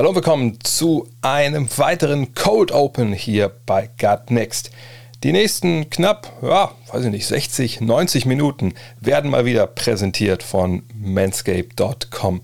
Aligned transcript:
Hallo 0.00 0.08
und 0.08 0.14
willkommen 0.14 0.58
zu 0.62 1.06
einem 1.20 1.68
weiteren 1.76 2.34
Code 2.34 2.72
Open 2.72 3.12
hier 3.12 3.52
bei 3.66 3.90
Gut 4.00 4.30
Next. 4.30 4.70
Die 5.22 5.30
nächsten 5.30 5.90
knapp, 5.90 6.32
ja, 6.40 6.70
weiß 6.90 7.04
ich 7.04 7.10
nicht, 7.10 7.26
60, 7.26 7.82
90 7.82 8.24
Minuten 8.24 8.72
werden 8.98 9.30
mal 9.30 9.44
wieder 9.44 9.66
präsentiert 9.66 10.42
von 10.42 10.84
manscape.com, 10.94 12.40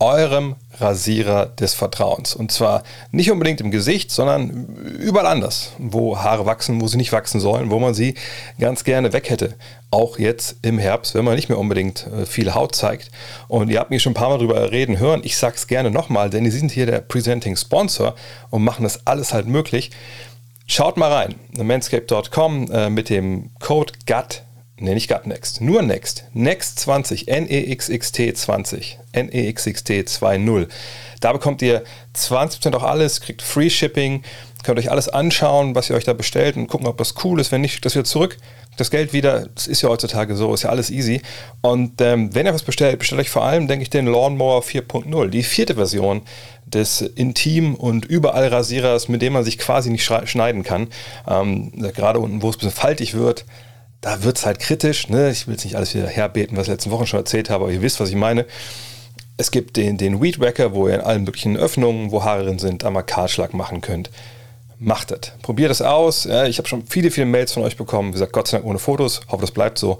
eurem 0.00 0.56
Rasierer 0.78 1.46
des 1.46 1.74
Vertrauens. 1.74 2.34
Und 2.34 2.50
zwar 2.50 2.82
nicht 3.12 3.30
unbedingt 3.30 3.60
im 3.60 3.70
Gesicht, 3.70 4.10
sondern 4.10 4.66
überall 4.98 5.26
anders, 5.26 5.72
wo 5.78 6.18
Haare 6.18 6.46
wachsen, 6.46 6.80
wo 6.80 6.88
sie 6.88 6.96
nicht 6.96 7.12
wachsen 7.12 7.38
sollen, 7.38 7.70
wo 7.70 7.78
man 7.78 7.94
sie 7.94 8.14
ganz 8.58 8.82
gerne 8.84 9.12
weg 9.12 9.30
hätte. 9.30 9.54
Auch 9.90 10.18
jetzt 10.18 10.56
im 10.62 10.78
Herbst, 10.78 11.14
wenn 11.14 11.24
man 11.24 11.36
nicht 11.36 11.48
mehr 11.48 11.58
unbedingt 11.58 12.06
äh, 12.06 12.24
viel 12.24 12.54
Haut 12.54 12.74
zeigt. 12.74 13.10
Und 13.48 13.70
ihr 13.70 13.78
habt 13.78 13.90
mich 13.90 14.02
schon 14.02 14.12
ein 14.12 14.14
paar 14.14 14.30
Mal 14.30 14.38
darüber 14.38 14.70
reden 14.72 14.98
hören. 14.98 15.20
Ich 15.22 15.36
sag's 15.36 15.66
gerne 15.66 15.90
nochmal, 15.90 16.30
denn 16.30 16.44
die 16.44 16.50
sind 16.50 16.72
hier 16.72 16.86
der 16.86 17.00
Presenting 17.00 17.56
Sponsor 17.56 18.14
und 18.48 18.64
machen 18.64 18.84
das 18.84 19.06
alles 19.06 19.34
halt 19.34 19.46
möglich. 19.46 19.90
Schaut 20.66 20.96
mal 20.96 21.12
rein, 21.12 21.34
manscape.com 21.58 22.70
äh, 22.70 22.90
mit 22.90 23.10
dem 23.10 23.50
Code 23.58 23.92
GUT 24.06 24.42
Ne, 24.80 24.94
nicht 24.94 25.08
GAT 25.08 25.26
Next. 25.26 25.60
Nur 25.60 25.82
Next. 25.82 26.24
Next 26.32 26.80
20. 26.80 27.28
N-E-X-X-T 27.28 28.32
20. 28.32 28.98
N-E-X-X-T 29.12 30.00
2.0. 30.00 30.68
Da 31.20 31.32
bekommt 31.34 31.60
ihr 31.60 31.84
20% 32.16 32.74
auch 32.74 32.82
alles, 32.82 33.20
kriegt 33.20 33.42
Free 33.42 33.68
Shipping, 33.68 34.22
könnt 34.64 34.78
euch 34.78 34.90
alles 34.90 35.10
anschauen, 35.10 35.74
was 35.74 35.90
ihr 35.90 35.96
euch 35.96 36.04
da 36.04 36.14
bestellt 36.14 36.56
und 36.56 36.66
gucken, 36.66 36.86
ob 36.86 36.96
das 36.96 37.14
cool 37.24 37.40
ist. 37.40 37.52
Wenn 37.52 37.60
nicht, 37.60 37.72
schickt 37.72 37.84
das 37.84 37.94
wieder 37.94 38.04
zurück. 38.04 38.38
Das 38.78 38.90
Geld 38.90 39.12
wieder, 39.12 39.48
das 39.54 39.66
ist 39.66 39.82
ja 39.82 39.90
heutzutage 39.90 40.34
so, 40.34 40.54
ist 40.54 40.62
ja 40.62 40.70
alles 40.70 40.90
easy. 40.90 41.20
Und 41.60 42.00
ähm, 42.00 42.34
wenn 42.34 42.46
ihr 42.46 42.54
was 42.54 42.62
bestellt, 42.62 42.98
bestellt 42.98 43.20
euch 43.20 43.30
vor 43.30 43.44
allem, 43.44 43.68
denke 43.68 43.82
ich, 43.82 43.90
den 43.90 44.06
Lawnmower 44.06 44.62
4.0, 44.62 45.28
die 45.28 45.42
vierte 45.42 45.74
Version 45.74 46.22
des 46.64 47.02
Intim- 47.02 47.74
und 47.74 48.06
überall 48.06 48.48
Rasierers, 48.48 49.08
mit 49.08 49.20
dem 49.20 49.34
man 49.34 49.44
sich 49.44 49.58
quasi 49.58 49.90
nicht 49.90 50.10
schneiden 50.24 50.62
kann. 50.62 50.88
Ähm, 51.28 51.72
gerade 51.94 52.20
unten, 52.20 52.40
wo 52.40 52.48
es 52.48 52.56
ein 52.56 52.60
bisschen 52.60 52.72
faltig 52.72 53.12
wird, 53.12 53.44
da 54.00 54.22
wird 54.22 54.38
es 54.38 54.46
halt 54.46 54.58
kritisch. 54.58 55.08
Ne? 55.08 55.30
Ich 55.30 55.46
will 55.46 55.54
jetzt 55.54 55.64
nicht 55.64 55.76
alles 55.76 55.94
wieder 55.94 56.06
herbeten, 56.06 56.56
was 56.56 56.66
ich 56.66 56.72
letzten 56.72 56.90
Wochen 56.90 57.06
schon 57.06 57.20
erzählt 57.20 57.50
habe, 57.50 57.64
aber 57.64 57.72
ihr 57.72 57.82
wisst, 57.82 58.00
was 58.00 58.08
ich 58.08 58.16
meine. 58.16 58.46
Es 59.36 59.50
gibt 59.50 59.76
den, 59.76 59.96
den 59.96 60.20
Weed 60.22 60.38
Wacker, 60.40 60.74
wo 60.74 60.88
ihr 60.88 60.94
in 60.94 61.00
allen 61.00 61.24
möglichen 61.24 61.56
Öffnungen, 61.56 62.10
wo 62.10 62.24
Haare 62.24 62.44
drin 62.44 62.58
sind, 62.58 62.84
einmal 62.84 63.04
Kahlschlag 63.04 63.54
machen 63.54 63.80
könnt. 63.80 64.10
Macht 64.78 65.10
das. 65.10 65.32
Probiert 65.42 65.70
es 65.70 65.82
aus. 65.82 66.24
Ja, 66.24 66.46
ich 66.46 66.58
habe 66.58 66.68
schon 66.68 66.86
viele, 66.86 67.10
viele 67.10 67.26
Mails 67.26 67.52
von 67.52 67.62
euch 67.62 67.76
bekommen. 67.76 68.08
Wie 68.08 68.12
gesagt, 68.12 68.32
Gott 68.32 68.48
sei 68.48 68.58
Dank 68.58 68.68
ohne 68.68 68.78
Fotos. 68.78 69.22
Hoffe, 69.28 69.42
das 69.42 69.50
bleibt 69.50 69.78
so. 69.78 69.98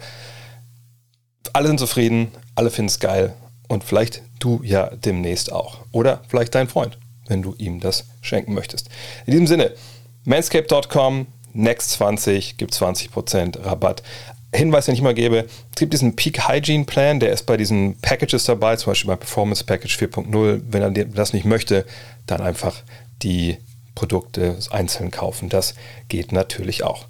Alle 1.53 1.69
sind 1.69 1.81
zufrieden, 1.81 2.33
alle 2.55 2.70
finden 2.70 2.89
es 2.89 2.98
geil. 2.98 3.35
Und 3.69 3.85
vielleicht 3.85 4.23
du 4.39 4.61
ja 4.62 4.91
demnächst 4.95 5.53
auch. 5.53 5.81
Oder 5.92 6.23
vielleicht 6.29 6.55
dein 6.55 6.69
Freund, 6.69 6.98
wenn 7.29 7.42
du 7.42 7.55
ihm 7.59 7.81
das 7.81 8.07
schenken 8.23 8.55
möchtest. 8.55 8.89
In 9.27 9.33
diesem 9.33 9.47
Sinne, 9.47 9.73
manscape.com, 10.25 11.27
Next 11.53 11.91
20 11.93 12.56
gibt 12.56 12.75
20% 12.75 13.65
Rabatt. 13.65 14.03
Hinweis, 14.53 14.87
den 14.87 14.95
ich 14.95 15.01
immer 15.01 15.15
gebe, 15.15 15.47
es 15.70 15.77
gibt 15.79 15.92
diesen 15.92 16.17
Peak 16.17 16.48
Hygiene 16.48 16.84
Plan, 16.84 17.20
der 17.20 17.33
ist 17.33 17.47
bei 17.47 17.57
diesen 17.57 18.01
Packages 18.01 18.45
dabei, 18.45 18.75
zum 18.77 18.91
Beispiel 18.91 19.09
bei 19.09 19.17
Performance 19.17 19.62
Package 19.62 19.97
4.0. 19.97 20.62
Wenn 20.69 20.83
er 20.83 20.91
das 20.91 21.33
nicht 21.33 21.45
möchte, 21.45 21.87
dann 22.27 22.41
einfach 22.41 22.83
die 23.23 23.59
Produkte 23.95 24.57
einzeln 24.70 25.11
kaufen. 25.11 25.48
Das 25.48 25.75
geht 26.09 26.33
natürlich 26.33 26.83
auch. 26.83 27.07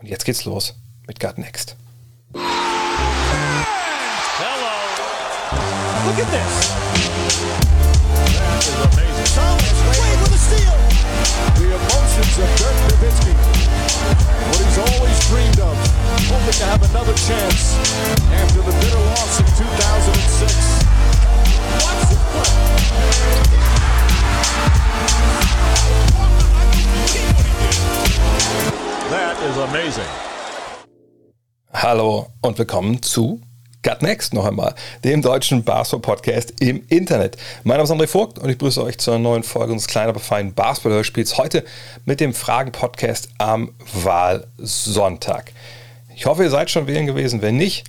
Und 0.00 0.08
jetzt 0.08 0.24
geht's 0.24 0.44
los 0.44 0.74
mit 1.06 1.20
Gut 1.20 1.38
Next. 1.38 1.76
Hello. 2.34 2.40
Look 6.06 6.18
at 6.18 6.30
this. 6.30 6.70
That 8.34 8.64
is 8.64 8.74
amazing. 8.80 9.30
Thomas 9.34 9.78
Wade 9.86 10.18
with 10.22 10.34
a 10.34 10.38
steal. 10.38 10.78
The 11.54 11.66
emotions 11.74 12.38
of 12.38 12.48
Dirk 12.56 12.76
Nowitzki. 12.88 13.59
What 14.50 14.60
he's 14.64 14.78
always 14.78 15.18
dreamed 15.28 15.60
of, 15.60 15.76
hoping 16.28 16.52
to 16.52 16.64
have 16.64 16.82
another 16.90 17.14
chance 17.14 17.74
after 18.32 18.62
the 18.62 18.72
bitter 18.80 19.02
loss 19.14 19.40
in 19.40 19.46
2006. 19.46 20.80
That 29.10 29.36
is 29.42 29.56
amazing. 29.56 30.10
Hallo 31.72 32.26
und 32.42 32.58
willkommen 32.58 33.02
zu 33.02 33.40
Gut 33.82 34.02
Next 34.02 34.34
noch 34.34 34.44
einmal, 34.44 34.74
dem 35.04 35.22
deutschen 35.22 35.64
Basketball-Podcast 35.64 36.52
im 36.60 36.82
Internet. 36.88 37.38
Mein 37.64 37.78
Name 37.78 37.84
ist 37.84 37.90
André 37.90 38.08
Vogt 38.08 38.38
und 38.38 38.50
ich 38.50 38.58
begrüße 38.58 38.84
euch 38.84 38.98
zur 38.98 39.18
neuen 39.18 39.42
Folge 39.42 39.72
unseres 39.72 39.88
kleinen, 39.90 40.10
aber 40.10 40.20
feinen 40.20 40.52
Basketball-Hörspiels. 40.52 41.38
Heute 41.38 41.64
mit 42.04 42.20
dem 42.20 42.34
Fragen-Podcast 42.34 43.30
am 43.38 43.72
Wahlsonntag. 43.94 45.52
Ich 46.14 46.26
hoffe, 46.26 46.42
ihr 46.42 46.50
seid 46.50 46.70
schon 46.70 46.88
wählen 46.88 47.06
gewesen. 47.06 47.40
Wenn 47.40 47.56
nicht, 47.56 47.86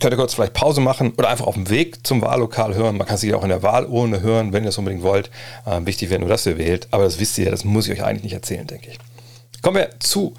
könnt 0.00 0.12
ihr 0.12 0.16
kurz 0.16 0.34
vielleicht 0.34 0.54
Pause 0.54 0.80
machen 0.80 1.12
oder 1.16 1.28
einfach 1.28 1.46
auf 1.46 1.54
dem 1.54 1.70
Weg 1.70 2.04
zum 2.04 2.20
Wahllokal 2.20 2.74
hören. 2.74 2.96
Man 2.96 3.06
kann 3.06 3.16
sich 3.16 3.32
auch 3.32 3.44
in 3.44 3.50
der 3.50 3.62
Wahlurne 3.62 4.22
hören, 4.22 4.52
wenn 4.52 4.64
ihr 4.64 4.70
es 4.70 4.78
unbedingt 4.78 5.04
wollt. 5.04 5.30
Ähm, 5.68 5.86
wichtig 5.86 6.10
wäre 6.10 6.18
nur, 6.18 6.30
dass 6.30 6.46
ihr 6.46 6.58
wählt. 6.58 6.88
Aber 6.90 7.04
das 7.04 7.20
wisst 7.20 7.38
ihr 7.38 7.44
ja, 7.44 7.52
das 7.52 7.62
muss 7.62 7.86
ich 7.86 7.92
euch 7.92 8.02
eigentlich 8.02 8.24
nicht 8.24 8.34
erzählen, 8.34 8.66
denke 8.66 8.90
ich. 8.90 8.98
Kommen 9.62 9.76
wir 9.76 9.90
zu 10.00 10.34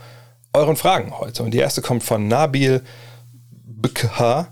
euren 0.51 0.75
Fragen 0.75 1.17
heute. 1.17 1.41
Und 1.43 1.51
die 1.51 1.59
erste 1.59 1.81
kommt 1.81 2.03
von 2.03 2.27
Nabil 2.27 2.81
BK. 3.63 4.49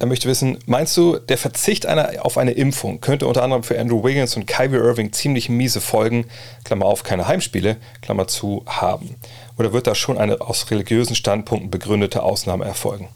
Er 0.00 0.06
möchte 0.06 0.28
wissen, 0.28 0.58
meinst 0.66 0.96
du, 0.96 1.18
der 1.18 1.38
Verzicht 1.38 1.84
einer, 1.84 2.24
auf 2.24 2.38
eine 2.38 2.52
Impfung 2.52 3.00
könnte 3.00 3.26
unter 3.26 3.42
anderem 3.42 3.64
für 3.64 3.78
Andrew 3.80 4.04
Wiggins 4.04 4.36
und 4.36 4.46
Kyrie 4.46 4.76
Irving 4.76 5.12
ziemlich 5.12 5.48
miese 5.48 5.80
Folgen, 5.80 6.26
Klammer 6.62 6.86
auf, 6.86 7.02
keine 7.02 7.26
Heimspiele, 7.26 7.78
Klammer 8.00 8.28
zu, 8.28 8.62
haben? 8.66 9.16
Oder 9.58 9.72
wird 9.72 9.88
da 9.88 9.96
schon 9.96 10.16
eine 10.16 10.40
aus 10.40 10.70
religiösen 10.70 11.16
Standpunkten 11.16 11.70
begründete 11.70 12.22
Ausnahme 12.22 12.64
erfolgen? 12.64 13.08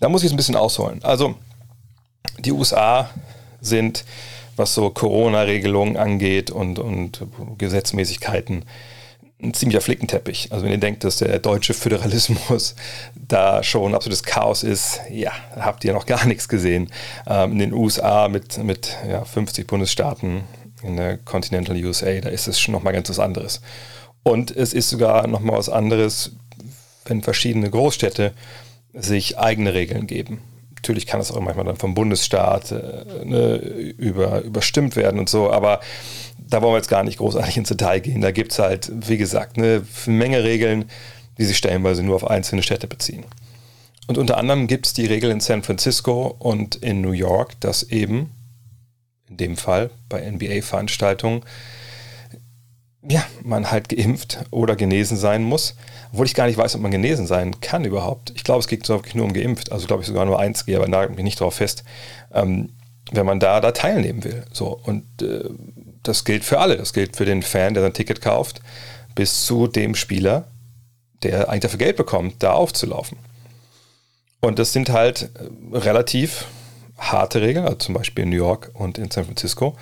Da 0.00 0.10
muss 0.10 0.22
ich 0.22 0.26
es 0.26 0.32
ein 0.34 0.36
bisschen 0.36 0.56
ausholen. 0.56 1.02
Also, 1.02 1.36
die 2.38 2.52
USA 2.52 3.08
sind, 3.62 4.04
was 4.56 4.74
so 4.74 4.90
Corona-Regelungen 4.90 5.96
angeht 5.96 6.50
und, 6.50 6.78
und 6.78 7.26
Gesetzmäßigkeiten, 7.56 8.66
ein 9.42 9.54
ziemlicher 9.54 9.80
Flickenteppich. 9.80 10.48
Also 10.50 10.64
wenn 10.64 10.72
ihr 10.72 10.78
denkt, 10.78 11.04
dass 11.04 11.18
der 11.18 11.38
deutsche 11.38 11.74
Föderalismus 11.74 12.74
da 13.14 13.62
schon 13.62 13.94
absolutes 13.94 14.22
Chaos 14.22 14.62
ist, 14.62 15.00
ja, 15.10 15.32
habt 15.56 15.84
ihr 15.84 15.92
noch 15.92 16.06
gar 16.06 16.26
nichts 16.26 16.48
gesehen. 16.48 16.90
Ähm, 17.26 17.52
in 17.52 17.58
den 17.58 17.72
USA 17.72 18.28
mit, 18.28 18.62
mit 18.62 18.96
ja, 19.08 19.24
50 19.24 19.66
Bundesstaaten 19.66 20.44
in 20.82 20.96
der 20.96 21.18
Continental 21.18 21.76
USA, 21.84 22.20
da 22.20 22.28
ist 22.28 22.48
es 22.48 22.58
schon 22.60 22.72
nochmal 22.72 22.92
ganz 22.92 23.08
was 23.10 23.18
anderes. 23.18 23.60
Und 24.22 24.54
es 24.54 24.72
ist 24.72 24.90
sogar 24.90 25.26
nochmal 25.26 25.58
was 25.58 25.68
anderes, 25.68 26.32
wenn 27.04 27.22
verschiedene 27.22 27.70
Großstädte 27.70 28.32
sich 28.92 29.38
eigene 29.38 29.74
Regeln 29.74 30.06
geben. 30.06 30.42
Natürlich 30.82 31.06
kann 31.06 31.20
das 31.20 31.30
auch 31.30 31.40
manchmal 31.40 31.66
dann 31.66 31.76
vom 31.76 31.94
Bundesstaat 31.94 32.72
äh, 32.72 33.04
ne, 33.24 33.56
über, 33.56 34.40
überstimmt 34.40 34.96
werden 34.96 35.20
und 35.20 35.28
so, 35.28 35.50
aber 35.50 35.80
da 36.38 36.62
wollen 36.62 36.72
wir 36.72 36.78
jetzt 36.78 36.88
gar 36.88 37.04
nicht 37.04 37.18
großartig 37.18 37.58
ins 37.58 37.68
Detail 37.68 38.00
gehen. 38.00 38.22
Da 38.22 38.30
gibt 38.30 38.52
es 38.52 38.58
halt, 38.58 38.90
wie 38.94 39.18
gesagt, 39.18 39.58
eine 39.58 39.82
Menge 40.06 40.42
Regeln, 40.42 40.86
die 41.38 41.44
sich 41.44 41.58
stellenweise 41.58 42.02
nur 42.02 42.16
auf 42.16 42.28
einzelne 42.28 42.62
Städte 42.62 42.86
beziehen. 42.86 43.24
Und 44.06 44.18
unter 44.18 44.38
anderem 44.38 44.66
gibt 44.66 44.86
es 44.86 44.94
die 44.94 45.06
Regel 45.06 45.30
in 45.30 45.40
San 45.40 45.62
Francisco 45.62 46.34
und 46.38 46.76
in 46.76 47.00
New 47.02 47.12
York, 47.12 47.60
dass 47.60 47.84
eben, 47.84 48.30
in 49.28 49.36
dem 49.36 49.56
Fall 49.56 49.90
bei 50.08 50.28
NBA-Veranstaltungen, 50.28 51.42
ja, 53.02 53.24
man 53.42 53.70
halt 53.70 53.88
geimpft 53.88 54.40
oder 54.50 54.76
genesen 54.76 55.16
sein 55.16 55.42
muss. 55.42 55.74
Obwohl 56.12 56.26
ich 56.26 56.34
gar 56.34 56.46
nicht 56.46 56.58
weiß, 56.58 56.74
ob 56.74 56.82
man 56.82 56.90
genesen 56.90 57.26
sein 57.26 57.60
kann 57.60 57.84
überhaupt. 57.84 58.32
Ich 58.34 58.44
glaube, 58.44 58.60
es 58.60 58.68
geht 58.68 58.88
wirklich 58.88 59.14
nur 59.14 59.24
um 59.24 59.32
geimpft. 59.32 59.72
Also 59.72 59.86
glaube 59.86 60.02
ich 60.02 60.08
sogar 60.08 60.26
nur 60.26 60.40
1G, 60.40 60.76
aber 60.76 60.88
nagelt 60.88 61.16
mich 61.16 61.24
nicht 61.24 61.40
darauf 61.40 61.54
fest. 61.54 61.84
Ähm, 62.32 62.70
wenn 63.12 63.26
man 63.26 63.40
da, 63.40 63.60
da 63.60 63.72
teilnehmen 63.72 64.22
will. 64.24 64.44
So, 64.52 64.80
und 64.84 65.04
äh, 65.22 65.48
das 66.02 66.24
gilt 66.24 66.44
für 66.44 66.58
alle. 66.58 66.76
Das 66.76 66.92
gilt 66.92 67.16
für 67.16 67.24
den 67.24 67.42
Fan, 67.42 67.74
der 67.74 67.82
sein 67.82 67.94
Ticket 67.94 68.20
kauft, 68.20 68.60
bis 69.14 69.44
zu 69.46 69.66
dem 69.66 69.94
Spieler, 69.94 70.48
der 71.22 71.48
eigentlich 71.48 71.60
dafür 71.60 71.78
Geld 71.78 71.96
bekommt, 71.96 72.42
da 72.42 72.52
aufzulaufen. 72.52 73.18
Und 74.40 74.58
das 74.58 74.72
sind 74.72 74.90
halt 74.90 75.30
äh, 75.34 75.76
relativ 75.76 76.46
harte 76.98 77.40
Regeln, 77.40 77.64
also 77.64 77.78
zum 77.78 77.94
Beispiel 77.94 78.24
in 78.24 78.30
New 78.30 78.36
York 78.36 78.70
und 78.74 78.98
in 78.98 79.10
San 79.10 79.24
Francisco. 79.24 79.76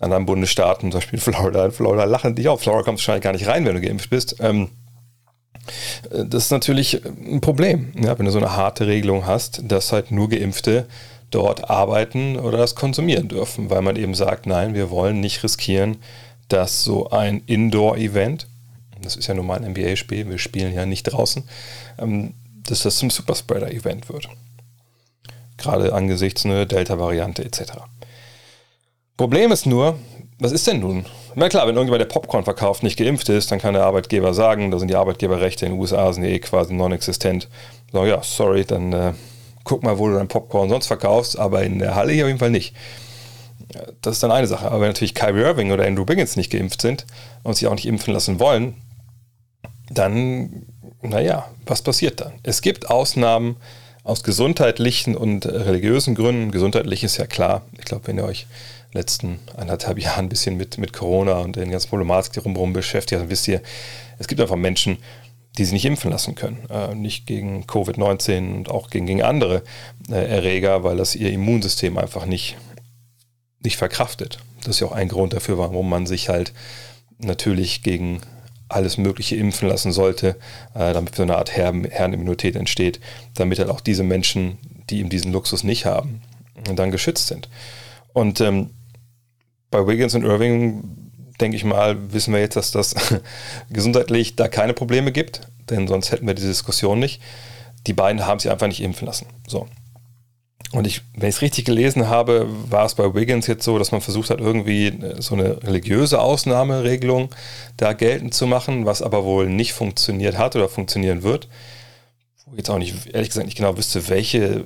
Anderen 0.00 0.26
Bundesstaaten, 0.26 0.92
zum 0.92 1.00
Beispiel 1.00 1.18
Florida, 1.18 1.70
Florida 1.70 2.04
lachen 2.04 2.34
dich 2.34 2.48
auf. 2.48 2.60
Florida 2.60 2.84
kommst 2.84 3.02
du 3.02 3.08
wahrscheinlich 3.08 3.24
gar 3.24 3.32
nicht 3.32 3.46
rein, 3.46 3.64
wenn 3.64 3.74
du 3.74 3.80
geimpft 3.80 4.10
bist. 4.10 4.36
Ähm, 4.40 4.70
äh, 6.10 6.24
das 6.24 6.46
ist 6.46 6.50
natürlich 6.50 7.04
ein 7.04 7.40
Problem, 7.40 7.92
ja, 8.00 8.18
wenn 8.18 8.26
du 8.26 8.32
so 8.32 8.38
eine 8.38 8.56
harte 8.56 8.86
Regelung 8.86 9.26
hast, 9.26 9.62
dass 9.64 9.92
halt 9.92 10.10
nur 10.10 10.28
Geimpfte 10.28 10.86
dort 11.30 11.68
arbeiten 11.68 12.38
oder 12.38 12.58
das 12.58 12.74
konsumieren 12.74 13.28
dürfen, 13.28 13.70
weil 13.70 13.82
man 13.82 13.96
eben 13.96 14.14
sagt, 14.14 14.46
nein, 14.46 14.74
wir 14.74 14.90
wollen 14.90 15.20
nicht 15.20 15.42
riskieren, 15.42 15.98
dass 16.48 16.84
so 16.84 17.10
ein 17.10 17.42
Indoor-Event, 17.46 18.46
das 19.02 19.16
ist 19.16 19.26
ja 19.26 19.34
nun 19.34 19.46
mal 19.46 19.58
ein 19.62 19.72
NBA-Spiel, 19.72 20.28
wir 20.28 20.38
spielen 20.38 20.72
ja 20.74 20.86
nicht 20.86 21.04
draußen, 21.04 21.44
ähm, 21.98 22.34
dass 22.62 22.82
das 22.82 22.96
zum 22.96 23.10
Superspreader-Event 23.10 24.08
wird. 24.08 24.28
Gerade 25.58 25.92
angesichts 25.92 26.46
einer 26.46 26.66
Delta-Variante 26.66 27.44
etc. 27.44 27.72
Problem 29.18 29.50
ist 29.50 29.66
nur, 29.66 29.98
was 30.38 30.52
ist 30.52 30.68
denn 30.68 30.78
nun? 30.78 31.04
Na 31.34 31.48
klar, 31.48 31.66
wenn 31.66 31.74
irgendjemand, 31.74 32.00
der 32.00 32.06
Popcorn 32.06 32.44
verkauft, 32.44 32.84
nicht 32.84 32.96
geimpft 32.96 33.28
ist, 33.28 33.50
dann 33.50 33.58
kann 33.58 33.74
der 33.74 33.84
Arbeitgeber 33.84 34.32
sagen, 34.32 34.70
da 34.70 34.78
sind 34.78 34.88
die 34.88 34.94
Arbeitgeberrechte 34.94 35.66
in 35.66 35.72
den 35.72 35.80
USA 35.80 36.12
sind 36.12 36.22
eh 36.22 36.38
quasi 36.38 36.72
non-existent. 36.72 37.48
So, 37.92 38.06
ja, 38.06 38.22
sorry, 38.22 38.64
dann 38.64 38.92
äh, 38.92 39.14
guck 39.64 39.82
mal, 39.82 39.98
wo 39.98 40.06
du 40.06 40.14
dein 40.14 40.28
Popcorn 40.28 40.68
sonst 40.68 40.86
verkaufst, 40.86 41.36
aber 41.36 41.64
in 41.64 41.80
der 41.80 41.96
Halle 41.96 42.12
hier 42.12 42.24
auf 42.24 42.28
jeden 42.28 42.38
Fall 42.38 42.52
nicht. 42.52 42.76
Das 44.02 44.14
ist 44.14 44.22
dann 44.22 44.30
eine 44.30 44.46
Sache. 44.46 44.66
Aber 44.66 44.82
wenn 44.82 44.88
natürlich 44.88 45.16
Kyrie 45.16 45.42
Irving 45.42 45.72
oder 45.72 45.84
Andrew 45.84 46.04
Biggins 46.04 46.36
nicht 46.36 46.52
geimpft 46.52 46.80
sind 46.80 47.04
und 47.42 47.56
sich 47.56 47.66
auch 47.66 47.74
nicht 47.74 47.86
impfen 47.86 48.14
lassen 48.14 48.38
wollen, 48.38 48.76
dann, 49.90 50.64
naja, 51.02 51.50
was 51.66 51.82
passiert 51.82 52.20
dann? 52.20 52.34
Es 52.44 52.62
gibt 52.62 52.88
Ausnahmen 52.88 53.56
aus 54.04 54.22
gesundheitlichen 54.22 55.16
und 55.16 55.44
religiösen 55.44 56.14
Gründen. 56.14 56.52
Gesundheitlich 56.52 57.02
ist 57.02 57.16
ja 57.16 57.26
klar. 57.26 57.62
Ich 57.78 57.84
glaube, 57.84 58.06
wenn 58.06 58.16
ihr 58.16 58.24
euch 58.24 58.46
letzten 58.92 59.40
anderthalb 59.56 59.98
Jahren 60.02 60.26
ein 60.26 60.28
bisschen 60.28 60.56
mit, 60.56 60.78
mit 60.78 60.92
Corona 60.92 61.38
und 61.38 61.56
den 61.56 61.70
ganzen 61.70 61.88
Problematik 61.88 62.32
die 62.32 62.40
rumherum 62.40 62.72
beschäftigt, 62.72 63.20
dann 63.20 63.30
wisst 63.30 63.48
ihr, 63.48 63.62
es 64.18 64.28
gibt 64.28 64.40
einfach 64.40 64.56
Menschen, 64.56 64.98
die 65.56 65.64
sich 65.64 65.72
nicht 65.72 65.84
impfen 65.84 66.10
lassen 66.10 66.34
können. 66.34 66.68
Äh, 66.70 66.94
nicht 66.94 67.26
gegen 67.26 67.64
Covid-19 67.64 68.54
und 68.54 68.70
auch 68.70 68.90
gegen, 68.90 69.06
gegen 69.06 69.22
andere 69.22 69.62
äh, 70.08 70.14
Erreger, 70.14 70.84
weil 70.84 70.96
das 70.96 71.16
ihr 71.16 71.32
Immunsystem 71.32 71.98
einfach 71.98 72.26
nicht, 72.26 72.56
nicht 73.60 73.76
verkraftet. 73.76 74.38
Das 74.60 74.76
ist 74.76 74.80
ja 74.80 74.86
auch 74.86 74.92
ein 74.92 75.08
Grund 75.08 75.32
dafür, 75.32 75.58
warum 75.58 75.88
man 75.88 76.06
sich 76.06 76.28
halt 76.28 76.52
natürlich 77.18 77.82
gegen 77.82 78.20
alles 78.68 78.98
Mögliche 78.98 79.36
impfen 79.36 79.68
lassen 79.68 79.92
sollte, 79.92 80.36
äh, 80.74 80.92
damit 80.92 81.14
so 81.14 81.22
eine 81.22 81.36
Art 81.36 81.56
Herren 81.56 81.84
Herrenimmunität 81.84 82.54
entsteht, 82.54 83.00
damit 83.34 83.58
halt 83.58 83.70
auch 83.70 83.80
diese 83.80 84.02
Menschen, 84.02 84.58
die 84.90 85.00
eben 85.00 85.08
diesen 85.08 85.32
Luxus 85.32 85.64
nicht 85.64 85.86
haben, 85.86 86.22
dann 86.74 86.90
geschützt 86.90 87.28
sind. 87.28 87.48
Und 88.12 88.40
ähm, 88.40 88.70
bei 89.70 89.86
Wiggins 89.86 90.14
und 90.14 90.24
Irving, 90.24 90.82
denke 91.40 91.56
ich 91.56 91.64
mal, 91.64 92.12
wissen 92.12 92.32
wir 92.32 92.40
jetzt, 92.40 92.56
dass 92.56 92.70
das 92.70 92.94
gesundheitlich 93.70 94.36
da 94.36 94.48
keine 94.48 94.74
Probleme 94.74 95.12
gibt, 95.12 95.42
denn 95.70 95.88
sonst 95.88 96.10
hätten 96.10 96.26
wir 96.26 96.34
diese 96.34 96.48
Diskussion 96.48 96.98
nicht. 96.98 97.20
Die 97.86 97.92
beiden 97.92 98.26
haben 98.26 98.40
sich 98.40 98.50
einfach 98.50 98.66
nicht 98.66 98.82
impfen 98.82 99.06
lassen. 99.06 99.26
So. 99.46 99.68
Und 100.72 100.86
ich, 100.86 101.00
wenn 101.14 101.30
ich 101.30 101.36
es 101.36 101.42
richtig 101.42 101.64
gelesen 101.64 102.08
habe, 102.08 102.46
war 102.68 102.84
es 102.84 102.94
bei 102.94 103.14
Wiggins 103.14 103.46
jetzt 103.46 103.64
so, 103.64 103.78
dass 103.78 103.90
man 103.90 104.02
versucht 104.02 104.28
hat, 104.28 104.40
irgendwie 104.40 104.88
äh, 104.88 105.20
so 105.20 105.34
eine 105.34 105.62
religiöse 105.62 106.20
Ausnahmeregelung 106.20 107.30
da 107.76 107.94
geltend 107.94 108.34
zu 108.34 108.46
machen, 108.46 108.84
was 108.84 109.00
aber 109.00 109.24
wohl 109.24 109.48
nicht 109.48 109.72
funktioniert 109.72 110.36
hat 110.36 110.56
oder 110.56 110.68
funktionieren 110.68 111.22
wird. 111.22 111.48
Wo 112.44 112.52
ich 112.52 112.58
jetzt 112.58 112.70
auch 112.70 112.78
nicht, 112.78 113.14
ehrlich 113.14 113.28
gesagt, 113.28 113.46
nicht 113.46 113.56
genau 113.56 113.78
wüsste, 113.78 114.08
welche 114.08 114.38
äh, 114.38 114.64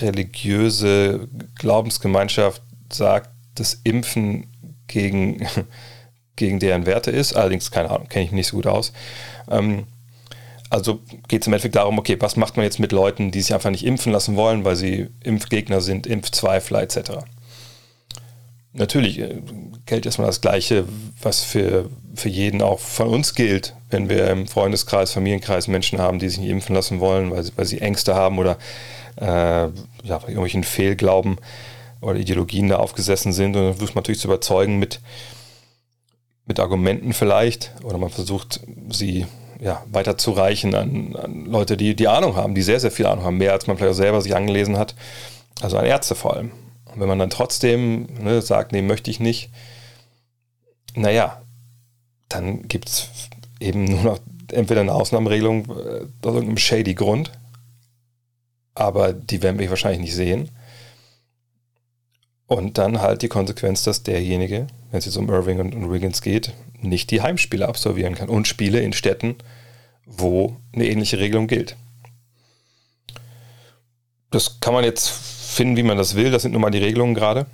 religiöse 0.00 1.28
Glaubensgemeinschaft 1.56 2.62
sagt, 2.92 3.30
dass 3.54 3.80
Impfen 3.84 4.46
gegen, 4.86 5.46
gegen 6.36 6.58
deren 6.58 6.86
Werte 6.86 7.10
ist. 7.10 7.34
Allerdings, 7.34 7.70
keine 7.70 7.90
Ahnung, 7.90 8.08
kenne 8.08 8.24
ich 8.24 8.32
nicht 8.32 8.48
so 8.48 8.56
gut 8.56 8.66
aus. 8.66 8.92
Ähm, 9.50 9.86
also 10.70 11.00
geht 11.28 11.42
es 11.42 11.46
im 11.46 11.52
Endeffekt 11.52 11.76
darum, 11.76 11.98
okay, 11.98 12.16
was 12.18 12.36
macht 12.36 12.56
man 12.56 12.64
jetzt 12.64 12.78
mit 12.78 12.92
Leuten, 12.92 13.30
die 13.30 13.42
sich 13.42 13.52
einfach 13.52 13.70
nicht 13.70 13.84
impfen 13.84 14.10
lassen 14.10 14.36
wollen, 14.36 14.64
weil 14.64 14.74
sie 14.74 15.08
Impfgegner 15.22 15.82
sind, 15.82 16.06
Impfzweifler 16.06 16.82
etc. 16.82 17.10
Natürlich 18.72 19.18
äh, 19.18 19.42
gilt 19.84 20.06
erstmal 20.06 20.28
das 20.28 20.40
Gleiche, 20.40 20.86
was 21.20 21.42
für, 21.42 21.90
für 22.14 22.30
jeden 22.30 22.62
auch 22.62 22.78
von 22.78 23.08
uns 23.08 23.34
gilt, 23.34 23.76
wenn 23.90 24.08
wir 24.08 24.30
im 24.30 24.46
Freundeskreis, 24.46 25.12
Familienkreis 25.12 25.68
Menschen 25.68 25.98
haben, 25.98 26.18
die 26.18 26.30
sich 26.30 26.38
nicht 26.38 26.50
impfen 26.50 26.74
lassen 26.74 27.00
wollen, 27.00 27.30
weil 27.30 27.42
sie, 27.42 27.52
weil 27.56 27.66
sie 27.66 27.82
Ängste 27.82 28.14
haben 28.14 28.38
oder 28.38 28.56
äh, 29.16 29.24
ja, 29.26 29.70
irgendwelchen 30.22 30.64
Fehlglauben 30.64 31.36
oder 32.02 32.18
Ideologien 32.18 32.68
da 32.68 32.76
aufgesessen 32.76 33.32
sind. 33.32 33.56
Und 33.56 33.64
dann 33.64 33.74
versucht 33.74 33.94
man 33.94 34.02
natürlich 34.02 34.20
zu 34.20 34.28
überzeugen 34.28 34.78
mit, 34.78 35.00
mit 36.46 36.60
Argumenten 36.60 37.12
vielleicht 37.12 37.72
oder 37.82 37.96
man 37.98 38.10
versucht 38.10 38.60
sie 38.90 39.26
ja, 39.60 39.84
weiterzureichen 39.90 40.74
an, 40.74 41.16
an 41.16 41.46
Leute, 41.46 41.76
die, 41.76 41.94
die 41.94 42.08
Ahnung 42.08 42.34
haben, 42.34 42.54
die 42.54 42.62
sehr, 42.62 42.80
sehr 42.80 42.90
viel 42.90 43.06
Ahnung 43.06 43.24
haben, 43.24 43.38
mehr 43.38 43.52
als 43.52 43.68
man 43.68 43.76
vielleicht 43.76 43.92
auch 43.92 43.96
selber 43.96 44.20
sich 44.20 44.34
angelesen 44.34 44.76
hat. 44.76 44.96
Also 45.60 45.78
an 45.78 45.86
Ärzte 45.86 46.16
vor 46.16 46.34
allem. 46.34 46.50
Und 46.92 47.00
wenn 47.00 47.08
man 47.08 47.20
dann 47.20 47.30
trotzdem 47.30 48.08
ne, 48.20 48.42
sagt, 48.42 48.72
nee, 48.72 48.82
möchte 48.82 49.10
ich 49.10 49.20
nicht, 49.20 49.50
naja, 50.94 51.40
dann 52.28 52.66
gibt 52.68 52.88
es 52.88 53.08
eben 53.60 53.84
nur 54.02 54.02
noch 54.02 54.18
entweder 54.50 54.80
eine 54.80 54.94
Ausnahmeregelung 54.94 55.66
äh, 55.66 55.70
aus 55.70 56.34
irgendeinem 56.34 56.58
shady 56.58 56.94
Grund, 56.94 57.30
aber 58.74 59.12
die 59.12 59.42
werden 59.42 59.58
wir 59.58 59.70
wahrscheinlich 59.70 60.00
nicht 60.00 60.14
sehen. 60.14 60.50
Und 62.52 62.76
dann 62.76 63.00
halt 63.00 63.22
die 63.22 63.28
Konsequenz, 63.28 63.82
dass 63.82 64.02
derjenige, 64.02 64.66
wenn 64.90 64.98
es 64.98 65.06
jetzt 65.06 65.16
um 65.16 65.30
Irving 65.30 65.58
und, 65.58 65.74
und 65.74 65.90
Wiggins 65.90 66.20
geht, 66.20 66.52
nicht 66.82 67.10
die 67.10 67.22
Heimspiele 67.22 67.66
absolvieren 67.66 68.14
kann 68.14 68.28
und 68.28 68.46
Spiele 68.46 68.80
in 68.80 68.92
Städten, 68.92 69.36
wo 70.04 70.56
eine 70.74 70.86
ähnliche 70.86 71.18
Regelung 71.18 71.46
gilt. 71.46 71.76
Das 74.30 74.60
kann 74.60 74.74
man 74.74 74.84
jetzt 74.84 75.08
finden, 75.08 75.78
wie 75.78 75.82
man 75.82 75.96
das 75.96 76.14
will. 76.14 76.30
Das 76.30 76.42
sind 76.42 76.52
nun 76.52 76.60
mal 76.60 76.70
die 76.70 76.78
Regelungen 76.78 77.14
gerade. 77.14 77.46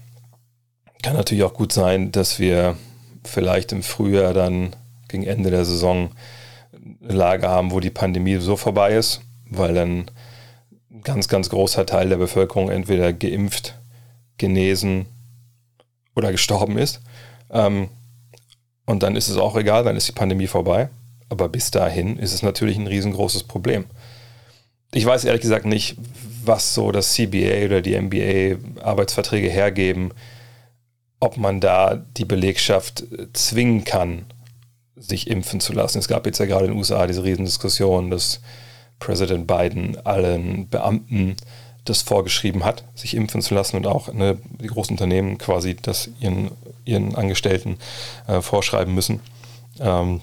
Kann 1.04 1.14
natürlich 1.14 1.44
auch 1.44 1.54
gut 1.54 1.72
sein, 1.72 2.10
dass 2.10 2.40
wir 2.40 2.76
vielleicht 3.22 3.70
im 3.70 3.84
Frühjahr 3.84 4.34
dann 4.34 4.74
gegen 5.06 5.22
Ende 5.22 5.50
der 5.50 5.64
Saison 5.64 6.10
eine 7.04 7.14
Lage 7.14 7.48
haben, 7.48 7.70
wo 7.70 7.78
die 7.78 7.90
Pandemie 7.90 8.38
so 8.38 8.56
vorbei 8.56 8.94
ist, 8.94 9.20
weil 9.48 9.74
dann 9.74 10.10
ein 10.90 11.02
ganz, 11.02 11.28
ganz 11.28 11.50
großer 11.50 11.86
Teil 11.86 12.08
der 12.08 12.16
Bevölkerung 12.16 12.68
entweder 12.68 13.12
geimpft, 13.12 13.76
genesen 14.38 15.06
oder 16.14 16.32
gestorben 16.32 16.78
ist. 16.78 17.00
Ähm, 17.50 17.88
und 18.86 19.02
dann 19.02 19.16
ist 19.16 19.28
es 19.28 19.36
auch 19.36 19.56
egal, 19.56 19.84
dann 19.84 19.96
ist 19.96 20.08
die 20.08 20.12
Pandemie 20.12 20.46
vorbei. 20.46 20.88
Aber 21.28 21.48
bis 21.48 21.70
dahin 21.70 22.18
ist 22.18 22.32
es 22.32 22.42
natürlich 22.42 22.78
ein 22.78 22.86
riesengroßes 22.86 23.44
Problem. 23.44 23.84
Ich 24.92 25.04
weiß 25.04 25.24
ehrlich 25.24 25.42
gesagt 25.42 25.66
nicht, 25.66 25.96
was 26.44 26.74
so 26.74 26.90
das 26.92 27.12
CBA 27.12 27.66
oder 27.66 27.82
die 27.82 28.00
NBA 28.00 28.82
Arbeitsverträge 28.82 29.50
hergeben, 29.50 30.12
ob 31.20 31.36
man 31.36 31.60
da 31.60 32.02
die 32.16 32.24
Belegschaft 32.24 33.04
zwingen 33.34 33.84
kann, 33.84 34.24
sich 34.96 35.28
impfen 35.28 35.60
zu 35.60 35.72
lassen. 35.72 35.98
Es 35.98 36.08
gab 36.08 36.24
jetzt 36.26 36.38
ja 36.38 36.46
gerade 36.46 36.64
in 36.64 36.72
den 36.72 36.78
USA 36.78 37.06
diese 37.06 37.24
Riesendiskussion, 37.24 38.10
dass 38.10 38.40
Präsident 38.98 39.46
Biden 39.46 39.96
allen 40.06 40.68
Beamten 40.68 41.36
das 41.88 42.02
vorgeschrieben 42.02 42.64
hat, 42.64 42.84
sich 42.94 43.14
impfen 43.14 43.42
zu 43.42 43.54
lassen 43.54 43.76
und 43.76 43.86
auch 43.86 44.12
ne, 44.12 44.38
die 44.60 44.68
großen 44.68 44.94
Unternehmen 44.94 45.38
quasi 45.38 45.76
das 45.76 46.10
ihren, 46.20 46.50
ihren 46.84 47.14
Angestellten 47.14 47.78
äh, 48.26 48.40
vorschreiben 48.40 48.94
müssen. 48.94 49.20
Ähm, 49.80 50.20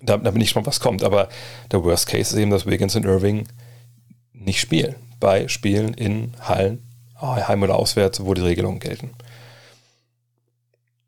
da, 0.00 0.16
da, 0.16 0.30
bin 0.30 0.42
ich 0.42 0.50
schon, 0.50 0.66
was 0.66 0.80
kommt. 0.80 1.02
Aber 1.02 1.28
der 1.70 1.82
Worst 1.82 2.06
Case 2.06 2.34
ist 2.34 2.40
eben, 2.40 2.50
dass 2.50 2.66
Wiggins 2.66 2.96
und 2.96 3.04
Irving 3.04 3.46
nicht 4.32 4.60
spielen. 4.60 4.94
Bei 5.20 5.48
Spielen 5.48 5.94
in 5.94 6.34
Hallen, 6.40 6.82
heim 7.20 7.62
oder 7.62 7.76
auswärts, 7.76 8.24
wo 8.24 8.34
die 8.34 8.42
Regelungen 8.42 8.80
gelten. 8.80 9.10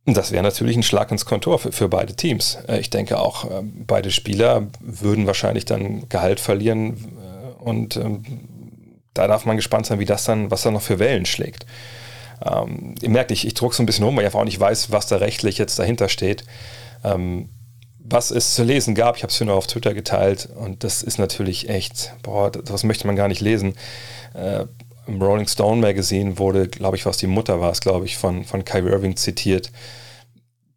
Und 0.06 0.16
das 0.16 0.30
wäre 0.30 0.44
natürlich 0.44 0.76
ein 0.76 0.84
Schlag 0.84 1.10
ins 1.10 1.24
Kontor 1.26 1.58
für, 1.58 1.72
für 1.72 1.88
beide 1.88 2.14
Teams. 2.14 2.58
Äh, 2.68 2.78
ich 2.78 2.90
denke 2.90 3.18
auch, 3.18 3.44
äh, 3.44 3.62
beide 3.62 4.10
Spieler 4.10 4.68
würden 4.80 5.26
wahrscheinlich 5.26 5.64
dann 5.64 6.08
Gehalt 6.08 6.40
verlieren 6.40 6.94
äh, 6.94 7.62
und 7.62 7.96
ähm, 7.96 8.24
da 9.18 9.26
darf 9.26 9.44
man 9.44 9.56
gespannt 9.56 9.86
sein, 9.86 9.98
wie 9.98 10.04
das 10.04 10.24
dann, 10.24 10.50
was 10.50 10.62
da 10.62 10.70
noch 10.70 10.82
für 10.82 10.98
Wellen 10.98 11.26
schlägt. 11.26 11.66
Ähm, 12.44 12.94
ihr 13.00 13.10
merkt, 13.10 13.30
ich, 13.30 13.46
ich 13.46 13.54
drucke 13.54 13.74
so 13.74 13.82
ein 13.82 13.86
bisschen 13.86 14.04
rum, 14.04 14.16
weil 14.16 14.22
ich 14.22 14.26
einfach 14.26 14.40
auch 14.40 14.44
nicht 14.44 14.60
weiß, 14.60 14.90
was 14.92 15.06
da 15.06 15.16
rechtlich 15.16 15.58
jetzt 15.58 15.78
dahinter 15.78 16.08
steht. 16.08 16.44
Ähm, 17.04 17.48
was 17.98 18.30
es 18.30 18.54
zu 18.54 18.62
lesen 18.62 18.94
gab, 18.94 19.16
ich 19.16 19.22
habe 19.22 19.32
es 19.32 19.40
nur 19.40 19.54
auf 19.54 19.66
Twitter 19.66 19.92
geteilt 19.92 20.48
und 20.54 20.84
das 20.84 21.02
ist 21.02 21.18
natürlich 21.18 21.68
echt, 21.68 22.14
boah, 22.22 22.52
das 22.52 22.84
möchte 22.84 23.06
man 23.06 23.16
gar 23.16 23.28
nicht 23.28 23.40
lesen. 23.40 23.74
Äh, 24.34 24.66
Im 25.08 25.20
Rolling 25.20 25.48
Stone 25.48 25.80
Magazine 25.80 26.38
wurde, 26.38 26.68
glaube 26.68 26.96
ich, 26.96 27.06
was 27.06 27.16
die 27.16 27.26
Mutter 27.26 27.60
war 27.60 27.72
es, 27.72 27.80
glaube 27.80 28.04
ich, 28.04 28.16
von, 28.16 28.44
von 28.44 28.64
Kyrie 28.64 28.90
Irving 28.90 29.16
zitiert, 29.16 29.72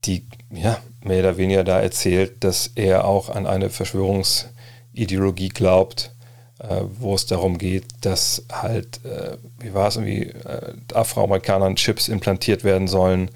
die 0.06 0.28
ja, 0.52 0.80
mehr 1.04 1.20
oder 1.20 1.38
weniger 1.38 1.64
da 1.64 1.80
erzählt, 1.80 2.44
dass 2.44 2.72
er 2.76 3.06
auch 3.06 3.30
an 3.30 3.46
eine 3.46 3.70
Verschwörungsideologie 3.70 5.50
glaubt, 5.50 6.16
äh, 6.60 6.82
wo 7.00 7.16
es 7.16 7.26
darum 7.26 7.58
geht, 7.58 7.86
dass 8.02 8.44
halt, 8.52 9.00
äh, 9.06 9.38
wie 9.60 9.74
war 9.74 9.88
es 9.88 9.96
irgendwie, 9.96 10.24
äh, 10.24 10.74
Afroamerikanern 10.94 11.76
Chips 11.76 12.08
implantiert 12.08 12.64
werden 12.64 12.88
sollen, 12.88 13.32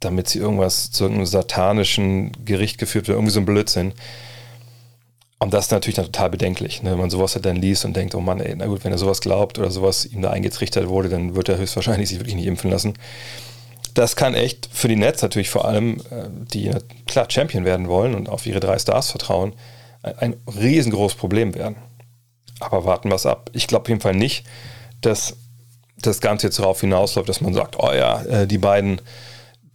damit 0.00 0.28
sie 0.28 0.38
irgendwas 0.38 0.90
zu 0.90 1.04
irgendeinem 1.04 1.26
satanischen 1.26 2.32
Gericht 2.44 2.78
geführt 2.78 3.08
wird, 3.08 3.16
irgendwie 3.16 3.32
so 3.32 3.40
ein 3.40 3.46
Blödsinn. 3.46 3.92
Und 5.38 5.54
das 5.54 5.66
ist 5.66 5.70
natürlich 5.70 5.96
dann 5.96 6.06
total 6.06 6.30
bedenklich, 6.30 6.82
ne? 6.82 6.90
wenn 6.90 6.98
man 6.98 7.10
sowas 7.10 7.34
halt 7.34 7.46
dann 7.46 7.56
liest 7.56 7.84
und 7.84 7.96
denkt, 7.96 8.14
oh 8.14 8.20
Mann, 8.20 8.40
ey, 8.40 8.54
na 8.56 8.66
gut, 8.66 8.84
wenn 8.84 8.92
er 8.92 8.98
sowas 8.98 9.20
glaubt 9.20 9.58
oder 9.58 9.70
sowas 9.70 10.04
ihm 10.04 10.20
da 10.20 10.30
eingetrichtert 10.30 10.88
wurde, 10.88 11.08
dann 11.08 11.34
wird 11.34 11.48
er 11.48 11.58
höchstwahrscheinlich 11.58 12.08
sich 12.08 12.18
wirklich 12.18 12.34
nicht 12.34 12.46
impfen 12.46 12.70
lassen. 12.70 12.94
Das 13.94 14.16
kann 14.16 14.34
echt 14.34 14.68
für 14.72 14.88
die 14.88 14.96
Nets 14.96 15.22
natürlich 15.22 15.48
vor 15.48 15.64
allem, 15.64 15.98
äh, 16.10 16.28
die 16.52 16.70
klar 17.06 17.26
Champion 17.30 17.64
werden 17.64 17.88
wollen 17.88 18.14
und 18.14 18.28
auf 18.28 18.46
ihre 18.46 18.60
drei 18.60 18.78
Stars 18.78 19.10
vertrauen, 19.10 19.54
ein 20.02 20.36
riesengroßes 20.46 21.18
Problem 21.18 21.54
werden. 21.54 21.76
Aber 22.60 22.84
warten 22.84 23.08
wir 23.08 23.16
es 23.16 23.26
ab. 23.26 23.50
Ich 23.52 23.66
glaube 23.66 23.82
auf 23.82 23.88
jeden 23.88 24.00
Fall 24.00 24.14
nicht, 24.14 24.46
dass 25.00 25.36
das 26.00 26.20
Ganze 26.20 26.48
jetzt 26.48 26.58
darauf 26.58 26.80
hinausläuft, 26.80 27.28
dass 27.28 27.40
man 27.40 27.54
sagt, 27.54 27.76
oh 27.78 27.92
ja, 27.92 28.22
äh, 28.22 28.46
die 28.46 28.58
beiden, 28.58 29.00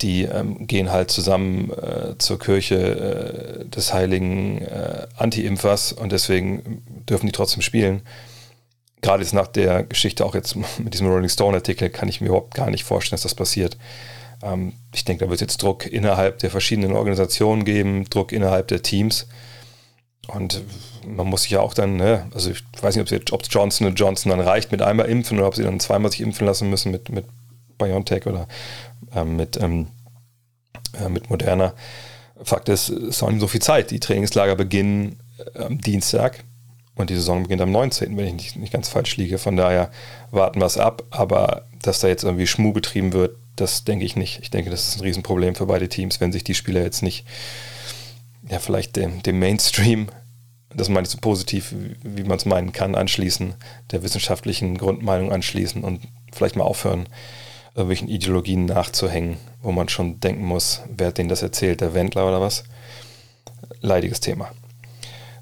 die 0.01 0.23
ähm, 0.23 0.67
gehen 0.67 0.91
halt 0.91 1.11
zusammen 1.11 1.71
äh, 1.71 2.17
zur 2.17 2.39
Kirche 2.39 3.63
äh, 3.63 3.69
des 3.69 3.93
heiligen 3.93 4.61
äh, 4.61 5.07
Anti-Impfers 5.17 5.93
und 5.93 6.11
deswegen 6.11 6.83
dürfen 7.09 7.25
die 7.25 7.31
trotzdem 7.31 7.61
spielen. 7.61 8.01
Gerade 9.01 9.23
jetzt 9.23 9.33
nach 9.33 9.47
der 9.47 9.83
Geschichte, 9.83 10.25
auch 10.25 10.35
jetzt 10.35 10.55
mit 10.77 10.93
diesem 10.93 11.07
Rolling 11.07 11.29
Stone-Artikel, 11.29 11.89
kann 11.89 12.09
ich 12.09 12.21
mir 12.21 12.27
überhaupt 12.27 12.53
gar 12.53 12.69
nicht 12.69 12.83
vorstellen, 12.83 13.15
dass 13.15 13.23
das 13.23 13.35
passiert. 13.35 13.77
Ähm, 14.41 14.73
ich 14.93 15.05
denke, 15.05 15.25
da 15.25 15.29
wird 15.29 15.37
es 15.37 15.41
jetzt 15.41 15.61
Druck 15.61 15.85
innerhalb 15.85 16.39
der 16.39 16.51
verschiedenen 16.51 16.93
Organisationen 16.93 17.65
geben, 17.65 18.05
Druck 18.09 18.31
innerhalb 18.31 18.67
der 18.69 18.81
Teams. 18.81 19.27
Und 20.27 20.61
man 21.05 21.27
muss 21.27 21.43
sich 21.43 21.51
ja 21.51 21.59
auch 21.59 21.73
dann, 21.73 21.97
ne, 21.97 22.27
also 22.33 22.51
ich 22.51 22.63
weiß 22.81 22.95
nicht, 22.95 23.31
ob 23.33 23.41
es 23.41 23.47
Johnson 23.49 23.93
Johnson 23.93 24.29
dann 24.29 24.39
reicht 24.39 24.71
mit 24.71 24.81
einmal 24.81 25.07
impfen 25.07 25.37
oder 25.37 25.47
ob 25.47 25.55
sie 25.55 25.63
dann 25.63 25.79
zweimal 25.79 26.11
sich 26.11 26.21
impfen 26.21 26.47
lassen 26.47 26.69
müssen 26.69 26.91
mit, 26.91 27.09
mit 27.09 27.25
BioNTech 27.77 28.25
oder 28.25 28.47
ähm, 29.13 29.35
mit, 29.35 29.57
ähm, 29.61 29.87
äh, 30.93 31.09
mit 31.09 31.29
Moderna. 31.29 31.73
Fakt 32.41 32.69
ist, 32.69 32.89
es 32.89 33.09
ist 33.09 33.23
auch 33.23 33.29
nicht 33.29 33.41
so 33.41 33.47
viel 33.47 33.61
Zeit. 33.61 33.91
Die 33.91 33.99
Trainingslager 33.99 34.55
beginnen 34.55 35.19
am 35.55 35.79
Dienstag 35.79 36.43
und 36.95 37.09
die 37.09 37.15
Saison 37.15 37.43
beginnt 37.43 37.61
am 37.61 37.71
19., 37.71 38.15
wenn 38.17 38.27
ich 38.27 38.33
nicht, 38.33 38.55
nicht 38.55 38.73
ganz 38.73 38.87
falsch 38.87 39.17
liege. 39.17 39.37
Von 39.37 39.57
daher 39.57 39.91
warten 40.31 40.59
wir 40.59 40.65
es 40.65 40.77
ab. 40.77 41.03
Aber 41.09 41.65
dass 41.81 41.99
da 41.99 42.07
jetzt 42.07 42.23
irgendwie 42.23 42.47
Schmuh 42.47 42.71
betrieben 42.71 43.13
wird, 43.13 43.37
das 43.55 43.83
denke 43.83 44.05
ich 44.05 44.15
nicht. 44.15 44.39
Ich 44.41 44.51
denke, 44.51 44.69
das 44.69 44.87
ist 44.87 44.97
ein 44.97 45.01
Riesenproblem 45.01 45.55
für 45.55 45.65
beide 45.65 45.89
Teams, 45.89 46.19
wenn 46.19 46.31
sich 46.31 46.43
die 46.43 46.55
Spieler 46.55 46.81
jetzt 46.81 47.03
nicht 47.03 47.25
ja, 48.53 48.59
vielleicht 48.59 48.95
dem, 48.95 49.23
dem 49.23 49.39
Mainstream, 49.39 50.09
das 50.75 50.87
meine 50.87 51.07
ich 51.07 51.11
so 51.11 51.17
positiv, 51.19 51.73
wie 52.03 52.23
man 52.23 52.37
es 52.37 52.45
meinen 52.45 52.71
kann, 52.71 52.93
anschließen, 52.93 53.55
der 53.91 54.03
wissenschaftlichen 54.03 54.77
Grundmeinung 54.77 55.31
anschließen 55.31 55.83
und 55.83 56.01
vielleicht 56.31 56.55
mal 56.55 56.63
aufhören, 56.63 57.09
irgendwelchen 57.73 58.09
Ideologien 58.09 58.65
nachzuhängen, 58.65 59.37
wo 59.63 59.71
man 59.71 59.89
schon 59.89 60.19
denken 60.19 60.45
muss, 60.45 60.83
wer 60.87 61.07
hat 61.07 61.17
denen 61.17 61.29
das 61.29 61.41
erzählt, 61.41 61.81
der 61.81 61.95
Wendler 61.95 62.27
oder 62.27 62.41
was? 62.41 62.63
Leidiges 63.81 64.19
Thema. 64.19 64.51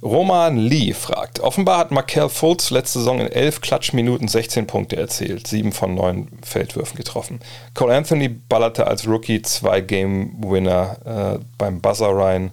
Roman 0.01 0.55
Lee 0.55 0.93
fragt, 0.93 1.41
offenbar 1.41 1.79
hat 1.79 1.91
Markel 1.91 2.29
Fultz 2.29 2.71
letzte 2.71 2.99
Saison 2.99 3.19
in 3.19 3.27
11 3.27 3.59
Klatschminuten 3.59 4.29
16 4.29 4.67
Punkte 4.67 4.95
erzielt, 4.95 5.47
7 5.47 5.73
von 5.73 5.95
9 5.95 6.29
Feldwürfen 6.43 6.95
getroffen. 6.95 7.41
Cole 7.73 7.93
Anthony 7.93 8.29
ballerte 8.29 8.87
als 8.87 9.05
Rookie 9.05 9.41
zwei 9.41 9.81
Game-Winner 9.81 11.39
äh, 11.39 11.43
beim 11.57 11.81
Buzzer 11.81 12.15
rein. 12.15 12.51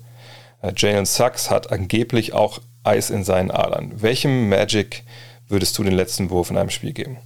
Äh, 0.62 0.72
Jalen 0.76 1.06
Sachs 1.06 1.50
hat 1.50 1.72
angeblich 1.72 2.32
auch 2.32 2.60
Eis 2.84 3.10
in 3.10 3.24
seinen 3.24 3.50
Adern. 3.50 4.00
Welchem 4.00 4.48
Magic 4.48 5.04
würdest 5.48 5.76
du 5.78 5.84
den 5.84 5.94
letzten 5.94 6.30
Wurf 6.30 6.50
in 6.50 6.58
einem 6.58 6.70
Spiel 6.70 6.92
geben? 6.92 7.18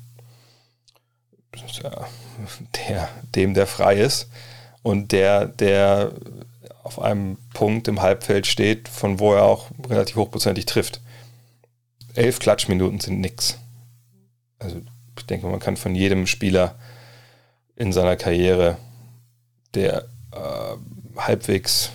Der, 2.89 3.09
dem, 3.35 3.55
der 3.55 3.67
frei 3.67 3.97
ist 3.97 4.29
und 4.83 5.13
der, 5.13 5.47
der 5.47 6.13
auf 6.83 7.01
einem 7.01 7.37
Punkt 7.55 7.87
im 7.89 8.03
Halbfeld 8.03 8.47
steht, 8.47 8.89
von 8.89 9.21
wo 9.21 9.35
er 9.35 9.45
auch 9.45 9.71
relativ 9.89 10.17
hochprozentig 10.17 10.67
trifft. 10.67 11.01
Elf 12.15 12.39
Klatschminuten 12.39 13.01
sind 13.01 13.21
nix. 13.21 13.59
Also 14.59 14.81
ich 15.17 15.27
denke, 15.27 15.47
man 15.47 15.61
kann 15.61 15.77
von 15.77 15.95
jedem 15.95 16.27
Spieler 16.27 16.75
in 17.77 17.93
seiner 17.93 18.17
Karriere, 18.17 18.77
der 19.75 20.09
äh, 20.33 20.77
halbwegs 21.17 21.91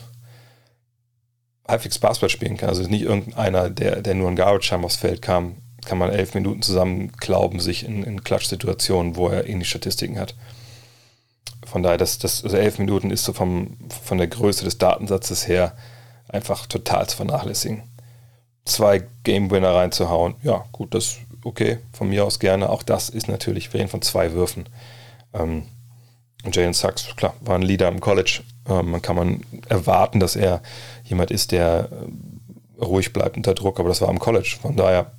halbwegs 1.68 2.00
Basketball 2.00 2.30
spielen 2.30 2.58
kann, 2.58 2.70
also 2.70 2.84
nicht 2.84 3.04
irgendeiner, 3.04 3.70
der, 3.70 4.02
der 4.02 4.16
nur 4.16 4.30
in 4.30 4.36
Garbage 4.36 4.70
Time 4.70 4.86
aufs 4.86 4.96
Feld 4.96 5.22
kam, 5.22 5.58
kann 5.86 5.98
man 5.98 6.10
elf 6.10 6.34
Minuten 6.34 6.62
zusammen 6.62 7.12
glauben, 7.18 7.60
sich 7.60 7.86
in, 7.86 8.04
in 8.04 8.24
Klatschsituationen, 8.24 9.16
wo 9.16 9.30
er 9.30 9.48
ähnliche 9.48 9.72
Statistiken 9.72 10.20
hat. 10.20 10.36
Von 11.66 11.84
daher, 11.84 11.98
das, 11.98 12.18
das, 12.18 12.44
also 12.44 12.58
elf 12.58 12.80
Minuten 12.80 13.12
ist 13.12 13.24
so 13.24 13.34
vom, 13.34 13.78
von 14.04 14.18
der 14.18 14.28
Größe 14.28 14.64
des 14.64 14.78
Datensatzes 14.78 15.48
her 15.48 15.76
einfach 16.30 16.66
total 16.66 17.08
zu 17.08 17.18
vernachlässigen. 17.18 17.84
Zwei 18.66 19.04
Game 19.24 19.50
Winner 19.50 19.74
reinzuhauen, 19.76 20.36
ja, 20.44 20.66
gut, 20.72 20.94
das 20.94 21.18
okay, 21.48 21.80
von 21.94 22.10
mir 22.10 22.26
aus 22.26 22.40
gerne. 22.40 22.70
Auch 22.70 22.84
das 22.84 23.10
ist 23.10 23.28
natürlich, 23.28 23.72
wir 23.74 23.80
reden 23.80 23.90
von 23.90 24.02
zwei 24.02 24.34
Würfen. 24.34 24.68
Ähm, 25.34 25.64
und 26.44 26.56
Jalen 26.56 26.74
Sachs, 26.74 27.16
klar, 27.16 27.34
war 27.42 27.56
ein 27.56 27.62
Leader 27.62 27.88
im 27.88 28.00
College. 28.00 28.42
Ähm, 28.68 28.92
man 28.92 29.02
kann 29.02 29.16
man 29.16 29.42
erwarten, 29.68 30.20
dass 30.20 30.36
er 30.36 30.62
jemand 31.04 31.32
ist, 31.32 31.52
der 31.52 31.90
äh, 32.80 32.84
ruhig 32.84 33.14
bleibt 33.14 33.38
unter 33.38 33.54
Druck, 33.54 33.80
aber 33.80 33.90
das 33.90 34.02
war 34.02 34.10
im 34.10 34.20
College. 34.20 34.58
Von 34.62 34.76
daher, 34.76 35.12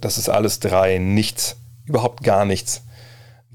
das 0.00 0.18
ist 0.18 0.28
alles 0.28 0.60
drei 0.60 0.98
nichts, 0.98 1.56
überhaupt 1.86 2.22
gar 2.22 2.44
nichts 2.44 2.82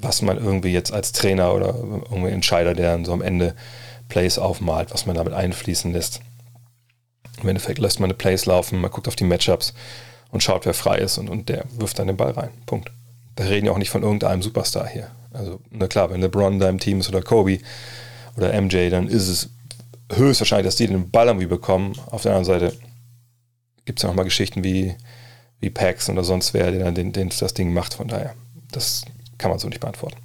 was 0.03 0.21
man 0.21 0.37
irgendwie 0.37 0.73
jetzt 0.73 0.93
als 0.93 1.11
Trainer 1.11 1.53
oder 1.53 1.75
irgendwie 1.75 2.31
Entscheider, 2.31 2.73
der 2.73 2.91
dann 2.91 3.05
so 3.05 3.13
am 3.13 3.21
Ende 3.21 3.55
Plays 4.09 4.37
aufmalt, 4.37 4.93
was 4.93 5.05
man 5.05 5.15
damit 5.15 5.33
einfließen 5.33 5.93
lässt. 5.93 6.21
Im 7.41 7.47
Endeffekt 7.47 7.79
lässt 7.79 7.99
man 7.99 8.09
eine 8.09 8.17
Plays 8.17 8.45
laufen, 8.45 8.81
man 8.81 8.91
guckt 8.91 9.07
auf 9.07 9.15
die 9.15 9.23
Matchups 9.23 9.73
und 10.31 10.43
schaut, 10.43 10.65
wer 10.65 10.73
frei 10.73 10.97
ist 10.97 11.17
und, 11.17 11.29
und 11.29 11.49
der 11.49 11.65
wirft 11.77 11.99
dann 11.99 12.07
den 12.07 12.17
Ball 12.17 12.31
rein. 12.31 12.49
Punkt. 12.65 12.91
Wir 13.35 13.49
reden 13.49 13.65
ja 13.65 13.71
auch 13.71 13.77
nicht 13.77 13.89
von 13.89 14.03
irgendeinem 14.03 14.41
Superstar 14.41 14.87
hier. 14.87 15.09
Also, 15.33 15.59
na 15.69 15.87
klar, 15.87 16.09
wenn 16.09 16.21
LeBron 16.21 16.59
da 16.59 16.69
im 16.69 16.79
Team 16.79 16.99
ist 16.99 17.09
oder 17.09 17.21
Kobe 17.21 17.59
oder 18.37 18.59
MJ, 18.59 18.89
dann 18.89 19.07
ist 19.07 19.27
es 19.27 19.49
höchstwahrscheinlich, 20.11 20.67
dass 20.67 20.75
die 20.75 20.87
den 20.87 21.09
Ball 21.09 21.27
irgendwie 21.27 21.47
bekommen. 21.47 21.93
Auf 22.07 22.23
der 22.23 22.35
anderen 22.35 22.45
Seite 22.45 22.77
gibt 23.85 23.99
es 23.99 24.03
ja 24.03 24.09
nochmal 24.09 24.25
Geschichten 24.25 24.63
wie, 24.63 24.95
wie 25.59 25.69
Pax 25.69 26.09
oder 26.09 26.23
sonst 26.23 26.53
wer, 26.53 26.71
der 26.71 26.85
dann 26.85 26.95
den, 26.95 27.11
den, 27.11 27.29
das 27.29 27.53
Ding 27.53 27.73
macht. 27.73 27.95
Von 27.95 28.07
daher, 28.07 28.35
das 28.71 29.03
kann 29.37 29.49
man 29.49 29.59
so 29.59 29.67
nicht 29.67 29.81
beantworten. 29.81 30.17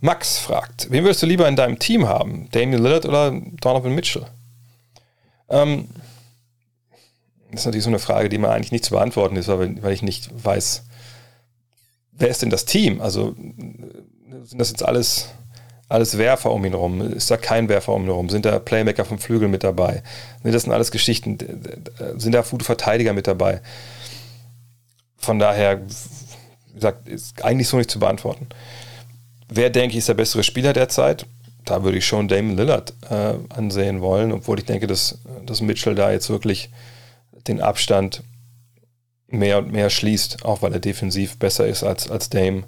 Max 0.00 0.38
fragt, 0.38 0.90
wen 0.90 1.04
würdest 1.04 1.22
du 1.22 1.26
lieber 1.26 1.48
in 1.48 1.56
deinem 1.56 1.78
Team 1.78 2.06
haben? 2.06 2.48
Damian 2.50 2.82
Lillard 2.82 3.06
oder 3.06 3.32
Donovan 3.60 3.94
Mitchell? 3.94 4.26
Ähm, 5.48 5.88
das 7.50 7.60
ist 7.60 7.66
natürlich 7.66 7.84
so 7.84 7.90
eine 7.90 7.98
Frage, 7.98 8.28
die 8.28 8.38
man 8.38 8.50
eigentlich 8.50 8.72
nicht 8.72 8.84
zu 8.84 8.92
beantworten 8.92 9.36
ist, 9.36 9.48
weil, 9.48 9.82
weil 9.82 9.92
ich 9.92 10.02
nicht 10.02 10.28
weiß, 10.44 10.84
wer 12.12 12.28
ist 12.28 12.42
denn 12.42 12.50
das 12.50 12.64
Team? 12.64 13.00
Also 13.00 13.34
sind 13.36 14.58
das 14.58 14.70
jetzt 14.70 14.84
alles, 14.84 15.28
alles 15.88 16.18
Werfer 16.18 16.50
um 16.50 16.64
ihn 16.64 16.72
herum? 16.72 17.12
Ist 17.12 17.30
da 17.30 17.36
kein 17.36 17.68
Werfer 17.68 17.92
um 17.92 18.02
ihn 18.02 18.08
herum? 18.08 18.28
Sind 18.28 18.44
da 18.44 18.58
Playmaker 18.58 19.04
vom 19.04 19.18
Flügel 19.18 19.48
mit 19.48 19.64
dabei? 19.64 20.02
Das 20.42 20.62
sind 20.62 20.72
alles 20.72 20.90
Geschichten. 20.90 21.38
Sind 22.16 22.32
da 22.32 22.42
gute 22.42 22.64
Verteidiger 22.64 23.12
mit 23.12 23.26
dabei? 23.26 23.60
Von 25.18 25.38
daher 25.38 25.80
wie 26.74 26.80
gesagt, 26.80 27.08
ist 27.08 27.44
eigentlich 27.44 27.68
so 27.68 27.76
nicht 27.76 27.90
zu 27.90 28.00
beantworten. 28.00 28.48
Wer, 29.48 29.70
denke 29.70 29.92
ich, 29.92 29.98
ist 29.98 30.08
der 30.08 30.14
bessere 30.14 30.42
Spieler 30.42 30.72
derzeit? 30.72 31.24
Da 31.64 31.84
würde 31.84 31.98
ich 31.98 32.06
schon 32.06 32.26
Damon 32.26 32.56
Lillard 32.56 32.92
äh, 33.08 33.34
ansehen 33.48 34.00
wollen, 34.00 34.32
obwohl 34.32 34.58
ich 34.58 34.64
denke, 34.64 34.88
dass, 34.88 35.18
dass 35.46 35.60
Mitchell 35.60 35.94
da 35.94 36.10
jetzt 36.10 36.30
wirklich 36.30 36.70
den 37.46 37.60
Abstand 37.60 38.24
mehr 39.28 39.58
und 39.58 39.70
mehr 39.70 39.88
schließt, 39.88 40.44
auch 40.44 40.62
weil 40.62 40.72
er 40.72 40.80
defensiv 40.80 41.38
besser 41.38 41.66
ist 41.66 41.84
als, 41.84 42.10
als 42.10 42.28
Dame. 42.28 42.64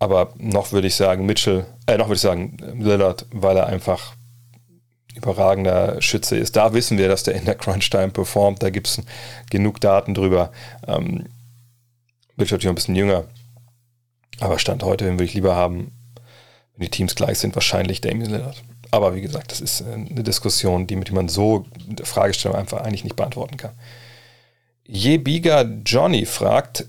Aber 0.00 0.32
noch 0.38 0.72
würde 0.72 0.88
ich 0.88 0.94
sagen, 0.96 1.26
Mitchell, 1.26 1.66
äh, 1.86 1.98
noch 1.98 2.06
würde 2.06 2.16
ich 2.16 2.22
sagen, 2.22 2.56
Lillard, 2.78 3.26
weil 3.32 3.56
er 3.56 3.66
einfach 3.66 4.14
überragender 5.14 6.00
Schütze 6.00 6.36
ist. 6.36 6.56
Da 6.56 6.72
wissen 6.72 6.96
wir, 6.96 7.08
dass 7.08 7.22
der 7.22 7.34
in 7.34 7.44
der 7.44 7.54
Crunch-Time 7.54 8.08
performt. 8.08 8.62
Da 8.62 8.70
gibt 8.70 8.88
es 8.88 9.02
genug 9.50 9.80
Daten 9.80 10.14
drüber. 10.14 10.52
Ähm, 10.86 11.26
Mitchell 12.36 12.56
natürlich 12.56 12.68
ein 12.68 12.74
bisschen 12.74 12.96
jünger. 12.96 13.24
Aber 14.40 14.58
Stand 14.58 14.82
heute, 14.82 15.04
den 15.04 15.14
würde 15.14 15.24
ich 15.24 15.34
lieber 15.34 15.54
haben, 15.54 15.92
wenn 16.74 16.86
die 16.86 16.90
Teams 16.90 17.14
gleich 17.14 17.38
sind, 17.38 17.54
wahrscheinlich 17.54 18.00
Damian 18.00 18.30
Lillard. 18.30 18.62
Aber 18.90 19.14
wie 19.14 19.20
gesagt, 19.20 19.52
das 19.52 19.60
ist 19.60 19.82
äh, 19.82 19.92
eine 19.92 20.22
Diskussion, 20.22 20.86
die, 20.86 20.96
mit 20.96 21.12
man 21.12 21.28
so 21.28 21.66
Fragestellung 22.02 22.56
einfach 22.56 22.80
eigentlich 22.80 23.04
nicht 23.04 23.16
beantworten 23.16 23.58
kann. 23.58 23.72
Jebiga 24.86 25.62
Johnny 25.84 26.24
fragt, 26.24 26.86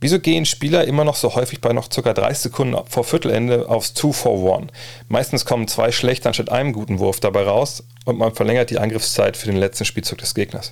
wieso 0.00 0.18
gehen 0.18 0.46
Spieler 0.46 0.84
immer 0.84 1.04
noch 1.04 1.16
so 1.16 1.34
häufig 1.34 1.60
bei 1.60 1.72
noch 1.72 1.88
ca. 1.88 2.12
30 2.12 2.38
Sekunden 2.38 2.76
vor 2.88 3.04
Viertelende 3.04 3.68
aufs 3.68 3.94
2 3.94 4.12
for 4.12 4.58
1? 4.58 4.72
Meistens 5.08 5.44
kommen 5.44 5.68
zwei 5.68 5.92
schlechte 5.92 6.28
anstatt 6.28 6.50
einem 6.50 6.72
guten 6.72 6.98
Wurf 6.98 7.20
dabei 7.20 7.42
raus 7.42 7.84
und 8.04 8.18
man 8.18 8.34
verlängert 8.34 8.70
die 8.70 8.78
Angriffszeit 8.78 9.36
für 9.36 9.46
den 9.46 9.56
letzten 9.56 9.84
Spielzug 9.84 10.18
des 10.18 10.34
Gegners. 10.34 10.70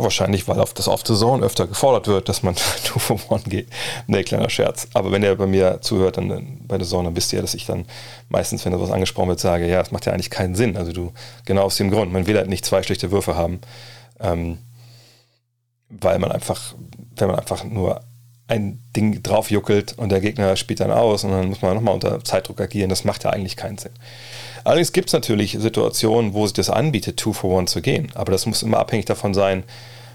Wahrscheinlich, 0.00 0.46
weil 0.46 0.60
auf 0.60 0.74
das 0.74 0.86
Off 0.86 1.02
the 1.04 1.14
Zone 1.14 1.44
öfter 1.44 1.66
gefordert 1.66 2.06
wird, 2.06 2.28
dass 2.28 2.44
man 2.44 2.54
two 2.84 3.00
for 3.00 3.18
one 3.28 3.42
geht. 3.44 3.68
Nee, 4.06 4.22
kleiner 4.22 4.48
Scherz. 4.48 4.86
Aber 4.94 5.10
wenn 5.10 5.24
ihr 5.24 5.34
bei 5.34 5.46
mir 5.46 5.80
zuhört, 5.80 6.18
dann 6.18 6.60
bei 6.68 6.78
der 6.78 6.86
Zone, 6.86 7.08
dann 7.08 7.16
wisst 7.16 7.32
ihr, 7.32 7.42
dass 7.42 7.54
ich 7.54 7.66
dann 7.66 7.84
meistens, 8.28 8.64
wenn 8.64 8.70
da 8.70 8.80
was 8.80 8.92
angesprochen 8.92 9.28
wird, 9.28 9.40
sage, 9.40 9.66
ja, 9.68 9.80
das 9.80 9.90
macht 9.90 10.06
ja 10.06 10.12
eigentlich 10.12 10.30
keinen 10.30 10.54
Sinn. 10.54 10.76
Also 10.76 10.92
du, 10.92 11.12
genau 11.46 11.62
aus 11.62 11.76
dem 11.76 11.90
Grund, 11.90 12.12
man 12.12 12.28
will 12.28 12.36
halt 12.36 12.48
nicht 12.48 12.64
zwei 12.64 12.84
schlechte 12.84 13.10
Würfe 13.10 13.34
haben, 13.34 13.60
ähm, 14.20 14.58
weil 15.88 16.20
man 16.20 16.30
einfach, 16.30 16.74
wenn 17.16 17.28
man 17.28 17.38
einfach 17.38 17.64
nur 17.64 18.00
ein 18.48 18.82
Ding 18.96 19.22
draufjuckelt 19.22 19.96
und 19.98 20.08
der 20.10 20.20
Gegner 20.20 20.56
spielt 20.56 20.80
dann 20.80 20.90
aus 20.90 21.22
und 21.22 21.30
dann 21.30 21.48
muss 21.48 21.62
man 21.62 21.74
nochmal 21.74 21.94
unter 21.94 22.24
Zeitdruck 22.24 22.60
agieren, 22.60 22.88
das 22.88 23.04
macht 23.04 23.24
ja 23.24 23.30
eigentlich 23.30 23.56
keinen 23.56 23.78
Sinn. 23.78 23.92
Allerdings 24.64 24.92
gibt 24.92 25.08
es 25.08 25.12
natürlich 25.12 25.52
Situationen, 25.58 26.34
wo 26.34 26.46
sich 26.46 26.54
das 26.54 26.70
anbietet, 26.70 27.18
Two 27.18 27.32
for 27.32 27.56
One 27.56 27.66
zu 27.66 27.80
gehen. 27.80 28.10
Aber 28.14 28.32
das 28.32 28.46
muss 28.46 28.62
immer 28.62 28.78
abhängig 28.78 29.06
davon 29.06 29.34
sein, 29.34 29.64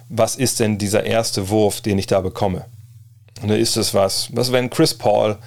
was 0.10 0.36
ist 0.36 0.60
denn 0.60 0.78
dieser 0.78 1.06
erste 1.06 1.50
Wurf, 1.50 1.82
den 1.82 1.98
ich 1.98 2.08
da 2.08 2.22
bekomme. 2.22 2.66
Und 3.42 3.50
da 3.50 3.56
ist 3.56 3.78
es 3.78 3.94
was, 3.94 4.30
was 4.36 4.52
wenn 4.52 4.70
Chris 4.70 4.94
Paul 4.94 5.38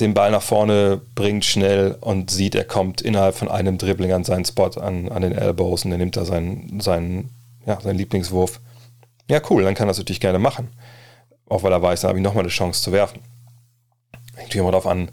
den 0.00 0.14
Ball 0.14 0.30
nach 0.30 0.42
vorne 0.42 1.00
bringt 1.14 1.44
schnell 1.44 1.96
und 2.00 2.30
sieht, 2.30 2.54
er 2.54 2.64
kommt 2.64 3.00
innerhalb 3.00 3.34
von 3.34 3.48
einem 3.48 3.78
Dribbling 3.78 4.12
an 4.12 4.24
seinen 4.24 4.44
Spot, 4.44 4.70
an, 4.80 5.08
an 5.08 5.22
den 5.22 5.32
Elbows 5.32 5.84
und 5.84 5.92
er 5.92 5.98
nimmt 5.98 6.16
da 6.16 6.24
seinen, 6.24 6.80
seinen, 6.80 7.30
ja, 7.66 7.80
seinen 7.80 7.98
Lieblingswurf. 7.98 8.60
Ja, 9.28 9.40
cool, 9.50 9.64
dann 9.64 9.74
kann 9.74 9.86
er 9.86 9.90
das 9.90 9.98
natürlich 9.98 10.20
gerne 10.20 10.38
machen. 10.38 10.68
Auch 11.48 11.62
weil 11.62 11.72
er 11.72 11.82
weiß, 11.82 12.02
dann 12.02 12.10
habe 12.10 12.18
ich 12.18 12.24
nochmal 12.24 12.44
eine 12.44 12.50
Chance 12.50 12.82
zu 12.82 12.92
werfen. 12.92 13.20
Hängt 14.34 14.48
natürlich 14.48 14.56
immer 14.56 14.70
darauf 14.70 14.86
an, 14.86 15.10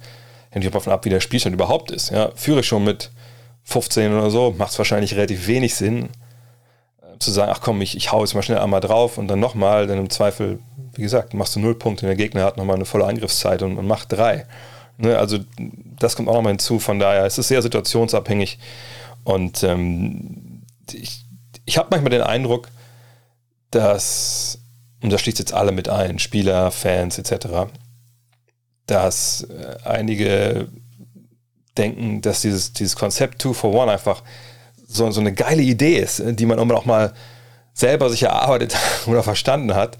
hängt 0.51 0.73
davon 0.73 0.93
ab, 0.93 1.05
wie 1.05 1.09
der 1.09 1.19
Spielstand 1.19 1.53
überhaupt 1.53 1.91
ist. 1.91 2.11
Ja, 2.11 2.31
führe 2.35 2.59
ich 2.59 2.67
schon 2.67 2.83
mit 2.83 3.11
15 3.63 4.13
oder 4.13 4.29
so, 4.29 4.53
macht 4.57 4.71
es 4.71 4.77
wahrscheinlich 4.77 5.15
relativ 5.15 5.47
wenig 5.47 5.75
Sinn, 5.75 6.09
äh, 7.01 7.17
zu 7.19 7.31
sagen, 7.31 7.51
ach 7.53 7.61
komm, 7.61 7.81
ich, 7.81 7.97
ich 7.97 8.11
hau 8.11 8.21
jetzt 8.21 8.35
mal 8.35 8.43
schnell 8.43 8.59
einmal 8.59 8.81
drauf 8.81 9.17
und 9.17 9.27
dann 9.27 9.39
nochmal, 9.39 9.87
dann 9.87 9.97
im 9.97 10.09
Zweifel, 10.09 10.59
wie 10.93 11.01
gesagt, 11.01 11.33
machst 11.33 11.55
du 11.55 11.59
null 11.59 11.75
Punkte 11.75 12.05
und 12.05 12.09
der 12.09 12.15
Gegner 12.15 12.43
hat 12.43 12.57
nochmal 12.57 12.75
eine 12.75 12.85
volle 12.85 13.05
Angriffszeit 13.05 13.61
und, 13.63 13.77
und 13.77 13.87
macht 13.87 14.11
drei. 14.11 14.45
Ne, 14.97 15.17
also 15.17 15.39
das 15.99 16.15
kommt 16.15 16.29
auch 16.29 16.35
nochmal 16.35 16.53
hinzu, 16.53 16.79
von 16.79 16.99
daher 16.99 17.25
es 17.25 17.37
ist 17.37 17.49
sehr 17.49 17.61
situationsabhängig 17.61 18.59
und 19.23 19.63
ähm, 19.63 20.61
ich, 20.93 21.25
ich 21.65 21.77
habe 21.77 21.89
manchmal 21.91 22.11
den 22.11 22.21
Eindruck, 22.21 22.69
dass, 23.71 24.59
und 25.05 25.11
das 25.11 25.21
schließt 25.21 25.37
jetzt 25.37 25.53
alle 25.53 25.71
mit 25.71 25.87
ein, 25.87 26.17
Spieler, 26.17 26.71
Fans 26.71 27.19
etc., 27.19 27.69
dass 28.87 29.43
äh, 29.43 29.87
einige 29.87 30.67
denken, 31.77 32.21
dass 32.21 32.41
dieses, 32.41 32.73
dieses 32.73 32.95
Konzept 32.95 33.39
Two 33.39 33.53
for 33.53 33.71
One 33.71 33.91
einfach 33.91 34.23
so, 34.87 35.09
so 35.11 35.21
eine 35.21 35.31
geile 35.31 35.61
Idee 35.61 35.99
ist, 35.99 36.23
die 36.25 36.45
man 36.47 36.57
auch 36.57 36.85
mal 36.85 37.13
selber 37.75 38.09
sich 38.09 38.23
erarbeitet 38.23 38.75
oder 39.05 39.21
verstanden 39.21 39.75
hat. 39.75 39.95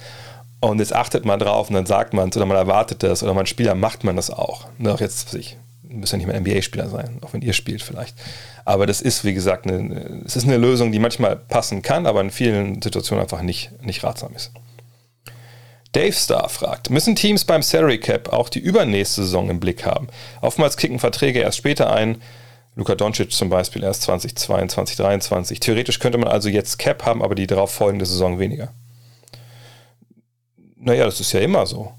Und 0.59 0.79
jetzt 0.79 0.95
achtet 0.95 1.23
man 1.23 1.37
drauf 1.37 1.69
und 1.69 1.75
dann 1.75 1.85
sagt 1.85 2.15
man 2.15 2.29
es 2.29 2.37
oder 2.37 2.47
man 2.47 2.57
erwartet 2.57 3.03
das 3.03 3.21
oder 3.21 3.35
man 3.35 3.45
Spieler 3.45 3.75
macht 3.75 4.03
man 4.03 4.15
das 4.15 4.31
auch. 4.31 4.67
Ne, 4.79 4.91
auch 4.91 5.01
jetzt, 5.01 5.35
ich 5.35 5.55
muss 5.83 6.11
ja 6.11 6.17
nicht 6.17 6.25
mehr 6.25 6.39
NBA-Spieler 6.39 6.89
sein, 6.89 7.19
auch 7.21 7.33
wenn 7.33 7.43
ihr 7.43 7.53
spielt 7.53 7.83
vielleicht. 7.83 8.15
Aber 8.63 8.87
das 8.87 9.01
ist, 9.01 9.23
wie 9.23 9.35
gesagt, 9.35 9.67
eine, 9.67 10.23
es 10.25 10.35
ist 10.35 10.45
eine 10.45 10.57
Lösung, 10.57 10.91
die 10.91 10.97
manchmal 10.97 11.35
passen 11.35 11.83
kann, 11.83 12.07
aber 12.07 12.21
in 12.21 12.31
vielen 12.31 12.81
Situationen 12.81 13.21
einfach 13.21 13.43
nicht, 13.43 13.69
nicht 13.83 14.03
ratsam 14.03 14.33
ist. 14.33 14.51
Dave 15.95 16.11
Star 16.11 16.49
fragt, 16.49 16.89
müssen 16.89 17.15
Teams 17.15 17.45
beim 17.45 17.61
Salary 17.61 17.99
Cap 17.99 18.33
auch 18.33 18.49
die 18.49 18.59
übernächste 18.59 19.23
Saison 19.23 19.49
im 19.49 19.61
Blick 19.61 19.85
haben? 19.85 20.07
Oftmals 20.41 20.75
kicken 20.75 20.99
Verträge 20.99 21.39
erst 21.39 21.57
später 21.57 21.93
ein. 21.93 22.21
Luka 22.75 22.95
Doncic 22.95 23.31
zum 23.31 23.49
Beispiel 23.49 23.81
erst 23.81 24.01
2022, 24.01 24.97
2023. 24.97 25.59
Theoretisch 25.61 25.99
könnte 25.99 26.17
man 26.17 26.27
also 26.27 26.49
jetzt 26.49 26.79
Cap 26.79 27.05
haben, 27.05 27.23
aber 27.23 27.33
die 27.33 27.47
darauf 27.47 27.71
folgende 27.71 28.05
Saison 28.05 28.39
weniger. 28.39 28.73
Naja, 30.75 31.05
das 31.05 31.21
ist 31.21 31.31
ja 31.31 31.39
immer 31.39 31.65
so. 31.65 31.93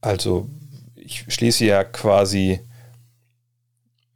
Also, 0.00 0.48
ich 0.96 1.24
schließe 1.28 1.64
ja 1.64 1.84
quasi 1.84 2.58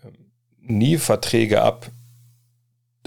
ähm, 0.04 0.33
nie 0.61 0.99
Verträge 0.99 1.62
ab, 1.62 1.93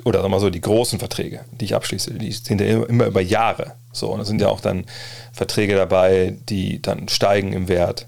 oder 0.04 0.20
sagen 0.20 0.32
wir 0.32 0.36
mal 0.38 0.40
so, 0.40 0.50
die 0.50 0.62
großen 0.62 1.00
Verträge, 1.00 1.42
die 1.52 1.66
ich 1.66 1.76
abschließe, 1.76 2.14
die 2.14 2.32
sind 2.32 2.62
ja 2.62 2.84
immer 2.84 3.06
über 3.06 3.22
Jahre. 3.22 3.74
So, 3.92 4.10
und 4.10 4.20
da 4.20 4.26
sind 4.26 4.42
ja 4.42 4.48
auch 4.48 4.62
dann 4.62 4.86
Verträge 5.34 5.76
dabei, 5.76 6.38
die 6.50 6.82
dann 6.82 7.08
steigen 7.10 7.54
im 7.54 7.68
Wert. 7.68 8.08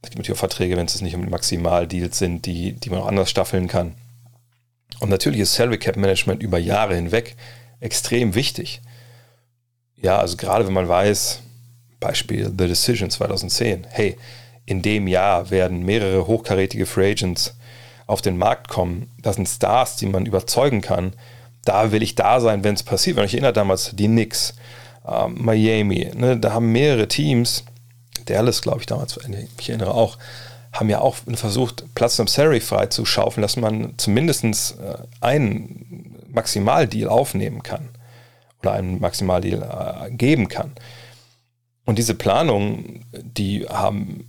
Es 0.00 0.10
gibt 0.10 0.18
natürlich 0.18 0.36
auch 0.36 0.40
Verträge, 0.40 0.76
wenn 0.76 0.86
es 0.86 1.00
nicht 1.00 1.16
um 1.16 1.28
Maximaldeals 1.28 2.18
sind, 2.18 2.46
die, 2.46 2.72
die 2.72 2.90
man 2.90 3.00
auch 3.00 3.06
anders 3.06 3.30
staffeln 3.30 3.66
kann. 3.66 3.94
Und 5.00 5.10
natürlich 5.10 5.40
ist 5.40 5.54
Salary 5.54 5.78
Cap 5.78 5.96
Management 5.96 6.42
über 6.42 6.58
Jahre 6.58 6.94
hinweg 6.94 7.36
extrem 7.80 8.34
wichtig. 8.34 8.80
Ja, 9.96 10.18
also 10.18 10.36
gerade 10.36 10.66
wenn 10.66 10.72
man 10.72 10.88
weiß, 10.88 11.40
Beispiel 12.00 12.46
The 12.46 12.68
Decision 12.68 13.10
2010, 13.10 13.86
hey, 13.90 14.16
in 14.66 14.82
dem 14.82 15.08
Jahr 15.08 15.50
werden 15.50 15.84
mehrere 15.84 16.26
hochkarätige 16.26 16.86
Free 16.86 17.10
Agents 17.12 17.54
auf 18.08 18.22
den 18.22 18.38
Markt 18.38 18.68
kommen. 18.68 19.12
Das 19.22 19.36
sind 19.36 19.46
Stars, 19.46 19.94
die 19.96 20.06
man 20.06 20.26
überzeugen 20.26 20.80
kann. 20.80 21.12
Da 21.64 21.92
will 21.92 22.02
ich 22.02 22.16
da 22.16 22.40
sein, 22.40 22.64
wenn 22.64 22.74
es 22.74 22.82
passiert. 22.82 23.16
Wenn 23.16 23.26
ich 23.26 23.34
erinnere 23.34 23.52
damals 23.52 23.92
die 23.94 24.08
Knicks, 24.08 24.54
äh, 25.06 25.28
Miami, 25.28 26.10
ne, 26.14 26.36
da 26.36 26.52
haben 26.52 26.72
mehrere 26.72 27.06
Teams, 27.06 27.64
Dallas, 28.24 28.62
glaube 28.62 28.80
ich, 28.80 28.86
damals, 28.86 29.18
ich 29.58 29.68
erinnere 29.68 29.94
auch, 29.94 30.18
haben 30.72 30.90
ja 30.90 31.00
auch 31.00 31.16
versucht, 31.34 31.84
Platz 31.94 32.18
im 32.18 32.26
Salary 32.26 32.60
frei 32.60 32.86
zu 32.86 33.04
schaufeln, 33.04 33.42
dass 33.42 33.56
man 33.56 33.94
zumindest 33.98 34.44
äh, 34.44 34.96
einen 35.20 36.16
Maximaldeal 36.28 37.08
aufnehmen 37.08 37.62
kann 37.62 37.90
oder 38.60 38.72
einen 38.72 39.00
Maximaldeal 39.00 40.08
äh, 40.08 40.10
geben 40.10 40.48
kann. 40.48 40.72
Und 41.84 41.98
diese 41.98 42.14
Planungen, 42.14 43.04
die 43.12 43.66
haben 43.66 44.27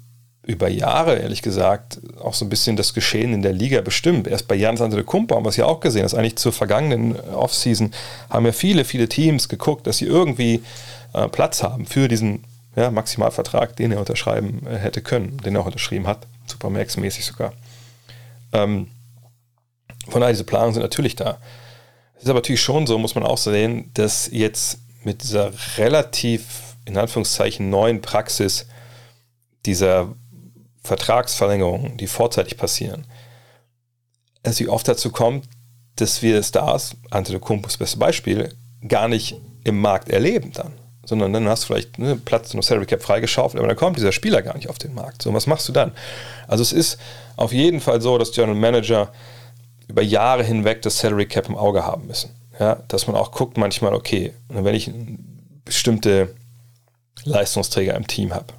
über 0.49 0.67
Jahre, 0.67 1.17
ehrlich 1.17 1.43
gesagt, 1.43 1.99
auch 2.19 2.33
so 2.33 2.43
ein 2.43 2.49
bisschen 2.49 2.75
das 2.75 2.95
Geschehen 2.95 3.33
in 3.33 3.43
der 3.43 3.53
Liga 3.53 3.81
bestimmt. 3.81 4.27
Erst 4.27 4.47
bei 4.47 4.55
Jans 4.55 4.81
Antetokounmpo 4.81 5.35
haben 5.35 5.45
wir 5.45 5.49
es 5.49 5.57
ja 5.57 5.65
auch 5.65 5.79
gesehen, 5.79 6.01
dass 6.01 6.15
eigentlich 6.15 6.37
zur 6.37 6.51
vergangenen 6.51 7.19
Offseason 7.19 7.91
haben 8.31 8.47
ja 8.47 8.51
viele, 8.51 8.83
viele 8.83 9.07
Teams 9.07 9.47
geguckt, 9.47 9.85
dass 9.85 9.97
sie 9.97 10.05
irgendwie 10.05 10.63
äh, 11.13 11.27
Platz 11.27 11.61
haben 11.61 11.85
für 11.85 12.07
diesen 12.07 12.45
ja, 12.75 12.89
Maximalvertrag, 12.89 13.75
den 13.75 13.91
er 13.91 13.99
unterschreiben 13.99 14.65
äh, 14.65 14.77
hätte 14.77 15.03
können, 15.03 15.37
den 15.37 15.53
er 15.53 15.61
auch 15.61 15.67
unterschrieben 15.67 16.07
hat, 16.07 16.25
Supermax-mäßig 16.47 17.25
sogar. 17.25 17.53
Ähm, 18.51 18.87
von 20.07 20.21
daher, 20.21 20.33
diese 20.33 20.45
Planungen 20.45 20.73
sind 20.73 20.81
natürlich 20.81 21.15
da. 21.15 21.37
Es 22.15 22.23
ist 22.23 22.29
aber 22.29 22.39
natürlich 22.39 22.61
schon 22.61 22.87
so, 22.87 22.97
muss 22.97 23.13
man 23.13 23.23
auch 23.23 23.37
sehen, 23.37 23.91
dass 23.93 24.27
jetzt 24.31 24.79
mit 25.03 25.21
dieser 25.21 25.51
relativ, 25.77 26.75
in 26.85 26.97
Anführungszeichen, 26.97 27.69
neuen 27.69 28.01
Praxis 28.01 28.65
dieser 29.67 30.09
Vertragsverlängerungen, 30.81 31.97
die 31.97 32.07
vorzeitig 32.07 32.57
passieren, 32.57 33.05
es 34.43 34.59
wie 34.59 34.67
oft 34.67 34.87
dazu 34.87 35.11
kommt, 35.11 35.45
dass 35.95 36.21
wir 36.21 36.41
Stars, 36.43 36.95
Antetokounmpo 37.09 37.67
das 37.67 37.77
beste 37.77 37.97
Beispiel, 37.97 38.53
gar 38.87 39.07
nicht 39.07 39.35
im 39.63 39.79
Markt 39.79 40.09
erleben 40.09 40.51
dann. 40.53 40.73
Sondern 41.05 41.33
dann 41.33 41.47
hast 41.47 41.63
du 41.63 41.67
vielleicht 41.67 41.97
ne, 41.97 42.15
Platz 42.15 42.53
im 42.53 42.61
Salary 42.61 42.85
Cap 42.85 43.01
freigeschaufelt, 43.01 43.59
aber 43.59 43.67
dann 43.67 43.77
kommt 43.77 43.97
dieser 43.97 44.11
Spieler 44.11 44.41
gar 44.41 44.55
nicht 44.55 44.69
auf 44.69 44.77
den 44.77 44.93
Markt. 44.93 45.21
So, 45.23 45.33
was 45.33 45.47
machst 45.47 45.67
du 45.67 45.73
dann? 45.73 45.91
Also 46.47 46.61
es 46.61 46.71
ist 46.71 46.99
auf 47.35 47.51
jeden 47.51 47.81
Fall 47.81 48.01
so, 48.01 48.17
dass 48.17 48.31
General 48.31 48.55
Manager 48.55 49.11
über 49.87 50.03
Jahre 50.03 50.43
hinweg 50.43 50.81
das 50.83 50.99
Salary 50.99 51.25
Cap 51.25 51.49
im 51.49 51.57
Auge 51.57 51.83
haben 51.83 52.07
müssen. 52.07 52.29
Ja, 52.59 52.75
dass 52.87 53.07
man 53.07 53.15
auch 53.15 53.31
guckt 53.31 53.57
manchmal, 53.57 53.93
okay, 53.93 54.33
wenn 54.49 54.75
ich 54.75 54.91
bestimmte 55.65 56.35
Leistungsträger 57.23 57.95
im 57.95 58.05
Team 58.05 58.33
habe, 58.33 58.53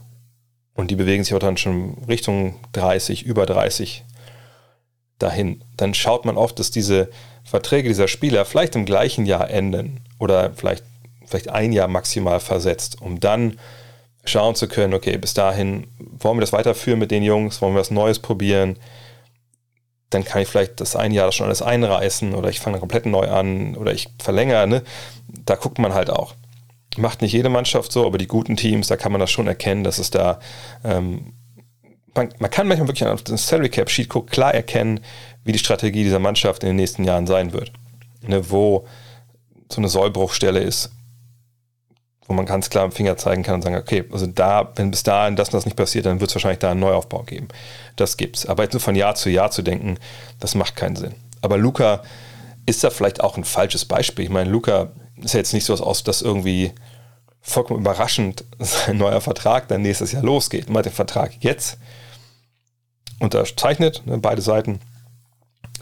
und 0.75 0.91
die 0.91 0.97
bewegen 0.97 1.25
sich 1.25 1.35
auch 1.35 1.41
dann 1.41 1.57
schon 1.57 2.05
Richtung 2.09 2.57
30, 2.73 3.25
über 3.25 3.47
30 3.47 4.05
dahin, 5.19 5.63
dann 5.77 5.95
schaut 5.95 6.25
man 6.25 6.37
oft, 6.37 6.59
dass 6.59 6.71
diese 6.71 7.11
Verträge 7.45 7.89
dieser 7.89 8.09
Spieler 8.09 8.45
vielleicht 8.45 8.77
im 8.77 8.87
gleichen 8.87 9.27
Jahr 9.27 9.51
enden 9.51 10.01
oder 10.19 10.53
vielleicht, 10.55 10.85
vielleicht 11.27 11.49
ein 11.49 11.73
Jahr 11.73 11.89
maximal 11.89 12.41
versetzt, 12.41 13.01
um 13.01 13.21
dann 13.21 13.59
schauen 14.25 14.55
zu 14.55 14.69
können, 14.69 14.95
okay, 14.95 15.17
bis 15.19 15.35
dahin 15.35 15.87
wollen 15.99 16.37
wir 16.37 16.43
das 16.43 16.53
weiterführen 16.53 16.99
mit 16.99 17.11
den 17.11 17.23
Jungs, 17.23 17.61
wollen 17.61 17.75
wir 17.75 17.81
was 17.81 17.91
Neues 17.91 18.19
probieren, 18.19 18.77
dann 20.11 20.25
kann 20.25 20.43
ich 20.43 20.49
vielleicht 20.49 20.81
das 20.81 20.97
ein 20.97 21.13
Jahr 21.13 21.33
schon 21.33 21.47
alles 21.47 21.63
einreißen 21.63 22.35
oder 22.35 22.51
ich 22.51 22.61
fange 22.61 22.81
komplett 22.81 23.07
neu 23.07 23.29
an 23.29 23.77
oder 23.77 23.93
ich 23.93 24.09
verlängere. 24.19 24.67
Ne? 24.67 24.83
Da 25.29 25.55
guckt 25.55 25.79
man 25.79 25.95
halt 25.95 26.11
auch. 26.11 26.35
Macht 26.97 27.23
nicht 27.23 27.33
jede 27.33 27.49
Mannschaft 27.49 27.93
so, 27.93 28.05
aber 28.05 28.19
die 28.19 28.27
guten 28.27 28.57
Teams, 28.57 28.89
da 28.89 28.97
kann 28.97 29.13
man 29.13 29.21
das 29.21 29.31
schon 29.31 29.47
erkennen, 29.47 29.85
dass 29.85 29.99
es 29.99 30.11
da, 30.11 30.41
ähm, 30.85 31.35
man, 32.15 32.31
man, 32.39 32.51
kann 32.51 32.67
manchmal 32.67 32.89
wirklich 32.89 33.09
auf 33.09 33.23
den 33.23 33.37
Salary 33.37 33.69
Cap 33.69 33.89
Sheet 33.91 34.09
gucken, 34.09 34.31
klar 34.31 34.53
erkennen, 34.53 35.01
wie 35.45 35.53
die 35.53 35.59
Strategie 35.59 36.03
dieser 36.03 36.19
Mannschaft 36.19 36.65
in 36.65 36.71
den 36.71 36.77
nächsten 36.77 37.05
Jahren 37.05 37.27
sein 37.27 37.53
wird. 37.53 37.73
Ne, 38.27 38.51
wo 38.51 38.87
so 39.71 39.79
eine 39.79 39.89
Sollbruchstelle 39.89 40.61
ist, 40.61 40.91
wo 42.27 42.35
man 42.35 42.45
ganz 42.45 42.71
klar 42.71 42.87
dem 42.87 42.93
Finger 42.93 43.17
zeigen 43.17 43.43
kann 43.43 43.57
und 43.57 43.63
sagen, 43.63 43.77
okay, 43.77 44.05
also 44.13 44.27
da, 44.27 44.73
wenn 44.77 44.91
bis 44.91 45.03
dahin 45.03 45.37
das 45.37 45.49
und 45.49 45.55
das 45.55 45.65
nicht 45.65 45.77
passiert, 45.77 46.07
dann 46.07 46.21
wird 46.21 46.31
es 46.31 46.35
wahrscheinlich 46.35 46.59
da 46.59 46.73
einen 46.73 46.81
Neuaufbau 46.81 47.23
geben. 47.23 47.49
Das 47.97 48.17
gibt's. 48.17 48.47
Aber 48.47 48.63
jetzt 48.63 48.73
nur 48.73 48.81
von 48.81 48.95
Jahr 48.95 49.15
zu 49.15 49.31
Jahr 49.31 49.51
zu 49.51 49.63
denken, 49.63 49.99
das 50.39 50.55
macht 50.55 50.77
keinen 50.77 50.97
Sinn. 50.97 51.15
Aber 51.41 51.57
Luca 51.57 52.03
ist 52.67 52.85
da 52.85 52.91
vielleicht 52.91 53.21
auch 53.21 53.37
ein 53.37 53.45
falsches 53.45 53.85
Beispiel. 53.85 54.27
Ich 54.27 54.31
meine, 54.31 54.51
Luca 54.51 54.91
ist 55.23 55.35
ja 55.35 55.39
jetzt 55.39 55.53
nicht 55.53 55.65
so 55.65 55.75
aus, 55.75 56.05
dass 56.05 56.23
irgendwie 56.23 56.73
vollkommen 57.41 57.81
überraschend 57.81 58.45
sein 58.59 58.99
neuer 58.99 59.21
Vertrag 59.21 59.69
dann 59.69 59.83
nächstes 59.83 60.13
Jahr 60.13 60.23
losgeht. 60.23 60.69
Man 60.69 60.79
hat 60.79 60.87
den 60.87 60.93
Vertrag 60.93 61.33
jetzt 61.41 61.79
unterzeichnet, 63.19 64.03
ne, 64.07 64.19
beide 64.19 64.43
Seiten. 64.43 64.81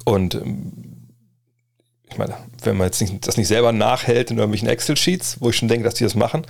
Und 0.04 0.34
ähm, 0.34 0.88
ich 2.10 2.16
meine, 2.16 2.34
wenn 2.62 2.76
man 2.76 2.86
jetzt 2.86 3.00
nicht, 3.00 3.26
das 3.26 3.36
nicht 3.36 3.48
selber 3.48 3.72
nachhält 3.72 4.30
in 4.30 4.38
irgendwelchen 4.38 4.68
Excel-Sheets, 4.68 5.40
wo 5.40 5.50
ich 5.50 5.56
schon 5.56 5.68
denke, 5.68 5.84
dass 5.84 5.94
die 5.94 6.04
das 6.04 6.14
machen, 6.14 6.46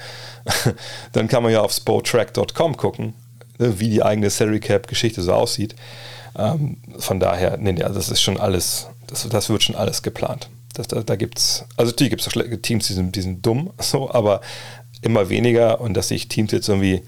dann 1.13 1.29
kann 1.29 1.43
man 1.43 1.53
ja 1.53 1.63
auf 1.63 1.73
spotrack.com 1.73 2.77
gucken, 2.77 3.15
ne, 3.59 3.81
wie 3.81 3.91
die 3.91 4.03
eigene 4.03 4.31
Salary 4.31 4.61
Cap-Geschichte 4.61 5.23
so 5.23 5.33
aussieht. 5.33 5.75
Ähm, 6.37 6.79
von 6.99 7.19
daher, 7.19 7.57
nee, 7.57 7.83
also 7.83 7.97
das 7.97 8.09
ist 8.09 8.23
schon 8.23 8.39
alles, 8.39 8.87
das, 9.07 9.29
das 9.29 9.51
wird 9.51 9.63
schon 9.63 9.77
alles 9.77 10.03
geplant. 10.03 10.49
Das, 10.79 10.87
da 10.87 11.03
da 11.03 11.17
gibt 11.17 11.39
es, 11.39 11.65
also 11.77 11.91
die 11.91 12.09
gibt 12.09 12.25
es 12.25 12.63
Teams, 12.63 12.87
die 12.87 12.93
sind, 12.93 13.17
die 13.17 13.21
sind 13.21 13.45
dumm, 13.45 13.73
so, 13.81 14.11
aber 14.11 14.41
immer 15.03 15.29
weniger 15.29 15.81
und 15.81 15.95
dass 15.95 16.09
sich 16.09 16.29
Teams 16.29 16.53
jetzt 16.53 16.69
irgendwie 16.69 17.03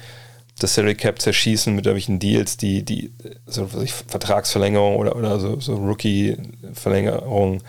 das 0.58 0.74
Salary 0.74 0.96
Cap 0.96 1.22
zerschießen 1.22 1.74
mit 1.74 1.86
irgendwelchen 1.86 2.18
Deals, 2.18 2.56
die, 2.56 2.84
die 2.84 3.12
so 3.46 3.66
Vertragsverlängerung 3.66 4.96
oder, 4.96 5.14
oder 5.14 5.38
so, 5.38 5.58
so 5.60 5.76
Rookie-Verlängerung. 5.76 7.62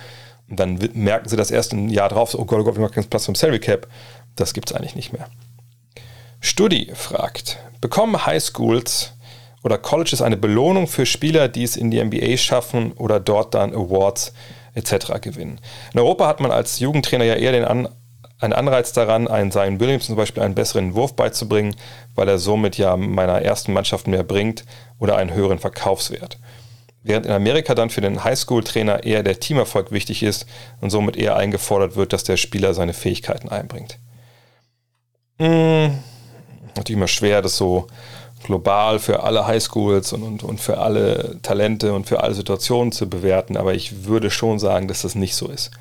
Und 0.50 0.60
dann 0.60 0.80
merken 0.94 1.30
sie 1.30 1.38
das 1.38 1.52
erst 1.52 1.72
ein 1.72 1.90
Jahr 1.90 2.10
drauf, 2.10 2.32
so, 2.32 2.40
oh 2.40 2.46
Gott, 2.46 2.60
oh 2.60 2.64
Gott, 2.64 2.76
wir 2.76 2.82
machen 2.82 2.96
keinen 2.96 3.10
Platz 3.10 3.26
vom 3.26 3.36
Salary 3.36 3.60
Cap. 3.60 3.88
Das 4.36 4.54
gibt 4.54 4.70
es 4.70 4.76
eigentlich 4.76 4.96
nicht 4.96 5.14
mehr. 5.14 5.30
Studi 6.42 6.92
fragt, 6.94 7.60
bekommen 7.80 8.26
Highschools 8.26 9.14
oder 9.64 9.78
Colleges 9.78 10.22
eine 10.22 10.38
Belohnung 10.38 10.88
für 10.88 11.06
Spieler, 11.06 11.48
die 11.48 11.64
es 11.64 11.78
in 11.78 11.92
die 11.92 12.04
NBA 12.04 12.36
schaffen 12.38 12.92
oder 12.94 13.20
dort 13.20 13.54
dann 13.54 13.74
Awards 13.74 14.34
etc. 14.74 15.22
gewinnen? 15.22 15.60
In 15.94 16.00
Europa 16.00 16.28
hat 16.28 16.40
man 16.40 16.52
als 16.52 16.80
Jugendtrainer 16.80 17.26
ja 17.26 17.36
eher 17.36 17.52
den 17.52 17.66
An 17.66 17.90
einen 18.42 18.54
Anreiz 18.54 18.92
daran, 18.92 19.28
einen 19.28 19.52
Zion 19.52 19.80
Williams 19.80 20.08
zum 20.08 20.16
Beispiel 20.16 20.42
einen 20.42 20.56
besseren 20.56 20.96
Wurf 20.96 21.16
beizubringen, 21.16 21.76
weil 22.16 22.28
er 22.28 22.40
somit 22.40 22.78
ja 22.78 22.98
meiner 22.98 23.42
ersten 23.42 23.72
Mannschaft 23.72 24.08
mehr 24.08 24.24
bringt 24.24 24.66
oder 24.98 25.16
einen 25.18 25.34
höheren 25.34 25.60
Verkaufswert. 25.60 26.40
Während 27.04 27.26
in 27.26 27.32
Amerika 27.32 27.76
dann 27.76 27.90
für 27.90 28.02
den 28.02 28.24
Highschool-Trainer 28.24 29.04
eher 29.04 29.24
der 29.24 29.40
Teamerfolg 29.40 29.92
wichtig 29.92 30.24
ist 30.24 30.46
und 30.82 30.90
somit 30.90 31.18
eher 31.18 31.36
eingefordert 31.36 31.96
wird, 31.96 32.14
dass 32.14 32.24
der 32.24 32.38
Spieler 32.38 32.74
seine 32.74 32.94
Fähigkeiten 32.94 33.50
einbringt. 33.50 33.98
Hm, 35.40 35.98
natürlich 36.76 36.98
immer 36.98 37.08
schwer, 37.08 37.42
das 37.42 37.58
so 37.58 37.88
global 38.44 39.00
für 39.00 39.24
alle 39.24 39.46
Highschools 39.46 40.14
und, 40.14 40.24
und, 40.24 40.44
und 40.44 40.60
für 40.60 40.78
alle 40.78 41.40
Talente 41.42 41.94
und 41.94 42.08
für 42.08 42.24
alle 42.24 42.34
Situationen 42.34 42.92
zu 42.92 43.10
bewerten, 43.10 43.58
aber 43.58 43.74
ich 43.74 44.06
würde 44.06 44.30
schon 44.30 44.60
sagen, 44.60 44.88
dass 44.88 45.04
das 45.04 45.16
nicht 45.16 45.36
so 45.36 45.48
ist. 45.48 45.72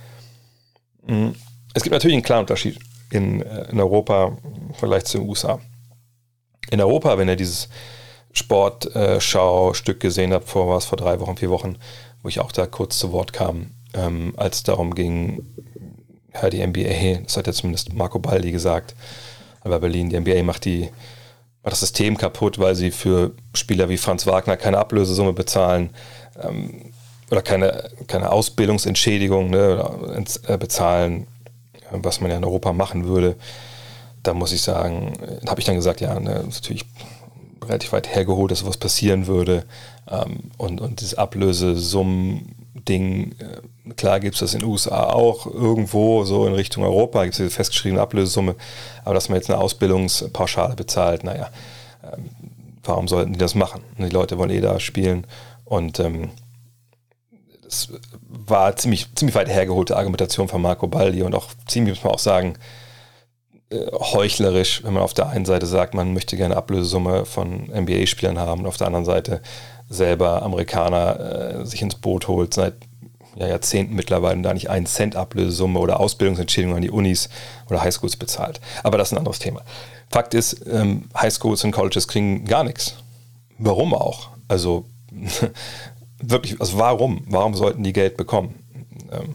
Hm, 1.06 1.34
es 1.74 1.82
gibt 1.82 1.92
natürlich 1.92 2.14
einen 2.14 2.24
klaren 2.24 2.42
Unterschied 2.42 2.78
in, 3.10 3.42
äh, 3.42 3.70
in 3.70 3.80
Europa 3.80 4.36
im 4.68 4.74
Vergleich 4.74 5.04
zu 5.04 5.18
den 5.18 5.28
USA. 5.28 5.60
In 6.70 6.80
Europa, 6.80 7.18
wenn 7.18 7.28
ihr 7.28 7.36
dieses 7.36 7.68
Sportschau-Stück 8.32 9.96
äh, 9.96 10.00
gesehen 10.00 10.32
habt, 10.32 10.48
vor 10.48 10.68
was, 10.68 10.84
vor 10.84 10.96
drei 10.98 11.18
Wochen, 11.20 11.36
vier 11.36 11.50
Wochen, 11.50 11.76
wo 12.22 12.28
ich 12.28 12.40
auch 12.40 12.52
da 12.52 12.66
kurz 12.66 12.98
zu 12.98 13.12
Wort 13.12 13.32
kam, 13.32 13.72
ähm, 13.94 14.34
als 14.36 14.58
es 14.58 14.62
darum 14.62 14.94
ging, 14.94 15.44
ja, 16.32 16.48
die 16.48 16.64
NBA, 16.64 17.22
das 17.24 17.36
hat 17.36 17.46
ja 17.46 17.52
zumindest 17.52 17.92
Marco 17.92 18.18
Baldi 18.18 18.52
gesagt, 18.52 18.94
aber 19.62 19.80
Berlin, 19.80 20.10
die 20.10 20.20
NBA 20.20 20.42
macht 20.42 20.64
die 20.64 20.90
macht 21.62 21.72
das 21.72 21.80
System 21.80 22.16
kaputt, 22.16 22.58
weil 22.58 22.74
sie 22.74 22.90
für 22.90 23.32
Spieler 23.54 23.88
wie 23.88 23.98
Franz 23.98 24.26
Wagner 24.26 24.56
keine 24.56 24.78
Ablösesumme 24.78 25.32
bezahlen 25.32 25.90
ähm, 26.42 26.92
oder 27.30 27.42
keine, 27.42 27.90
keine 28.06 28.32
Ausbildungsentschädigung 28.32 29.50
ne, 29.50 30.24
äh, 30.46 30.56
bezahlen, 30.56 31.26
was 31.90 32.20
man 32.20 32.30
ja 32.30 32.36
in 32.36 32.44
Europa 32.44 32.72
machen 32.72 33.06
würde. 33.06 33.36
Da 34.22 34.34
muss 34.34 34.52
ich 34.52 34.62
sagen, 34.62 35.14
habe 35.46 35.60
ich 35.60 35.66
dann 35.66 35.76
gesagt, 35.76 36.00
ja, 36.00 36.18
ne, 36.18 36.44
ist 36.48 36.62
natürlich 36.62 36.84
relativ 37.64 37.92
weit 37.92 38.14
hergeholt, 38.14 38.50
dass 38.50 38.60
sowas 38.60 38.76
passieren 38.76 39.26
würde. 39.26 39.64
Ähm, 40.08 40.50
und, 40.56 40.80
und 40.80 41.00
dieses 41.00 41.14
Ablösesummen-Ding, 41.14 42.59
äh, 42.88 43.92
klar 43.96 44.20
gibt 44.20 44.34
es 44.34 44.40
das 44.40 44.54
in 44.54 44.60
den 44.60 44.68
USA 44.68 45.04
auch 45.10 45.46
irgendwo, 45.46 46.24
so 46.24 46.46
in 46.46 46.54
Richtung 46.54 46.84
Europa, 46.84 47.22
gibt 47.22 47.34
es 47.34 47.38
diese 47.38 47.50
festgeschriebene 47.50 48.00
Ablösesumme, 48.00 48.56
aber 49.04 49.14
dass 49.14 49.28
man 49.28 49.36
jetzt 49.36 49.50
eine 49.50 49.60
Ausbildungspauschale 49.60 50.76
bezahlt, 50.76 51.24
naja, 51.24 51.50
ähm, 52.04 52.30
warum 52.82 53.08
sollten 53.08 53.32
die 53.32 53.38
das 53.38 53.54
machen? 53.54 53.82
Die 53.98 54.08
Leute 54.08 54.38
wollen 54.38 54.50
eh 54.50 54.60
da 54.60 54.80
spielen 54.80 55.26
und 55.64 56.00
ähm, 56.00 56.30
das 57.62 57.88
war 58.28 58.76
ziemlich, 58.76 59.06
ziemlich 59.14 59.34
weit 59.34 59.48
hergeholte 59.48 59.96
Argumentation 59.96 60.48
von 60.48 60.60
Marco 60.60 60.88
Baldi 60.88 61.22
und 61.22 61.34
auch 61.34 61.48
ziemlich, 61.66 61.96
muss 61.96 62.04
man 62.04 62.14
auch 62.14 62.18
sagen, 62.18 62.54
äh, 63.70 63.86
heuchlerisch, 63.92 64.82
wenn 64.82 64.94
man 64.94 65.04
auf 65.04 65.14
der 65.14 65.28
einen 65.28 65.44
Seite 65.44 65.66
sagt, 65.66 65.94
man 65.94 66.12
möchte 66.12 66.36
gerne 66.36 66.56
Ablösesumme 66.56 67.24
von 67.24 67.70
NBA-Spielern 67.72 68.38
haben 68.38 68.62
und 68.62 68.66
auf 68.66 68.76
der 68.76 68.88
anderen 68.88 69.04
Seite 69.04 69.40
selber 69.90 70.42
Amerikaner 70.42 71.20
äh, 71.61 71.66
sich 71.66 71.83
ins 71.83 71.96
Boot 71.96 72.29
holt, 72.29 72.55
seit 72.55 72.74
ja, 73.37 73.48
Jahrzehnten 73.48 73.94
mittlerweile 73.94 74.40
da 74.40 74.55
nicht 74.55 74.70
einen 74.70 74.87
Cent 74.87 75.16
Ablösesumme 75.16 75.79
oder 75.79 76.00
Ausbildungsentschädigung 76.00 76.76
an 76.76 76.83
die 76.83 76.90
Unis 76.90 77.29
oder 77.68 77.83
Highschools 77.83 78.16
bezahlt. 78.16 78.61
Aber 78.83 78.96
das 78.96 79.09
ist 79.09 79.12
ein 79.12 79.18
anderes 79.18 79.40
Thema. 79.40 79.62
Fakt 80.09 80.35
ist, 80.35 80.64
ähm, 80.66 81.09
Highschools 81.14 81.64
und 81.64 81.72
Colleges 81.72 82.09
kriegen 82.09 82.44
gar 82.44 82.64
nichts. 82.64 82.94
Warum 83.59 83.92
auch? 83.92 84.31
Also 84.48 84.87
wirklich, 86.22 86.61
also 86.61 86.79
warum? 86.79 87.24
Warum 87.29 87.55
sollten 87.55 87.83
die 87.83 87.92
Geld 87.92 88.16
bekommen? 88.16 88.55
Ähm, 89.11 89.35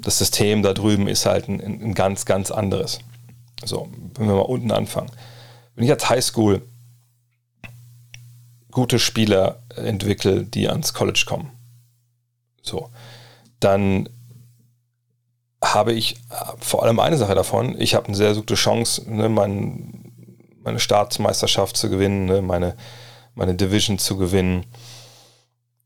das 0.00 0.18
System 0.18 0.62
da 0.62 0.72
drüben 0.72 1.06
ist 1.06 1.26
halt 1.26 1.48
ein, 1.48 1.60
ein 1.60 1.94
ganz, 1.94 2.24
ganz 2.24 2.50
anderes. 2.50 2.98
So, 3.64 3.88
wenn 4.16 4.26
wir 4.26 4.34
mal 4.34 4.40
unten 4.40 4.72
anfangen. 4.72 5.10
Wenn 5.76 5.84
ich 5.84 5.90
als 5.90 6.08
Highschool 6.08 6.62
gute 8.72 8.98
Spieler 8.98 9.62
entwickle, 9.76 10.44
die 10.44 10.68
ans 10.68 10.92
College 10.92 11.24
kommen, 11.26 11.52
so, 12.62 12.90
dann 13.60 14.08
habe 15.62 15.92
ich 15.92 16.16
vor 16.58 16.82
allem 16.82 16.98
eine 16.98 17.16
Sache 17.16 17.36
davon. 17.36 17.80
Ich 17.80 17.94
habe 17.94 18.06
eine 18.06 18.16
sehr 18.16 18.34
gute 18.34 18.54
Chance, 18.54 19.08
ne, 19.08 19.28
mein, 19.28 20.12
meine 20.64 20.80
Staatsmeisterschaft 20.80 21.76
zu 21.76 21.88
gewinnen, 21.88 22.24
ne, 22.24 22.42
meine, 22.42 22.76
meine 23.36 23.54
Division 23.54 23.98
zu 23.98 24.16
gewinnen 24.16 24.66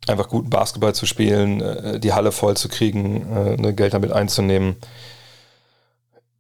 einfach 0.07 0.29
guten 0.29 0.51
Basketball 0.51 0.95
zu 0.95 1.07
spielen, 1.07 1.61
äh, 1.61 2.01
die 2.01 2.13
Halle 2.13 2.33
voll 2.33 2.57
zu 2.57 2.69
kriegen, 2.69 3.27
äh, 3.35 3.57
ne, 3.57 3.75
Geld 3.75 3.95
damit 3.95 4.13
einzunehmen. 4.13 4.77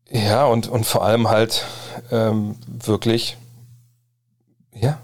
Ja, 0.08 0.46
und, 0.46 0.68
und 0.68 0.84
vor 0.84 1.04
allem 1.04 1.28
halt 1.28 1.66
ähm, 2.12 2.56
wirklich, 2.66 3.36
ja, 4.72 4.98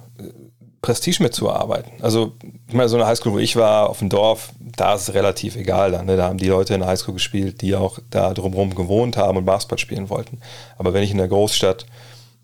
Prestige 0.82 1.22
mitzuarbeiten. 1.22 1.92
Also, 2.02 2.32
ich 2.66 2.74
meine, 2.74 2.88
so 2.88 2.96
eine 2.96 3.06
Highschool, 3.06 3.32
wo 3.32 3.38
ich 3.38 3.54
war, 3.54 3.88
auf 3.88 4.00
dem 4.00 4.08
Dorf, 4.08 4.52
da 4.58 4.94
ist 4.94 5.08
es 5.08 5.14
relativ 5.14 5.54
egal. 5.54 5.92
Dann, 5.92 6.06
ne? 6.06 6.16
Da 6.16 6.24
haben 6.24 6.38
die 6.38 6.48
Leute 6.48 6.74
in 6.74 6.80
der 6.80 6.88
Highschool 6.88 7.14
gespielt, 7.14 7.62
die 7.62 7.76
auch 7.76 8.00
da 8.10 8.34
drumherum 8.34 8.74
gewohnt 8.74 9.16
haben 9.16 9.38
und 9.38 9.44
Basketball 9.44 9.78
spielen 9.78 10.10
wollten. 10.10 10.40
Aber 10.76 10.92
wenn 10.92 11.04
ich 11.04 11.12
in 11.12 11.18
der 11.18 11.28
Großstadt, 11.28 11.86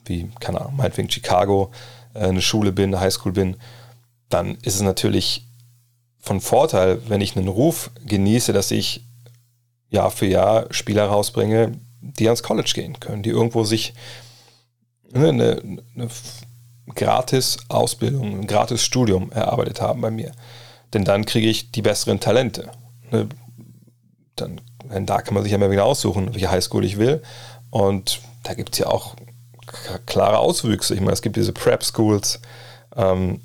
wie, 0.04 0.30
keine 0.38 0.60
Ahnung, 0.60 0.76
meinetwegen 0.76 1.10
Chicago, 1.10 1.72
äh, 2.14 2.20
eine 2.20 2.40
Schule 2.40 2.70
bin, 2.70 2.94
eine 2.94 3.00
Highschool 3.00 3.32
bin, 3.32 3.56
dann 4.28 4.54
ist 4.62 4.76
es 4.76 4.82
natürlich 4.82 5.44
von 6.20 6.40
Vorteil, 6.40 7.00
wenn 7.08 7.20
ich 7.20 7.36
einen 7.36 7.48
Ruf 7.48 7.90
genieße, 8.06 8.52
dass 8.52 8.70
ich 8.70 9.04
Jahr 9.90 10.10
für 10.12 10.26
Jahr 10.26 10.66
Spieler 10.70 11.06
rausbringe, 11.06 11.72
die 12.00 12.26
ans 12.28 12.44
College 12.44 12.70
gehen 12.72 13.00
können, 13.00 13.24
die 13.24 13.30
irgendwo 13.30 13.64
sich 13.64 13.94
eine, 15.12 15.28
eine, 15.28 15.82
eine 15.96 16.08
gratis 16.94 17.58
Ausbildung, 17.68 18.40
ein 18.40 18.46
gratis 18.46 18.82
Studium 18.82 19.30
erarbeitet 19.32 19.80
haben 19.80 20.00
bei 20.00 20.10
mir. 20.10 20.32
Denn 20.92 21.04
dann 21.04 21.24
kriege 21.24 21.48
ich 21.48 21.70
die 21.70 21.82
besseren 21.82 22.20
Talente. 22.20 22.70
Ne? 23.10 23.28
Dann, 24.36 24.60
da 25.06 25.20
kann 25.20 25.34
man 25.34 25.42
sich 25.42 25.52
ja 25.52 25.58
mehr 25.58 25.70
wieder 25.70 25.84
aussuchen, 25.84 26.32
welche 26.32 26.50
Highschool 26.50 26.84
ich 26.84 26.98
will. 26.98 27.22
Und 27.70 28.20
da 28.42 28.54
gibt 28.54 28.72
es 28.72 28.78
ja 28.78 28.86
auch 28.86 29.16
klare 30.06 30.38
Auswüchse. 30.38 30.94
Ich 30.94 31.00
meine, 31.00 31.12
es 31.12 31.22
gibt 31.22 31.36
diese 31.36 31.52
Prep 31.52 31.84
Schools, 31.84 32.40
ähm, 32.96 33.40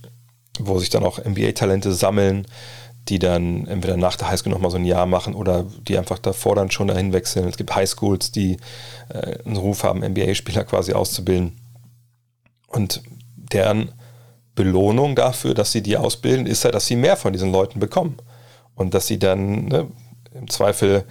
wo 0.60 0.80
sich 0.80 0.90
dann 0.90 1.04
auch 1.04 1.20
NBA-Talente 1.20 1.92
sammeln, 1.94 2.48
die 3.10 3.20
dann 3.20 3.68
entweder 3.68 3.98
nach 3.98 4.16
der 4.16 4.30
Highschool 4.30 4.54
nochmal 4.54 4.72
so 4.72 4.78
ein 4.78 4.86
Jahr 4.86 5.06
machen 5.06 5.36
oder 5.36 5.66
die 5.88 5.98
einfach 5.98 6.20
davor 6.20 6.56
dann 6.56 6.72
schon 6.72 6.88
dahin 6.88 7.12
wechseln. 7.12 7.48
Es 7.48 7.58
gibt 7.58 7.76
Highschools, 7.76 8.32
die 8.32 8.58
äh, 9.10 9.40
einen 9.44 9.58
Ruf 9.58 9.84
haben, 9.84 10.00
NBA-Spieler 10.00 10.64
quasi 10.64 10.94
auszubilden. 10.94 11.60
Und 12.68 13.02
deren 13.52 13.92
Belohnung 14.56 15.16
dafür, 15.16 15.54
dass 15.54 15.72
sie 15.72 15.82
die 15.82 15.98
ausbilden, 15.98 16.46
ist 16.46 16.64
ja, 16.64 16.72
dass 16.72 16.86
sie 16.86 16.96
mehr 16.96 17.18
von 17.18 17.34
diesen 17.34 17.52
Leuten 17.52 17.80
bekommen. 17.80 18.18
Und 18.76 18.94
dass 18.94 19.08
sie 19.08 19.20
dann 19.20 19.66
ne, 19.66 19.88
im 20.34 20.50
Zweifel 20.50 21.06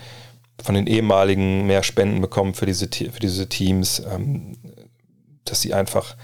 von 0.62 0.74
den 0.74 0.86
ehemaligen 0.86 1.66
mehr 1.66 1.82
Spenden 1.82 2.20
bekommen 2.20 2.54
für 2.54 2.66
diese, 2.66 2.88
für 2.88 3.20
diese 3.20 3.48
Teams, 3.48 4.02
ähm, 4.12 4.56
dass 5.44 5.60
sie 5.60 5.74
einfach 5.74 6.16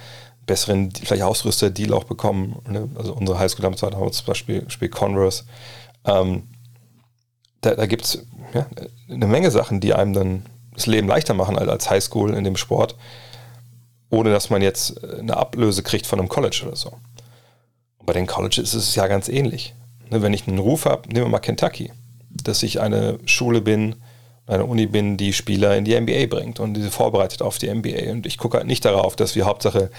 besseren, 0.46 0.90
vielleicht 0.92 1.22
Ausrüster-Deal 1.22 1.92
auch 1.92 2.04
bekommen. 2.04 2.60
Ne? 2.68 2.88
Also 2.96 3.14
unsere 3.14 3.38
Highschool 3.38 3.64
haben 3.64 3.76
zum 3.76 4.26
Beispiel, 4.26 4.62
Beispiel 4.62 4.88
Converse. 4.88 5.44
Ähm, 6.04 6.48
da 7.60 7.74
da 7.74 7.86
gibt 7.86 8.04
es 8.04 8.26
ja, 8.54 8.66
eine 9.08 9.26
Menge 9.26 9.50
Sachen, 9.50 9.80
die 9.80 9.94
einem 9.94 10.12
dann 10.12 10.46
das 10.72 10.86
Leben 10.86 11.08
leichter 11.08 11.34
machen 11.34 11.58
als 11.58 11.90
Highschool 11.90 12.34
in 12.34 12.44
dem 12.44 12.56
Sport, 12.56 12.96
ohne 14.10 14.30
dass 14.30 14.50
man 14.50 14.62
jetzt 14.62 15.02
eine 15.04 15.36
Ablöse 15.36 15.82
kriegt 15.82 16.06
von 16.06 16.18
einem 16.18 16.28
College 16.28 16.62
oder 16.66 16.76
so. 16.76 16.90
Und 17.98 18.06
bei 18.06 18.12
den 18.12 18.26
Colleges 18.26 18.74
ist 18.74 18.88
es 18.88 18.94
ja 18.94 19.06
ganz 19.06 19.28
ähnlich. 19.28 19.74
Ne? 20.10 20.22
Wenn 20.22 20.32
ich 20.32 20.46
einen 20.48 20.58
Ruf 20.58 20.84
habe, 20.86 21.08
nehmen 21.08 21.26
wir 21.26 21.30
mal 21.30 21.38
Kentucky, 21.38 21.92
dass 22.30 22.62
ich 22.62 22.80
eine 22.80 23.18
Schule 23.26 23.60
bin, 23.60 23.96
einer 24.46 24.66
Uni 24.66 24.86
bin, 24.86 25.18
die 25.18 25.34
Spieler 25.34 25.76
in 25.76 25.84
die 25.84 25.98
NBA 25.98 26.26
bringt 26.26 26.58
und 26.58 26.74
diese 26.74 26.90
vorbereitet 26.90 27.42
auf 27.42 27.58
die 27.58 27.72
NBA. 27.72 28.10
Und 28.10 28.26
ich 28.26 28.38
gucke 28.38 28.56
halt 28.56 28.66
nicht 28.66 28.84
darauf, 28.84 29.14
dass 29.14 29.36
wir 29.36 29.44
Hauptsache, 29.44 29.90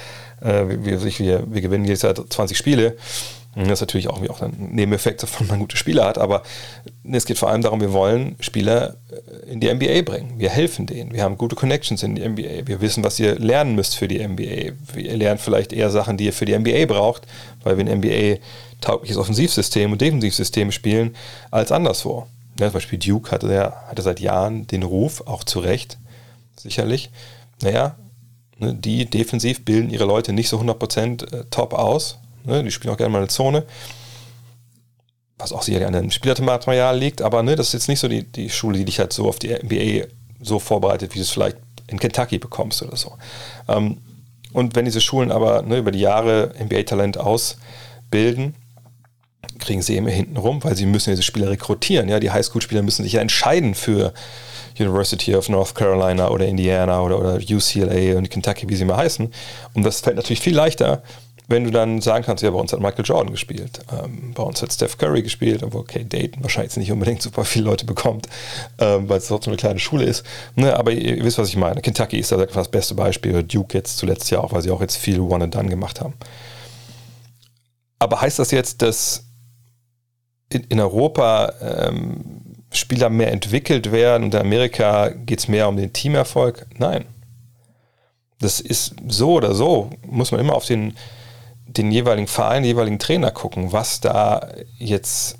äh, 0.42 0.66
wir, 0.68 1.04
wir, 1.04 1.54
wir 1.54 1.62
gewinnen 1.62 1.86
jetzt 1.86 2.02
Jahr 2.02 2.16
20 2.16 2.58
Spiele 2.58 2.98
Das 3.56 3.68
ist 3.68 3.82
natürlich 3.82 4.08
auch, 4.08 4.22
auch 4.30 4.42
ein 4.42 4.70
Nebeneffekt, 4.72 5.24
dass 5.24 5.40
man 5.48 5.60
gute 5.60 5.78
Spieler 5.78 6.06
hat, 6.06 6.18
aber 6.18 6.44
es 7.12 7.26
geht 7.26 7.38
vor 7.38 7.50
allem 7.50 7.62
darum, 7.62 7.82
wir 7.82 7.94
wollen 7.94 8.36
Spieler 8.40 8.96
äh, 9.12 9.52
in 9.52 9.60
die 9.60 9.74
NBA 9.74 10.04
bringen. 10.04 10.36
Wir 10.38 10.50
helfen 10.50 10.86
denen. 10.86 11.14
Wir 11.14 11.24
haben 11.24 11.38
gute 11.38 11.56
Connections 11.56 12.04
in 12.04 12.16
die 12.16 12.28
NBA. 12.28 12.68
Wir 12.68 12.82
wissen, 12.82 13.04
was 13.04 13.20
ihr 13.20 13.38
lernen 13.40 13.76
müsst 13.76 13.96
für 13.96 14.08
die 14.08 14.26
NBA. 14.26 14.74
Ihr 14.98 15.18
lernt 15.18 15.42
vielleicht 15.42 15.74
eher 15.74 15.90
Sachen, 15.90 16.18
die 16.18 16.26
ihr 16.26 16.34
für 16.34 16.46
die 16.46 16.58
NBA 16.58 16.86
braucht, 16.86 17.26
weil 17.64 17.78
wir 17.78 17.86
ein 17.86 18.00
NBA-taugliches 18.00 19.18
Offensivsystem 19.18 19.92
und 19.92 20.02
Defensivsystem 20.02 20.72
spielen, 20.72 21.16
als 21.50 21.72
anderswo. 21.72 22.28
Ja, 22.60 22.68
zum 22.68 22.74
Beispiel 22.74 23.00
Duke 23.00 23.32
hatte, 23.32 23.74
hatte 23.88 24.02
seit 24.02 24.20
Jahren 24.20 24.68
den 24.68 24.84
Ruf, 24.84 25.24
auch 25.26 25.44
zu 25.44 25.60
Recht, 25.60 25.98
sicherlich, 26.58 27.10
naja, 27.62 27.96
ne, 28.58 28.74
die 28.74 29.06
defensiv 29.06 29.64
bilden 29.64 29.90
ihre 29.90 30.06
Leute 30.06 30.34
nicht 30.34 30.50
so 30.50 30.60
100% 30.60 31.34
äh, 31.34 31.46
top 31.50 31.74
aus. 31.74 32.20
Ne, 32.44 32.64
die 32.64 32.72
spielen 32.72 32.94
auch 32.94 32.98
gerne 32.98 33.12
mal 33.12 33.20
eine 33.20 33.28
Zone. 33.28 33.64
Was 35.38 35.54
auch 35.54 35.62
sicherlich 35.62 35.88
an 35.88 35.94
dem 35.94 36.12
Spielermaterial 36.12 36.98
liegt, 36.98 37.22
aber 37.22 37.44
ne, 37.44 37.56
das 37.56 37.68
ist 37.68 37.74
jetzt 37.74 37.88
nicht 37.88 38.00
so 38.00 38.08
die, 38.08 38.24
die 38.24 38.50
Schule, 38.50 38.78
die 38.78 38.86
dich 38.86 39.00
halt 39.00 39.14
so 39.14 39.28
auf 39.28 39.40
die 39.40 39.54
NBA 39.54 40.08
so 40.42 40.60
vorbereitet, 40.60 41.14
wie 41.14 41.20
du 41.20 41.24
es 41.24 41.30
vielleicht 41.30 41.58
in 41.88 42.00
Kentucky 42.00 42.38
bekommst 42.38 42.82
oder 42.82 42.98
so. 42.98 43.14
Ähm, 43.68 43.98
und 44.52 44.76
wenn 44.76 44.86
diese 44.86 45.02
Schulen 45.02 45.32
aber 45.32 45.62
ne, 45.62 45.78
über 45.78 45.92
die 45.92 46.00
Jahre 46.00 46.54
NBA-Talent 46.60 47.18
ausbilden, 47.18 48.56
kriegen 49.60 49.82
sie 49.82 49.98
immer 49.98 50.10
hinten 50.10 50.38
rum, 50.38 50.64
weil 50.64 50.76
sie 50.76 50.86
müssen 50.86 51.12
diese 51.12 51.24
Spieler 51.24 51.50
rekrutieren. 51.50 52.10
Ja, 52.10 52.20
die 52.20 52.32
Highschool-Spieler 52.32 52.82
müssen 52.82 53.04
sich 53.04 53.14
ja 53.14 53.22
entscheiden 53.22 53.76
für 53.76 54.14
University 54.80 55.36
of 55.36 55.50
North 55.50 55.76
Carolina 55.76 56.30
oder 56.30 56.48
Indiana 56.48 57.02
oder, 57.02 57.20
oder 57.20 57.36
UCLA 57.36 58.18
und 58.18 58.30
Kentucky, 58.30 58.70
wie 58.70 58.76
sie 58.76 58.86
mal 58.86 58.98
heißen. 58.98 59.32
Und 59.74 59.84
das 59.84 60.02
fällt 60.02 60.16
natürlich 60.16 60.40
viel 60.40 60.56
leichter, 60.56 61.04
wenn 61.50 61.64
du 61.64 61.72
dann 61.72 62.00
sagen 62.00 62.24
kannst, 62.24 62.44
ja, 62.44 62.52
bei 62.52 62.60
uns 62.60 62.72
hat 62.72 62.80
Michael 62.80 63.04
Jordan 63.04 63.32
gespielt, 63.32 63.80
ähm, 63.92 64.34
bei 64.36 64.44
uns 64.44 64.62
hat 64.62 64.72
Steph 64.72 64.98
Curry 64.98 65.24
gespielt, 65.24 65.64
obwohl 65.64 65.82
okay, 65.82 66.06
Dayton 66.08 66.44
wahrscheinlich 66.44 66.78
nicht 66.78 66.92
unbedingt 66.92 67.24
super 67.24 67.44
viele 67.44 67.66
Leute 67.66 67.86
bekommt, 67.86 68.30
ähm, 68.78 69.10
weil 69.10 69.18
es 69.18 69.28
trotzdem 69.28 69.52
eine 69.52 69.58
kleine 69.58 69.80
Schule 69.80 70.06
ist. 70.06 70.24
Ne, 70.56 70.78
aber 70.78 70.92
ihr, 70.92 71.18
ihr, 71.18 71.24
wisst, 71.24 71.40
was 71.40 71.50
ich 71.50 71.58
meine. 71.58 71.82
Kentucky 71.82 72.20
ist 72.20 72.32
da 72.32 72.38
das 72.38 72.70
beste 72.70 72.94
Beispiel, 72.94 73.44
Duke 73.44 73.76
jetzt 73.76 73.98
zuletzt 73.98 74.30
ja 74.30 74.40
auch, 74.40 74.54
weil 74.54 74.62
sie 74.62 74.70
auch 74.70 74.82
jetzt 74.82 74.98
viel 74.98 75.20
One 75.20 75.46
and 75.46 75.56
Done 75.56 75.70
gemacht 75.70 76.02
haben. 76.02 76.14
Aber 77.98 78.22
heißt 78.22 78.38
das 78.38 78.52
jetzt, 78.52 78.84
dass 78.84 79.26
in, 80.50 80.64
in 80.66 80.80
Europa 80.80 81.54
ähm, 81.62 82.56
Spieler 82.72 83.10
mehr 83.10 83.32
entwickelt 83.32 83.92
werden 83.92 84.26
und 84.26 84.36
in 84.36 84.40
Amerika 84.40 85.10
geht 85.10 85.40
es 85.40 85.48
mehr 85.48 85.68
um 85.68 85.78
den 85.78 85.94
Teamerfolg? 85.94 86.68
Nein. 86.78 87.06
Das 88.40 88.60
ist 88.60 88.96
so 89.08 89.34
oder 89.34 89.54
so, 89.56 89.90
muss 90.06 90.32
man 90.32 90.40
immer 90.40 90.54
auf 90.54 90.66
den, 90.66 90.96
den 91.78 91.92
jeweiligen 91.92 92.28
Verein, 92.28 92.64
den 92.64 92.70
jeweiligen 92.70 93.00
Trainer 93.00 93.32
gucken, 93.32 93.72
was 93.72 94.02
da 94.02 94.48
jetzt 94.78 95.38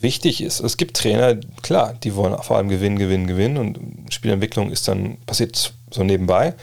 wichtig 0.00 0.42
ist. 0.42 0.60
Es 0.60 0.76
gibt 0.76 0.96
Trainer, 0.96 1.36
klar, 1.62 1.94
die 2.02 2.14
wollen 2.14 2.36
vor 2.42 2.56
allem 2.56 2.68
gewinnen, 2.68 2.98
gewinnen, 2.98 3.26
gewinnen 3.26 3.56
und 3.56 4.12
Spielentwicklung 4.12 4.70
ist 4.70 4.88
dann 4.88 5.16
passiert 5.26 5.74
so 5.90 6.04
nebenbei. 6.04 6.54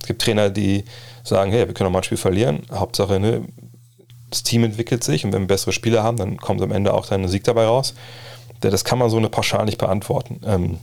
Es 0.00 0.06
gibt 0.06 0.22
Trainer, 0.22 0.50
die 0.50 0.84
sagen, 1.24 1.52
hey, 1.52 1.66
wir 1.66 1.74
können 1.74 1.88
auch 1.88 1.92
mal 1.92 2.00
ein 2.00 2.04
Spiel 2.04 2.18
verlieren, 2.18 2.62
Hauptsache, 2.72 3.20
ne, 3.20 3.42
das 4.30 4.42
Team 4.42 4.64
entwickelt 4.64 5.04
sich 5.04 5.24
und 5.24 5.32
wenn 5.32 5.42
wir 5.42 5.48
bessere 5.48 5.72
Spieler 5.72 6.02
haben, 6.02 6.18
dann 6.18 6.36
kommt 6.36 6.60
am 6.60 6.72
Ende 6.72 6.92
auch 6.92 7.06
dann 7.06 7.22
ein 7.22 7.28
Sieg 7.28 7.44
dabei 7.44 7.64
raus. 7.64 7.94
Das 8.60 8.84
kann 8.84 8.98
man 8.98 9.08
so 9.08 9.16
eine 9.16 9.28
pauschal 9.28 9.64
nicht 9.64 9.78
beantworten. 9.78 10.40
Ähm, 10.44 10.78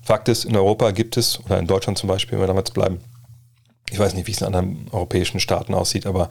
Fakt 0.00 0.28
ist, 0.28 0.44
in 0.44 0.56
Europa 0.56 0.92
gibt 0.92 1.16
es, 1.16 1.44
oder 1.44 1.58
in 1.58 1.66
Deutschland 1.66 1.98
zum 1.98 2.08
Beispiel, 2.08 2.38
wenn 2.38 2.44
wir 2.44 2.46
damals 2.46 2.70
bleiben, 2.70 3.00
ich 3.90 3.98
weiß 3.98 4.14
nicht, 4.14 4.26
wie 4.26 4.32
es 4.32 4.40
in 4.40 4.46
anderen 4.46 4.86
europäischen 4.92 5.40
Staaten 5.40 5.74
aussieht, 5.74 6.06
aber 6.06 6.28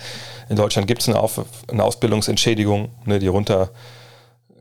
in 0.50 0.56
Deutschland 0.56 0.88
gibt 0.88 1.02
es 1.02 1.10
eine, 1.10 1.22
eine 1.68 1.84
Ausbildungsentschädigung, 1.84 2.90
ne, 3.06 3.20
die 3.20 3.28
runter 3.28 3.72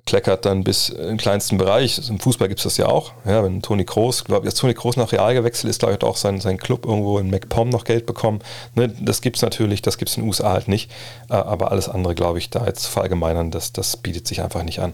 kleckert 0.06 0.46
dann 0.46 0.62
bis 0.62 0.88
im 0.88 1.16
kleinsten 1.16 1.58
Bereich. 1.58 2.00
Im 2.08 2.20
Fußball 2.20 2.46
gibt 2.46 2.60
es 2.60 2.64
das 2.64 2.76
ja 2.76 2.86
auch. 2.86 3.12
Ja, 3.24 3.42
wenn 3.42 3.60
Toni 3.60 3.84
Kroos, 3.84 4.24
glaube 4.24 4.46
ich, 4.46 4.52
als 4.52 4.58
Toni 4.58 4.72
Kroos 4.72 4.96
nach 4.96 5.10
Real 5.10 5.34
gewechselt 5.34 5.68
ist, 5.68 5.80
glaube 5.80 5.92
ich, 5.92 5.96
hat 5.96 6.04
auch 6.04 6.16
sein, 6.16 6.40
sein 6.40 6.58
Club 6.58 6.86
irgendwo 6.86 7.18
in 7.18 7.28
MacPom 7.28 7.68
noch 7.68 7.82
Geld 7.84 8.06
bekommen. 8.06 8.38
Ne, 8.76 8.88
das 8.88 9.20
gibt 9.20 9.36
es 9.36 9.42
natürlich, 9.42 9.82
das 9.82 9.98
gibt 9.98 10.08
es 10.08 10.16
in 10.16 10.22
den 10.22 10.28
USA 10.28 10.52
halt 10.52 10.68
nicht. 10.68 10.90
Äh, 11.28 11.34
aber 11.34 11.72
alles 11.72 11.88
andere, 11.88 12.14
glaube 12.14 12.38
ich, 12.38 12.50
da 12.50 12.64
jetzt 12.66 12.86
verallgemeinern, 12.86 13.50
das, 13.50 13.72
das 13.72 13.96
bietet 13.96 14.28
sich 14.28 14.42
einfach 14.42 14.62
nicht 14.62 14.78
an. 14.78 14.92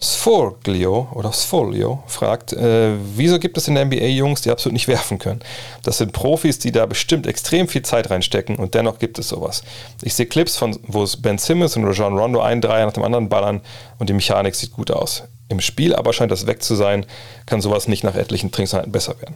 Sfolglio 0.00 1.08
oder 1.12 1.32
Sfolio 1.32 2.04
fragt, 2.06 2.52
äh, 2.52 2.92
wieso 3.16 3.40
gibt 3.40 3.58
es 3.58 3.66
in 3.66 3.74
der 3.74 3.84
NBA 3.84 4.06
Jungs, 4.06 4.42
die 4.42 4.50
absolut 4.50 4.74
nicht 4.74 4.86
werfen 4.86 5.18
können? 5.18 5.40
Das 5.82 5.98
sind 5.98 6.12
Profis, 6.12 6.60
die 6.60 6.70
da 6.70 6.86
bestimmt 6.86 7.26
extrem 7.26 7.66
viel 7.66 7.82
Zeit 7.82 8.08
reinstecken 8.08 8.56
und 8.56 8.74
dennoch 8.74 9.00
gibt 9.00 9.18
es 9.18 9.28
sowas. 9.28 9.64
Ich 10.02 10.14
sehe 10.14 10.26
Clips 10.26 10.56
von, 10.56 10.78
wo 10.86 11.02
es 11.02 11.20
Ben 11.20 11.38
Simmons 11.38 11.76
und 11.76 11.84
Rajon 11.84 12.16
Rondo 12.16 12.40
einen 12.40 12.60
Dreier 12.60 12.86
nach 12.86 12.92
dem 12.92 13.02
anderen 13.02 13.28
ballern 13.28 13.60
und 13.98 14.08
die 14.08 14.12
Mechanik 14.12 14.54
sieht 14.54 14.72
gut 14.72 14.92
aus. 14.92 15.24
Im 15.48 15.60
Spiel 15.60 15.94
aber 15.96 16.12
scheint 16.12 16.30
das 16.30 16.46
weg 16.46 16.62
zu 16.62 16.76
sein, 16.76 17.04
kann 17.46 17.60
sowas 17.60 17.88
nicht 17.88 18.04
nach 18.04 18.14
etlichen 18.14 18.52
Trinkzeiten 18.52 18.92
besser 18.92 19.20
werden. 19.20 19.34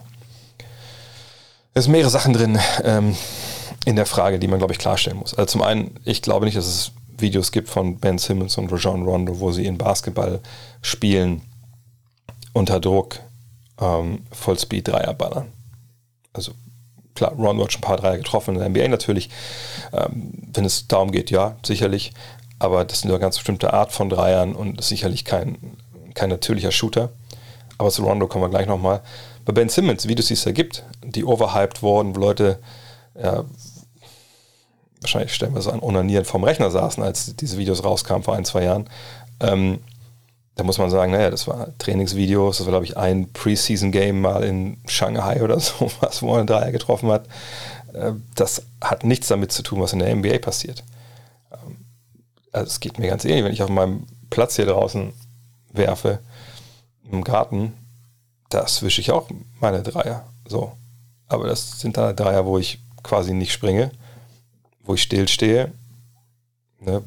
Es 1.74 1.84
sind 1.84 1.92
mehrere 1.92 2.10
Sachen 2.10 2.34
drin 2.34 2.60
ähm, 2.84 3.16
in 3.84 3.96
der 3.96 4.06
Frage, 4.06 4.38
die 4.38 4.46
man, 4.46 4.58
glaube 4.58 4.74
ich, 4.74 4.78
klarstellen 4.78 5.18
muss. 5.18 5.34
Also 5.34 5.46
zum 5.46 5.62
einen, 5.62 5.98
ich 6.04 6.22
glaube 6.22 6.44
nicht, 6.44 6.56
dass 6.56 6.66
es 6.66 6.92
Videos 7.22 7.52
gibt 7.52 7.68
von 7.68 7.98
Ben 7.98 8.18
Simmons 8.18 8.58
und 8.58 8.70
Rajon 8.70 9.04
Rondo, 9.04 9.40
wo 9.40 9.52
sie 9.52 9.66
in 9.66 9.78
Basketball 9.78 10.40
spielen 10.82 11.42
unter 12.52 12.80
Druck 12.80 13.20
ähm, 13.80 14.24
Vollspeed 14.30 14.88
Dreier 14.88 15.14
ballern. 15.14 15.52
Also 16.32 16.52
klar, 17.14 17.32
Rondo 17.32 17.64
hat 17.64 17.72
schon 17.72 17.80
ein 17.80 17.86
paar 17.86 17.96
Dreier 17.96 18.18
getroffen 18.18 18.54
in 18.54 18.60
der 18.60 18.68
NBA 18.68 18.88
natürlich. 18.88 19.30
Ähm, 19.92 20.32
wenn 20.52 20.64
es 20.64 20.88
darum 20.88 21.12
geht, 21.12 21.30
ja, 21.30 21.56
sicherlich. 21.64 22.12
Aber 22.58 22.84
das 22.84 22.98
ist 22.98 23.04
eine 23.04 23.18
ganz 23.18 23.36
bestimmte 23.36 23.72
Art 23.72 23.92
von 23.92 24.08
Dreiern 24.08 24.54
und 24.54 24.78
ist 24.78 24.88
sicherlich 24.88 25.24
kein, 25.24 25.56
kein 26.14 26.28
natürlicher 26.28 26.70
Shooter. 26.70 27.10
Aber 27.78 27.90
zu 27.90 28.04
Rondo 28.04 28.28
kommen 28.28 28.44
wir 28.44 28.50
gleich 28.50 28.66
nochmal. 28.66 29.00
Bei 29.44 29.52
Ben 29.52 29.68
Simmons, 29.68 30.06
Videos, 30.06 30.26
die 30.26 30.34
es 30.34 30.44
da 30.44 30.52
gibt, 30.52 30.84
die 31.04 31.24
overhyped 31.24 31.82
wurden, 31.82 32.14
wo 32.14 32.20
Leute 32.20 32.60
ja, 33.20 33.44
wahrscheinlich 35.02 35.34
stellen 35.34 35.52
wir 35.52 35.60
es 35.60 35.68
an, 35.68 35.80
onanieren 35.80 36.24
vom 36.24 36.44
Rechner 36.44 36.70
saßen, 36.70 37.02
als 37.02 37.36
diese 37.36 37.58
Videos 37.58 37.84
rauskamen 37.84 38.22
vor 38.22 38.34
ein, 38.34 38.44
zwei 38.44 38.64
Jahren. 38.64 38.88
Ähm, 39.40 39.80
da 40.54 40.64
muss 40.64 40.78
man 40.78 40.90
sagen, 40.90 41.12
naja, 41.12 41.30
das 41.30 41.46
war 41.48 41.68
Trainingsvideos, 41.78 42.58
das 42.58 42.66
war, 42.66 42.72
glaube 42.72 42.84
ich, 42.84 42.96
ein 42.96 43.32
Preseason-Game 43.32 44.20
mal 44.20 44.44
in 44.44 44.78
Shanghai 44.86 45.42
oder 45.42 45.58
so, 45.60 45.90
was 46.00 46.22
wo 46.22 46.36
er 46.36 46.44
Dreier 46.44 46.72
getroffen 46.72 47.10
hat. 47.10 47.26
Äh, 47.92 48.12
das 48.34 48.62
hat 48.80 49.04
nichts 49.04 49.28
damit 49.28 49.52
zu 49.52 49.62
tun, 49.62 49.80
was 49.80 49.92
in 49.92 49.98
der 49.98 50.14
NBA 50.14 50.38
passiert. 50.38 50.84
Ähm, 51.52 51.84
also 52.52 52.66
es 52.66 52.80
geht 52.80 52.98
mir 52.98 53.08
ganz 53.08 53.24
ähnlich, 53.24 53.44
wenn 53.44 53.52
ich 53.52 53.62
auf 53.62 53.70
meinem 53.70 54.06
Platz 54.30 54.56
hier 54.56 54.66
draußen 54.66 55.12
werfe, 55.72 56.20
im 57.10 57.24
Garten, 57.24 57.72
das 58.48 58.82
wische 58.82 59.00
ich 59.00 59.10
auch 59.10 59.28
meine 59.60 59.82
Dreier. 59.82 60.24
So. 60.46 60.72
Aber 61.26 61.46
das 61.46 61.80
sind 61.80 61.96
da 61.96 62.12
Dreier, 62.12 62.46
wo 62.46 62.58
ich 62.58 62.78
quasi 63.02 63.32
nicht 63.32 63.52
springe 63.52 63.90
wo 64.84 64.94
ich 64.94 65.02
stillstehe, 65.02 65.72
ne, 66.80 67.02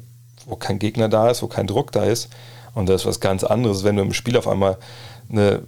wo 0.46 0.56
kein 0.56 0.78
Gegner 0.78 1.08
da 1.08 1.30
ist, 1.30 1.42
wo 1.42 1.46
kein 1.46 1.66
Druck 1.66 1.92
da 1.92 2.04
ist. 2.04 2.28
Und 2.74 2.88
das 2.88 3.02
ist 3.02 3.06
was 3.06 3.20
ganz 3.20 3.42
anderes, 3.44 3.84
wenn 3.84 3.96
du 3.96 4.02
im 4.02 4.12
Spiel 4.12 4.36
auf 4.36 4.48
einmal 4.48 4.78
eine 5.30 5.62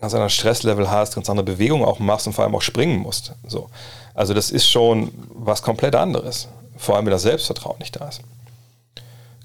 ganz 0.00 0.14
anderes 0.14 0.34
Stresslevel 0.34 0.90
hast, 0.90 1.14
ganz 1.14 1.28
andere 1.28 1.44
Bewegungen 1.44 1.84
auch 1.84 1.98
machst 1.98 2.26
und 2.26 2.32
vor 2.32 2.44
allem 2.44 2.54
auch 2.54 2.62
springen 2.62 2.98
musst. 2.98 3.32
So. 3.46 3.70
Also 4.14 4.34
das 4.34 4.50
ist 4.50 4.68
schon 4.68 5.10
was 5.28 5.62
komplett 5.62 5.94
anderes. 5.94 6.48
Vor 6.76 6.96
allem, 6.96 7.06
wenn 7.06 7.12
das 7.12 7.22
Selbstvertrauen 7.22 7.78
nicht 7.78 8.00
da 8.00 8.08
ist. 8.08 8.20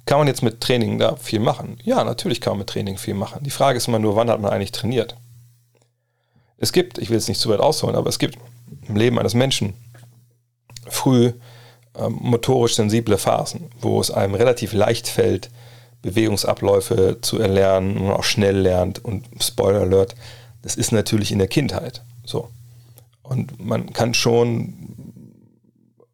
Kann 0.05 0.17
man 0.19 0.27
jetzt 0.27 0.43
mit 0.43 0.61
Training 0.61 0.99
da 0.99 1.15
viel 1.15 1.39
machen? 1.39 1.77
Ja, 1.83 2.03
natürlich 2.03 2.41
kann 2.41 2.51
man 2.51 2.59
mit 2.59 2.69
Training 2.69 2.97
viel 2.97 3.13
machen. 3.13 3.43
Die 3.43 3.49
Frage 3.49 3.77
ist 3.77 3.87
immer 3.87 3.99
nur, 3.99 4.15
wann 4.15 4.29
hat 4.29 4.41
man 4.41 4.51
eigentlich 4.51 4.71
trainiert? 4.71 5.15
Es 6.57 6.73
gibt, 6.73 6.97
ich 6.97 7.09
will 7.09 7.17
jetzt 7.17 7.29
nicht 7.29 7.39
zu 7.39 7.49
weit 7.49 7.59
ausholen, 7.59 7.95
aber 7.95 8.09
es 8.09 8.19
gibt 8.19 8.37
im 8.87 8.95
Leben 8.95 9.17
eines 9.17 9.33
Menschen 9.33 9.73
früh 10.87 11.33
motorisch 12.09 12.75
sensible 12.75 13.17
Phasen, 13.17 13.69
wo 13.79 13.99
es 13.99 14.11
einem 14.11 14.35
relativ 14.35 14.73
leicht 14.73 15.07
fällt, 15.07 15.49
Bewegungsabläufe 16.01 17.19
zu 17.21 17.39
erlernen 17.39 17.97
und 17.97 18.11
auch 18.11 18.23
schnell 18.23 18.57
lernt. 18.57 19.03
Und 19.03 19.25
Spoiler 19.39 19.81
Alert, 19.81 20.15
das 20.61 20.75
ist 20.75 20.91
natürlich 20.91 21.31
in 21.31 21.39
der 21.39 21.47
Kindheit 21.47 22.01
so. 22.25 22.49
Und 23.21 23.63
man 23.63 23.93
kann 23.93 24.13
schon, 24.13 24.73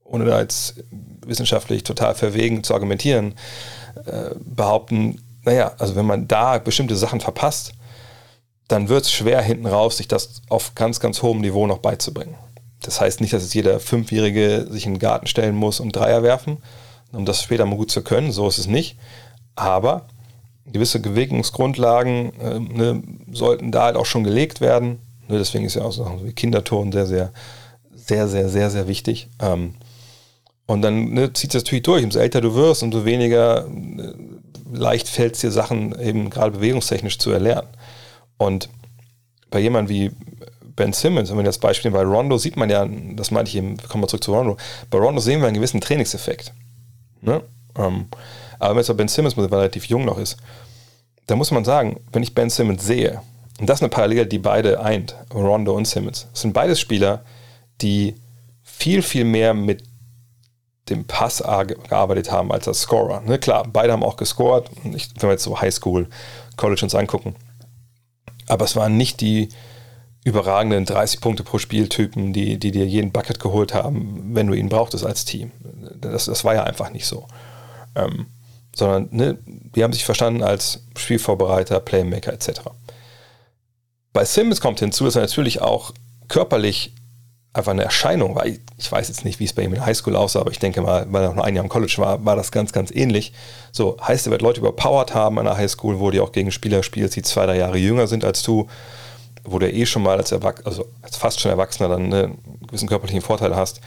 ohne 0.04 0.26
da 0.26 0.39
jetzt 0.39 0.84
wissenschaftlich 1.26 1.84
total 1.84 2.15
verwegen 2.15 2.63
zu 2.63 2.74
argumentieren, 2.74 3.34
äh, 4.06 4.36
behaupten, 4.39 5.22
naja, 5.44 5.74
also 5.80 5.96
wenn 5.96 6.06
man 6.06 6.28
da 6.28 6.58
bestimmte 6.60 6.96
Sachen 6.96 7.20
verpasst, 7.20 7.74
dann 8.68 8.89
wird 8.89 9.06
es 9.06 9.12
schwer 9.12 9.42
hinten 9.42 9.65
raus, 9.65 9.98
sich 9.98 10.08
das 10.08 10.42
auf 10.50 10.76
ganz, 10.76 11.00
ganz 11.00 11.24
hohem 11.24 11.42
Niveau 11.42 11.65
noch 11.65 11.80
beizubringen. 11.80 12.36
Das 12.82 13.02
heißt 13.02 13.22
nicht, 13.22 13.34
dass 13.34 13.44
jetzt 13.44 13.54
jeder 13.54 13.80
Fünfjährige 13.80 14.68
sich 14.70 14.86
in 14.86 14.94
den 14.94 15.00
Garten 15.00 15.28
stellen 15.28 15.56
muss 15.56 15.80
und 15.80 15.96
Dreier 15.96 16.24
werfen, 16.24 16.58
um 17.12 17.26
das 17.26 17.44
später 17.44 17.65
mal 17.65 17.76
gut 17.76 17.92
zu 17.92 18.02
können. 18.02 18.32
So 18.32 18.48
ist 18.48 18.58
es 18.58 18.68
nicht. 18.68 18.98
Aber 19.56 20.08
gewisse 20.65 21.00
Bewegungsgrundlagen 21.00 22.39
äh, 22.39 22.60
ne, 22.60 23.04
sollten 23.32 23.72
da 23.72 23.84
halt 23.84 23.96
auch 23.96 24.06
schon 24.06 24.24
gelegt 24.24 24.62
werden. 24.62 25.00
Ne, 25.28 25.38
deswegen 25.38 25.65
ist 25.65 25.76
ja 25.76 25.84
auch 25.84 25.92
so 25.92 26.22
wie 26.24 26.34
Kinderton 26.34 26.92
sehr, 26.92 27.06
sehr, 27.06 27.32
sehr, 27.94 28.28
sehr, 28.28 28.50
sehr, 28.50 28.70
sehr 28.70 28.88
wichtig. 28.88 29.28
Ähm, 29.42 29.74
Und 30.68 30.84
dann 30.84 31.13
ne, 31.13 31.34
zieht 31.34 31.56
es 31.56 31.63
natürlich 31.63 31.84
durch. 31.84 32.04
Umso 32.04 32.20
älter 32.20 32.42
du 32.42 32.54
wirst, 32.54 32.84
umso 32.84 33.04
weniger 33.04 33.65
äh, 33.65 34.13
leicht 34.72 35.10
fällt 35.10 35.34
es 35.34 35.42
dir 35.42 35.52
Sachen 35.52 36.00
eben 36.00 36.30
gerade 36.30 36.52
bewegungstechnisch 36.52 37.18
zu 37.18 37.32
erlernen. 37.32 37.68
Und 38.38 38.70
bei 39.50 39.60
jemandem 39.60 39.89
wie 39.89 40.12
Ben 40.80 40.94
Simmons, 40.94 41.30
wenn 41.30 41.36
man 41.36 41.46
das 41.46 41.58
Beispiel 41.58 41.92
bei 41.92 42.04
Rondo 42.04 42.38
sieht 42.38 42.56
man 42.56 42.70
ja, 42.70 42.88
das 43.15 43.32
meinte 43.32 43.50
ich 43.50 43.58
eben, 43.58 43.76
kommen 43.89 44.02
wir 44.02 44.08
zurück 44.08 44.24
zu 44.24 44.34
Rondo, 44.34 44.56
bei 44.89 44.98
Rondo 44.98 45.20
sehen 45.20 45.42
wir 45.42 45.48
einen 45.48 45.58
gewissen 45.58 45.82
Trainingseffekt. 45.82 46.54
Ne? 47.20 47.42
Ähm, 47.78 48.08
aber 48.60 48.76
wenn 48.76 48.82
es 48.82 48.88
bei 48.88 48.94
Ben 48.94 49.10
Simmons, 49.10 49.36
weil 49.36 49.44
er 49.44 49.52
relativ 49.52 49.86
jung 49.88 50.06
noch 50.06 50.18
ist, 50.18 50.38
da 51.28 51.36
muss 51.36 51.52
man 51.52 51.65
sagen, 51.65 52.00
wenn 52.13 52.24
ich 52.24 52.34
Ben 52.34 52.50
Simmons 52.50 52.86
sehe, 52.86 53.22
und 53.60 53.70
das 53.70 53.80
ist 53.80 53.82
eine 53.82 53.89
Parallele, 53.89 54.26
die 54.26 54.39
beide 54.39 54.80
eint, 54.80 55.18
Rondo 55.34 55.76
und 55.76 55.86
Simmons, 55.86 56.28
sind 56.32 56.54
beides 56.54 56.80
Spieler, 56.80 57.26
die 57.82 58.15
viel, 58.63 59.02
viel 59.02 59.26
mehr 59.26 59.54
mit 59.54 59.84
dem 60.88 61.06
Pass 61.08 61.44
gearbeitet 61.44 62.32
haben 62.32 62.54
als 62.54 62.70
als 62.70 62.80
Scorer. 62.80 63.20
Ne, 63.20 63.38
klar, 63.38 63.68
beide 63.72 63.92
haben 63.92 64.04
auch 64.04 64.15
gescored, 64.15 64.72
wenn 64.84 64.94
wir 64.94 65.32
jetzt 65.32 65.44
so 65.44 65.60
Highschool, 65.60 66.08
College 66.56 66.84
uns 66.84 66.96
angucken. 66.96 67.36
Aber 68.48 68.63
es 68.63 68.78
waren 68.78 68.96
nicht 68.96 69.20
die 69.20 69.50
überragenden 70.23 70.86
30 70.86 71.21
Punkte 71.21 71.43
pro 71.43 71.58
Spieltypen, 71.58 72.34
die, 72.34 72.58
die 72.58 72.71
dir 72.71 72.86
jeden 72.86 73.12
Bucket 73.12 73.39
geholt 73.39 73.73
haben, 73.73 74.36
wenn 74.36 74.47
du 74.47 74.53
ihn 74.53 74.69
brauchtest 74.69 75.05
als 75.05 75.25
Team. 75.25 75.51
Das, 76.01 76.25
das 76.25 76.43
war 76.43 76.55
ja 76.55 76.63
einfach 76.63 76.91
nicht 76.91 77.05
so. 77.05 77.27
Ähm, 77.95 78.27
sondern 78.75 79.08
ne, 79.12 79.38
die 79.45 79.84
haben 79.84 79.93
sich 79.93 80.05
verstanden 80.05 80.43
als 80.43 80.84
Spielvorbereiter, 80.97 81.79
Playmaker 81.79 82.34
etc. 82.34 82.62
Bei 84.13 84.25
Simmons 84.25 84.62
kommt 84.62 84.79
hinzu, 84.79 85.05
dass 85.05 85.15
er 85.15 85.21
natürlich 85.21 85.62
auch 85.62 85.93
körperlich 86.27 86.93
einfach 87.53 87.71
eine 87.71 87.84
Erscheinung 87.84 88.36
war. 88.36 88.45
Ich 88.45 88.91
weiß 88.91 89.08
jetzt 89.08 89.25
nicht, 89.25 89.39
wie 89.39 89.45
es 89.45 89.53
bei 89.53 89.63
ihm 89.63 89.73
in 89.73 89.86
Highschool 89.86 90.15
aussah, 90.15 90.41
aber 90.41 90.51
ich 90.51 90.60
denke 90.60 90.82
mal, 90.82 91.08
weil 91.10 91.23
er 91.23 91.34
noch 91.34 91.43
ein 91.43 91.55
Jahr 91.55 91.63
im 91.63 91.69
College 91.69 91.95
war, 91.97 92.23
war 92.23 92.36
das 92.36 92.51
ganz, 92.51 92.71
ganz 92.71 92.91
ähnlich. 92.91 93.34
So 93.71 93.97
heißt, 93.99 94.27
er 94.27 94.32
wird 94.32 94.41
Leute 94.41 94.60
überpowered 94.60 95.13
haben 95.15 95.39
an 95.39 95.45
der 95.45 95.58
Highschool, 95.58 95.99
wo 95.99 96.12
die 96.12 96.19
auch 96.19 96.32
gegen 96.32 96.51
Spieler 96.51 96.84
spielst, 96.84 97.15
die 97.15 97.23
zwei, 97.23 97.47
drei 97.47 97.58
Jahre 97.58 97.77
jünger 97.77 98.08
sind 98.08 98.23
als 98.23 98.43
du, 98.43 98.67
wo 99.51 99.59
du 99.59 99.71
eh 99.71 99.85
schon 99.85 100.03
mal 100.03 100.17
als, 100.17 100.31
Erwach 100.31 100.55
also 100.65 100.85
als 101.01 101.17
fast 101.17 101.39
schon 101.39 101.51
Erwachsener 101.51 101.89
dann 101.89 102.09
ne, 102.09 102.23
einen 102.25 102.59
gewissen 102.67 102.88
körperlichen 102.88 103.21
Vorteil 103.21 103.55
hast. 103.55 103.81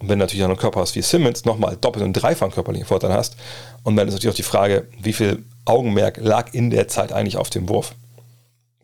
Und 0.00 0.08
wenn 0.08 0.18
du 0.18 0.24
natürlich 0.24 0.44
auch 0.44 0.48
einen 0.48 0.58
Körper 0.58 0.80
hast 0.80 0.94
wie 0.96 1.02
Simmons, 1.02 1.44
nochmal 1.44 1.76
doppelt 1.76 2.04
und 2.04 2.12
dreifach 2.14 2.46
einen 2.46 2.54
körperlichen 2.54 2.86
Vorteil 2.86 3.12
hast. 3.12 3.36
Und 3.82 3.96
dann 3.96 4.08
ist 4.08 4.14
natürlich 4.14 4.34
auch 4.34 4.36
die 4.36 4.42
Frage, 4.42 4.88
wie 5.00 5.12
viel 5.12 5.44
Augenmerk 5.64 6.18
lag 6.18 6.52
in 6.52 6.70
der 6.70 6.88
Zeit 6.88 7.12
eigentlich 7.12 7.36
auf 7.36 7.50
dem 7.50 7.68
Wurf. 7.68 7.94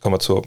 Kommen 0.00 0.14
wir 0.14 0.20
zur 0.20 0.42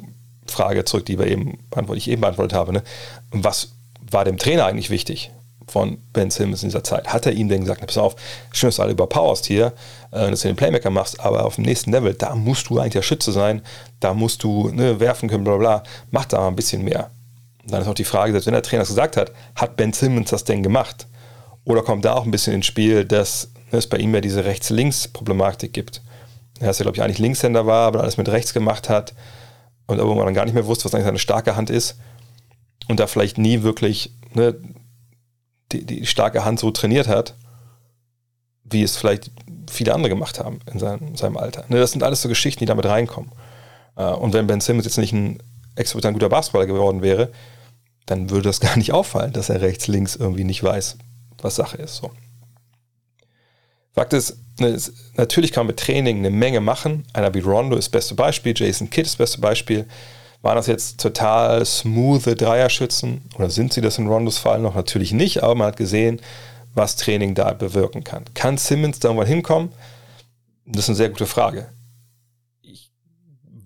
Frage 0.48 0.86
zurück, 0.86 1.06
die 1.06 1.20
wir 1.20 1.28
eben 1.28 1.60
ich 1.96 2.10
eben 2.10 2.22
beantwortet 2.22 2.54
habe. 2.58 2.74
Ne? 2.74 2.84
Was 3.32 3.74
war 4.10 4.24
dem 4.24 4.38
Trainer 4.38 4.66
eigentlich 4.66 4.90
wichtig 4.90 5.32
von 5.68 5.98
Ben 6.14 6.32
Simmons 6.32 6.64
in 6.64 6.70
dieser 6.70 6.84
Zeit? 6.84 7.08
Hat 7.08 7.26
er 7.26 7.34
ihm 7.34 7.50
denn 7.50 7.62
gesagt, 7.62 7.86
pass 7.86 7.98
auf, 7.98 8.16
schön, 8.52 8.70
dass 8.70 8.78
du 8.78 8.82
alle 8.82 8.92
überpowerst 8.92 9.46
hier, 9.46 9.74
äh, 10.12 10.30
dass 10.30 10.42
du 10.42 10.48
den 10.48 10.56
Playmaker 10.56 10.90
machst, 10.90 11.20
aber 11.20 11.46
auf 11.46 11.56
dem 11.56 11.66
nächsten 11.66 11.92
Level, 11.92 12.14
da 12.14 12.36
musst 12.36 12.70
du 12.70 12.80
eigentlich 12.80 12.94
der 12.94 13.02
Schütze 13.02 13.32
sein, 13.32 13.62
da 14.00 14.14
musst 14.14 14.44
du 14.44 14.70
ne, 14.70 15.00
werfen 15.00 15.30
können, 15.30 15.44
bla 15.44 15.58
bla, 15.58 15.84
mach 16.10 16.26
da 16.26 16.40
mal 16.40 16.48
ein 16.48 16.56
bisschen 16.56 16.84
mehr. 16.84 17.12
Und 17.64 17.72
dann 17.72 17.82
ist 17.82 17.88
auch 17.88 17.94
die 17.94 18.04
Frage, 18.04 18.32
selbst 18.32 18.48
wenn 18.48 18.54
der 18.54 18.64
Trainer 18.64 18.82
das 18.82 18.90
gesagt 18.90 19.18
hat, 19.18 19.32
hat 19.56 19.76
Ben 19.78 19.94
Simmons 19.94 20.32
das 20.32 20.44
denn 20.44 20.64
gemacht? 20.64 21.08
Oder 21.64 21.84
kommt 21.84 22.06
da 22.06 22.16
auch 22.16 22.26
ein 22.26 22.32
bisschen 22.32 22.54
ins 22.54 22.66
Spiel, 22.66 23.06
dass 23.06 23.52
ne, 23.72 23.78
es 23.78 23.88
bei 23.88 23.98
ihm 23.98 24.14
ja 24.14 24.22
diese 24.22 24.46
Rechts-Links-Problematik 24.46 25.74
gibt? 25.74 26.02
Er 26.60 26.72
ist 26.72 26.80
ja, 26.80 26.84
glaube 26.84 26.98
ich, 26.98 27.04
eigentlich 27.04 27.20
Linkshänder 27.20 27.66
war, 27.66 27.88
aber 27.88 28.02
alles 28.02 28.18
mit 28.18 28.30
rechts 28.30 28.54
gemacht 28.54 28.90
hat 28.90 29.14
und 29.88 29.98
irgendwann 29.98 30.26
dann 30.26 30.34
gar 30.34 30.46
nicht 30.46 30.54
mehr 30.54 30.68
wusste, 30.68 30.86
was 30.86 30.94
eigentlich 30.94 31.06
seine 31.06 31.20
starke 31.20 31.56
Hand 31.56 31.70
ist 31.70 31.98
und 32.88 33.00
da 33.00 33.08
vielleicht 33.08 33.38
nie 33.38 33.64
wirklich 33.64 34.14
ne, 34.34 34.56
die, 35.74 35.86
die 35.86 36.06
starke 36.06 36.46
Hand 36.46 36.60
so 36.60 36.72
trainiert 36.72 37.08
hat, 37.08 37.36
wie 38.64 38.84
es 38.84 38.98
vielleicht 38.98 39.32
viele 39.70 39.94
andere 39.94 40.10
gemacht 40.10 40.40
haben 40.40 40.60
in 40.72 40.80
seinem, 40.80 41.08
in 41.08 41.16
seinem 41.16 41.38
Alter. 41.38 41.66
Ne, 41.70 41.78
das 41.80 41.92
sind 41.92 42.04
alles 42.04 42.22
so 42.22 42.30
Geschichten, 42.30 42.60
die 42.60 42.66
damit 42.66 42.86
reinkommen. 42.86 43.32
Äh, 43.96 44.06
und 44.06 44.34
wenn 44.34 44.48
Ben 44.48 44.62
Simmons 44.62 44.86
jetzt 44.86 44.98
nicht 44.98 45.14
ein 45.14 45.42
exorbitant 45.76 46.14
guter 46.14 46.30
Basketballer 46.30 46.68
geworden 46.68 47.02
wäre, 47.02 47.32
dann 48.06 48.30
würde 48.30 48.44
das 48.44 48.60
gar 48.62 48.78
nicht 48.78 48.94
auffallen, 48.94 49.34
dass 49.34 49.50
er 49.50 49.62
rechts, 49.62 49.88
links 49.88 50.16
irgendwie 50.16 50.44
nicht 50.44 50.64
weiß, 50.64 50.98
was 51.42 51.56
Sache 51.56 51.78
ist. 51.78 51.98
So. 51.98 52.12
Fakt 53.94 54.14
ist, 54.14 54.38
ne, 54.60 54.78
natürlich 55.16 55.52
kann 55.52 55.66
man 55.66 55.74
mit 55.74 55.80
Training 55.80 56.20
eine 56.20 56.30
Menge 56.30 56.62
machen. 56.62 57.06
Einer 57.14 57.34
wie 57.34 57.40
Rondo 57.40 57.76
ist 57.76 57.86
das 57.86 57.92
beste 57.92 58.16
Beispiel, 58.16 58.54
Jason 58.56 58.90
Kidd 58.90 59.06
ist 59.06 59.14
das 59.14 59.26
beste 59.26 59.42
Beispiel. 59.42 59.88
Waren 60.42 60.56
das 60.56 60.68
jetzt 60.68 61.00
total 61.00 61.66
smooth 61.66 62.42
Dreierschützen 62.42 63.22
oder 63.38 63.50
sind 63.50 63.74
sie 63.74 63.82
das 63.82 63.98
in 64.00 64.08
Rondos 64.08 64.40
Fall 64.40 64.60
noch? 64.60 64.76
Natürlich 64.76 65.14
nicht, 65.14 65.44
aber 65.44 65.54
man 65.56 65.68
hat 65.68 65.78
gesehen, 65.78 66.20
was 66.74 66.96
Training 66.96 67.36
da 67.36 67.54
bewirken 67.54 68.04
kann. 68.04 68.26
Kann 68.34 68.58
Simmons 68.58 69.00
da 69.00 69.10
irgendwann 69.10 69.28
hinkommen? 69.28 69.72
Das 70.66 70.86
ist 70.86 70.90
eine 70.90 70.96
sehr 70.96 71.10
gute 71.10 71.28
Frage. 71.28 71.68
Ich 72.62 72.90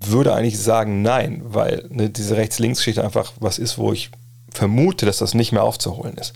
würde 0.01 0.33
eigentlich 0.33 0.59
sagen, 0.59 1.01
nein, 1.01 1.41
weil 1.45 1.87
ne, 1.89 2.09
diese 2.09 2.35
Rechts-Links-Geschichte 2.35 3.03
einfach 3.03 3.31
was 3.39 3.57
ist, 3.57 3.77
wo 3.77 3.93
ich 3.93 4.09
vermute, 4.51 5.05
dass 5.05 5.19
das 5.19 5.33
nicht 5.33 5.51
mehr 5.51 5.63
aufzuholen 5.63 6.17
ist. 6.17 6.33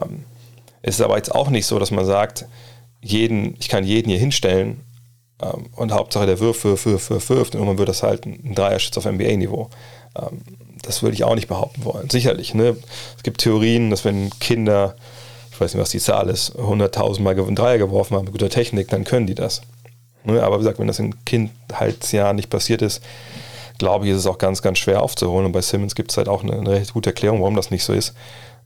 Ähm, 0.00 0.24
es 0.82 0.96
ist 0.96 1.00
aber 1.00 1.16
jetzt 1.16 1.34
auch 1.34 1.50
nicht 1.50 1.66
so, 1.66 1.78
dass 1.80 1.90
man 1.90 2.04
sagt, 2.04 2.46
jeden, 3.00 3.56
ich 3.58 3.68
kann 3.68 3.84
jeden 3.84 4.10
hier 4.10 4.18
hinstellen 4.18 4.80
ähm, 5.42 5.66
und 5.74 5.92
Hauptsache 5.92 6.26
der 6.26 6.40
wirft, 6.40 6.64
wirft, 6.64 6.86
wirft, 6.86 7.10
wirft, 7.10 7.30
wirft 7.30 7.54
und 7.54 7.60
irgendwann 7.60 7.78
wird 7.78 7.88
das 7.88 8.02
halt 8.02 8.26
ein 8.26 8.54
Dreierschütz 8.54 8.96
auf 8.98 9.04
NBA-Niveau. 9.04 9.68
Ähm, 10.16 10.42
das 10.82 11.02
würde 11.02 11.14
ich 11.14 11.24
auch 11.24 11.34
nicht 11.34 11.48
behaupten 11.48 11.84
wollen. 11.84 12.08
Sicherlich, 12.10 12.54
ne? 12.54 12.76
Es 13.16 13.22
gibt 13.22 13.40
Theorien, 13.40 13.90
dass 13.90 14.04
wenn 14.04 14.30
Kinder, 14.40 14.94
ich 15.50 15.60
weiß 15.60 15.74
nicht, 15.74 15.82
was 15.82 15.90
die 15.90 15.98
Zahl 15.98 16.28
ist, 16.28 16.56
100.000 16.56 17.20
Mal 17.20 17.38
einen 17.38 17.56
Dreier 17.56 17.78
geworfen 17.78 18.16
haben 18.16 18.24
mit 18.24 18.32
guter 18.32 18.50
Technik, 18.50 18.88
dann 18.88 19.04
können 19.04 19.26
die 19.26 19.34
das. 19.34 19.62
Ne? 20.24 20.42
Aber 20.42 20.56
wie 20.56 20.60
gesagt, 20.60 20.78
wenn 20.78 20.86
das 20.86 20.98
in 20.98 21.14
Kindheitsjahren 21.24 22.36
nicht 22.36 22.50
passiert 22.50 22.82
ist, 22.82 23.02
glaube 23.78 24.06
ich, 24.06 24.12
ist 24.12 24.18
es 24.18 24.26
auch 24.26 24.38
ganz, 24.38 24.62
ganz 24.62 24.78
schwer 24.78 25.02
aufzuholen. 25.02 25.46
Und 25.46 25.52
bei 25.52 25.60
Simmons 25.60 25.94
gibt 25.94 26.10
es 26.10 26.16
halt 26.16 26.28
auch 26.28 26.42
eine, 26.42 26.52
eine, 26.52 26.70
recht 26.70 26.92
gute 26.92 27.10
Erklärung, 27.10 27.40
warum 27.40 27.56
das 27.56 27.70
nicht 27.70 27.84
so 27.84 27.92
ist. 27.92 28.14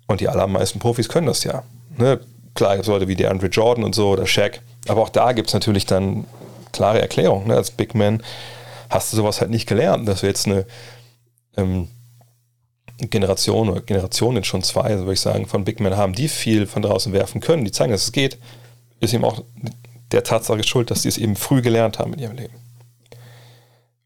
Und 0.07 0.21
die 0.21 0.29
allermeisten 0.29 0.79
Profis 0.79 1.09
können 1.09 1.27
das 1.27 1.45
ja. 1.45 1.63
Ne? 1.97 2.21
Klar, 2.55 2.77
gibt 2.77 2.89
Leute 2.89 3.09
wie 3.09 3.15
der 3.15 3.31
Andre 3.31 3.47
Jordan 3.47 3.85
und 3.85 3.95
so 3.95 4.11
oder 4.11 4.27
Shaq. 4.27 4.61
Aber 4.89 5.03
auch 5.03 5.09
da 5.09 5.33
gibt 5.33 5.49
es 5.49 5.55
natürlich 5.55 5.87
dann 5.87 6.25
klare 6.73 7.01
Erklärung. 7.01 7.47
Ne? 7.47 7.55
Als 7.55 7.71
Big 7.71 7.95
Man 7.95 8.23
hast 8.89 9.13
du 9.13 9.17
sowas 9.17 9.41
halt 9.41 9.51
nicht 9.51 9.69
gelernt, 9.69 10.09
dass 10.09 10.23
wir 10.23 10.29
jetzt 10.29 10.47
eine 10.47 10.67
ähm, 11.57 11.89
Generation 12.99 13.71
oder 13.71 13.81
Generationen 13.81 14.45
schon 14.45 14.63
zwei, 14.63 14.83
also 14.83 15.05
würde 15.05 15.15
ich 15.15 15.21
sagen, 15.21 15.47
von 15.47 15.65
Big 15.65 15.81
Men 15.81 15.97
haben, 15.97 16.13
die 16.13 16.29
viel 16.29 16.67
von 16.67 16.83
draußen 16.83 17.13
werfen 17.13 17.41
können, 17.41 17.65
die 17.65 17.73
zeigen, 17.73 17.93
dass 17.93 18.05
es 18.05 18.13
geht, 18.13 18.39
ist 19.01 19.15
eben 19.15 19.25
auch 19.25 19.43
der 20.13 20.25
Tatsache 20.25 20.63
schuld, 20.65 20.91
dass 20.91 21.03
die 21.03 21.09
es 21.09 21.19
eben 21.19 21.37
früh 21.37 21.63
gelernt 21.63 21.99
haben 21.99 22.13
in 22.15 22.19
ihrem 22.19 22.37
Leben. 22.37 22.55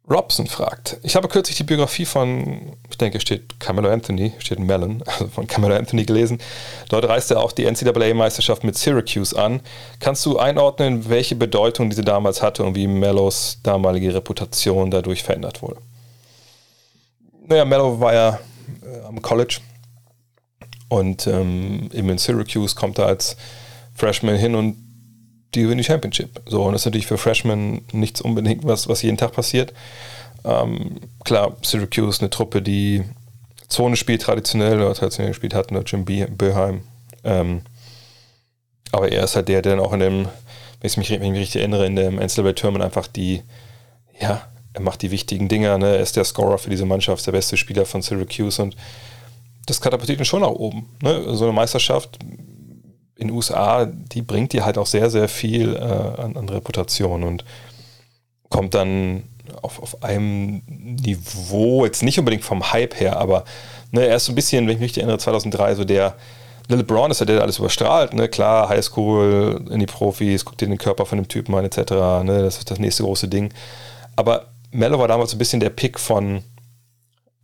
Robson 0.08 0.46
fragt, 0.46 0.98
ich 1.02 1.16
habe 1.16 1.28
kürzlich 1.28 1.56
die 1.56 1.64
Biografie 1.64 2.04
von, 2.04 2.76
ich 2.90 2.98
denke, 2.98 3.20
steht 3.20 3.58
Camelo 3.58 3.88
Anthony, 3.88 4.32
steht 4.38 4.58
Mellon, 4.58 5.02
also 5.06 5.28
von 5.28 5.46
Camelo 5.46 5.74
Anthony 5.74 6.04
gelesen. 6.04 6.38
Dort 6.90 7.08
reist 7.08 7.30
er 7.30 7.40
auch 7.40 7.52
die 7.52 7.64
NCAA-Meisterschaft 7.64 8.64
mit 8.64 8.76
Syracuse 8.76 9.36
an. 9.38 9.60
Kannst 10.00 10.26
du 10.26 10.38
einordnen, 10.38 11.08
welche 11.08 11.36
Bedeutung 11.36 11.88
diese 11.88 12.04
damals 12.04 12.42
hatte 12.42 12.64
und 12.64 12.74
wie 12.74 12.86
Mellos 12.86 13.60
damalige 13.62 14.14
Reputation 14.14 14.90
dadurch 14.90 15.22
verändert 15.22 15.62
wurde? 15.62 15.78
Naja, 17.46 17.64
Mello 17.64 17.98
war 17.98 18.12
ja 18.12 18.40
äh, 18.82 19.06
am 19.06 19.22
College 19.22 19.60
und 20.88 21.26
ähm, 21.26 21.90
eben 21.94 22.10
in 22.10 22.18
Syracuse 22.18 22.74
kommt 22.74 22.98
er 22.98 23.06
als 23.06 23.36
Freshman 23.94 24.36
hin 24.36 24.54
und 24.54 24.83
die 25.54 25.62
gewinnen 25.62 25.78
die 25.78 25.84
Championship. 25.84 26.40
So, 26.46 26.62
und 26.62 26.72
das 26.72 26.82
ist 26.82 26.86
natürlich 26.86 27.06
für 27.06 27.18
Freshmen 27.18 27.82
nichts 27.92 28.20
unbedingt 28.20 28.64
was, 28.64 28.88
was 28.88 29.02
jeden 29.02 29.16
Tag 29.16 29.32
passiert. 29.32 29.72
Ähm, 30.44 31.00
klar, 31.24 31.56
Syracuse 31.62 32.20
eine 32.20 32.30
Truppe, 32.30 32.60
die 32.60 33.02
Zone 33.68 33.96
spielt 33.96 34.22
traditionell 34.22 34.80
oder 34.80 34.94
traditionell 34.94 35.30
gespielt 35.30 35.54
hat, 35.54 35.70
nur 35.70 35.82
Jim 35.82 36.04
Boeheim. 36.04 36.82
Ähm, 37.24 37.62
aber 38.92 39.10
er 39.10 39.24
ist 39.24 39.36
halt 39.36 39.48
der, 39.48 39.62
der 39.62 39.76
dann 39.76 39.84
auch 39.84 39.92
in 39.92 40.00
dem, 40.00 40.28
wenn 40.80 40.90
ich 40.90 40.96
mich, 40.96 41.10
wenn 41.10 41.22
ich 41.22 41.30
mich 41.30 41.40
richtig 41.40 41.60
erinnere, 41.60 41.86
in 41.86 41.96
dem 41.96 42.18
NCAA-Tournament 42.18 42.84
einfach 42.84 43.06
die, 43.06 43.42
ja, 44.20 44.46
er 44.72 44.80
macht 44.80 45.02
die 45.02 45.10
wichtigen 45.10 45.48
Dinger, 45.48 45.78
ne? 45.78 45.96
er 45.96 46.00
ist 46.00 46.16
der 46.16 46.24
Scorer 46.24 46.58
für 46.58 46.70
diese 46.70 46.84
Mannschaft, 46.84 47.26
der 47.26 47.32
beste 47.32 47.56
Spieler 47.56 47.86
von 47.86 48.02
Syracuse 48.02 48.62
und 48.62 48.76
das 49.66 49.80
katapultiert 49.80 50.18
ihn 50.18 50.24
schon 50.24 50.42
nach 50.42 50.48
oben. 50.48 50.88
Ne? 51.00 51.34
So 51.34 51.44
eine 51.44 51.52
Meisterschaft 51.52 52.18
in 53.16 53.28
den 53.28 53.36
USA, 53.36 53.86
die 53.86 54.22
bringt 54.22 54.52
dir 54.52 54.64
halt 54.64 54.78
auch 54.78 54.86
sehr, 54.86 55.10
sehr 55.10 55.28
viel 55.28 55.74
äh, 55.74 55.78
an, 55.78 56.36
an, 56.36 56.48
Reputation 56.48 57.22
und 57.22 57.44
kommt 58.48 58.74
dann 58.74 59.24
auf, 59.62 59.80
auf 59.80 60.02
einem 60.02 60.62
Niveau, 60.66 61.84
jetzt 61.84 62.02
nicht 62.02 62.18
unbedingt 62.18 62.44
vom 62.44 62.72
Hype 62.72 62.98
her, 62.98 63.18
aber 63.18 63.44
ne, 63.92 64.06
er 64.06 64.16
ist 64.16 64.26
so 64.26 64.32
ein 64.32 64.34
bisschen, 64.34 64.66
wenn 64.66 64.74
ich 64.74 64.80
mich 64.80 64.96
erinnere, 64.96 65.18
2003, 65.18 65.74
so 65.76 65.84
der 65.84 66.14
Little 66.68 66.84
Brown 66.84 67.10
ist 67.10 67.20
ja 67.20 67.26
der, 67.26 67.36
der 67.36 67.42
alles 67.44 67.58
überstrahlt, 67.58 68.14
ne? 68.14 68.26
Klar, 68.26 68.70
Highschool, 68.70 69.66
in 69.70 69.80
die 69.80 69.86
Profis, 69.86 70.44
guckt 70.44 70.60
dir 70.62 70.66
den 70.66 70.78
Körper 70.78 71.04
von 71.04 71.18
dem 71.18 71.28
Typen 71.28 71.54
an, 71.54 71.64
etc. 71.64 71.92
Ne? 72.24 72.40
Das 72.42 72.56
ist 72.56 72.70
das 72.70 72.78
nächste 72.78 73.02
große 73.02 73.28
Ding. 73.28 73.52
Aber 74.16 74.46
Mello 74.70 74.98
war 74.98 75.06
damals 75.06 75.32
so 75.32 75.36
ein 75.36 75.38
bisschen 75.38 75.60
der 75.60 75.68
Pick 75.68 76.00
von 76.00 76.42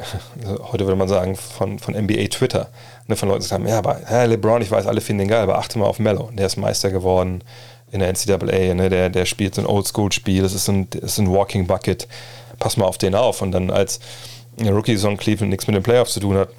heute 0.72 0.86
würde 0.86 0.96
man 0.96 1.08
sagen, 1.08 1.36
von, 1.36 1.78
von 1.78 1.94
NBA 1.94 2.28
Twitter, 2.28 2.68
ne, 3.10 3.16
von 3.16 3.28
Leuten, 3.28 3.42
die 3.42 3.48
sagen, 3.48 3.68
ja, 3.68 3.78
aber 3.78 4.00
ja, 4.10 4.24
LeBron, 4.24 4.62
ich 4.62 4.70
weiß, 4.70 4.86
alle 4.86 5.00
finden 5.00 5.20
den 5.20 5.28
geil, 5.28 5.42
aber 5.42 5.58
achte 5.58 5.78
mal 5.78 5.86
auf 5.86 5.98
Mello, 5.98 6.30
der 6.32 6.46
ist 6.46 6.56
Meister 6.56 6.90
geworden 6.90 7.44
in 7.92 8.00
der 8.00 8.08
NCAA, 8.12 8.74
ne, 8.74 8.88
der, 8.88 9.10
der 9.10 9.26
spielt 9.26 9.54
so 9.54 9.62
ein 9.62 9.66
Oldschool-Spiel, 9.66 10.42
das 10.42 10.54
ist 10.54 10.68
ein, 10.68 10.88
ist 11.00 11.18
ein 11.18 11.30
Walking 11.30 11.66
Bucket, 11.66 12.08
pass 12.58 12.76
mal 12.76 12.86
auf 12.86 12.98
den 12.98 13.14
auf. 13.14 13.42
Und 13.42 13.52
dann 13.52 13.70
als 13.70 14.00
Rookie-Saison 14.60 15.16
Cleveland 15.16 15.50
nichts 15.50 15.66
mit 15.66 15.76
den 15.76 15.82
Playoffs 15.82 16.12
zu 16.12 16.20
tun 16.20 16.36
hat 16.36 16.50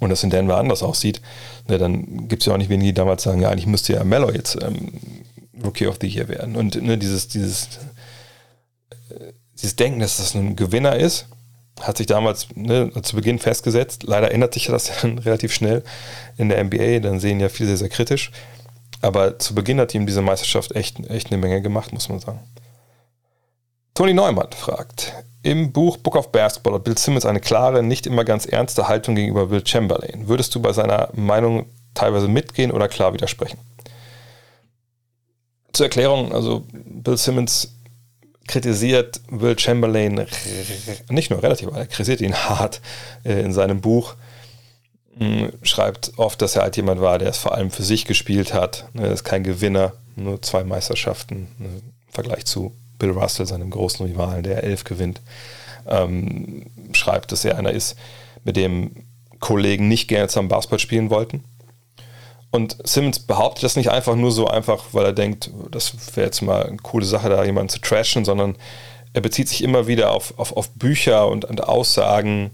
und 0.00 0.10
das 0.10 0.24
in 0.24 0.30
Denver 0.30 0.56
anders 0.56 0.82
aussieht, 0.82 1.20
ne, 1.68 1.78
dann 1.78 2.28
gibt 2.28 2.42
es 2.42 2.46
ja 2.46 2.54
auch 2.54 2.58
nicht 2.58 2.70
wenige, 2.70 2.92
die 2.92 2.94
damals 2.94 3.22
sagen, 3.22 3.42
ja, 3.42 3.50
eigentlich 3.50 3.66
müsste 3.66 3.92
ja 3.92 4.04
Mello 4.04 4.30
jetzt 4.30 4.56
ähm, 4.62 4.92
Rookie 5.62 5.86
of 5.86 5.98
the 6.00 6.08
Year 6.08 6.28
werden. 6.28 6.56
Und 6.56 6.80
ne, 6.82 6.96
dieses, 6.96 7.28
dieses, 7.28 7.68
äh, 9.10 9.32
dieses 9.54 9.76
Denken, 9.76 10.00
dass 10.00 10.16
das 10.16 10.34
ein 10.34 10.56
Gewinner 10.56 10.96
ist, 10.96 11.26
hat 11.80 11.96
sich 11.96 12.06
damals 12.06 12.48
ne, 12.54 12.90
zu 13.02 13.16
Beginn 13.16 13.38
festgesetzt. 13.38 14.04
Leider 14.04 14.30
ändert 14.32 14.54
sich 14.54 14.66
das 14.66 14.90
dann 15.02 15.18
relativ 15.18 15.52
schnell 15.52 15.82
in 16.36 16.48
der 16.48 16.62
NBA. 16.62 17.00
Dann 17.00 17.20
sehen 17.20 17.40
ja 17.40 17.48
viele 17.48 17.68
sehr, 17.68 17.78
sehr 17.78 17.88
kritisch. 17.88 18.30
Aber 19.00 19.38
zu 19.38 19.54
Beginn 19.54 19.80
hat 19.80 19.94
ihm 19.94 20.06
diese 20.06 20.22
Meisterschaft 20.22 20.72
echt, 20.76 20.98
echt 21.10 21.32
eine 21.32 21.40
Menge 21.40 21.60
gemacht, 21.60 21.92
muss 21.92 22.08
man 22.08 22.20
sagen. 22.20 22.40
Toni 23.94 24.14
Neumann 24.14 24.52
fragt, 24.52 25.12
im 25.42 25.72
Buch 25.72 25.96
Book 25.96 26.16
of 26.16 26.30
Basketball 26.30 26.74
hat 26.74 26.84
Bill 26.84 26.96
Simmons 26.96 27.26
eine 27.26 27.40
klare, 27.40 27.82
nicht 27.82 28.06
immer 28.06 28.24
ganz 28.24 28.46
ernste 28.46 28.88
Haltung 28.88 29.16
gegenüber 29.16 29.50
Will 29.50 29.66
Chamberlain. 29.66 30.28
Würdest 30.28 30.54
du 30.54 30.62
bei 30.62 30.72
seiner 30.72 31.10
Meinung 31.14 31.66
teilweise 31.94 32.28
mitgehen 32.28 32.70
oder 32.70 32.88
klar 32.88 33.12
widersprechen? 33.12 33.58
Zur 35.72 35.86
Erklärung, 35.86 36.32
also 36.32 36.64
Bill 36.72 37.16
Simmons 37.16 37.74
kritisiert 38.46 39.20
Will 39.28 39.58
Chamberlain 39.58 40.26
nicht 41.08 41.30
nur 41.30 41.42
relativ, 41.42 41.68
er 41.74 41.86
kritisiert 41.86 42.20
ihn 42.20 42.34
hart 42.34 42.80
äh, 43.24 43.40
in 43.40 43.52
seinem 43.52 43.80
Buch. 43.80 44.14
Hm, 45.18 45.52
schreibt 45.62 46.12
oft, 46.16 46.40
dass 46.40 46.56
er 46.56 46.62
halt 46.62 46.76
jemand 46.76 47.00
war, 47.00 47.18
der 47.18 47.28
es 47.28 47.38
vor 47.38 47.54
allem 47.54 47.70
für 47.70 47.82
sich 47.82 48.06
gespielt 48.06 48.54
hat. 48.54 48.86
Ne, 48.94 49.06
er 49.06 49.12
ist 49.12 49.24
kein 49.24 49.44
Gewinner, 49.44 49.92
nur 50.16 50.40
zwei 50.42 50.64
Meisterschaften 50.64 51.48
im 51.58 51.82
Vergleich 52.10 52.44
zu 52.46 52.74
Bill 52.98 53.10
Russell, 53.10 53.46
seinem 53.46 53.70
großen 53.70 54.06
Rivalen, 54.06 54.42
der 54.42 54.64
elf 54.64 54.84
gewinnt. 54.84 55.20
Ähm, 55.86 56.66
schreibt, 56.92 57.32
dass 57.32 57.44
er 57.44 57.58
einer 57.58 57.72
ist, 57.72 57.96
mit 58.44 58.56
dem 58.56 59.04
Kollegen 59.40 59.88
nicht 59.88 60.08
gerne 60.08 60.28
zusammen 60.28 60.48
Basketball 60.48 60.78
spielen 60.78 61.10
wollten. 61.10 61.42
Und 62.52 62.76
Simmons 62.84 63.18
behauptet 63.18 63.64
das 63.64 63.76
nicht 63.76 63.90
einfach 63.90 64.14
nur 64.14 64.30
so 64.30 64.46
einfach, 64.46 64.84
weil 64.92 65.06
er 65.06 65.12
denkt, 65.14 65.50
das 65.70 65.94
wäre 66.14 66.26
jetzt 66.26 66.42
mal 66.42 66.66
eine 66.66 66.76
coole 66.76 67.06
Sache, 67.06 67.30
da 67.30 67.42
jemanden 67.42 67.70
zu 67.70 67.80
trashen, 67.80 68.26
sondern 68.26 68.56
er 69.14 69.22
bezieht 69.22 69.48
sich 69.48 69.64
immer 69.64 69.86
wieder 69.86 70.12
auf, 70.12 70.38
auf, 70.38 70.54
auf 70.54 70.70
Bücher 70.70 71.28
und, 71.28 71.46
und 71.46 71.64
Aussagen 71.64 72.50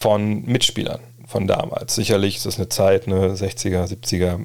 von 0.00 0.44
Mitspielern 0.44 1.00
von 1.26 1.46
damals. 1.46 1.94
Sicherlich 1.94 2.36
ist 2.36 2.46
das 2.46 2.56
eine 2.56 2.68
Zeit, 2.68 3.06
eine 3.06 3.34
60er, 3.34 3.86
70er, 3.86 4.44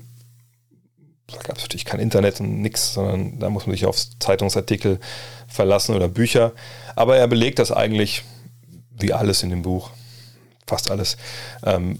da 1.27 1.37
gab 1.37 1.57
es 1.57 1.63
natürlich 1.63 1.85
kein 1.85 1.99
Internet 1.99 2.39
und 2.39 2.61
nichts, 2.61 2.93
sondern 2.93 3.39
da 3.39 3.49
muss 3.49 3.65
man 3.65 3.75
sich 3.75 3.85
auf 3.85 3.97
Zeitungsartikel 4.19 4.99
verlassen 5.47 5.95
oder 5.95 6.07
Bücher. 6.07 6.51
Aber 6.95 7.17
er 7.17 7.27
belegt 7.27 7.59
das 7.59 7.71
eigentlich, 7.71 8.23
wie 8.91 9.13
alles 9.13 9.41
in 9.43 9.49
dem 9.49 9.63
Buch, 9.63 9.89
fast 10.67 10.91
alles, 10.91 11.17
ähm, 11.63 11.99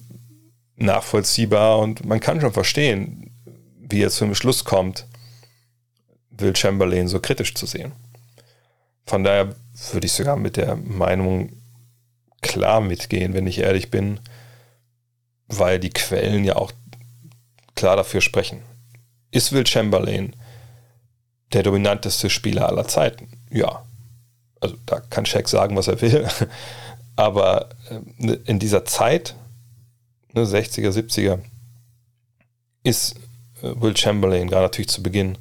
nachvollziehbar 0.82 1.80
und 1.80 2.06
man 2.06 2.20
kann 2.20 2.42
schon 2.42 2.54
verstehen, 2.54 3.32
wie 3.78 4.02
er 4.02 4.10
zum 4.10 4.36
Schluss 4.36 4.64
kommt, 4.64 5.06
Will 6.30 6.56
Chamberlain 6.56 7.08
so 7.08 7.20
kritisch 7.20 7.54
zu 7.54 7.66
sehen. 7.66 7.92
Von 9.06 9.24
daher 9.24 9.56
würde 9.92 10.06
ich 10.06 10.14
sogar 10.14 10.38
mit 10.38 10.58
der 10.58 10.76
Meinung 10.76 11.52
klar 12.42 12.82
mitgehen, 12.82 13.34
wenn 13.34 13.48
ich 13.48 13.60
ehrlich 13.60 13.92
bin, 13.92 14.20
weil 15.48 15.80
die 15.80 15.90
Quellen 15.90 16.44
ja 16.44 16.56
auch 16.56 16.72
klar 17.76 17.96
dafür 17.96 18.22
sprechen. 18.22 18.62
Ist 19.32 19.52
Will 19.52 19.66
Chamberlain 19.68 20.36
der 21.54 21.64
dominanteste 21.64 22.30
Spieler 22.30 22.68
aller 22.68 22.88
Zeiten? 22.88 23.32
Ja. 23.50 23.84
Also 24.60 24.76
da 24.86 25.00
kann 25.00 25.26
Shaq 25.26 25.50
sagen, 25.50 25.76
was 25.76 25.88
er 25.88 26.02
will. 26.02 26.28
Aber 27.16 27.70
äh, 27.90 28.38
in 28.46 28.60
dieser 28.60 28.86
Zeit 28.86 29.36
ne, 30.34 30.44
60er, 30.44 30.90
70er, 30.90 31.40
ist 32.84 33.16
äh, 33.62 33.82
Will 33.82 33.96
Chamberlain 33.96 34.48
gerade 34.48 34.64
natürlich 34.64 34.90
zu 34.90 35.04
Beginn 35.04 35.38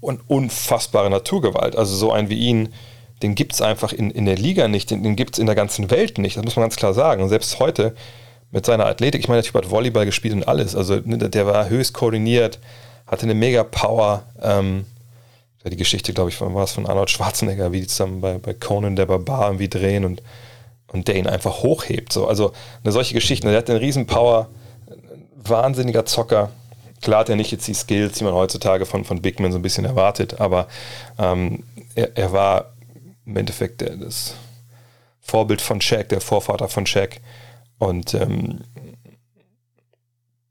und 0.00 0.20
unfassbare 0.28 1.10
Naturgewalt. 1.10 1.76
Also 1.76 1.94
so 1.94 2.12
einen 2.12 2.28
wie 2.28 2.38
ihn, 2.38 2.72
den 3.22 3.34
gibt 3.34 3.52
es 3.52 3.62
einfach 3.62 3.92
in, 3.92 4.10
in 4.10 4.26
der 4.26 4.36
Liga 4.36 4.68
nicht, 4.68 4.90
den, 4.90 5.02
den 5.02 5.16
gibt 5.16 5.34
es 5.34 5.38
in 5.38 5.46
der 5.46 5.54
ganzen 5.54 5.90
Welt 5.90 6.18
nicht. 6.18 6.36
Das 6.36 6.44
muss 6.44 6.56
man 6.56 6.64
ganz 6.64 6.76
klar 6.76 6.94
sagen. 6.94 7.22
Und 7.22 7.28
selbst 7.28 7.58
heute 7.60 7.94
mit 8.50 8.66
seiner 8.66 8.86
Athletik, 8.86 9.20
ich 9.20 9.28
meine, 9.28 9.40
der 9.40 9.46
Typ 9.46 9.62
hat 9.62 9.70
Volleyball 9.70 10.04
gespielt 10.04 10.34
und 10.34 10.48
alles. 10.48 10.74
Also 10.74 10.96
ne, 11.04 11.16
der 11.16 11.46
war 11.46 11.68
höchst 11.68 11.94
koordiniert, 11.94 12.58
hatte 13.06 13.22
eine 13.22 13.34
mega 13.34 13.62
Power. 13.62 14.24
Ähm, 14.42 14.86
die 15.64 15.76
Geschichte, 15.76 16.12
glaube 16.12 16.30
ich, 16.30 16.40
war 16.40 16.64
es 16.64 16.72
von 16.72 16.86
Arnold 16.86 17.10
Schwarzenegger, 17.10 17.70
wie 17.70 17.82
die 17.82 17.86
zusammen 17.86 18.20
bei, 18.20 18.38
bei 18.38 18.52
Conan 18.52 18.96
der 18.96 19.06
Barbar 19.06 19.46
irgendwie 19.46 19.68
drehen 19.68 20.04
und 20.04 20.20
und 20.92 21.08
der 21.08 21.16
ihn 21.16 21.26
einfach 21.26 21.62
hochhebt. 21.62 22.12
So. 22.12 22.26
Also 22.26 22.52
eine 22.84 22.92
solche 22.92 23.14
Geschichte. 23.14 23.48
Der 23.48 23.58
hat 23.58 23.70
eine 23.70 23.80
riesen 23.80 24.06
Power, 24.06 24.48
wahnsinniger 25.36 26.04
Zocker. 26.04 26.50
Klar 27.00 27.20
hat 27.20 27.28
er 27.28 27.36
nicht 27.36 27.50
jetzt 27.50 27.66
die 27.66 27.74
Skills, 27.74 28.18
die 28.18 28.24
man 28.24 28.34
heutzutage 28.34 28.86
von, 28.86 29.04
von 29.04 29.22
Big 29.22 29.40
Man 29.40 29.50
so 29.52 29.58
ein 29.58 29.62
bisschen 29.62 29.84
erwartet, 29.84 30.40
aber 30.40 30.68
ähm, 31.18 31.64
er, 31.96 32.16
er, 32.16 32.32
war 32.32 32.72
im 33.26 33.36
Endeffekt 33.36 33.80
der, 33.80 33.96
das 33.96 34.34
Vorbild 35.20 35.60
von 35.60 35.80
Shaq, 35.80 36.08
der 36.10 36.20
Vorvater 36.20 36.68
von 36.68 36.86
Shaq. 36.86 37.20
Und 37.78 38.14
ähm, 38.14 38.60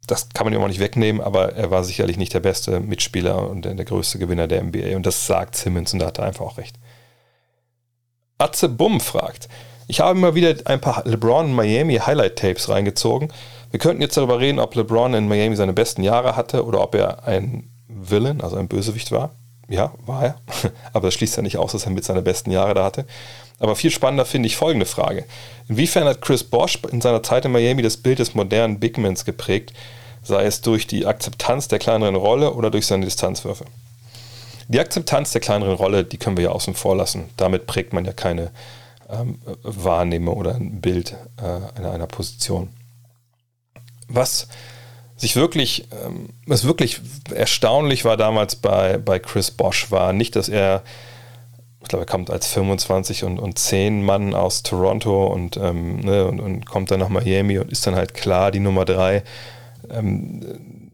das 0.08 0.28
kann 0.30 0.46
man 0.46 0.54
ihm 0.54 0.62
auch 0.62 0.68
nicht 0.68 0.82
wegnehmen, 0.82 1.22
aber 1.22 1.54
er 1.54 1.72
war 1.72 1.86
sicherlich 1.86 2.18
nicht 2.18 2.34
der 2.34 2.42
beste 2.42 2.82
Mitspieler 2.82 3.50
und 3.50 3.64
der, 3.64 3.76
der 3.76 3.86
größte 3.86 4.20
Gewinner 4.20 4.48
der 4.48 4.62
NBA. 4.62 4.98
Und 4.98 5.06
das 5.06 5.26
sagt 5.26 5.56
Simmons 5.56 5.94
und 5.94 6.00
da 6.00 6.08
hat 6.08 6.18
er 6.18 6.26
einfach 6.26 6.46
auch 6.46 6.58
recht. 6.58 6.76
Atze 8.38 8.68
Bumm 8.68 9.00
fragt, 9.00 9.48
ich 9.92 10.00
habe 10.00 10.18
immer 10.18 10.36
wieder 10.36 10.56
ein 10.64 10.80
paar 10.80 11.06
LeBron 11.06 11.52
Miami 11.52 11.98
Highlight 11.98 12.38
Tapes 12.40 12.70
reingezogen. 12.70 13.28
Wir 13.72 13.80
könnten 13.80 14.02
jetzt 14.02 14.16
darüber 14.16 14.40
reden, 14.40 14.58
ob 14.58 14.74
LeBron 14.74 15.14
in 15.14 15.28
Miami 15.28 15.58
seine 15.58 15.74
besten 15.74 16.02
Jahre 16.02 16.38
hatte 16.38 16.64
oder 16.64 16.80
ob 16.80 16.96
er 16.96 17.28
ein 17.28 17.70
Villain, 17.90 18.40
also 18.40 18.56
ein 18.56 18.70
Bösewicht 18.70 19.12
war. 19.12 19.32
Ja, 19.68 19.92
war 20.06 20.24
er. 20.24 20.36
Aber 20.94 21.10
das 21.10 21.16
schließt 21.16 21.36
ja 21.36 21.44
nicht 21.44 21.58
aus, 21.58 21.74
dass 21.74 21.84
er 21.84 21.92
mit 21.92 22.06
seine 22.06 22.22
besten 22.22 22.52
Jahre 22.52 22.74
da 22.74 22.86
hatte. 22.86 23.06
Aber 23.60 23.76
viel 23.76 23.92
spannender 23.92 24.24
finde 24.24 24.48
ich 24.48 24.56
folgende 24.56 24.86
Frage. 24.86 25.26
Inwiefern 25.68 26.06
hat 26.08 26.22
Chris 26.22 26.46
Bosch 26.46 26.80
in 26.90 27.02
seiner 27.02 27.22
Zeit 27.22 27.44
in 27.44 27.52
Miami 27.52 27.82
das 27.82 27.98
Bild 27.98 28.20
des 28.20 28.34
modernen 28.34 28.80
Bigmans 28.80 29.26
geprägt, 29.26 29.74
sei 30.24 30.46
es 30.46 30.62
durch 30.62 30.88
die 30.88 31.06
Akzeptanz 31.06 31.68
der 31.68 31.80
kleineren 31.80 32.16
Rolle 32.16 32.54
oder 32.54 32.72
durch 32.72 32.88
seine 32.88 33.04
Distanzwürfe? 33.04 33.66
Die 34.70 34.80
Akzeptanz 34.80 35.34
der 35.34 35.42
kleineren 35.42 35.76
Rolle, 35.76 36.06
die 36.06 36.18
können 36.18 36.38
wir 36.38 36.46
ja 36.46 36.52
außen 36.52 36.76
vor 36.76 36.96
lassen. 36.96 37.30
Damit 37.36 37.68
prägt 37.68 37.92
man 37.92 38.06
ja 38.06 38.14
keine 38.14 38.52
ähm, 39.12 39.40
wahrnehme 39.64 40.32
oder 40.32 40.56
ein 40.56 40.82
Bild 40.82 41.16
äh, 41.38 41.78
einer, 41.78 41.92
einer 41.92 42.08
Position. 42.08 42.70
Was 44.08 44.48
sich 45.22 45.36
wirklich, 45.36 45.88
ähm, 46.04 46.30
was 46.48 46.66
wirklich 46.66 47.00
erstaunlich 47.34 48.06
war 48.06 48.18
damals 48.18 48.56
bei, 48.56 48.98
bei 48.98 49.20
Chris 49.20 49.52
Bosch, 49.52 49.92
war 49.92 50.14
nicht, 50.14 50.36
dass 50.36 50.50
er, 50.50 50.84
ich 51.82 51.90
glaube, 51.90 52.06
er 52.06 52.08
kommt 52.08 52.30
als 52.32 52.48
25 52.48 53.24
und, 53.24 53.40
und 53.40 53.60
10 53.60 54.04
Mann 54.04 54.34
aus 54.34 54.64
Toronto 54.64 55.28
und, 55.28 55.58
ähm, 55.58 56.00
ne, 56.00 56.26
und, 56.26 56.40
und, 56.40 56.66
kommt 56.66 56.92
dann 56.92 57.00
nach 57.00 57.10
Miami 57.10 57.60
und 57.60 57.72
ist 57.72 57.86
dann 57.86 57.96
halt 57.96 58.14
klar 58.14 58.52
die 58.52 58.60
Nummer 58.60 58.84
3. 58.86 59.24
Ähm, 59.92 60.92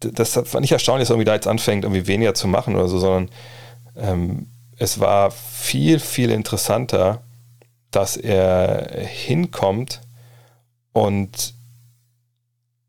das 0.00 0.36
war 0.52 0.60
nicht 0.60 0.72
erstaunlich, 0.72 1.06
dass 1.06 1.10
er 1.10 1.14
irgendwie 1.14 1.26
da 1.26 1.34
jetzt 1.34 1.48
anfängt, 1.48 1.84
irgendwie 1.84 2.06
weniger 2.06 2.34
zu 2.34 2.48
machen 2.48 2.74
oder 2.74 2.88
so, 2.88 2.98
sondern 2.98 3.30
ähm, 3.96 4.46
es 4.76 5.00
war 5.00 5.30
viel, 5.30 5.98
viel 5.98 6.30
interessanter, 6.30 7.22
dass 7.90 8.16
er 8.16 9.04
hinkommt 9.06 10.00
und 10.92 11.54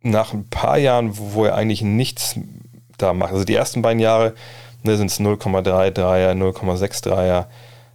nach 0.01 0.33
ein 0.33 0.49
paar 0.49 0.77
Jahren, 0.77 1.17
wo 1.17 1.45
er 1.45 1.55
eigentlich 1.55 1.81
nichts 1.81 2.35
da 2.97 3.13
macht, 3.13 3.33
also 3.33 3.45
die 3.45 3.55
ersten 3.55 3.81
beiden 3.81 3.99
Jahre 3.99 4.33
ne, 4.83 4.97
sind 4.97 5.11
es 5.11 5.19
0,33er, 5.19 6.31
0,63er, 6.33 7.45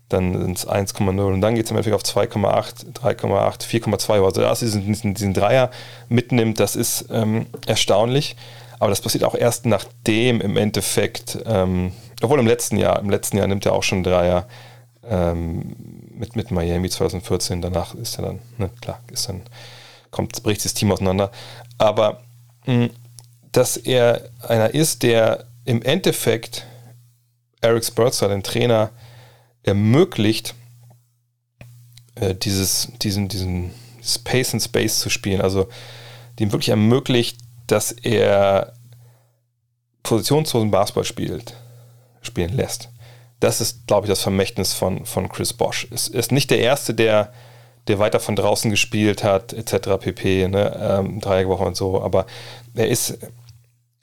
dann 0.08 0.40
sind 0.40 0.58
es 0.58 0.68
1,0 0.68 1.08
und 1.20 1.40
dann 1.40 1.54
geht 1.54 1.64
es 1.64 1.70
im 1.70 1.76
Endeffekt 1.76 1.96
auf 1.96 2.02
2,8, 2.02 2.94
3,8, 2.94 3.66
4,2. 3.66 4.24
Also 4.24 4.40
dass 4.42 4.62
er 4.62 4.68
diesen, 4.68 5.14
diesen 5.14 5.34
Dreier 5.34 5.70
mitnimmt, 6.08 6.60
das 6.60 6.76
ist 6.76 7.06
ähm, 7.10 7.46
erstaunlich. 7.66 8.36
Aber 8.78 8.90
das 8.90 9.00
passiert 9.00 9.24
auch 9.24 9.34
erst 9.34 9.66
nachdem 9.66 10.40
im 10.40 10.56
Endeffekt, 10.56 11.38
ähm, 11.46 11.92
obwohl 12.22 12.38
im 12.38 12.46
letzten 12.46 12.76
Jahr, 12.76 13.00
im 13.00 13.08
letzten 13.08 13.38
Jahr 13.38 13.46
nimmt 13.46 13.64
er 13.64 13.72
auch 13.72 13.82
schon 13.82 14.02
Dreier. 14.02 14.46
Ähm, 15.08 15.93
mit, 16.14 16.36
mit 16.36 16.50
Miami 16.50 16.88
2014, 16.88 17.62
danach 17.62 17.94
ist 17.94 18.18
er 18.18 18.26
dann, 18.26 18.38
ne, 18.58 18.70
klar, 18.80 19.00
ist 19.10 19.28
dann, 19.28 19.42
kommt, 20.10 20.42
bricht 20.42 20.64
das 20.64 20.74
Team 20.74 20.92
auseinander. 20.92 21.30
Aber 21.78 22.22
mh, 22.66 22.90
dass 23.52 23.76
er 23.76 24.30
einer 24.46 24.74
ist, 24.74 25.02
der 25.02 25.46
im 25.64 25.82
Endeffekt 25.82 26.66
Eric 27.60 27.84
Spurzer, 27.84 28.28
den 28.28 28.42
Trainer, 28.42 28.90
ermöglicht, 29.62 30.54
äh, 32.16 32.34
dieses, 32.34 32.88
diesen, 33.02 33.28
diesen 33.28 33.70
Space 34.02 34.52
and 34.52 34.62
Space 34.62 34.98
zu 34.98 35.08
spielen, 35.08 35.40
also 35.40 35.68
dem 36.38 36.52
wirklich 36.52 36.68
ermöglicht, 36.68 37.38
dass 37.66 37.92
er 37.92 38.74
positionslosen 40.02 40.70
Basketball 40.70 41.04
spielt, 41.04 41.54
spielen 42.20 42.54
lässt. 42.54 42.90
Das 43.40 43.60
ist, 43.60 43.86
glaube 43.86 44.06
ich, 44.06 44.08
das 44.08 44.22
Vermächtnis 44.22 44.72
von, 44.72 45.04
von 45.04 45.28
Chris 45.28 45.52
Bosch. 45.52 45.86
Es 45.90 46.08
ist 46.08 46.32
nicht 46.32 46.50
der 46.50 46.58
Erste, 46.58 46.94
der, 46.94 47.32
der 47.88 47.98
weiter 47.98 48.20
von 48.20 48.36
draußen 48.36 48.70
gespielt 48.70 49.24
hat, 49.24 49.52
etc. 49.52 49.98
pp. 50.00 50.48
Ne? 50.48 50.80
Ähm, 50.80 51.20
Dreieckwoche 51.20 51.64
und 51.64 51.76
so, 51.76 52.02
aber 52.02 52.26
er 52.74 52.88
ist 52.88 53.18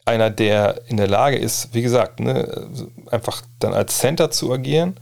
einer, 0.06 0.30
der 0.30 0.82
in 0.88 0.98
der 0.98 1.08
Lage 1.08 1.38
ist, 1.38 1.74
wie 1.74 1.82
gesagt, 1.82 2.20
ne, 2.20 2.70
einfach 3.10 3.44
dann 3.60 3.74
als 3.74 4.00
Center 4.00 4.32
zu 4.32 4.52
agieren, 4.52 4.98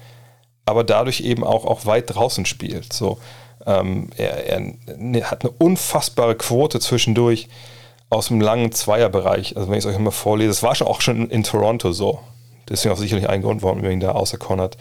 aber 0.66 0.84
dadurch 0.84 1.22
eben 1.22 1.44
auch, 1.44 1.66
auch 1.66 1.86
weit 1.86 2.14
draußen 2.14 2.46
spielt. 2.46 2.94
So, 2.94 3.18
ähm, 3.66 4.10
er, 4.18 4.46
er, 4.46 5.32
hat 5.32 5.44
eine 5.44 5.54
unfassbare 5.58 6.36
Quote 6.36 6.80
zwischendurch 6.80 7.48
aus 8.10 8.28
dem 8.28 8.42
langen 8.42 8.72
Zweierbereich. 8.72 9.56
Also 9.56 9.70
wenn 9.70 9.78
ich 9.78 9.86
es 9.86 9.92
euch 9.92 10.00
mal 10.00 10.12
vorlese, 10.12 10.50
das 10.50 10.64
war 10.64 10.76
schon 10.76 10.88
auch 10.88 11.02
schon 11.02 11.30
in 11.30 11.44
Toronto 11.44 11.92
so. 11.92 12.20
Deswegen 12.70 12.94
auch 12.94 13.00
sicherlich 13.00 13.28
ein 13.30 13.42
Grund, 13.42 13.64
warum 13.64 13.84
ihn 13.84 14.00
da 14.00 14.12
außer 14.12 14.38
Connard 14.38 14.78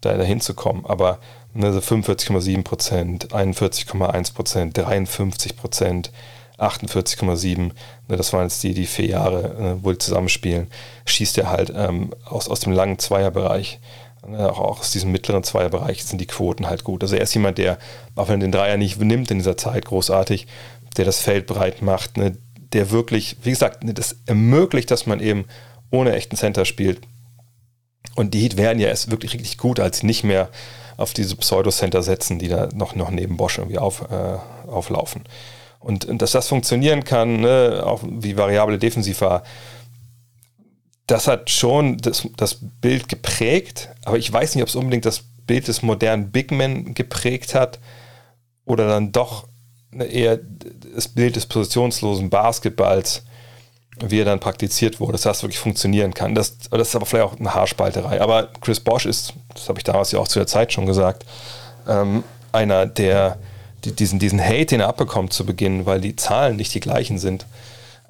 da 0.00 0.14
hinzukommen. 0.22 0.84
Aber 0.86 1.18
ne, 1.54 1.72
so 1.72 1.78
45,7 1.78 2.62
Prozent, 2.62 3.28
41,1 3.32 4.34
Prozent, 4.34 4.76
53 4.76 5.56
Prozent, 5.56 6.10
48,7, 6.58 7.58
ne, 7.58 7.72
das 8.08 8.32
waren 8.32 8.44
jetzt 8.44 8.62
die, 8.62 8.74
die 8.74 8.86
vier 8.86 9.06
Jahre, 9.06 9.54
ne, 9.58 9.78
wo 9.82 9.92
die 9.92 9.98
zusammenspielen, 9.98 10.68
schießt 11.06 11.38
er 11.38 11.50
halt 11.50 11.72
ähm, 11.74 12.10
aus, 12.24 12.48
aus 12.48 12.60
dem 12.60 12.72
langen 12.72 12.98
Zweierbereich. 12.98 13.80
Ne, 14.26 14.50
auch, 14.50 14.58
auch 14.58 14.80
aus 14.80 14.92
diesem 14.92 15.10
mittleren 15.12 15.42
Zweierbereich 15.42 16.04
sind 16.04 16.20
die 16.20 16.26
Quoten 16.26 16.66
halt 16.66 16.84
gut. 16.84 17.02
Also 17.02 17.16
er 17.16 17.22
ist 17.22 17.34
jemand, 17.34 17.58
der, 17.58 17.78
auch 18.14 18.28
wenn 18.28 18.40
er 18.40 18.46
den 18.46 18.52
Dreier 18.52 18.76
nicht 18.76 19.00
nimmt 19.00 19.30
in 19.30 19.38
dieser 19.38 19.56
Zeit, 19.56 19.86
großartig, 19.86 20.46
der 20.96 21.04
das 21.04 21.20
Feld 21.20 21.46
breit 21.46 21.82
macht, 21.82 22.16
ne, 22.16 22.36
der 22.72 22.90
wirklich, 22.90 23.36
wie 23.42 23.50
gesagt, 23.50 23.84
ne, 23.84 23.94
das 23.94 24.16
ermöglicht, 24.26 24.90
dass 24.90 25.06
man 25.06 25.20
eben 25.20 25.46
ohne 25.90 26.12
echten 26.14 26.36
Center 26.36 26.64
spielt. 26.64 27.00
Und 28.14 28.34
die 28.34 28.40
Heat 28.40 28.56
werden 28.56 28.78
ja 28.78 28.88
erst 28.88 29.10
wirklich 29.10 29.34
richtig 29.34 29.58
gut, 29.58 29.80
als 29.80 29.98
sie 29.98 30.06
nicht 30.06 30.24
mehr 30.24 30.48
auf 30.96 31.12
diese 31.12 31.36
Pseudo-Center 31.36 32.02
setzen, 32.02 32.38
die 32.38 32.48
da 32.48 32.68
noch, 32.74 32.94
noch 32.94 33.10
neben 33.10 33.36
Bosch 33.36 33.58
irgendwie 33.58 33.78
auf, 33.78 34.02
äh, 34.10 34.68
auflaufen. 34.68 35.24
Und, 35.80 36.04
und, 36.04 36.22
dass 36.22 36.32
das 36.32 36.48
funktionieren 36.48 37.04
kann, 37.04 37.40
ne, 37.40 37.82
auch 37.84 38.02
wie 38.04 38.36
variable 38.36 38.78
defensiv 38.78 39.20
war, 39.20 39.42
das 41.06 41.26
hat 41.26 41.50
schon 41.50 41.98
das, 41.98 42.28
das 42.36 42.58
Bild 42.80 43.08
geprägt, 43.08 43.90
aber 44.04 44.18
ich 44.18 44.32
weiß 44.32 44.54
nicht, 44.54 44.62
ob 44.62 44.68
es 44.68 44.76
unbedingt 44.76 45.04
das 45.04 45.24
Bild 45.46 45.66
des 45.66 45.82
modernen 45.82 46.30
Big 46.30 46.52
Men 46.52 46.94
geprägt 46.94 47.54
hat 47.54 47.80
oder 48.64 48.86
dann 48.86 49.10
doch 49.10 49.48
eher 49.90 50.38
das 50.94 51.08
Bild 51.08 51.36
des 51.36 51.46
positionslosen 51.46 52.30
Basketballs, 52.30 53.24
wie 54.00 54.20
er 54.20 54.24
dann 54.24 54.40
praktiziert 54.40 55.00
wurde, 55.00 55.12
dass 55.12 55.22
das 55.22 55.42
wirklich 55.42 55.58
funktionieren 55.58 56.14
kann. 56.14 56.34
Das, 56.34 56.58
das 56.70 56.88
ist 56.88 56.96
aber 56.96 57.06
vielleicht 57.06 57.24
auch 57.24 57.38
eine 57.38 57.54
Haarspalterei. 57.54 58.20
Aber 58.20 58.48
Chris 58.60 58.80
Bosch 58.80 59.06
ist, 59.06 59.34
das 59.54 59.68
habe 59.68 59.78
ich 59.78 59.84
damals 59.84 60.12
ja 60.12 60.18
auch 60.18 60.28
zu 60.28 60.38
der 60.38 60.46
Zeit 60.46 60.72
schon 60.72 60.86
gesagt, 60.86 61.24
ähm, 61.86 62.24
einer, 62.52 62.86
der 62.86 63.38
die, 63.84 63.92
diesen, 63.92 64.18
diesen 64.18 64.40
Hate, 64.40 64.66
den 64.66 64.80
er 64.80 64.88
abbekommt 64.88 65.32
zu 65.32 65.44
Beginn, 65.44 65.86
weil 65.86 66.00
die 66.00 66.16
Zahlen 66.16 66.56
nicht 66.56 66.74
die 66.74 66.80
gleichen 66.80 67.18
sind. 67.18 67.46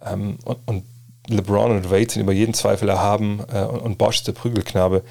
Ähm, 0.05 0.39
und, 0.45 0.59
und, 0.67 0.85
LeBron 1.29 1.71
und 1.71 1.89
Wade 1.89 2.11
sind 2.11 2.23
über 2.23 2.33
jeden 2.33 2.53
Zweifel 2.53 2.89
erhaben 2.89 3.45
äh, 3.53 3.63
und, 3.63 3.81
und 3.81 3.99
Bosch 3.99 4.25
der 4.25 4.33
Prügelknabe. 4.33 5.05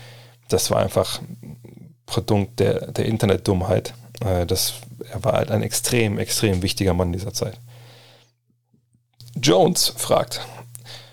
Das 0.50 0.70
war 0.70 0.80
einfach 0.80 1.22
Produkt 2.06 2.60
der, 2.60 2.92
der 2.92 3.06
Internetdummheit. 3.06 3.94
Äh, 4.22 4.46
er 4.46 5.24
war 5.24 5.34
halt 5.34 5.52
ein 5.52 5.64
extrem, 5.64 6.20
extrem 6.20 6.62
wichtiger 6.62 6.94
Mann 6.94 7.14
dieser 7.14 7.34
Zeit. 7.34 7.58
Jones 9.42 9.94
fragt, 9.96 10.42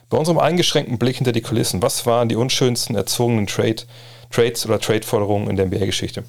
bei 0.09 0.17
unserem 0.17 0.39
eingeschränkten 0.39 0.99
Blick 0.99 1.17
hinter 1.17 1.33
die 1.33 1.43
Kulissen, 1.43 1.83
was 1.83 2.07
waren 2.07 2.29
die 2.29 2.37
unschönsten 2.37 2.97
erzwungenen 2.97 3.47
Trade, 3.47 3.83
Trades 4.31 4.65
oder 4.67 4.81
Trade-Forderungen 4.81 5.51
in 5.51 5.57
der 5.57 5.67
NBA-Geschichte? 5.67 6.25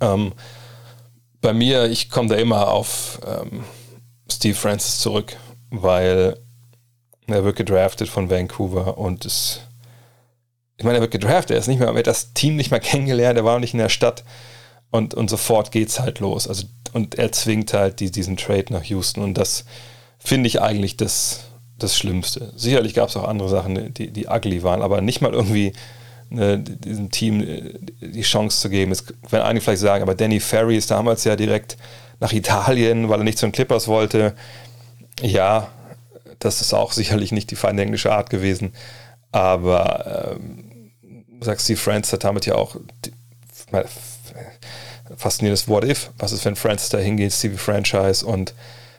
Ähm, 0.00 0.32
bei 1.40 1.52
mir, 1.52 1.84
ich 1.86 2.10
komme 2.10 2.28
da 2.28 2.36
immer 2.36 2.68
auf 2.68 3.20
ähm, 3.26 3.64
Steve 4.30 4.54
Francis 4.54 5.00
zurück, 5.00 5.36
weil 5.70 6.38
er 7.26 7.44
wird 7.44 7.56
gedraftet 7.56 8.08
von 8.08 8.30
Vancouver 8.30 8.98
und 8.98 9.24
es, 9.24 9.60
ich 10.76 10.84
meine, 10.84 10.98
er 10.98 11.02
wird 11.02 11.12
gedraftet, 11.12 11.52
er 11.52 11.58
ist 11.58 11.68
nicht 11.68 11.78
mehr, 11.78 11.88
er 11.88 11.94
hat 11.94 12.06
das 12.06 12.34
Team 12.34 12.56
nicht 12.56 12.70
mehr 12.70 12.80
kennengelernt, 12.80 13.38
er 13.38 13.44
war 13.44 13.56
auch 13.56 13.60
nicht 13.60 13.74
in 13.74 13.78
der 13.78 13.88
Stadt 13.88 14.24
und, 14.90 15.14
und 15.14 15.30
sofort 15.30 15.74
es 15.74 16.00
halt 16.00 16.20
los. 16.20 16.46
Also, 16.46 16.66
und 16.92 17.14
er 17.16 17.32
zwingt 17.32 17.72
halt 17.72 18.00
die, 18.00 18.10
diesen 18.10 18.36
Trade 18.36 18.66
nach 18.70 18.84
Houston 18.84 19.22
und 19.22 19.34
das 19.34 19.64
finde 20.18 20.46
ich 20.46 20.60
eigentlich 20.60 20.96
das, 20.96 21.44
das 21.78 21.96
Schlimmste. 21.96 22.52
Sicherlich 22.56 22.94
gab 22.94 23.08
es 23.08 23.16
auch 23.16 23.26
andere 23.26 23.48
Sachen, 23.48 23.92
die, 23.94 24.10
die 24.10 24.26
ugly 24.26 24.62
waren, 24.62 24.82
aber 24.82 25.00
nicht 25.00 25.20
mal 25.20 25.32
irgendwie 25.32 25.72
ne, 26.30 26.58
diesem 26.58 27.10
Team 27.10 27.42
äh, 27.42 27.74
die 28.00 28.22
Chance 28.22 28.60
zu 28.60 28.70
geben. 28.70 28.92
Es 28.92 29.04
werden 29.30 29.44
einige 29.44 29.64
vielleicht 29.64 29.82
sagen, 29.82 30.02
aber 30.02 30.14
Danny 30.14 30.40
Ferry 30.40 30.76
ist 30.76 30.90
damals 30.90 31.24
ja 31.24 31.36
direkt 31.36 31.76
nach 32.20 32.32
Italien, 32.32 33.08
weil 33.08 33.20
er 33.20 33.24
nicht 33.24 33.38
zu 33.38 33.46
den 33.46 33.52
Clippers 33.52 33.88
wollte. 33.88 34.34
Ja, 35.20 35.68
das 36.38 36.60
ist 36.60 36.72
auch 36.72 36.92
sicherlich 36.92 37.32
nicht 37.32 37.50
die 37.50 37.56
feine 37.56 37.82
englische 37.82 38.12
Art 38.12 38.30
gewesen. 38.30 38.72
Aber 39.30 40.36
ähm, 40.36 40.90
sagst 41.40 41.64
Steve 41.64 41.78
Francis 41.78 42.12
hat 42.12 42.24
damit 42.24 42.46
ja 42.46 42.54
auch 42.54 42.76
faszinierendes 45.16 45.68
What 45.68 45.84
If. 45.84 46.10
Was 46.18 46.32
ist, 46.32 46.44
wenn 46.44 46.56
Francis 46.56 46.90
da 46.90 46.98
hingeht, 46.98 47.32
Stevie 47.32 47.56
Franchise 47.56 48.24
und 48.24 48.54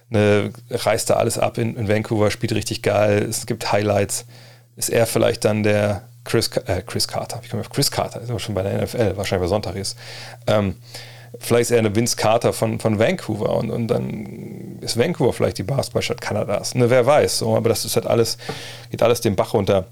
ne, 0.09 0.51
reißt 0.69 1.09
da 1.09 1.15
alles 1.15 1.37
ab 1.37 1.57
in, 1.57 1.75
in, 1.75 1.87
Vancouver, 1.87 2.31
spielt 2.31 2.53
richtig 2.53 2.81
geil, 2.81 3.23
es 3.29 3.45
gibt 3.45 3.71
Highlights. 3.71 4.25
Ist 4.75 4.89
er 4.89 5.05
vielleicht 5.05 5.45
dann 5.45 5.63
der 5.63 6.03
Chris, 6.23 6.49
äh, 6.65 6.81
Chris 6.85 7.07
Carter? 7.07 7.39
Ich 7.43 7.49
komme 7.49 7.61
auf 7.61 7.69
Chris 7.69 7.91
Carter, 7.91 8.21
ist 8.21 8.29
aber 8.29 8.39
schon 8.39 8.55
bei 8.55 8.63
der 8.63 8.81
NFL, 8.81 9.17
wahrscheinlich 9.17 9.41
weil 9.41 9.49
Sonntag 9.49 9.75
ist. 9.75 9.97
Ähm, 10.47 10.75
vielleicht 11.39 11.69
ist 11.69 11.71
er 11.71 11.79
eine 11.79 11.95
Vince 11.95 12.15
Carter 12.15 12.53
von, 12.53 12.79
von 12.79 12.99
Vancouver 12.99 13.55
und, 13.57 13.69
und 13.71 13.87
dann 13.87 14.79
ist 14.81 14.97
Vancouver 14.97 15.33
vielleicht 15.33 15.57
die 15.57 15.63
Basketballstadt 15.63 16.21
Kanadas. 16.21 16.75
Ne, 16.75 16.89
wer 16.89 17.05
weiß, 17.05 17.39
so, 17.39 17.55
aber 17.55 17.69
das 17.69 17.85
ist 17.85 17.95
halt 17.95 18.07
alles, 18.07 18.37
geht 18.89 19.03
alles 19.03 19.21
den 19.21 19.35
Bach 19.35 19.53
runter, 19.53 19.85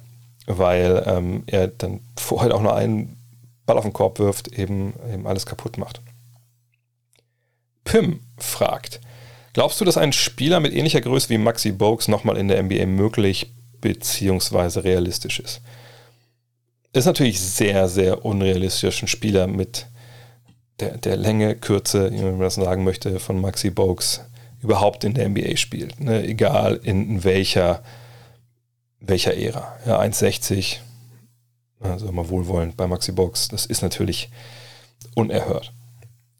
weil 0.47 1.03
ähm, 1.05 1.43
er 1.47 1.67
dann 1.67 2.01
vorher 2.17 2.55
auch 2.55 2.61
nur 2.61 2.75
einen 2.75 3.17
Ball 3.65 3.77
auf 3.77 3.83
den 3.83 3.93
Korb 3.93 4.19
wirft, 4.19 4.47
eben, 4.49 4.93
eben 5.11 5.27
alles 5.27 5.45
kaputt 5.45 5.77
macht. 5.77 6.01
Pim 7.83 8.21
fragt, 8.37 8.99
glaubst 9.53 9.79
du, 9.81 9.85
dass 9.85 9.97
ein 9.97 10.13
Spieler 10.13 10.59
mit 10.59 10.73
ähnlicher 10.73 11.01
Größe 11.01 11.29
wie 11.29 11.37
Maxi 11.37 11.71
Bogues 11.71 12.07
nochmal 12.07 12.37
in 12.37 12.47
der 12.47 12.61
NBA 12.61 12.85
möglich 12.85 13.53
bzw. 13.81 14.79
realistisch 14.79 15.39
ist? 15.39 15.61
Ist 16.93 17.05
natürlich 17.05 17.39
sehr, 17.39 17.87
sehr 17.87 18.25
unrealistisch, 18.25 19.01
ein 19.01 19.07
Spieler 19.07 19.47
mit 19.47 19.87
der, 20.79 20.97
der 20.97 21.15
Länge, 21.15 21.55
Kürze, 21.55 22.11
wie 22.11 22.21
man 22.21 22.39
das 22.39 22.55
sagen 22.55 22.83
möchte, 22.83 23.19
von 23.19 23.39
Maxi 23.39 23.69
Bogues 23.69 24.21
überhaupt 24.61 25.03
in 25.03 25.13
der 25.13 25.29
NBA 25.29 25.55
spielt. 25.57 25.99
Ne? 25.99 26.23
Egal 26.23 26.79
in, 26.83 27.23
welcher, 27.23 27.83
welcher 28.99 29.35
Ära. 29.35 29.77
Ja, 29.85 29.99
1,60, 29.99 30.77
also 31.79 32.07
immer 32.07 32.29
wohlwollend 32.29 32.77
bei 32.77 32.87
Maxi 32.87 33.11
Bogues, 33.11 33.47
das 33.47 33.65
ist 33.65 33.81
natürlich 33.81 34.29
unerhört. 35.15 35.73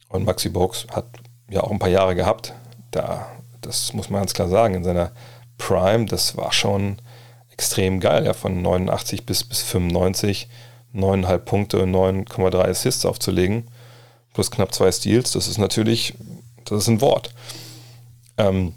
Und 0.09 0.25
Maxi 0.25 0.49
Bogues 0.49 0.87
hat 0.91 1.05
ja 1.49 1.61
auch 1.61 1.71
ein 1.71 1.79
paar 1.79 1.89
Jahre 1.89 2.15
gehabt. 2.15 2.53
Da, 2.91 3.27
das 3.61 3.93
muss 3.93 4.09
man 4.09 4.21
ganz 4.21 4.33
klar 4.33 4.49
sagen, 4.49 4.75
in 4.75 4.83
seiner 4.83 5.11
Prime, 5.57 6.05
das 6.05 6.37
war 6.37 6.51
schon 6.51 6.97
extrem 7.51 7.99
geil, 7.99 8.25
ja, 8.25 8.33
von 8.33 8.61
89 8.61 9.25
bis, 9.25 9.43
bis 9.43 9.61
95, 9.61 10.49
9,5 10.93 11.37
Punkte 11.39 11.83
und 11.83 11.91
9,3 11.93 12.69
Assists 12.69 13.05
aufzulegen, 13.05 13.67
plus 14.33 14.51
knapp 14.51 14.73
zwei 14.73 14.91
Steals, 14.91 15.31
das 15.31 15.47
ist 15.47 15.57
natürlich, 15.57 16.15
das 16.65 16.79
ist 16.79 16.87
ein 16.87 17.01
Wort. 17.01 17.33
Ähm, 18.37 18.73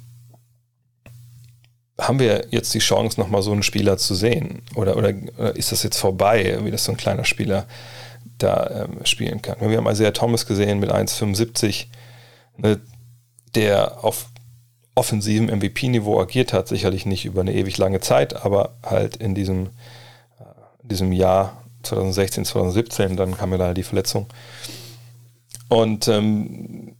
haben 1.99 2.19
wir 2.19 2.49
jetzt 2.51 2.75
die 2.75 2.81
Chance, 2.81 3.21
nochmal 3.21 3.43
so 3.43 3.53
einen 3.53 3.63
Spieler 3.63 3.97
zu 3.97 4.15
sehen? 4.15 4.63
Oder, 4.75 4.97
oder, 4.97 5.11
ist 5.55 5.73
das 5.73 5.83
jetzt 5.83 5.97
vorbei, 5.97 6.59
wie 6.63 6.71
das 6.71 6.85
so 6.85 6.93
ein 6.93 6.99
kleiner 6.99 7.25
Spieler 7.25 7.67
da 8.39 8.85
ähm, 8.85 9.05
spielen 9.05 9.41
kann? 9.43 9.57
Wir 9.61 9.79
haben 9.79 9.89
Isaiah 9.89 10.13
Thomas 10.13 10.47
gesehen 10.47 10.81
mit 10.81 10.93
1,75 10.93 11.87
ne, 12.57 12.81
der 13.55 14.05
auf 14.05 14.27
offensivem 14.95 15.47
MVP-Niveau 15.47 16.21
agiert 16.21 16.53
hat, 16.53 16.69
sicherlich 16.69 17.05
nicht 17.07 17.25
über 17.25 17.41
eine 17.41 17.55
ewig 17.55 17.79
lange 17.79 18.01
Zeit, 18.01 18.45
aber 18.45 18.77
halt 18.83 19.17
in 19.17 19.35
diesem, 19.35 19.67
äh, 20.39 20.83
in 20.83 20.89
diesem 20.89 21.13
Jahr 21.13 21.65
2016, 21.83 22.45
2017, 22.45 23.17
dann 23.17 23.37
kam 23.37 23.53
ja 23.53 23.59
da 23.59 23.75
die 23.75 23.83
Verletzung. 23.83 24.27
Und 25.69 26.09
ähm, 26.09 26.97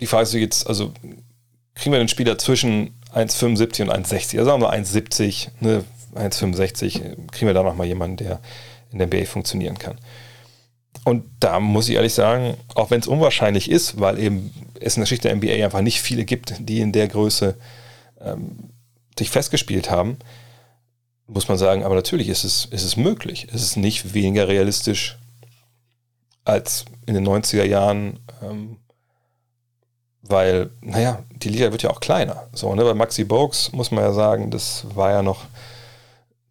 die 0.00 0.06
Frage 0.06 0.24
ist 0.24 0.34
jetzt, 0.34 0.66
also 0.66 0.92
kriegen 1.74 1.92
wir 1.92 1.98
den 1.98 2.08
Spieler 2.08 2.38
zwischen 2.38 2.98
1,75 3.14 3.82
und 3.82 3.92
1,60, 3.92 4.38
also 4.38 4.50
sagen 4.50 4.62
wir 4.62 4.72
1,70, 4.72 5.48
ne, 5.60 5.84
1,65, 6.14 7.30
kriegen 7.30 7.46
wir 7.46 7.54
da 7.54 7.62
nochmal 7.62 7.86
jemanden, 7.86 8.16
der 8.16 8.40
in 8.90 8.98
der 8.98 9.06
NBA 9.06 9.26
funktionieren 9.26 9.78
kann. 9.78 9.98
Und 11.04 11.24
da 11.40 11.60
muss 11.60 11.88
ich 11.88 11.94
ehrlich 11.94 12.14
sagen, 12.14 12.56
auch 12.74 12.90
wenn 12.90 13.00
es 13.00 13.06
unwahrscheinlich 13.06 13.70
ist, 13.70 14.00
weil 14.00 14.18
eben 14.18 14.52
es 14.80 14.96
in 14.96 15.00
der 15.00 15.04
Geschichte 15.04 15.28
der 15.28 15.36
NBA 15.36 15.64
einfach 15.64 15.80
nicht 15.80 16.00
viele 16.00 16.24
gibt, 16.24 16.54
die 16.58 16.80
in 16.80 16.92
der 16.92 17.08
Größe 17.08 17.56
ähm, 18.20 18.70
sich 19.18 19.30
festgespielt 19.30 19.90
haben, 19.90 20.18
muss 21.26 21.48
man 21.48 21.58
sagen, 21.58 21.84
aber 21.84 21.94
natürlich 21.94 22.28
ist 22.28 22.44
es, 22.44 22.66
ist 22.66 22.84
es 22.84 22.96
möglich. 22.96 23.48
Es 23.52 23.62
ist 23.62 23.76
nicht 23.76 24.14
weniger 24.14 24.48
realistisch 24.48 25.18
als 26.44 26.84
in 27.06 27.14
den 27.14 27.26
90er 27.26 27.64
Jahren, 27.64 28.20
ähm, 28.42 28.76
weil, 30.22 30.70
naja, 30.80 31.24
die 31.30 31.48
Liga 31.48 31.72
wird 31.72 31.82
ja 31.82 31.90
auch 31.90 32.00
kleiner. 32.00 32.48
So, 32.52 32.74
ne? 32.74 32.84
Bei 32.84 32.94
Maxi 32.94 33.24
Bogues 33.24 33.72
muss 33.72 33.90
man 33.90 34.04
ja 34.04 34.12
sagen, 34.12 34.50
das 34.50 34.86
war 34.94 35.10
ja 35.10 35.22
noch, 35.22 35.44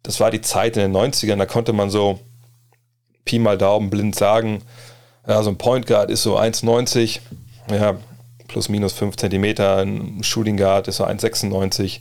das 0.02 0.20
war 0.20 0.30
die 0.30 0.40
Zeit 0.40 0.76
in 0.76 0.92
den 0.92 0.96
90ern, 0.96 1.36
da 1.36 1.46
konnte 1.46 1.72
man 1.72 1.90
so 1.90 2.20
Pi 3.26 3.38
mal 3.38 3.58
Daumen 3.58 3.90
blind 3.90 4.14
sagen, 4.14 4.62
ja, 5.26 5.42
so 5.42 5.50
ein 5.50 5.58
Point 5.58 5.86
Guard 5.86 6.10
ist 6.10 6.22
so 6.22 6.38
1,90, 6.38 7.20
ja, 7.70 7.96
plus 8.48 8.70
minus 8.70 8.94
5 8.94 9.16
Zentimeter, 9.16 9.78
ein 9.78 10.22
Shooting 10.22 10.56
Guard 10.56 10.88
ist 10.88 10.96
so 10.96 11.04
1,96, 11.04 12.00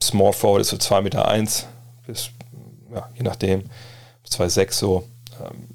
Small 0.00 0.32
Forward 0.32 0.60
ist 0.60 0.68
so 0.68 0.76
2,1 0.76 1.00
Meter, 1.02 1.26
1, 1.26 1.66
bis, 2.06 2.30
ja, 2.94 3.08
je 3.16 3.22
nachdem, 3.22 3.64
2,6 4.30 4.72
so. 4.72 5.08
Ähm, 5.40 5.68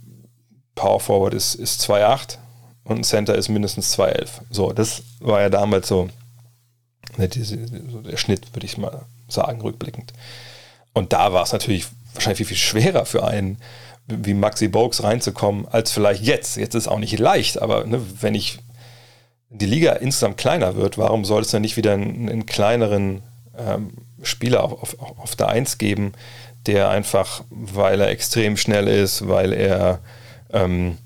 Power 0.75 0.99
Forward 0.99 1.33
ist, 1.33 1.55
ist 1.55 1.81
2,8 1.87 2.37
und 2.85 2.97
ein 2.97 3.03
Center 3.03 3.35
ist 3.35 3.49
mindestens 3.49 3.97
2,11. 3.97 4.29
So, 4.49 4.71
das 4.73 5.03
war 5.19 5.41
ja 5.41 5.49
damals 5.49 5.89
ne, 5.91 6.09
so 7.29 8.01
der 8.01 8.17
Schnitt, 8.17 8.53
würde 8.55 8.65
ich 8.65 8.77
mal 8.77 9.05
sagen, 9.27 9.61
rückblickend. 9.61 10.13
Und 10.93 11.13
da 11.13 11.33
war 11.33 11.43
es 11.43 11.53
natürlich 11.53 11.87
wahrscheinlich 12.13 12.37
viel, 12.37 12.45
viel 12.45 12.57
schwerer 12.57 13.05
für 13.05 13.25
einen 13.25 13.57
wie 14.07 14.33
Maxi 14.33 14.67
Bogues 14.67 15.03
reinzukommen, 15.03 15.67
als 15.67 15.91
vielleicht 15.91 16.23
jetzt. 16.23 16.57
Jetzt 16.57 16.75
ist 16.75 16.83
es 16.83 16.87
auch 16.87 16.99
nicht 16.99 17.17
leicht, 17.19 17.61
aber 17.61 17.85
ne, 17.85 18.01
wenn 18.21 18.35
ich 18.35 18.59
die 19.49 19.65
Liga 19.65 19.93
insgesamt 19.93 20.37
kleiner 20.37 20.75
wird, 20.75 20.97
warum 20.97 21.25
soll 21.25 21.41
es 21.41 21.51
dann 21.51 21.61
nicht 21.61 21.77
wieder 21.77 21.93
einen, 21.93 22.27
einen 22.27 22.45
kleineren 22.45 23.21
ähm, 23.57 23.93
Spieler 24.21 24.63
auf, 24.63 24.99
auf, 24.99 25.19
auf 25.19 25.35
der 25.35 25.49
Eins 25.49 25.77
geben, 25.77 26.13
der 26.65 26.89
einfach, 26.89 27.43
weil 27.49 28.01
er 28.01 28.09
extrem 28.09 28.57
schnell 28.57 28.87
ist, 28.87 29.27
weil 29.27 29.53
er 29.53 29.99
ähm, 30.51 30.97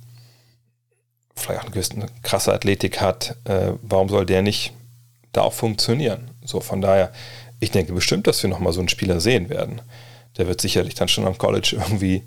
vielleicht 1.35 1.61
auch 1.61 1.71
eine, 1.71 2.03
eine 2.03 2.11
krasse 2.23 2.53
Athletik 2.53 3.01
hat, 3.01 3.35
äh, 3.45 3.73
warum 3.81 4.09
soll 4.09 4.25
der 4.25 4.41
nicht 4.41 4.73
da 5.33 5.41
auch 5.41 5.53
funktionieren? 5.53 6.31
So, 6.43 6.61
von 6.61 6.81
daher, 6.81 7.11
ich 7.59 7.71
denke 7.71 7.93
bestimmt, 7.93 8.27
dass 8.27 8.41
wir 8.41 8.49
nochmal 8.49 8.73
so 8.73 8.79
einen 8.79 8.89
Spieler 8.89 9.19
sehen 9.19 9.49
werden. 9.49 9.81
Der 10.37 10.47
wird 10.47 10.61
sicherlich 10.61 10.95
dann 10.95 11.07
schon 11.07 11.25
am 11.25 11.37
College 11.37 11.75
irgendwie 11.77 12.23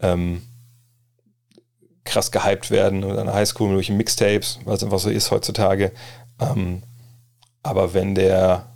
ähm, 0.00 0.42
krass 2.04 2.30
gehypt 2.30 2.70
werden 2.70 3.04
oder 3.04 3.20
an 3.20 3.26
der 3.26 3.34
Highschool 3.34 3.72
durch 3.72 3.90
Mixtapes, 3.90 4.60
weil 4.64 4.76
es 4.76 4.84
einfach 4.84 4.98
so 4.98 5.10
ist 5.10 5.30
heutzutage. 5.30 5.92
Ähm, 6.40 6.82
aber 7.62 7.94
wenn 7.94 8.14
der 8.14 8.66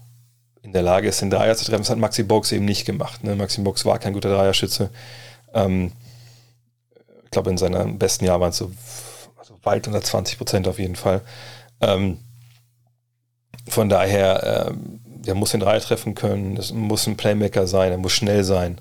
in 0.62 0.72
der 0.72 0.82
Lage 0.82 1.08
ist, 1.08 1.20
den 1.20 1.30
Dreier 1.30 1.56
zu 1.56 1.64
treffen, 1.64 1.82
das 1.82 1.90
hat 1.90 1.98
Maxi 1.98 2.22
Box 2.22 2.52
eben 2.52 2.64
nicht 2.64 2.84
gemacht. 2.84 3.24
Ne? 3.24 3.34
Maxi 3.36 3.60
Box 3.62 3.84
war 3.84 3.98
kein 3.98 4.12
guter 4.12 4.30
Dreierschütze. 4.30 4.90
Ähm, 5.54 5.92
ich 7.24 7.30
glaube, 7.30 7.50
in 7.50 7.58
seinem 7.58 7.98
besten 7.98 8.24
Jahr 8.24 8.40
waren 8.40 8.50
es 8.50 8.58
so 8.58 8.70
also 9.36 9.58
weit 9.62 9.86
unter 9.86 10.02
20 10.02 10.36
Prozent 10.36 10.68
auf 10.68 10.78
jeden 10.78 10.96
Fall. 10.96 11.22
Ähm, 11.80 12.18
von 13.66 13.88
daher, 13.88 14.68
ähm, 14.70 15.00
der 15.28 15.34
muss 15.34 15.50
den 15.50 15.60
Dreier 15.60 15.80
treffen 15.80 16.14
können, 16.14 16.54
das 16.54 16.72
muss 16.72 17.06
ein 17.06 17.18
Playmaker 17.18 17.66
sein, 17.66 17.92
er 17.92 17.98
muss 17.98 18.12
schnell 18.12 18.44
sein. 18.44 18.80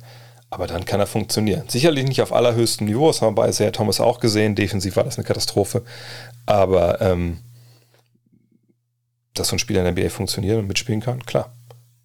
Aber 0.50 0.66
dann 0.66 0.86
kann 0.86 1.02
er 1.02 1.08
funktionieren. 1.08 1.68
Sicherlich 1.68 2.08
nicht 2.08 2.22
auf 2.22 2.32
allerhöchstem 2.32 2.88
Niveau, 2.88 3.08
das 3.08 3.22
haben 3.22 3.36
wir 3.36 3.44
bei 3.44 3.50
Isaiah 3.50 3.72
Thomas 3.72 4.00
auch 4.00 4.22
gesehen. 4.22 4.56
Defensiv 4.56 4.96
war 4.96 5.04
das 5.04 5.18
eine 5.18 5.28
Katastrophe. 5.28 5.84
Aber 6.46 7.02
ähm, 7.02 7.40
dass 9.34 9.50
so 9.50 9.58
ein 9.58 9.60
Spieler 9.60 9.86
in 9.86 9.94
der 9.94 10.06
NBA 10.06 10.10
funktioniert 10.10 10.58
und 10.58 10.68
mitspielen 10.68 11.02
kann, 11.02 11.26
klar. 11.26 11.52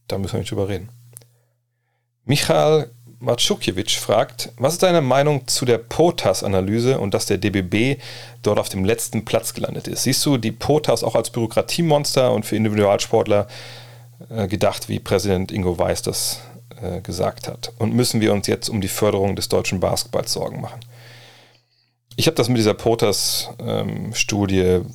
Da 0.09 0.19
müssen 0.19 0.33
wir 0.33 0.41
nicht 0.41 0.51
drüber 0.51 0.69
reden. 0.69 0.89
Michal 2.25 2.91
Matschukjewitsch 3.21 3.97
fragt, 3.97 4.51
was 4.57 4.73
ist 4.73 4.83
deine 4.83 5.03
Meinung 5.03 5.47
zu 5.47 5.65
der 5.65 5.79
POTAS-Analyse 5.79 6.99
und 6.99 7.15
dass 7.15 7.27
der 7.27 7.39
DBB 7.39 8.01
dort 8.43 8.59
auf 8.59 8.69
dem 8.69 8.85
letzten 8.85 9.25
Platz 9.25 9.55
gelandet 9.55 9.87
ist? 9.87 10.03
Siehst 10.03 10.27
du 10.27 10.37
die 10.37 10.51
POTAS 10.51 11.05
auch 11.05 11.15
als 11.15 11.31
Bürokratiemonster 11.31 12.33
und 12.33 12.45
für 12.45 12.57
Individualsportler 12.57 13.47
gedacht, 14.49 14.89
wie 14.89 14.99
Präsident 14.99 15.53
Ingo 15.53 15.79
Weiß 15.79 16.03
das 16.03 16.41
äh, 16.81 17.01
gesagt 17.01 17.49
hat? 17.49 17.73
Und 17.79 17.95
müssen 17.95 18.21
wir 18.21 18.33
uns 18.33 18.47
jetzt 18.47 18.69
um 18.69 18.81
die 18.81 18.89
Förderung 18.89 19.37
des 19.37 19.49
deutschen 19.49 19.81
Basketballs 19.81 20.33
Sorgen 20.33 20.61
machen? 20.61 20.81
Ich 22.17 22.27
habe 22.27 22.37
das 22.37 22.49
mit 22.49 22.59
dieser 22.59 22.75
POTAS-Studie 22.75 24.59
ähm, 24.59 24.87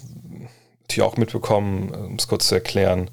natürlich 0.81 1.01
auch 1.01 1.17
mitbekommen, 1.17 1.89
um 1.91 2.15
es 2.15 2.27
kurz 2.27 2.47
zu 2.47 2.55
erklären 2.55 3.09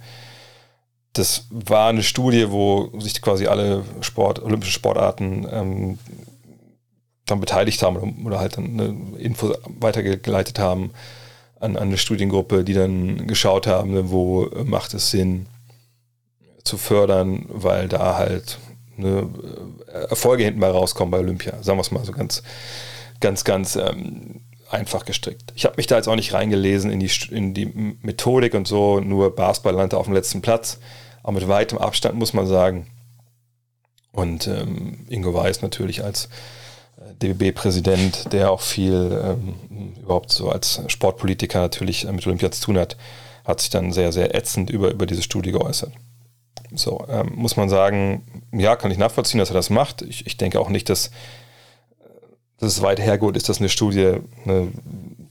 das 1.15 1.47
war 1.51 1.89
eine 1.89 2.03
Studie, 2.03 2.51
wo 2.51 2.91
sich 2.99 3.23
quasi 3.23 3.47
alle 3.47 3.85
Sport, 4.01 4.43
olympischen 4.43 4.73
Sportarten 4.73 5.47
ähm, 5.51 5.99
dann 7.27 7.41
beteiligt 7.41 7.83
haben 7.83 8.25
oder, 8.27 8.41
halt 8.41 8.59
dann 8.59 8.65
eine 8.79 9.19
Info 9.19 9.55
weitergeleitet 9.81 10.59
haben 10.59 10.91
an, 11.61 11.77
an, 11.77 11.85
eine 11.85 11.99
Studiengruppe, 11.99 12.65
die 12.65 12.75
dann 12.75 13.27
geschaut 13.27 13.67
haben, 13.67 14.11
wo 14.11 14.51
macht 14.65 14.93
es 14.93 15.11
Sinn 15.11 15.47
zu 16.65 16.79
fördern, 16.79 17.47
weil 17.49 17.89
da 17.89 18.17
halt 18.17 18.59
ne, 18.97 19.29
Erfolge 20.09 20.45
hinten 20.45 20.61
mal 20.61 20.71
rauskommen 20.71 21.11
bei 21.11 21.19
Olympia. 21.19 21.63
Sagen 21.63 21.79
wir 21.79 21.83
es 21.83 21.91
mal 21.91 22.05
so 22.05 22.13
ganz, 22.13 22.43
ganz, 23.21 23.45
ganz 23.45 23.77
ähm, 23.77 24.41
einfach 24.71 25.05
gestrickt. 25.05 25.53
Ich 25.55 25.65
habe 25.65 25.77
mich 25.77 25.87
da 25.87 25.97
jetzt 25.97 26.09
auch 26.09 26.17
nicht 26.17 26.33
reingelesen 26.33 26.91
in 26.91 27.01
die, 27.01 27.11
in 27.31 27.55
die 27.55 27.97
Methodik 28.03 28.55
und 28.55 28.67
so, 28.67 29.01
nur 29.01 29.35
Basketball 29.35 29.75
landete 29.75 29.99
auf 29.99 30.07
dem 30.07 30.15
letzten 30.15 30.43
Platz 30.43 30.79
aber 31.25 31.41
mit 31.41 31.49
weitem 31.49 31.79
Abstand 31.79 32.17
muss 32.17 32.35
man 32.35 32.47
sagen. 32.47 32.87
Und 34.13 34.47
ähm, 34.47 35.07
Ingo 35.09 35.35
Weiß 35.35 35.63
natürlich 35.63 36.05
als 36.05 36.29
äh, 36.99 37.15
DBB-Präsident, 37.21 38.33
der 38.33 38.53
auch 38.53 38.61
viel 38.61 39.21
ähm, 39.25 39.95
überhaupt 40.01 40.31
so 40.31 40.51
als 40.51 40.83
Sportpolitiker 40.87 41.61
natürlich 41.61 42.05
mit 42.05 42.25
Olympia 42.27 42.53
zu 42.53 42.63
tun 42.63 42.79
hat, 42.79 42.97
hat 43.45 43.61
sich 43.61 43.71
dann 43.71 43.91
sehr, 43.91 44.13
sehr 44.13 44.35
ätzend 44.35 44.71
über, 44.71 44.93
über 44.93 45.07
diese 45.07 45.23
Studie 45.23 45.51
geäußert. 45.51 45.93
So, 46.75 47.05
ähm, 47.09 47.33
muss 47.35 47.57
man 47.57 47.69
sagen, 47.69 48.27
ja, 48.53 48.77
kann 48.77 48.91
ich 48.91 48.99
nachvollziehen, 48.99 49.39
dass 49.39 49.51
er 49.51 49.55
das 49.55 49.71
macht. 49.71 50.03
Ich, 50.03 50.27
ich 50.27 50.37
denke 50.37 50.61
auch 50.61 50.69
nicht, 50.69 50.89
dass, 50.89 51.11
dass 52.59 52.77
es 52.77 52.83
weit 52.83 53.01
hergeholt 53.01 53.37
ist, 53.37 53.49
dass 53.49 53.59
eine 53.59 53.69
Studie 53.69 54.19
eine, 54.45 54.69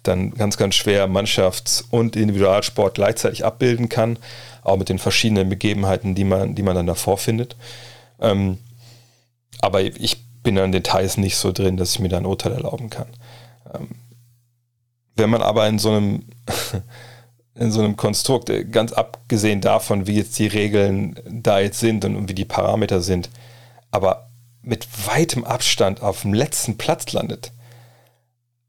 dann 0.03 0.31
ganz, 0.31 0.57
ganz 0.57 0.75
schwer 0.75 1.07
Mannschafts- 1.07 1.83
und 1.89 2.15
Individualsport 2.15 2.95
gleichzeitig 2.95 3.45
abbilden 3.45 3.89
kann 3.89 4.17
auch 4.63 4.77
mit 4.77 4.89
den 4.89 4.99
verschiedenen 4.99 5.49
Begebenheiten, 5.49 6.15
die 6.15 6.23
man, 6.23 6.55
die 6.55 6.63
man 6.63 6.75
dann 6.75 6.87
davor 6.87 7.17
findet. 7.17 7.55
Ähm, 8.19 8.57
aber 9.59 9.81
ich 9.81 10.23
bin 10.41 10.57
an 10.57 10.71
Details 10.71 11.17
nicht 11.17 11.37
so 11.37 11.51
drin, 11.51 11.77
dass 11.77 11.91
ich 11.91 11.99
mir 11.99 12.09
da 12.09 12.17
ein 12.17 12.25
Urteil 12.25 12.53
erlauben 12.53 12.89
kann. 12.89 13.07
Ähm, 13.73 13.89
wenn 15.15 15.29
man 15.29 15.41
aber 15.41 15.67
in 15.67 15.79
so 15.79 15.91
einem 15.91 16.23
in 17.55 17.71
so 17.71 17.81
einem 17.81 17.95
Konstrukt, 17.95 18.49
äh, 18.49 18.63
ganz 18.65 18.93
abgesehen 18.93 19.61
davon, 19.61 20.07
wie 20.07 20.15
jetzt 20.15 20.37
die 20.39 20.47
Regeln 20.47 21.19
da 21.29 21.59
jetzt 21.59 21.79
sind 21.79 22.05
und 22.05 22.29
wie 22.29 22.33
die 22.33 22.45
Parameter 22.45 23.01
sind, 23.01 23.29
aber 23.91 24.29
mit 24.61 24.87
weitem 25.07 25.43
Abstand 25.43 26.01
auf 26.01 26.21
dem 26.21 26.33
letzten 26.33 26.77
Platz 26.77 27.11
landet, 27.11 27.51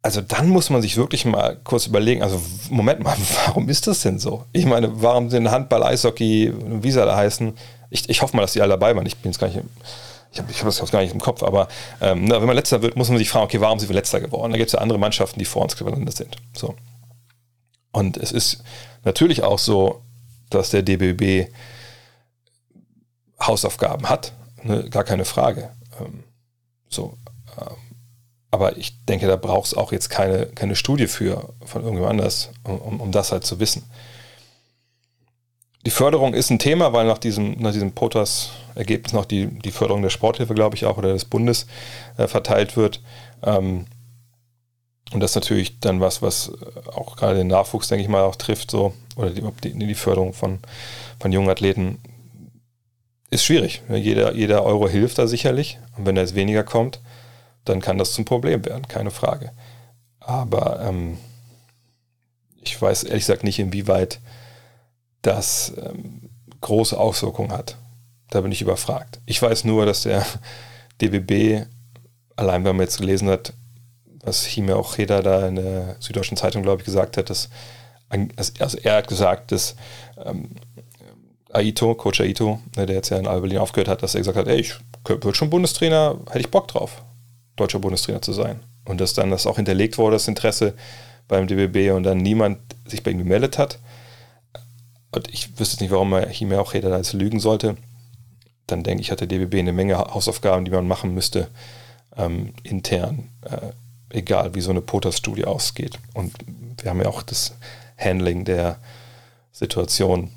also 0.04 0.20
dann 0.20 0.50
muss 0.50 0.68
man 0.68 0.82
sich 0.82 0.98
wirklich 0.98 1.24
mal 1.24 1.56
kurz 1.64 1.86
überlegen, 1.86 2.22
also 2.22 2.38
Moment 2.68 3.02
mal, 3.02 3.16
warum 3.46 3.70
ist 3.70 3.86
das 3.86 4.02
denn 4.02 4.18
so? 4.18 4.44
Ich 4.52 4.66
meine, 4.66 5.02
warum 5.02 5.30
sind 5.30 5.50
Handball, 5.50 5.82
Eishockey, 5.82 6.52
wie 6.54 6.90
sie 6.90 7.00
alle 7.00 7.16
heißen? 7.16 7.54
Ich, 7.88 8.10
ich 8.10 8.20
hoffe 8.20 8.36
mal, 8.36 8.42
dass 8.42 8.52
die 8.52 8.60
alle 8.60 8.72
dabei 8.72 8.94
waren. 8.94 9.06
Ich 9.06 9.16
bin 9.16 9.32
jetzt 9.32 9.40
gar 9.40 9.46
nicht, 9.46 9.60
ich 10.30 10.38
habe 10.40 10.52
hab 10.52 10.64
das 10.66 10.90
gar 10.90 11.00
nicht 11.00 11.14
im 11.14 11.20
Kopf, 11.20 11.42
aber 11.42 11.68
ähm, 12.02 12.26
na, 12.26 12.38
wenn 12.38 12.46
man 12.46 12.54
letzter 12.54 12.82
wird, 12.82 12.96
muss 12.96 13.08
man 13.08 13.16
sich 13.16 13.30
fragen, 13.30 13.46
okay, 13.46 13.62
warum 13.62 13.78
sind 13.78 13.88
wir 13.88 13.96
letzter 13.96 14.20
geworden? 14.20 14.52
Da 14.52 14.58
gibt 14.58 14.68
es 14.68 14.74
ja 14.74 14.80
andere 14.80 14.98
Mannschaften, 14.98 15.38
die 15.38 15.46
vor 15.46 15.62
uns 15.62 15.74
gelandet 15.74 16.14
sind. 16.14 16.36
So. 16.52 16.74
Und 17.94 18.16
es 18.16 18.32
ist 18.32 18.64
natürlich 19.04 19.44
auch 19.44 19.58
so, 19.58 20.02
dass 20.50 20.70
der 20.70 20.82
DBB 20.82 21.48
Hausaufgaben 23.40 24.08
hat, 24.08 24.32
ne? 24.64 24.90
gar 24.90 25.04
keine 25.04 25.24
Frage. 25.24 25.70
Ähm, 26.00 26.24
so, 26.88 27.16
ähm, 27.56 27.76
aber 28.50 28.76
ich 28.76 29.04
denke, 29.04 29.28
da 29.28 29.36
braucht 29.36 29.66
es 29.66 29.74
auch 29.74 29.92
jetzt 29.92 30.10
keine, 30.10 30.46
keine 30.46 30.74
Studie 30.74 31.06
für 31.06 31.54
von 31.64 31.82
irgendjemand 31.82 32.20
anders, 32.20 32.50
um, 32.64 33.00
um 33.00 33.12
das 33.12 33.30
halt 33.30 33.44
zu 33.44 33.60
wissen. 33.60 33.84
Die 35.86 35.90
Förderung 35.90 36.34
ist 36.34 36.50
ein 36.50 36.58
Thema, 36.58 36.92
weil 36.92 37.06
nach 37.06 37.18
diesem, 37.18 37.60
nach 37.60 37.72
diesem 37.72 37.92
POTAS-Ergebnis 37.92 39.12
noch 39.12 39.24
die, 39.24 39.46
die 39.46 39.70
Förderung 39.70 40.02
der 40.02 40.10
Sporthilfe, 40.10 40.54
glaube 40.54 40.74
ich, 40.74 40.84
auch 40.86 40.96
oder 40.96 41.12
des 41.12 41.26
Bundes 41.26 41.66
äh, 42.16 42.26
verteilt 42.26 42.76
wird. 42.76 43.02
Ähm, 43.44 43.86
und 45.14 45.20
das 45.20 45.30
ist 45.30 45.36
natürlich 45.36 45.78
dann 45.78 46.00
was, 46.00 46.22
was 46.22 46.52
auch 46.92 47.14
gerade 47.14 47.38
den 47.38 47.46
Nachwuchs, 47.46 47.86
denke 47.86 48.02
ich 48.02 48.08
mal, 48.08 48.24
auch 48.24 48.34
trifft, 48.34 48.72
so, 48.72 48.92
oder 49.14 49.30
die, 49.30 49.42
die, 49.62 49.86
die 49.86 49.94
Förderung 49.94 50.32
von, 50.32 50.58
von 51.20 51.30
jungen 51.30 51.48
Athleten 51.48 52.00
ist 53.30 53.44
schwierig. 53.44 53.82
Jeder, 53.88 54.34
jeder 54.34 54.64
Euro 54.64 54.88
hilft 54.88 55.18
da 55.18 55.28
sicherlich. 55.28 55.78
Und 55.96 56.04
wenn 56.04 56.16
da 56.16 56.20
jetzt 56.20 56.34
weniger 56.34 56.64
kommt, 56.64 57.00
dann 57.64 57.80
kann 57.80 57.96
das 57.96 58.12
zum 58.12 58.24
Problem 58.24 58.64
werden, 58.64 58.88
keine 58.88 59.12
Frage. 59.12 59.52
Aber 60.18 60.80
ähm, 60.80 61.16
ich 62.60 62.80
weiß 62.80 63.04
ehrlich 63.04 63.22
gesagt 63.22 63.44
nicht, 63.44 63.60
inwieweit 63.60 64.20
das 65.22 65.74
ähm, 65.80 66.28
große 66.60 66.98
Auswirkungen 66.98 67.52
hat. 67.52 67.76
Da 68.30 68.40
bin 68.40 68.50
ich 68.50 68.62
überfragt. 68.62 69.20
Ich 69.26 69.40
weiß 69.40 69.62
nur, 69.62 69.86
dass 69.86 70.02
der 70.02 70.26
DBB, 71.00 71.66
allein 72.34 72.64
wenn 72.64 72.74
man 72.74 72.86
jetzt 72.86 72.98
gelesen 72.98 73.28
hat, 73.28 73.52
was 74.24 74.44
Hime 74.44 74.76
auch 74.76 74.96
Heda 74.96 75.22
da 75.22 75.46
in 75.46 75.56
der 75.56 75.96
Süddeutschen 76.00 76.36
Zeitung, 76.36 76.62
glaube 76.62 76.80
ich, 76.80 76.86
gesagt 76.86 77.16
hat, 77.16 77.30
dass, 77.30 77.50
also 78.58 78.78
er 78.82 78.96
hat 78.96 79.08
gesagt, 79.08 79.52
dass 79.52 79.76
ähm, 80.24 80.50
Aito, 81.52 81.94
Coach 81.94 82.20
Aito, 82.20 82.60
ne, 82.76 82.86
der 82.86 82.96
jetzt 82.96 83.10
ja 83.10 83.18
in 83.18 83.26
Alberlin 83.26 83.58
aufgehört 83.58 83.88
hat, 83.88 84.02
dass 84.02 84.14
er 84.14 84.20
gesagt 84.20 84.36
hat, 84.36 84.48
ey, 84.48 84.60
ich 84.60 84.74
würde 85.06 85.34
schon 85.34 85.50
Bundestrainer, 85.50 86.18
hätte 86.28 86.40
ich 86.40 86.50
Bock 86.50 86.68
drauf, 86.68 87.02
deutscher 87.56 87.78
Bundestrainer 87.78 88.22
zu 88.22 88.32
sein. 88.32 88.60
Und 88.84 89.00
dass 89.00 89.14
dann 89.14 89.30
das 89.30 89.46
auch 89.46 89.56
hinterlegt 89.56 89.98
wurde, 89.98 90.16
das 90.16 90.28
Interesse 90.28 90.74
beim 91.28 91.46
DBB 91.46 91.92
und 91.92 92.02
dann 92.02 92.18
niemand 92.18 92.58
sich 92.86 93.02
bei 93.02 93.12
ihm 93.12 93.18
gemeldet 93.18 93.56
hat. 93.56 93.78
Und 95.12 95.32
ich 95.32 95.58
wüsste 95.58 95.82
nicht, 95.82 95.92
warum 95.92 96.12
er 96.12 96.28
Hime 96.28 96.60
auch 96.60 96.74
Heda 96.74 96.90
da 96.90 96.96
jetzt 96.96 97.12
lügen 97.12 97.40
sollte. 97.40 97.76
Dann 98.66 98.82
denke 98.82 99.02
ich, 99.02 99.10
hat 99.10 99.20
der 99.20 99.28
DBB 99.28 99.54
eine 99.58 99.72
Menge 99.72 99.96
Hausaufgaben, 99.96 100.64
die 100.64 100.70
man 100.70 100.88
machen 100.88 101.14
müsste, 101.14 101.48
ähm, 102.16 102.52
intern, 102.62 103.30
äh, 103.42 103.72
egal 104.14 104.54
wie 104.54 104.60
so 104.60 104.70
eine 104.70 104.80
POTAS-Studie 104.80 105.44
ausgeht. 105.44 105.98
Und 106.14 106.34
wir 106.80 106.90
haben 106.90 107.00
ja 107.00 107.08
auch 107.08 107.22
das 107.22 107.54
Handling 107.98 108.44
der 108.44 108.78
Situation 109.52 110.30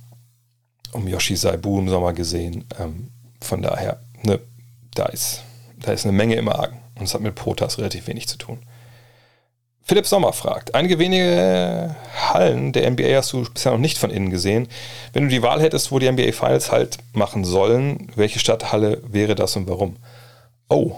um 0.91 1.07
Yoshi 1.07 1.35
Saibu 1.35 1.79
im 1.79 1.89
Sommer 1.89 2.13
gesehen. 2.13 2.65
Ähm, 2.79 3.09
von 3.41 3.61
daher, 3.61 3.99
ne, 4.23 4.39
da, 4.93 5.05
ist, 5.07 5.43
da 5.77 5.91
ist 5.91 6.05
eine 6.05 6.13
Menge 6.13 6.35
im 6.35 6.49
Argen. 6.49 6.79
Und 6.95 7.05
es 7.05 7.13
hat 7.13 7.21
mit 7.21 7.35
POTAS 7.35 7.77
relativ 7.77 8.07
wenig 8.07 8.27
zu 8.27 8.37
tun. 8.37 8.59
Philipp 9.83 10.05
Sommer 10.05 10.33
fragt, 10.33 10.75
einige 10.75 10.99
wenige 10.99 11.95
Hallen 12.13 12.73
der 12.73 12.91
NBA 12.91 13.15
hast 13.15 13.31
du 13.31 13.45
bisher 13.45 13.71
noch 13.71 13.79
nicht 13.79 13.97
von 13.97 14.09
innen 14.09 14.29
gesehen. 14.29 14.67
Wenn 15.13 15.23
du 15.23 15.29
die 15.29 15.41
Wahl 15.41 15.61
hättest, 15.61 15.93
wo 15.93 15.99
die 15.99 16.11
NBA 16.11 16.33
Finals 16.33 16.73
halt 16.73 16.97
machen 17.13 17.45
sollen, 17.45 18.11
welche 18.15 18.39
Stadthalle 18.39 19.01
wäre 19.07 19.33
das 19.33 19.55
und 19.55 19.69
warum? 19.69 19.95
Oh. 20.67 20.97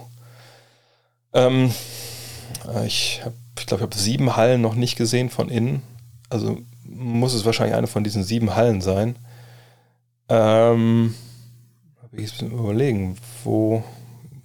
Ähm, 1.34 1.72
ich 2.86 3.20
glaube, 3.22 3.38
ich, 3.58 3.66
glaub, 3.66 3.80
ich 3.80 3.84
habe 3.84 3.96
sieben 3.96 4.36
Hallen 4.36 4.62
noch 4.62 4.76
nicht 4.76 4.96
gesehen 4.96 5.30
von 5.30 5.50
innen. 5.50 5.82
Also 6.30 6.58
muss 6.84 7.34
es 7.34 7.46
wahrscheinlich 7.46 7.76
eine 7.76 7.88
von 7.88 8.04
diesen 8.04 8.24
sieben 8.24 8.56
Hallen 8.56 8.82
sein. 8.82 9.16
Ähm, 10.30 11.16
ich 12.12 12.22
jetzt 12.22 12.42
überlegen, 12.42 13.18
wo, 13.44 13.84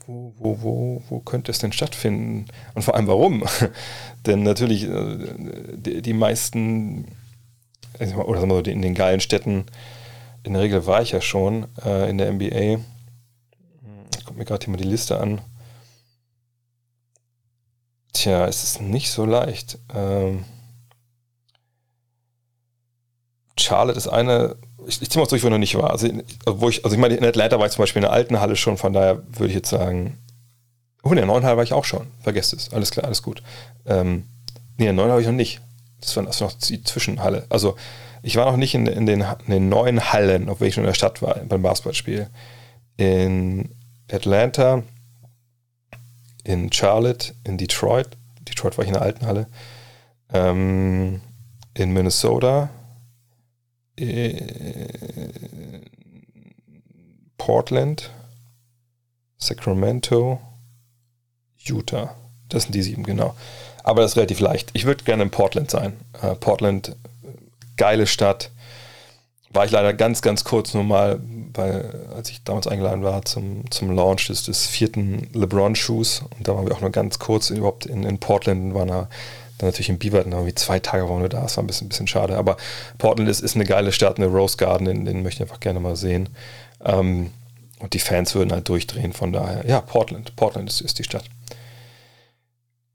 wo, 0.06 0.32
wo, 0.38 0.62
wo, 0.62 1.02
wo 1.08 1.20
könnte 1.20 1.50
es 1.50 1.58
denn 1.58 1.72
stattfinden? 1.72 2.46
Und 2.74 2.82
vor 2.82 2.94
allem 2.94 3.06
warum? 3.06 3.44
denn 4.26 4.42
natürlich 4.42 4.84
äh, 4.84 5.18
die, 5.76 6.02
die 6.02 6.12
meisten, 6.12 7.06
oder 7.98 8.40
sagen 8.40 8.50
wir 8.50 8.64
so, 8.64 8.70
in 8.70 8.82
den 8.82 8.94
geilen 8.94 9.20
Städten, 9.20 9.66
in 10.42 10.52
der 10.52 10.62
Regel 10.62 10.86
war 10.86 11.02
ich 11.02 11.12
ja 11.12 11.20
schon 11.20 11.66
äh, 11.84 12.10
in 12.10 12.18
der 12.18 12.32
NBA. 12.32 12.80
Ich 14.16 14.24
gucke 14.24 14.38
mir 14.38 14.44
gerade 14.44 14.64
hier 14.64 14.72
mal 14.72 14.78
die 14.78 14.88
Liste 14.88 15.18
an. 15.18 15.40
Tja, 18.14 18.46
es 18.46 18.62
ist 18.62 18.80
nicht 18.80 19.10
so 19.10 19.26
leicht. 19.26 19.78
Ähm, 19.92 20.44
Charlotte 23.58 23.98
ist 23.98 24.08
eine, 24.08 24.56
ich, 24.86 25.02
ich 25.02 25.10
ziehe 25.10 25.20
mal 25.20 25.28
durch, 25.28 25.42
wo 25.42 25.48
ich 25.48 25.52
noch 25.52 25.58
nicht 25.58 25.74
war. 25.74 25.90
Also, 25.90 26.08
wo 26.46 26.68
ich, 26.68 26.84
also 26.84 26.94
ich 26.94 27.00
meine, 27.00 27.16
in 27.16 27.24
Atlanta 27.24 27.58
war 27.58 27.66
ich 27.66 27.72
zum 27.72 27.82
Beispiel 27.82 28.00
in 28.00 28.04
der 28.04 28.12
alten 28.12 28.40
Halle 28.40 28.56
schon, 28.56 28.78
von 28.78 28.92
daher 28.92 29.22
würde 29.26 29.48
ich 29.48 29.54
jetzt 29.54 29.68
sagen, 29.68 30.18
oh, 31.02 31.10
in 31.10 31.16
der 31.16 31.26
neuen 31.26 31.44
Halle 31.44 31.56
war 31.56 31.64
ich 31.64 31.72
auch 31.72 31.84
schon. 31.84 32.06
Vergesst 32.20 32.52
es. 32.52 32.72
Alles 32.72 32.92
klar, 32.92 33.04
alles 33.04 33.22
gut. 33.22 33.42
Ähm, 33.84 34.28
nee, 34.78 34.86
in 34.86 34.96
der 34.96 35.04
neuen 35.04 35.10
habe 35.10 35.20
ich 35.20 35.26
noch 35.26 35.34
nicht. 35.34 35.60
Das 36.00 36.16
war, 36.16 36.22
das 36.24 36.40
war 36.40 36.48
noch 36.48 36.56
die 36.56 36.84
Zwischenhalle. 36.84 37.46
Also 37.48 37.76
ich 38.22 38.36
war 38.36 38.46
noch 38.46 38.56
nicht 38.56 38.74
in, 38.74 38.86
in, 38.86 39.06
den, 39.06 39.24
in 39.46 39.50
den 39.50 39.68
neuen 39.68 40.12
Hallen, 40.12 40.48
auf 40.48 40.60
welchen 40.60 40.80
in 40.80 40.86
der 40.86 40.94
Stadt 40.94 41.20
war, 41.20 41.34
beim 41.34 41.62
Basketballspiel. 41.62 42.28
In 42.96 43.74
Atlanta, 44.10 44.84
in 46.44 46.70
Charlotte, 46.72 47.34
in 47.44 47.58
Detroit. 47.58 48.16
Detroit 48.42 48.78
war 48.78 48.84
ich 48.84 48.88
in 48.88 48.94
der 48.94 49.02
alten 49.02 49.26
Halle. 49.26 49.46
Ähm, 50.32 51.20
in 51.74 51.92
Minnesota, 51.92 52.70
Portland, 57.38 58.10
Sacramento, 59.38 60.40
Utah. 61.58 62.14
Das 62.48 62.64
sind 62.64 62.74
die 62.74 62.82
sieben, 62.82 63.02
genau. 63.04 63.34
Aber 63.82 64.02
das 64.02 64.12
ist 64.12 64.16
relativ 64.16 64.40
leicht. 64.40 64.70
Ich 64.72 64.84
würde 64.84 65.04
gerne 65.04 65.24
in 65.24 65.30
Portland 65.30 65.70
sein. 65.70 65.94
Uh, 66.22 66.34
Portland, 66.34 66.96
geile 67.76 68.06
Stadt. 68.06 68.50
War 69.54 69.64
ich 69.64 69.70
leider 69.70 69.94
ganz, 69.94 70.20
ganz 70.20 70.44
kurz 70.44 70.74
nur 70.74 70.84
mal, 70.84 71.20
weil, 71.54 72.08
als 72.14 72.28
ich 72.28 72.42
damals 72.42 72.66
eingeladen 72.66 73.04
war 73.04 73.24
zum, 73.24 73.70
zum 73.70 73.94
Launch 73.94 74.26
des, 74.26 74.42
des 74.42 74.66
vierten 74.66 75.28
LeBron-Shoes. 75.32 76.24
Und 76.36 76.46
da 76.46 76.54
waren 76.54 76.66
wir 76.66 76.74
auch 76.74 76.80
nur 76.80 76.90
ganz 76.90 77.18
kurz 77.18 77.50
überhaupt 77.50 77.86
in, 77.86 78.02
in 78.02 78.18
Portland 78.18 78.62
und 78.62 78.74
waren 78.74 78.88
da 78.88 79.08
dann 79.58 79.68
natürlich 79.68 79.88
in 79.88 79.98
Beaverton, 79.98 80.32
irgendwie 80.32 80.54
zwei 80.54 80.80
Tage 80.80 81.08
waren 81.08 81.22
wir 81.22 81.28
da, 81.28 81.42
das 81.42 81.56
war 81.56 81.64
ein 81.64 81.68
bisschen, 81.68 81.88
bisschen 81.88 82.08
schade. 82.08 82.36
Aber 82.36 82.56
Portland 82.98 83.30
ist, 83.30 83.40
ist 83.40 83.54
eine 83.54 83.64
geile 83.64 83.92
Stadt, 83.92 84.18
eine 84.18 84.26
Rose 84.26 84.56
Garden, 84.56 84.86
den, 84.86 85.04
den 85.04 85.22
möchte 85.22 85.42
ich 85.42 85.48
einfach 85.48 85.60
gerne 85.60 85.80
mal 85.80 85.96
sehen. 85.96 86.28
Ähm, 86.84 87.30
und 87.78 87.92
die 87.94 87.98
Fans 87.98 88.34
würden 88.34 88.52
halt 88.52 88.68
durchdrehen, 88.68 89.12
von 89.12 89.32
daher, 89.32 89.66
ja, 89.66 89.80
Portland, 89.80 90.34
Portland 90.36 90.68
ist, 90.68 90.80
ist 90.80 90.98
die 90.98 91.04
Stadt. 91.04 91.24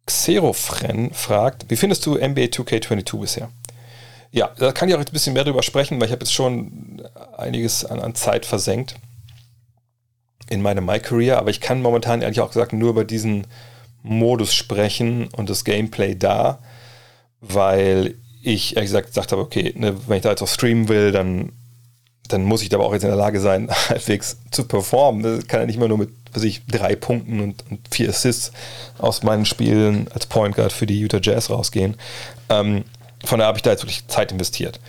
Xerofren 0.05 1.13
fragt, 1.13 1.69
wie 1.69 1.75
findest 1.75 2.05
du 2.05 2.15
NBA 2.15 2.45
2K22 2.45 3.19
bisher? 3.19 3.49
Ja, 4.31 4.51
da 4.57 4.71
kann 4.71 4.89
ich 4.89 4.95
auch 4.95 4.99
ein 4.99 5.05
bisschen 5.11 5.33
mehr 5.33 5.43
drüber 5.43 5.63
sprechen, 5.63 5.99
weil 5.99 6.07
ich 6.07 6.11
habe 6.11 6.23
jetzt 6.23 6.33
schon 6.33 7.01
einiges 7.37 7.83
an, 7.85 7.99
an 7.99 8.15
Zeit 8.15 8.45
versenkt 8.45 8.95
in 10.49 10.61
meinem 10.61 10.85
My 10.85 10.99
Career, 10.99 11.37
aber 11.37 11.49
ich 11.49 11.61
kann 11.61 11.81
momentan 11.81 12.21
ehrlich 12.21 12.41
auch 12.41 12.49
gesagt 12.49 12.73
nur 12.73 12.91
über 12.91 13.05
diesen 13.05 13.47
Modus 14.03 14.53
sprechen 14.53 15.27
und 15.35 15.49
das 15.49 15.63
Gameplay 15.63 16.15
da, 16.15 16.59
weil 17.41 18.15
ich 18.41 18.75
ehrlich 18.75 18.89
gesagt 18.89 19.07
gesagt 19.07 19.31
habe, 19.31 19.41
okay, 19.41 19.73
ne, 19.75 19.95
wenn 20.07 20.17
ich 20.17 20.23
da 20.23 20.29
jetzt 20.29 20.41
auch 20.41 20.47
streamen 20.47 20.89
will, 20.89 21.11
dann, 21.11 21.51
dann 22.27 22.43
muss 22.43 22.61
ich 22.61 22.69
da 22.69 22.77
aber 22.77 22.85
auch 22.85 22.93
jetzt 22.93 23.03
in 23.03 23.09
der 23.09 23.17
Lage 23.17 23.39
sein, 23.39 23.69
halbwegs 23.89 24.37
zu 24.51 24.63
performen. 24.67 25.23
Das 25.23 25.47
kann 25.47 25.61
ja 25.61 25.65
nicht 25.65 25.75
immer 25.75 25.87
nur 25.87 25.97
mit 25.97 26.09
was 26.33 26.43
ich, 26.43 26.65
drei 26.67 26.95
Punkten 26.95 27.39
und, 27.39 27.63
und, 27.69 27.79
vier 27.89 28.09
Assists 28.09 28.51
aus 28.97 29.23
meinen 29.23 29.45
Spielen 29.45 30.07
als 30.13 30.25
Point 30.25 30.55
Guard 30.55 30.71
für 30.71 30.85
die 30.85 30.99
Utah 30.99 31.19
Jazz 31.21 31.49
rausgehen. 31.49 31.95
Ähm, 32.49 32.83
von 33.23 33.39
daher 33.39 33.49
habe 33.49 33.57
ich 33.57 33.63
da 33.63 33.71
jetzt 33.71 33.83
wirklich 33.83 34.07
Zeit 34.07 34.31
investiert. 34.31 34.79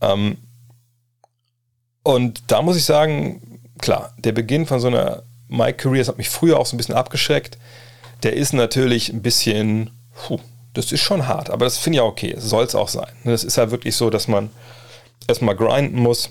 Ähm, 0.00 0.38
und 2.02 2.42
da 2.48 2.62
muss 2.62 2.76
ich 2.76 2.84
sagen, 2.84 3.60
klar, 3.78 4.14
der 4.18 4.32
Beginn 4.32 4.66
von 4.66 4.80
so 4.80 4.88
einer 4.88 5.22
My 5.48 5.72
Career, 5.72 5.98
das 5.98 6.08
hat 6.08 6.18
mich 6.18 6.28
früher 6.28 6.58
auch 6.58 6.66
so 6.66 6.74
ein 6.74 6.78
bisschen 6.78 6.94
abgeschreckt 6.94 7.58
der 8.22 8.34
ist 8.34 8.52
natürlich 8.52 9.12
ein 9.12 9.22
bisschen, 9.22 9.90
puh, 10.14 10.38
das 10.74 10.92
ist 10.92 11.00
schon 11.00 11.26
hart, 11.26 11.50
aber 11.50 11.64
das 11.64 11.78
finde 11.78 11.98
ich 11.98 12.00
auch 12.00 12.08
okay, 12.08 12.34
soll 12.38 12.64
es 12.64 12.74
auch 12.74 12.88
sein. 12.88 13.08
Das 13.24 13.44
ist 13.44 13.58
halt 13.58 13.70
wirklich 13.70 13.96
so, 13.96 14.10
dass 14.10 14.28
man 14.28 14.50
erstmal 15.26 15.56
grinden 15.56 15.98
muss, 16.00 16.30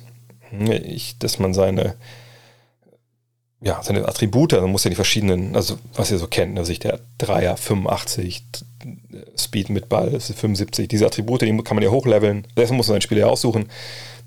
ich, 0.52 1.18
dass 1.20 1.40
man 1.40 1.54
seine, 1.54 1.96
ja, 3.62 3.82
seine 3.82 4.08
Attribute, 4.08 4.54
man 4.54 4.72
muss 4.72 4.84
ja 4.84 4.90
die 4.90 4.96
verschiedenen, 4.96 5.56
also 5.56 5.78
was 5.94 6.12
ihr 6.12 6.20
so 6.20 6.28
kennt, 6.28 6.58
also 6.58 6.72
ich 6.72 6.80
der 6.80 7.00
Dreier 7.18 7.58
85, 7.58 8.44
Speed 9.38 9.70
mit 9.70 9.90
Ball 9.90 10.14
ist 10.14 10.34
75, 10.34 10.88
diese 10.88 11.06
Attribute, 11.06 11.42
die 11.42 11.58
kann 11.64 11.76
man 11.76 11.84
ja 11.84 11.90
hochleveln, 11.90 12.46
deswegen 12.56 12.78
muss 12.78 12.88
man 12.88 12.96
sein 12.96 13.02
Spiel 13.02 13.18
ja 13.20 13.28
aussuchen, 13.28 13.70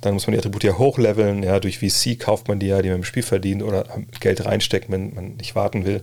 dann 0.00 0.14
muss 0.14 0.26
man 0.26 0.32
die 0.32 0.38
Attribute 0.38 0.64
ja 0.64 0.78
hochleveln, 0.78 1.42
ja, 1.42 1.58
durch 1.60 1.78
VC 1.78 2.18
kauft 2.18 2.48
man 2.48 2.58
die 2.58 2.66
ja, 2.66 2.82
die 2.82 2.88
man 2.88 2.98
im 2.98 3.04
Spiel 3.04 3.22
verdient 3.22 3.62
oder 3.62 3.84
Geld 4.20 4.44
reinsteckt, 4.44 4.90
wenn 4.90 5.14
man 5.14 5.36
nicht 5.36 5.54
warten 5.54 5.84
will. 5.84 6.02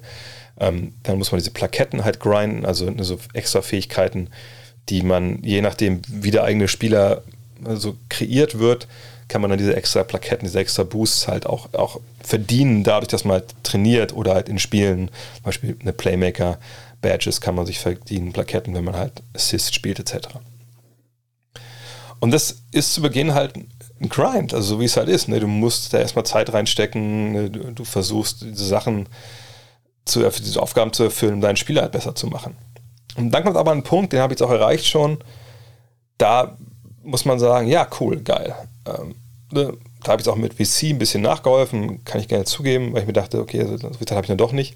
Ähm, 0.60 0.94
dann 1.04 1.18
muss 1.18 1.32
man 1.32 1.40
diese 1.40 1.52
Plaketten 1.52 2.04
halt 2.04 2.20
grinden, 2.20 2.66
also 2.66 2.92
so 3.00 3.20
extra 3.34 3.62
Fähigkeiten, 3.62 4.30
die 4.90 5.02
man 5.02 5.40
je 5.44 5.62
nachdem, 5.62 6.02
wie 6.08 6.32
der 6.32 6.44
eigene 6.44 6.68
Spieler 6.68 7.24
also 7.64 7.96
kreiert 8.10 8.60
wird, 8.60 8.88
kann 9.28 9.42
man 9.42 9.50
dann 9.50 9.60
diese 9.60 9.76
extra 9.76 10.04
Plaketten, 10.04 10.46
diese 10.46 10.60
extra 10.60 10.84
Boosts 10.84 11.28
halt 11.28 11.46
auch, 11.46 11.74
auch 11.74 12.00
verdienen, 12.22 12.84
dadurch, 12.84 13.08
dass 13.08 13.26
man 13.26 13.40
halt 13.40 13.56
trainiert 13.64 14.14
oder 14.14 14.36
halt 14.36 14.50
in 14.50 14.60
Spielen, 14.60 15.10
zum 15.36 15.44
Beispiel 15.44 15.78
eine 15.82 15.94
Playmaker, 15.94 16.60
Badges 17.06 17.40
kann 17.40 17.56
man 17.56 17.66
sich 17.66 17.80
verdienen, 17.80 18.34
Plaketten, 18.34 18.74
wenn 18.74 18.84
man 18.84 18.96
halt 18.96 19.22
Assist 19.36 19.76
spielt, 19.76 20.00
etc. 20.00 20.28
Und 22.20 22.32
das 22.32 22.64
ist 22.72 22.94
zu 22.94 23.02
Beginn 23.02 23.36
halt 23.36 23.56
ein 23.56 24.10
Grind, 24.10 24.54
also 24.54 24.76
so 24.76 24.80
wie 24.82 24.86
es 24.86 24.98
halt 24.98 25.10
ist. 25.10 25.28
Ne? 25.28 25.40
Du 25.40 25.48
musst 25.48 25.94
da 25.94 26.00
erstmal 26.00 26.26
Zeit 26.26 26.52
reinstecken, 26.52 27.32
ne? 27.32 27.50
du, 27.52 27.72
du, 27.72 27.84
versuchst 27.84 28.42
diese 28.42 28.66
Sachen 28.66 29.08
zu, 30.06 30.28
diese 30.28 30.62
Aufgaben 30.62 30.94
zu 30.94 31.04
erfüllen, 31.04 31.36
um 31.36 31.42
deinen 31.42 31.58
Spieler 31.58 31.84
halt 31.84 31.92
besser 31.92 32.16
zu 32.16 32.28
machen. 32.28 32.58
Und 33.16 33.32
dann 33.32 33.44
kommt 33.44 33.58
aber 33.58 33.72
ein 33.72 33.84
Punkt, 33.84 34.12
den 34.12 34.20
habe 34.20 34.34
ich 34.34 34.40
jetzt 34.40 34.48
auch 34.48 34.52
erreicht 34.52 34.88
schon. 34.88 35.20
Da 36.18 36.58
muss 37.04 37.26
man 37.26 37.40
sagen, 37.40 37.68
ja, 37.68 37.88
cool, 38.00 38.22
geil. 38.22 38.56
Ähm, 38.88 39.16
ne, 39.52 39.78
da 40.04 40.12
habe 40.12 40.22
ich 40.22 40.28
auch 40.28 40.36
mit 40.36 40.56
VC 40.56 40.90
ein 40.90 41.00
bisschen 41.00 41.22
nachgeholfen, 41.22 42.04
kann 42.04 42.20
ich 42.20 42.28
gerne 42.28 42.46
zugeben, 42.46 42.94
weil 42.94 43.02
ich 43.02 43.08
mir 43.08 43.14
dachte, 43.14 43.40
okay, 43.40 43.66
so 43.66 43.78
viel 43.78 44.08
Zeit 44.08 44.16
habe 44.16 44.26
ich 44.26 44.30
dann 44.30 44.38
doch 44.38 44.52
nicht. 44.52 44.76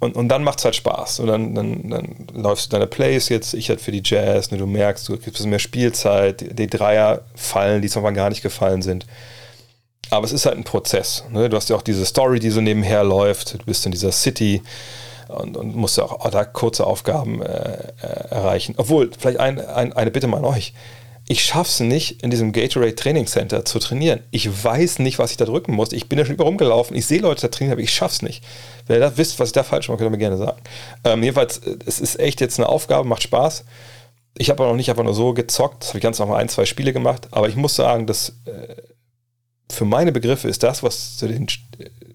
Und, 0.00 0.16
und 0.16 0.28
dann 0.28 0.44
macht 0.44 0.58
es 0.58 0.64
halt 0.64 0.76
Spaß. 0.76 1.20
Und 1.20 1.28
dann, 1.28 1.54
dann, 1.54 1.90
dann 1.90 2.26
läufst 2.34 2.66
du 2.66 2.70
deine 2.70 2.86
Plays 2.86 3.28
jetzt, 3.28 3.54
ich 3.54 3.68
halt 3.68 3.80
für 3.80 3.92
die 3.92 4.02
Jazz, 4.04 4.50
ne, 4.50 4.58
du 4.58 4.66
merkst, 4.66 5.08
du 5.08 5.16
kriegst 5.16 5.44
mehr 5.46 5.58
Spielzeit, 5.58 6.58
die, 6.58 6.66
Dreier 6.66 7.22
fallen, 7.34 7.80
die 7.80 7.88
zwar 7.88 8.12
gar 8.12 8.28
nicht 8.28 8.42
gefallen 8.42 8.82
sind. 8.82 9.06
Aber 10.10 10.26
es 10.26 10.32
ist 10.32 10.46
halt 10.46 10.56
ein 10.56 10.64
Prozess. 10.64 11.24
Ne? 11.30 11.48
Du 11.48 11.56
hast 11.56 11.70
ja 11.70 11.76
auch 11.76 11.82
diese 11.82 12.04
Story, 12.04 12.38
die 12.38 12.50
so 12.50 12.60
nebenher 12.60 13.02
läuft. 13.04 13.54
Du 13.54 13.64
bist 13.64 13.86
in 13.86 13.92
dieser 13.92 14.12
City 14.12 14.62
und, 15.28 15.56
und 15.56 15.74
musst 15.74 15.96
ja 15.96 16.04
auch 16.04 16.30
da 16.30 16.44
kurze 16.44 16.86
Aufgaben 16.86 17.40
äh, 17.40 17.92
äh, 18.02 18.06
erreichen. 18.30 18.74
Obwohl, 18.76 19.10
vielleicht 19.18 19.40
ein, 19.40 19.58
ein, 19.58 19.92
eine 19.94 20.10
Bitte 20.10 20.26
mal 20.26 20.38
an 20.38 20.44
euch 20.44 20.74
ich 21.26 21.42
schaffe 21.42 21.70
es 21.70 21.80
nicht, 21.80 22.22
in 22.22 22.30
diesem 22.30 22.52
Gatorade 22.52 22.94
Training 22.94 23.26
Center 23.26 23.64
zu 23.64 23.78
trainieren. 23.78 24.20
Ich 24.30 24.64
weiß 24.64 24.98
nicht, 24.98 25.18
was 25.18 25.30
ich 25.30 25.38
da 25.38 25.46
drücken 25.46 25.72
muss. 25.72 25.92
Ich 25.92 26.08
bin 26.08 26.18
ja 26.18 26.26
schon 26.26 26.34
über 26.34 26.44
rumgelaufen. 26.44 26.94
Ich 26.94 27.06
sehe 27.06 27.20
Leute 27.20 27.42
da 27.42 27.48
trainieren, 27.48 27.72
aber 27.72 27.82
ich 27.82 27.94
schaffe 27.94 28.16
es 28.16 28.22
nicht. 28.22 28.44
Wenn 28.86 28.96
ihr 28.96 29.00
da 29.00 29.16
wisst, 29.16 29.38
was 29.38 29.48
ich 29.48 29.54
da 29.54 29.62
falsch 29.62 29.88
mache, 29.88 29.98
könnt 29.98 30.08
ihr 30.08 30.10
mir 30.10 30.18
gerne 30.18 30.36
sagen. 30.36 30.60
Ähm, 31.02 31.22
jedenfalls, 31.22 31.58
äh, 31.58 31.78
es 31.86 31.98
ist 31.98 32.20
echt 32.20 32.42
jetzt 32.42 32.58
eine 32.58 32.68
Aufgabe, 32.68 33.08
macht 33.08 33.22
Spaß. 33.22 33.64
Ich 34.36 34.50
habe 34.50 34.62
auch 34.62 34.68
noch 34.68 34.76
nicht 34.76 34.90
einfach 34.90 35.04
nur 35.04 35.14
so 35.14 35.32
gezockt. 35.32 35.82
Das 35.82 35.88
habe 35.90 35.98
ich 35.98 36.02
ganz 36.02 36.18
normal 36.18 36.42
ein, 36.42 36.50
zwei 36.50 36.66
Spiele 36.66 36.92
gemacht. 36.92 37.28
Aber 37.30 37.48
ich 37.48 37.56
muss 37.56 37.74
sagen, 37.74 38.06
dass 38.06 38.34
äh, 38.44 38.74
für 39.70 39.86
meine 39.86 40.12
Begriffe 40.12 40.48
ist 40.48 40.62
das, 40.62 40.82
was 40.82 41.16
zu 41.16 41.26
den, 41.26 41.46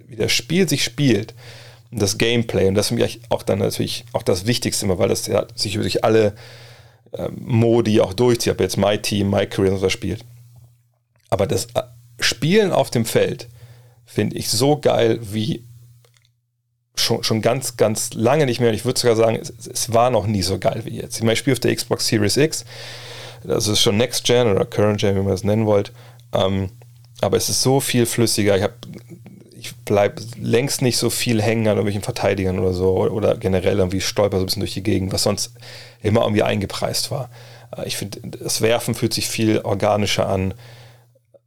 wie 0.07 0.17
das 0.17 0.31
Spiel 0.31 0.69
sich 0.69 0.83
spielt, 0.83 1.33
das 1.91 2.19
Gameplay, 2.19 2.67
und 2.67 2.75
das 2.75 2.85
ist 2.85 2.89
für 2.89 2.95
mich 2.95 3.21
auch 3.29 3.41
dann 3.41 3.57
natürlich 3.57 4.05
auch 4.13 4.21
das 4.21 4.45
Wichtigste 4.45 4.85
immer, 4.85 4.99
weil 4.99 5.09
das 5.09 5.25
ja 5.25 5.47
sich 5.55 5.73
über 5.73 5.83
sich 5.83 6.03
alle 6.03 6.35
Modi 7.39 8.01
auch 8.01 8.13
durchzieht. 8.13 8.47
Ich 8.47 8.53
habe 8.53 8.63
jetzt 8.63 8.77
My 8.77 8.97
Team, 8.97 9.29
My 9.29 9.45
Career 9.45 9.73
und 9.73 9.79
so 9.79 9.89
spielt. 9.89 10.23
Aber 11.29 11.47
das 11.47 11.65
äh, 11.73 11.83
Spielen 12.19 12.71
auf 12.71 12.91
dem 12.91 13.05
Feld 13.05 13.47
finde 14.05 14.35
ich 14.37 14.49
so 14.49 14.77
geil 14.77 15.19
wie 15.21 15.63
schon, 16.95 17.23
schon 17.23 17.41
ganz, 17.41 17.77
ganz 17.77 18.13
lange 18.13 18.45
nicht 18.45 18.59
mehr. 18.59 18.69
Und 18.69 18.75
ich 18.75 18.85
würde 18.85 18.99
sogar 18.99 19.15
sagen, 19.15 19.37
es, 19.41 19.49
es, 19.67 19.93
war 19.93 20.09
noch 20.09 20.27
nie 20.27 20.41
so 20.41 20.59
geil 20.59 20.81
wie 20.85 20.97
jetzt. 20.97 21.15
Ich 21.15 21.21
meine, 21.21 21.33
ich 21.33 21.39
spiele 21.39 21.53
auf 21.53 21.59
der 21.59 21.75
Xbox 21.75 22.07
Series 22.07 22.37
X. 22.37 22.65
Das 23.43 23.67
ist 23.67 23.81
schon 23.81 23.97
Next 23.97 24.25
Gen 24.25 24.47
oder 24.47 24.65
Current 24.65 24.99
Gen, 24.99 25.15
wie 25.15 25.21
man 25.21 25.33
es 25.33 25.43
nennen 25.43 25.65
wollt. 25.65 25.93
Ähm, 26.33 26.71
aber 27.21 27.37
es 27.37 27.49
ist 27.49 27.61
so 27.61 27.79
viel 27.79 28.05
flüssiger. 28.05 28.57
Ich 28.57 28.63
habe 28.63 28.73
ich 29.59 29.75
bleibe 29.77 30.21
längst 30.37 30.81
nicht 30.81 30.97
so 30.97 31.09
viel 31.09 31.41
hängen 31.41 31.67
an 31.67 31.77
irgendwelchen 31.77 32.01
Verteidigern 32.01 32.59
oder 32.59 32.73
so 32.73 32.95
oder 32.97 33.35
generell 33.35 33.77
irgendwie 33.77 34.01
stolper 34.01 34.37
so 34.37 34.43
ein 34.43 34.45
bisschen 34.45 34.61
durch 34.61 34.73
die 34.73 34.83
Gegend, 34.83 35.11
was 35.11 35.23
sonst 35.23 35.53
immer 36.01 36.21
irgendwie 36.21 36.43
eingepreist 36.43 37.11
war. 37.11 37.29
Äh, 37.75 37.87
ich 37.87 37.97
finde, 37.97 38.19
das 38.21 38.61
Werfen 38.61 38.95
fühlt 38.95 39.13
sich 39.13 39.27
viel 39.27 39.59
organischer 39.59 40.27
an. 40.27 40.53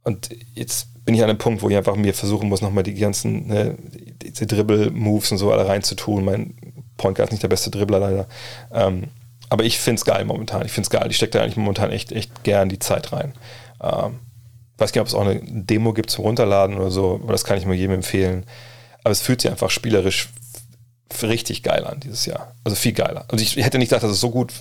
Und 0.03 0.29
jetzt 0.53 0.87
bin 1.05 1.15
ich 1.15 1.23
an 1.23 1.29
einem 1.29 1.39
Punkt, 1.39 1.61
wo 1.61 1.69
ich 1.69 1.77
einfach 1.77 1.95
mir 1.95 2.13
versuchen 2.13 2.49
muss, 2.49 2.61
nochmal 2.61 2.83
die 2.83 2.93
ganzen, 2.93 3.47
ne, 3.47 3.77
diese 4.23 4.45
Dribble-Moves 4.45 5.31
und 5.31 5.37
so 5.37 5.51
alle 5.51 5.67
reinzutun. 5.67 6.23
Mein 6.23 6.55
Point 6.97 7.17
Guard 7.17 7.29
ist 7.29 7.33
nicht 7.33 7.43
der 7.43 7.49
beste 7.49 7.71
Dribbler 7.71 7.99
leider. 7.99 8.27
Ähm, 8.71 9.09
aber 9.49 9.63
ich 9.63 9.79
finde 9.79 9.99
es 9.99 10.05
geil 10.05 10.25
momentan. 10.25 10.65
Ich 10.65 10.71
finde 10.71 10.85
es 10.87 10.89
geil. 10.89 11.07
Ich 11.09 11.17
stecke 11.17 11.31
da 11.31 11.41
eigentlich 11.41 11.57
momentan 11.57 11.91
echt, 11.91 12.11
echt 12.11 12.43
gern 12.43 12.69
die 12.69 12.79
Zeit 12.79 13.11
rein. 13.11 13.33
Ähm, 13.81 14.19
weiß 14.77 14.93
nicht, 14.93 15.01
ob 15.01 15.07
es 15.07 15.13
auch 15.13 15.21
eine 15.21 15.39
Demo 15.43 15.93
gibt 15.93 16.09
zum 16.09 16.25
Runterladen 16.25 16.77
oder 16.77 16.91
so, 16.91 17.19
aber 17.21 17.31
das 17.31 17.43
kann 17.43 17.57
ich 17.57 17.65
mir 17.65 17.75
jedem 17.75 17.95
empfehlen. 17.95 18.45
Aber 19.03 19.11
es 19.11 19.21
fühlt 19.21 19.41
sich 19.41 19.51
einfach 19.51 19.69
spielerisch 19.69 20.29
richtig 21.21 21.61
geil 21.61 21.85
an 21.85 21.99
dieses 21.99 22.25
Jahr. 22.25 22.55
Also 22.63 22.75
viel 22.75 22.93
geiler. 22.93 23.25
Also 23.27 23.43
ich 23.43 23.57
hätte 23.57 23.77
nicht 23.77 23.89
gedacht, 23.89 24.03
dass 24.03 24.11
es 24.11 24.19
so 24.19 24.31
gut 24.31 24.51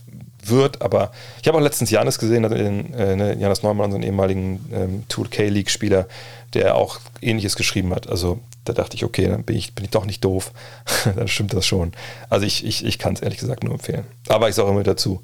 wird, 0.44 0.82
aber 0.82 1.12
ich 1.40 1.48
habe 1.48 1.56
auch 1.56 1.62
letztens 1.62 1.90
Janis 1.90 2.18
gesehen, 2.18 2.42
den, 2.42 2.92
äh, 2.94 3.16
ne, 3.16 3.36
Janis 3.38 3.62
Neumann, 3.62 3.86
unseren 3.86 4.02
ehemaligen 4.02 4.64
ähm, 4.72 5.04
2K-League-Spieler, 5.08 6.06
der 6.54 6.74
auch 6.74 6.98
ähnliches 7.20 7.56
geschrieben 7.56 7.94
hat. 7.94 8.08
Also 8.08 8.40
da 8.64 8.72
dachte 8.72 8.96
ich, 8.96 9.04
okay, 9.04 9.28
dann 9.28 9.44
bin 9.44 9.56
ich, 9.56 9.74
bin 9.74 9.84
ich 9.84 9.90
doch 9.90 10.04
nicht 10.04 10.24
doof. 10.24 10.52
dann 11.16 11.28
stimmt 11.28 11.54
das 11.54 11.66
schon. 11.66 11.92
Also 12.28 12.44
ich, 12.44 12.64
ich, 12.64 12.84
ich 12.84 12.98
kann 12.98 13.14
es 13.14 13.20
ehrlich 13.20 13.38
gesagt 13.38 13.64
nur 13.64 13.72
empfehlen. 13.72 14.04
Aber 14.28 14.48
ich 14.48 14.54
sage 14.54 14.70
immer 14.70 14.82
dazu, 14.82 15.22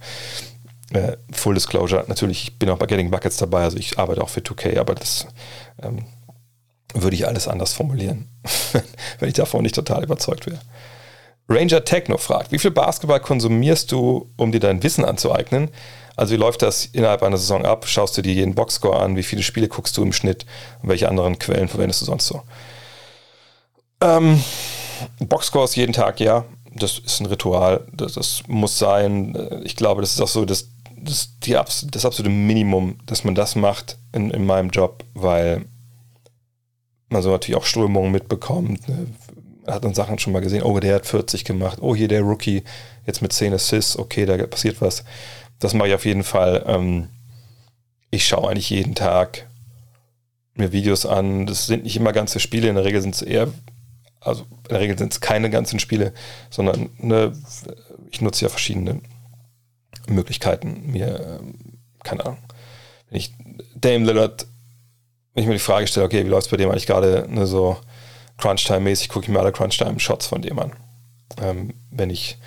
äh, 0.93 1.17
Full 1.33 1.55
Disclosure, 1.55 2.05
natürlich, 2.09 2.45
ich 2.45 2.59
bin 2.59 2.71
auch 2.71 2.79
bei 2.79 2.87
Getting 2.87 3.11
Buckets 3.11 3.37
dabei, 3.37 3.65
also 3.65 3.77
ich 3.77 3.99
arbeite 3.99 4.23
auch 4.23 4.29
für 4.29 4.41
2K, 4.41 4.79
aber 4.79 4.95
das 4.95 5.27
ähm, 5.83 6.05
würde 6.95 7.17
ich 7.17 7.27
alles 7.27 7.49
anders 7.49 7.73
formulieren, 7.73 8.29
wenn 9.19 9.29
ich 9.29 9.35
davon 9.35 9.63
nicht 9.63 9.75
total 9.75 10.03
überzeugt 10.03 10.47
wäre. 10.47 10.61
Ranger 11.49 11.85
Techno 11.85 12.19
fragt, 12.19 12.53
wie 12.53 12.59
viel 12.59 12.71
Basketball 12.71 13.21
konsumierst 13.21 13.91
du, 13.91 14.31
um 14.37 14.53
dir 14.53 14.61
dein 14.61 14.83
Wissen 14.83 15.05
anzueignen? 15.05 15.71
Also 16.15 16.35
wie 16.35 16.39
läuft 16.39 16.63
das 16.63 16.85
innerhalb 16.85 17.23
einer 17.23 17.39
Saison 17.39 17.65
ab? 17.65 17.87
Schaust 17.87 18.19
du 18.19 18.23
dir 18.23 18.35
jeden 18.35 18.55
Boxscore 18.55 19.01
an? 19.01 19.17
Wie 19.17 19.23
viele 19.23 19.43
Spiele 19.43 19.69
guckst 19.69 19.97
du 19.97 20.03
im 20.03 20.13
Schnitt? 20.13 20.45
Und 20.83 20.89
welche 20.89 21.09
anderen 21.09 21.39
Quellen 21.39 21.69
verwendest 21.69 22.03
du 22.03 22.07
sonst 22.07 22.27
so? 22.27 22.43
Ähm, 24.01 24.43
Boxscores 25.21 25.77
jeden 25.77 25.93
Tag, 25.93 26.21
ja. 26.21 26.45
Das 26.75 26.99
ist 26.99 27.21
ein 27.21 27.27
Ritual. 27.27 27.87
Das, 27.93 28.15
das, 28.15 28.43
muss 28.47 28.79
sein. 28.79 29.63
Ich 29.65 29.77
glaube, 29.77 30.01
das 30.01 30.13
ist 30.13 30.21
auch 30.21 30.29
so 30.29 30.45
das, 30.45 30.69
das, 31.03 31.39
die, 31.41 31.53
das 31.53 32.05
absolute 32.05 32.31
Minimum, 32.31 32.99
dass 33.07 33.25
man 33.25 33.35
das 33.35 33.57
macht 33.57 33.99
in, 34.13 34.31
in 34.31 34.47
meinem 34.47 34.71
Job, 34.71 35.05
weil 35.15 35.65
man 37.09 37.23
so 37.23 37.31
natürlich 37.31 37.61
auch 37.61 37.67
Strömungen 37.67 38.13
mitbekommt. 38.13 38.89
Ne? 38.89 39.07
hat 39.67 39.85
dann 39.85 39.95
Sachen 39.95 40.19
schon 40.19 40.33
mal 40.33 40.41
gesehen, 40.41 40.63
oh, 40.63 40.79
der 40.81 40.97
hat 40.97 41.07
40 41.07 41.45
gemacht, 41.45 41.79
oh, 41.81 41.95
hier 41.95 42.09
der 42.09 42.23
Rookie, 42.23 42.65
jetzt 43.07 43.23
mit 43.23 43.33
10 43.33 43.53
Assists, 43.53 43.99
okay, 43.99 44.27
da 44.27 44.37
passiert 44.47 44.81
was. 44.81 45.05
Das 45.59 45.75
mache 45.75 45.89
ich 45.89 45.95
auf 45.95 46.05
jeden 46.05 46.25
Fall. 46.25 46.65
Ähm, 46.67 47.09
ich 48.11 48.27
schaue 48.27 48.51
eigentlich 48.51 48.71
jeden 48.71 48.95
Tag 48.95 49.47
mir 50.55 50.73
Videos 50.73 51.07
an. 51.07 51.47
Das 51.47 51.67
sind 51.67 51.85
nicht 51.85 51.97
immer 51.97 52.13
ganze 52.13 52.41
Spiele, 52.41 52.69
in 52.69 52.77
der 52.77 52.85
Regel 52.85 53.03
sind 53.03 53.15
es 53.15 53.23
eher, 53.23 53.49
also 54.21 54.43
in 54.43 54.69
der 54.71 54.81
Regel 54.81 54.99
sind 54.99 55.13
es 55.13 55.21
keine 55.21 55.51
ganzen 55.51 55.79
Spiele, 55.79 56.13
sondern 56.51 56.91
ne, 56.99 57.33
ich 58.11 58.21
nutze 58.21 58.45
ja 58.45 58.49
verschiedene 58.49 59.01
Möglichkeiten, 60.09 60.91
mir, 60.91 61.39
ähm, 61.41 61.55
keine 62.03 62.25
Ahnung, 62.25 62.39
wenn 63.11 63.19
ich 63.19 63.33
Dame 63.75 64.05
Lillard, 64.05 64.47
wenn 65.35 65.43
ich 65.43 65.49
mir 65.49 65.55
die 65.55 65.61
Frage 65.61 65.87
stelle, 65.87 66.07
okay, 66.07 66.25
wie 66.25 66.29
läuft 66.29 66.47
es 66.47 66.51
bei 66.51 66.57
dem 66.57 66.71
eigentlich 66.71 66.87
gerade 66.87 67.27
ne, 67.29 67.47
so 67.47 67.77
Crunchtime-mäßig 68.39 69.09
gucke 69.09 69.25
ich 69.27 69.31
mir 69.31 69.41
alle 69.41 69.53
Crunchtime-Shots 69.53 70.27
von 70.27 70.43
dem 70.43 70.59
an. 70.59 70.73
Ähm, 71.41 71.75
wenn 71.91 72.11
ich 72.11 72.39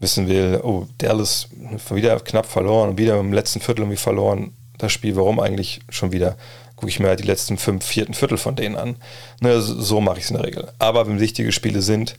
wissen 0.00 0.28
will, 0.28 0.60
oh, 0.62 0.86
Dallas 0.98 1.48
wieder 1.90 2.18
knapp 2.20 2.46
verloren 2.46 2.90
und 2.90 2.98
wieder 2.98 3.18
im 3.18 3.32
letzten 3.32 3.60
Viertel 3.60 3.82
irgendwie 3.82 3.96
verloren, 3.96 4.54
das 4.78 4.92
Spiel, 4.92 5.16
warum 5.16 5.40
eigentlich 5.40 5.80
schon 5.88 6.12
wieder, 6.12 6.36
gucke 6.74 6.90
ich 6.90 7.00
mir 7.00 7.08
halt 7.08 7.20
die 7.20 7.26
letzten 7.26 7.56
fünf, 7.56 7.84
vierten 7.84 8.14
Viertel 8.14 8.36
von 8.36 8.56
denen 8.56 8.76
an. 8.76 8.96
Ne, 9.40 9.60
so 9.60 10.00
mache 10.00 10.18
ich 10.18 10.24
es 10.24 10.30
in 10.30 10.36
der 10.36 10.46
Regel. 10.46 10.72
Aber 10.78 11.06
wenn 11.06 11.20
wichtige 11.20 11.52
Spiele 11.52 11.80
sind, 11.80 12.16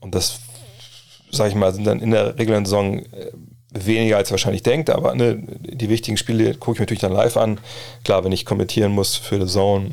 und 0.00 0.14
das, 0.14 0.40
sage 1.30 1.50
ich 1.50 1.54
mal, 1.54 1.72
sind 1.72 1.84
dann 1.84 2.00
in 2.00 2.10
der 2.10 2.38
regulären 2.38 2.64
Saison 2.64 2.98
äh, 2.98 3.30
weniger 3.74 4.16
als 4.16 4.30
wahrscheinlich 4.30 4.62
denkt, 4.62 4.90
aber 4.90 5.14
ne, 5.14 5.38
die 5.60 5.88
wichtigen 5.88 6.16
Spiele 6.16 6.54
gucke 6.54 6.72
ich 6.72 6.78
mir 6.80 6.82
natürlich 6.84 7.00
dann 7.00 7.12
live 7.12 7.36
an. 7.36 7.58
Klar, 8.04 8.24
wenn 8.24 8.32
ich 8.32 8.44
kommentieren 8.44 8.92
muss 8.92 9.16
für 9.16 9.40
The 9.40 9.52
Zone, 9.52 9.92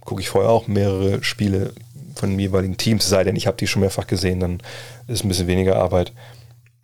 gucke 0.00 0.20
ich 0.20 0.28
vorher 0.28 0.50
auch 0.50 0.68
mehrere 0.68 1.22
Spiele 1.22 1.72
von 2.14 2.30
den 2.30 2.38
jeweiligen 2.38 2.76
Teams, 2.76 3.08
sei 3.08 3.24
denn 3.24 3.36
ich 3.36 3.46
habe 3.46 3.56
die 3.56 3.66
schon 3.66 3.80
mehrfach 3.80 4.06
gesehen, 4.06 4.40
dann 4.40 4.62
ist 5.06 5.24
ein 5.24 5.28
bisschen 5.28 5.48
weniger 5.48 5.76
Arbeit. 5.76 6.12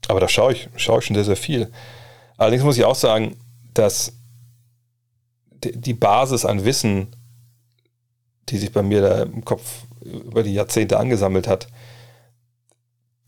Aber 0.08 0.20
da 0.20 0.28
schaue 0.28 0.52
ich, 0.52 0.68
schaue 0.76 0.98
ich 0.98 1.06
schon 1.06 1.14
sehr, 1.14 1.24
sehr 1.24 1.36
viel. 1.36 1.70
Allerdings 2.36 2.64
muss 2.64 2.76
ich 2.76 2.84
auch 2.84 2.96
sagen, 2.96 3.36
dass 3.72 4.12
die 5.62 5.94
Basis 5.94 6.44
an 6.44 6.64
Wissen, 6.64 7.08
die 8.48 8.58
sich 8.58 8.72
bei 8.72 8.82
mir 8.82 9.00
da 9.00 9.22
im 9.22 9.44
Kopf 9.44 9.84
über 10.04 10.42
die 10.42 10.54
Jahrzehnte 10.54 10.98
angesammelt 10.98 11.46
hat, 11.46 11.68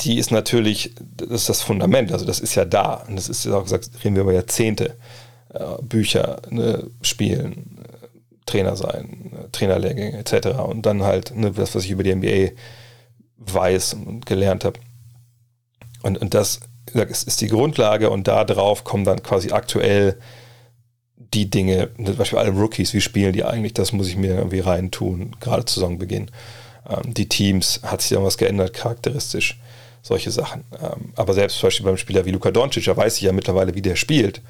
die 0.00 0.18
ist 0.18 0.30
natürlich, 0.30 0.94
das 1.16 1.42
ist 1.42 1.48
das 1.48 1.62
Fundament, 1.62 2.12
also 2.12 2.24
das 2.24 2.40
ist 2.40 2.54
ja 2.54 2.64
da. 2.64 3.04
Und 3.08 3.16
das 3.16 3.28
ist 3.28 3.44
ja 3.44 3.56
auch 3.56 3.64
gesagt, 3.64 3.90
reden 4.02 4.16
wir 4.16 4.22
über 4.22 4.32
Jahrzehnte. 4.32 4.96
Äh, 5.52 5.82
Bücher, 5.82 6.42
ne, 6.50 6.90
Spielen, 7.02 7.78
Trainer 8.46 8.76
sein, 8.76 9.32
Trainerlehrgänge 9.52 10.18
etc. 10.18 10.58
Und 10.58 10.84
dann 10.84 11.02
halt 11.02 11.34
ne, 11.34 11.52
das, 11.52 11.74
was 11.74 11.84
ich 11.84 11.90
über 11.90 12.02
die 12.02 12.14
NBA 12.14 12.54
weiß 13.38 13.94
und 13.94 14.26
gelernt 14.26 14.64
habe. 14.64 14.80
Und, 16.02 16.18
und 16.18 16.34
das 16.34 16.60
ist, 16.92 17.26
ist 17.26 17.40
die 17.40 17.48
Grundlage 17.48 18.10
und 18.10 18.28
da 18.28 18.44
drauf 18.44 18.84
kommen 18.84 19.04
dann 19.04 19.22
quasi 19.22 19.52
aktuell 19.52 20.18
die 21.16 21.48
Dinge, 21.50 21.90
ne, 21.96 22.06
zum 22.06 22.16
Beispiel 22.16 22.38
alle 22.38 22.50
Rookies, 22.50 22.92
wie 22.92 23.00
spielen 23.00 23.32
die 23.32 23.44
eigentlich, 23.44 23.74
das 23.74 23.92
muss 23.92 24.08
ich 24.08 24.16
mir 24.16 24.34
irgendwie 24.36 24.60
reintun, 24.60 25.36
gerade 25.40 25.64
zu 25.64 25.80
Saisonbeginn. 25.80 26.30
Ähm, 26.88 27.14
die 27.14 27.28
Teams, 27.28 27.80
hat 27.82 28.02
sich 28.02 28.16
da 28.16 28.22
was 28.22 28.38
geändert, 28.38 28.74
charakteristisch, 28.74 29.58
solche 30.04 30.30
Sachen. 30.30 30.64
Ähm, 30.80 31.12
aber 31.16 31.34
selbst 31.34 31.58
zum 31.58 31.66
Beispiel 31.66 31.86
beim 31.86 31.96
Spieler 31.96 32.24
wie 32.24 32.30
Luka 32.30 32.52
Doncic, 32.52 32.84
da 32.84 32.96
weiß 32.96 33.16
ich 33.16 33.22
ja 33.22 33.32
mittlerweile, 33.32 33.74
wie 33.74 33.82
der 33.82 33.96
spielt 33.96 34.40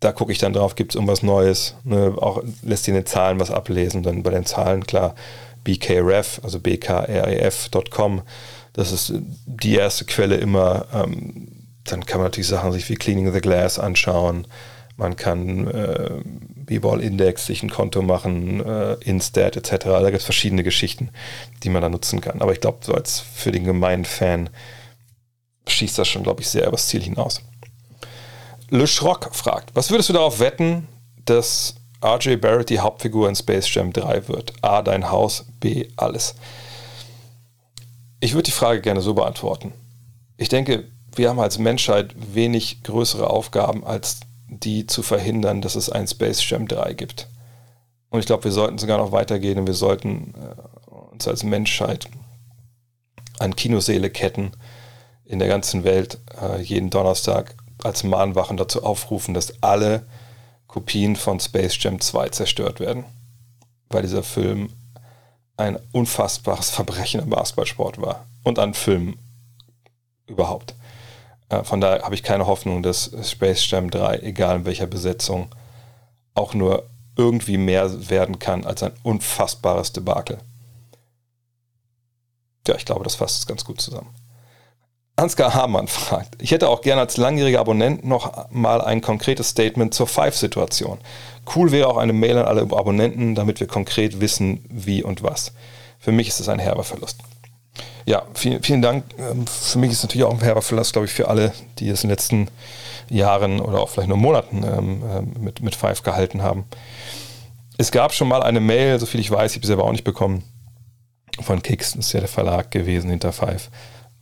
da 0.00 0.12
gucke 0.12 0.32
ich 0.32 0.38
dann 0.38 0.52
drauf, 0.52 0.74
gibt 0.74 0.92
es 0.92 0.94
irgendwas 0.94 1.22
Neues, 1.22 1.74
ne? 1.84 2.14
auch 2.16 2.42
lässt 2.62 2.84
sich 2.84 2.92
in 2.92 3.00
den 3.00 3.06
Zahlen 3.06 3.40
was 3.40 3.50
ablesen, 3.50 4.02
dann 4.02 4.22
bei 4.22 4.30
den 4.30 4.46
Zahlen 4.46 4.86
klar 4.86 5.14
bkref, 5.64 6.40
also 6.42 6.60
bkref.com, 6.60 8.22
das 8.72 8.92
ist 8.92 9.12
die 9.46 9.74
erste 9.74 10.04
Quelle 10.04 10.36
immer, 10.36 10.86
ähm, 10.94 11.48
dann 11.84 12.06
kann 12.06 12.18
man 12.18 12.26
natürlich 12.26 12.48
Sachen 12.48 12.72
sich 12.72 12.88
wie 12.88 12.94
Cleaning 12.94 13.32
the 13.32 13.40
Glass 13.40 13.78
anschauen, 13.78 14.46
man 14.98 15.14
kann 15.16 15.68
äh, 15.68 16.10
B-Ball-Index, 16.24 17.46
sich 17.46 17.62
ein 17.62 17.70
Konto 17.70 18.02
machen, 18.02 18.64
äh, 18.64 18.94
Instat 18.94 19.56
etc. 19.56 19.84
Da 19.84 20.10
gibt 20.10 20.18
es 20.18 20.24
verschiedene 20.24 20.64
Geschichten, 20.64 21.10
die 21.62 21.70
man 21.70 21.82
da 21.82 21.88
nutzen 21.88 22.20
kann. 22.20 22.42
Aber 22.42 22.52
ich 22.52 22.60
glaube, 22.60 22.78
so 22.82 22.92
als 22.92 23.20
für 23.20 23.52
den 23.52 23.64
gemeinen 23.64 24.04
Fan 24.04 24.50
schießt 25.68 25.98
das 25.98 26.08
schon, 26.08 26.24
glaube 26.24 26.40
ich, 26.40 26.48
sehr 26.48 26.66
übers 26.66 26.88
Ziel 26.88 27.02
hinaus. 27.02 27.40
Le 28.70 28.86
Schrock 28.86 29.30
fragt, 29.32 29.74
was 29.74 29.90
würdest 29.90 30.08
du 30.08 30.12
darauf 30.12 30.40
wetten, 30.40 30.88
dass 31.24 31.76
RJ 32.04 32.36
Barrett 32.36 32.68
die 32.68 32.80
Hauptfigur 32.80 33.28
in 33.28 33.36
Space 33.36 33.72
Jam 33.72 33.92
3 33.92 34.28
wird? 34.28 34.52
A, 34.62 34.82
dein 34.82 35.10
Haus, 35.10 35.46
B, 35.60 35.88
alles. 35.96 36.34
Ich 38.18 38.32
würde 38.32 38.44
die 38.44 38.50
Frage 38.50 38.80
gerne 38.80 39.00
so 39.00 39.14
beantworten. 39.14 39.72
Ich 40.36 40.48
denke, 40.48 40.88
wir 41.14 41.28
haben 41.28 41.38
als 41.38 41.58
Menschheit 41.58 42.14
wenig 42.16 42.82
größere 42.82 43.30
Aufgaben, 43.30 43.84
als 43.84 44.20
die 44.48 44.86
zu 44.86 45.02
verhindern, 45.02 45.60
dass 45.60 45.76
es 45.76 45.90
ein 45.90 46.08
Space 46.08 46.48
Jam 46.48 46.66
3 46.66 46.94
gibt. 46.94 47.28
Und 48.10 48.20
ich 48.20 48.26
glaube, 48.26 48.44
wir 48.44 48.52
sollten 48.52 48.78
sogar 48.78 48.98
noch 48.98 49.12
weitergehen 49.12 49.58
und 49.58 49.66
wir 49.66 49.74
sollten 49.74 50.34
äh, 50.34 50.90
uns 50.90 51.28
als 51.28 51.42
Menschheit 51.42 52.08
an 53.38 53.54
Kinoseele 53.54 54.10
ketten 54.10 54.52
in 55.24 55.38
der 55.38 55.48
ganzen 55.48 55.84
Welt 55.84 56.18
äh, 56.40 56.60
jeden 56.60 56.90
Donnerstag 56.90 57.54
als 57.82 58.02
Mahnwachen 58.02 58.56
dazu 58.56 58.82
aufrufen, 58.82 59.34
dass 59.34 59.62
alle 59.62 60.06
Kopien 60.66 61.16
von 61.16 61.38
Space 61.38 61.76
Jam 61.78 62.00
2 62.00 62.30
zerstört 62.30 62.80
werden. 62.80 63.04
Weil 63.90 64.02
dieser 64.02 64.22
Film 64.22 64.70
ein 65.56 65.78
unfassbares 65.92 66.70
Verbrechen 66.70 67.20
im 67.20 67.30
Basketballsport 67.30 68.00
war 68.00 68.26
und 68.44 68.58
an 68.58 68.74
Filmen 68.74 69.18
überhaupt. 70.26 70.74
Äh, 71.48 71.64
von 71.64 71.80
daher 71.80 72.02
habe 72.02 72.14
ich 72.14 72.22
keine 72.22 72.46
Hoffnung, 72.46 72.82
dass 72.82 73.10
Space 73.22 73.70
Jam 73.70 73.90
3, 73.90 74.18
egal 74.20 74.56
in 74.56 74.64
welcher 74.64 74.86
Besetzung, 74.86 75.48
auch 76.34 76.54
nur 76.54 76.84
irgendwie 77.16 77.58
mehr 77.58 78.08
werden 78.08 78.38
kann 78.38 78.64
als 78.64 78.82
ein 78.82 78.92
unfassbares 79.02 79.92
Debakel. 79.92 80.38
Ja, 82.66 82.76
ich 82.76 82.84
glaube, 82.84 83.04
das 83.04 83.16
fasst 83.16 83.40
es 83.40 83.46
ganz 83.46 83.64
gut 83.64 83.80
zusammen. 83.80 84.14
Ansgar 85.16 85.52
Hamann 85.52 85.88
fragt, 85.88 86.40
ich 86.40 86.52
hätte 86.52 86.68
auch 86.68 86.80
gerne 86.80 87.00
als 87.00 87.16
langjähriger 87.16 87.60
Abonnent 87.60 88.04
noch 88.04 88.50
mal 88.50 88.80
ein 88.80 89.00
konkretes 89.00 89.48
Statement 89.48 89.92
zur 89.92 90.06
Five-Situation. 90.06 90.98
Cool 91.54 91.72
wäre 91.72 91.88
auch 91.88 91.96
eine 91.96 92.12
Mail 92.12 92.38
an 92.38 92.44
alle 92.44 92.62
Abonnenten, 92.62 93.34
damit 93.34 93.58
wir 93.58 93.66
konkret 93.66 94.20
wissen, 94.20 94.64
wie 94.68 95.02
und 95.02 95.22
was. 95.22 95.52
Für 95.98 96.12
mich 96.12 96.28
ist 96.28 96.40
es 96.40 96.48
ein 96.48 96.60
herber 96.60 96.84
Verlust. 96.84 97.20
Ja, 98.08 98.22
vielen, 98.32 98.62
vielen 98.62 98.80
Dank. 98.80 99.04
Ähm, 99.18 99.46
für 99.46 99.78
mich 99.78 99.92
ist 99.92 100.02
natürlich 100.02 100.24
auch 100.24 100.32
ein 100.32 100.40
herber 100.40 100.62
Verlust, 100.62 100.94
glaube 100.94 101.04
ich, 101.04 101.12
für 101.12 101.28
alle, 101.28 101.52
die 101.78 101.90
es 101.90 102.04
in 102.04 102.08
den 102.08 102.14
letzten 102.14 102.48
Jahren 103.10 103.60
oder 103.60 103.80
auch 103.80 103.90
vielleicht 103.90 104.08
nur 104.08 104.16
Monaten 104.16 104.64
ähm, 104.64 105.02
ähm, 105.06 105.34
mit, 105.38 105.60
mit 105.60 105.76
Five 105.76 106.02
gehalten 106.02 106.40
haben. 106.40 106.64
Es 107.76 107.90
gab 107.90 108.14
schon 108.14 108.26
mal 108.26 108.42
eine 108.42 108.60
Mail, 108.60 108.98
soviel 108.98 109.20
ich 109.20 109.30
weiß, 109.30 109.50
ich 109.50 109.56
habe 109.58 109.66
sie 109.66 109.72
selber 109.72 109.84
auch 109.84 109.92
nicht 109.92 110.04
bekommen, 110.04 110.42
von 111.42 111.60
Kicks, 111.60 111.92
das 111.92 112.06
ist 112.06 112.12
ja 112.14 112.20
der 112.20 112.30
Verlag 112.30 112.70
gewesen 112.70 113.10
hinter 113.10 113.30
Five 113.30 113.68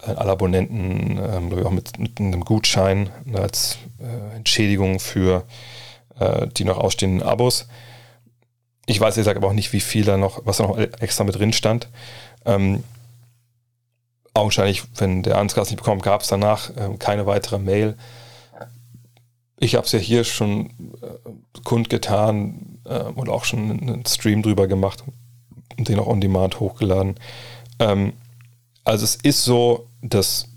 äh, 0.04 0.10
alle 0.10 0.32
Abonnenten, 0.32 1.20
ähm, 1.22 1.64
auch 1.64 1.70
mit, 1.70 1.96
mit, 2.00 2.18
einem 2.18 2.44
Gutschein 2.44 3.10
als 3.34 3.78
äh, 4.00 4.34
Entschädigung 4.34 4.98
für 4.98 5.44
äh, 6.18 6.48
die 6.48 6.64
noch 6.64 6.78
ausstehenden 6.78 7.22
Abos. 7.22 7.68
Ich 8.86 8.98
weiß, 8.98 9.16
ich 9.16 9.24
sage 9.24 9.38
aber 9.38 9.46
auch 9.46 9.52
nicht, 9.52 9.72
wie 9.72 9.80
viel 9.80 10.04
da 10.04 10.16
noch, 10.16 10.40
was 10.44 10.56
da 10.56 10.66
noch 10.66 10.76
extra 10.76 11.22
mit 11.22 11.36
drin 11.36 11.52
stand. 11.52 11.88
Ähm, 12.44 12.82
augenscheinlich, 14.36 14.82
wenn 14.96 15.22
der 15.22 15.38
Ansgar 15.38 15.62
es 15.62 15.70
nicht 15.70 15.78
bekommt, 15.78 16.02
gab 16.02 16.20
es 16.20 16.28
danach 16.28 16.70
äh, 16.70 16.96
keine 16.98 17.26
weitere 17.26 17.58
Mail. 17.58 17.96
Ich 19.58 19.74
habe 19.74 19.86
es 19.86 19.92
ja 19.92 19.98
hier 19.98 20.24
schon 20.24 20.70
äh, 21.02 21.60
kundgetan 21.64 22.78
äh, 22.84 23.00
und 23.00 23.28
auch 23.28 23.44
schon 23.44 23.70
einen 23.70 24.06
Stream 24.06 24.42
drüber 24.42 24.66
gemacht 24.68 25.02
und 25.78 25.88
den 25.88 25.98
auch 25.98 26.06
on 26.06 26.20
demand 26.20 26.60
hochgeladen. 26.60 27.16
Ähm, 27.78 28.12
also 28.84 29.04
es 29.04 29.16
ist 29.16 29.44
so, 29.44 29.88
dass 30.02 30.48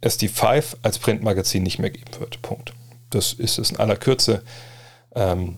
es 0.00 0.16
die 0.16 0.28
Five 0.28 0.76
als 0.82 0.98
Printmagazin 0.98 1.62
nicht 1.62 1.78
mehr 1.78 1.90
geben 1.90 2.18
wird. 2.18 2.40
Punkt. 2.42 2.72
Das 3.10 3.32
ist 3.32 3.58
es 3.58 3.70
in 3.70 3.78
aller 3.78 3.96
Kürze 3.96 4.42
ähm, 5.14 5.56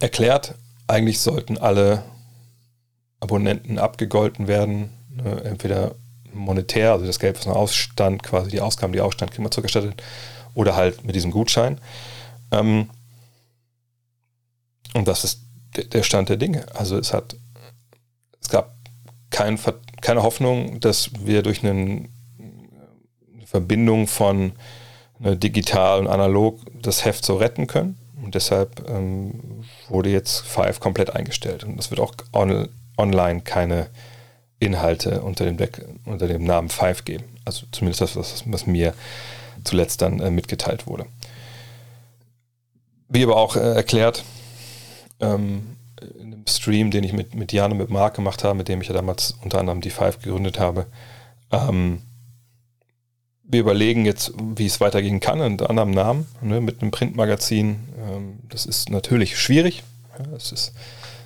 erklärt. 0.00 0.54
Eigentlich 0.86 1.20
sollten 1.20 1.58
alle 1.58 2.04
Abonnenten 3.20 3.78
abgegolten 3.78 4.48
werden, 4.48 4.90
ne? 5.10 5.42
entweder 5.44 5.94
monetär, 6.32 6.92
also 6.92 7.06
das 7.06 7.18
Geld, 7.18 7.38
was 7.38 7.46
noch 7.46 7.56
ausstand, 7.56 8.22
quasi 8.22 8.50
die 8.50 8.60
Ausgaben, 8.60 8.92
die 8.92 9.00
ausstand, 9.00 9.32
kriegen 9.32 9.44
wir 9.44 9.50
zurückerstattet, 9.50 10.02
oder 10.54 10.76
halt 10.76 11.04
mit 11.04 11.14
diesem 11.14 11.30
Gutschein. 11.30 11.80
Ähm, 12.50 12.90
und 14.94 15.06
das 15.06 15.24
ist 15.24 15.42
der 15.76 16.02
Stand 16.02 16.28
der 16.28 16.36
Dinge. 16.36 16.66
Also 16.74 16.98
es 16.98 17.12
hat, 17.12 17.36
es 18.40 18.48
gab 18.48 18.74
kein, 19.30 19.58
keine 20.00 20.22
Hoffnung, 20.22 20.80
dass 20.80 21.10
wir 21.24 21.42
durch 21.42 21.64
einen, 21.64 22.08
eine 22.38 23.46
Verbindung 23.46 24.08
von 24.08 24.52
ne, 25.18 25.36
digital 25.36 26.00
und 26.00 26.08
analog 26.08 26.60
das 26.82 27.04
Heft 27.04 27.24
so 27.24 27.36
retten 27.36 27.66
können. 27.66 27.98
Und 28.22 28.34
deshalb 28.34 28.88
ähm, 28.88 29.64
wurde 29.88 30.10
jetzt 30.10 30.40
Five 30.40 30.80
komplett 30.80 31.14
eingestellt. 31.14 31.64
Und 31.64 31.78
es 31.78 31.90
wird 31.90 32.00
auch 32.00 32.14
on, 32.32 32.68
online 32.98 33.42
keine 33.42 33.88
Inhalte 34.60 35.22
unter 35.22 35.44
dem, 35.44 35.56
Deck, 35.56 35.84
unter 36.04 36.28
dem 36.28 36.44
Namen 36.44 36.68
Five 36.68 37.04
geben. 37.04 37.24
Also 37.44 37.66
zumindest 37.72 38.02
das, 38.02 38.16
was, 38.16 38.44
was 38.46 38.66
mir 38.66 38.94
zuletzt 39.64 40.02
dann 40.02 40.20
äh, 40.20 40.30
mitgeteilt 40.30 40.86
wurde. 40.86 41.06
Wie 43.08 43.24
aber 43.24 43.36
auch 43.36 43.56
äh, 43.56 43.74
erklärt, 43.74 44.22
ähm, 45.18 45.76
in 46.18 46.32
einem 46.32 46.46
Stream, 46.46 46.90
den 46.90 47.04
ich 47.04 47.12
mit, 47.12 47.34
mit 47.34 47.52
Jan 47.52 47.72
und 47.72 47.78
mit 47.78 47.90
Marc 47.90 48.14
gemacht 48.14 48.44
habe, 48.44 48.54
mit 48.54 48.68
dem 48.68 48.80
ich 48.80 48.88
ja 48.88 48.94
damals 48.94 49.34
unter 49.42 49.58
anderem 49.58 49.80
die 49.80 49.90
Five 49.90 50.20
gegründet 50.20 50.58
habe. 50.58 50.86
Ähm, 51.50 52.02
wir 53.42 53.60
überlegen 53.60 54.06
jetzt, 54.06 54.32
wie 54.38 54.66
es 54.66 54.80
weitergehen 54.80 55.20
kann, 55.20 55.40
unter 55.40 55.70
anderem 55.70 55.90
Namen, 55.90 56.26
ne, 56.40 56.60
mit 56.60 56.82
einem 56.82 56.90
Printmagazin. 56.90 57.80
Ähm, 57.98 58.38
das 58.48 58.66
ist 58.66 58.90
natürlich 58.90 59.38
schwierig. 59.38 59.82
Es 60.36 60.52
ist 60.52 60.72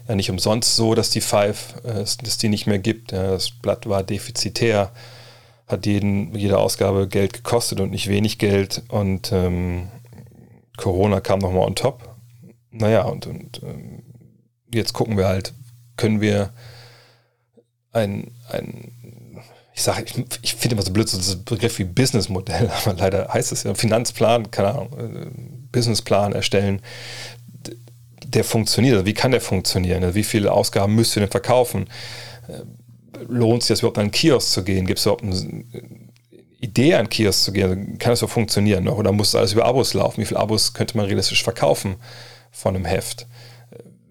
ja 0.08 0.14
nicht 0.14 0.30
umsonst 0.30 0.76
so, 0.76 0.94
dass 0.94 1.10
die 1.10 1.20
Five, 1.20 1.74
äh, 1.84 2.04
dass 2.22 2.38
die 2.38 2.48
nicht 2.48 2.66
mehr 2.66 2.78
gibt. 2.78 3.12
Das 3.12 3.50
Blatt 3.50 3.88
war 3.88 4.02
defizitär, 4.02 4.92
hat 5.66 5.86
jeden, 5.86 6.34
jede 6.34 6.58
Ausgabe 6.58 7.08
Geld 7.08 7.32
gekostet 7.32 7.80
und 7.80 7.90
nicht 7.90 8.08
wenig 8.08 8.38
Geld. 8.38 8.82
Und 8.88 9.32
ähm, 9.32 9.88
Corona 10.76 11.20
kam 11.20 11.38
nochmal 11.38 11.66
on 11.66 11.74
top. 11.74 12.16
Naja, 12.70 13.02
und, 13.02 13.26
und 13.26 13.62
ähm, 13.62 14.02
jetzt 14.72 14.92
gucken 14.92 15.16
wir 15.16 15.28
halt, 15.28 15.54
können 15.96 16.20
wir 16.20 16.52
ein, 17.92 18.32
ein 18.50 18.92
ich 19.74 19.82
sage, 19.82 20.04
ich, 20.04 20.14
ich 20.42 20.54
finde 20.54 20.74
immer 20.76 20.84
so 20.84 20.92
blöd, 20.92 21.08
so 21.08 21.32
ein 21.32 21.44
Begriff 21.44 21.78
wie 21.78 21.84
Businessmodell, 21.84 22.70
aber 22.84 22.94
leider 22.96 23.32
heißt 23.32 23.52
es 23.52 23.64
ja 23.64 23.74
Finanzplan, 23.74 24.50
keine 24.50 24.70
Ahnung, 24.70 24.88
äh, 24.98 25.26
Businessplan 25.72 26.32
erstellen, 26.32 26.80
der 28.34 28.44
funktioniert. 28.44 28.94
Also 28.94 29.06
wie 29.06 29.14
kann 29.14 29.30
der 29.30 29.40
funktionieren? 29.40 30.02
Also 30.02 30.14
wie 30.14 30.24
viele 30.24 30.52
Ausgaben 30.52 30.94
müsst 30.94 31.16
ihr 31.16 31.20
denn 31.20 31.30
verkaufen? 31.30 31.88
Äh, 32.48 33.22
lohnt 33.28 33.62
es 33.62 33.68
sich 33.68 33.78
überhaupt 33.80 33.98
an 33.98 34.02
einen 34.02 34.10
Kiosk 34.10 34.52
zu 34.52 34.64
gehen? 34.64 34.86
Gibt 34.86 34.98
es 34.98 35.06
überhaupt 35.06 35.22
eine 35.22 35.64
Idee, 36.60 36.94
an 36.94 37.00
einen 37.00 37.08
Kiosk 37.08 37.44
zu 37.44 37.52
gehen? 37.52 37.70
Also 37.70 37.80
kann 37.98 38.10
das 38.10 38.18
so 38.18 38.26
funktionieren? 38.26 38.88
Oder 38.88 39.12
muss 39.12 39.34
alles 39.34 39.52
über 39.52 39.64
Abos 39.64 39.94
laufen? 39.94 40.20
Wie 40.20 40.26
viele 40.26 40.40
Abos 40.40 40.74
könnte 40.74 40.96
man 40.96 41.06
realistisch 41.06 41.42
verkaufen 41.42 41.96
von 42.50 42.74
einem 42.74 42.84
Heft? 42.84 43.26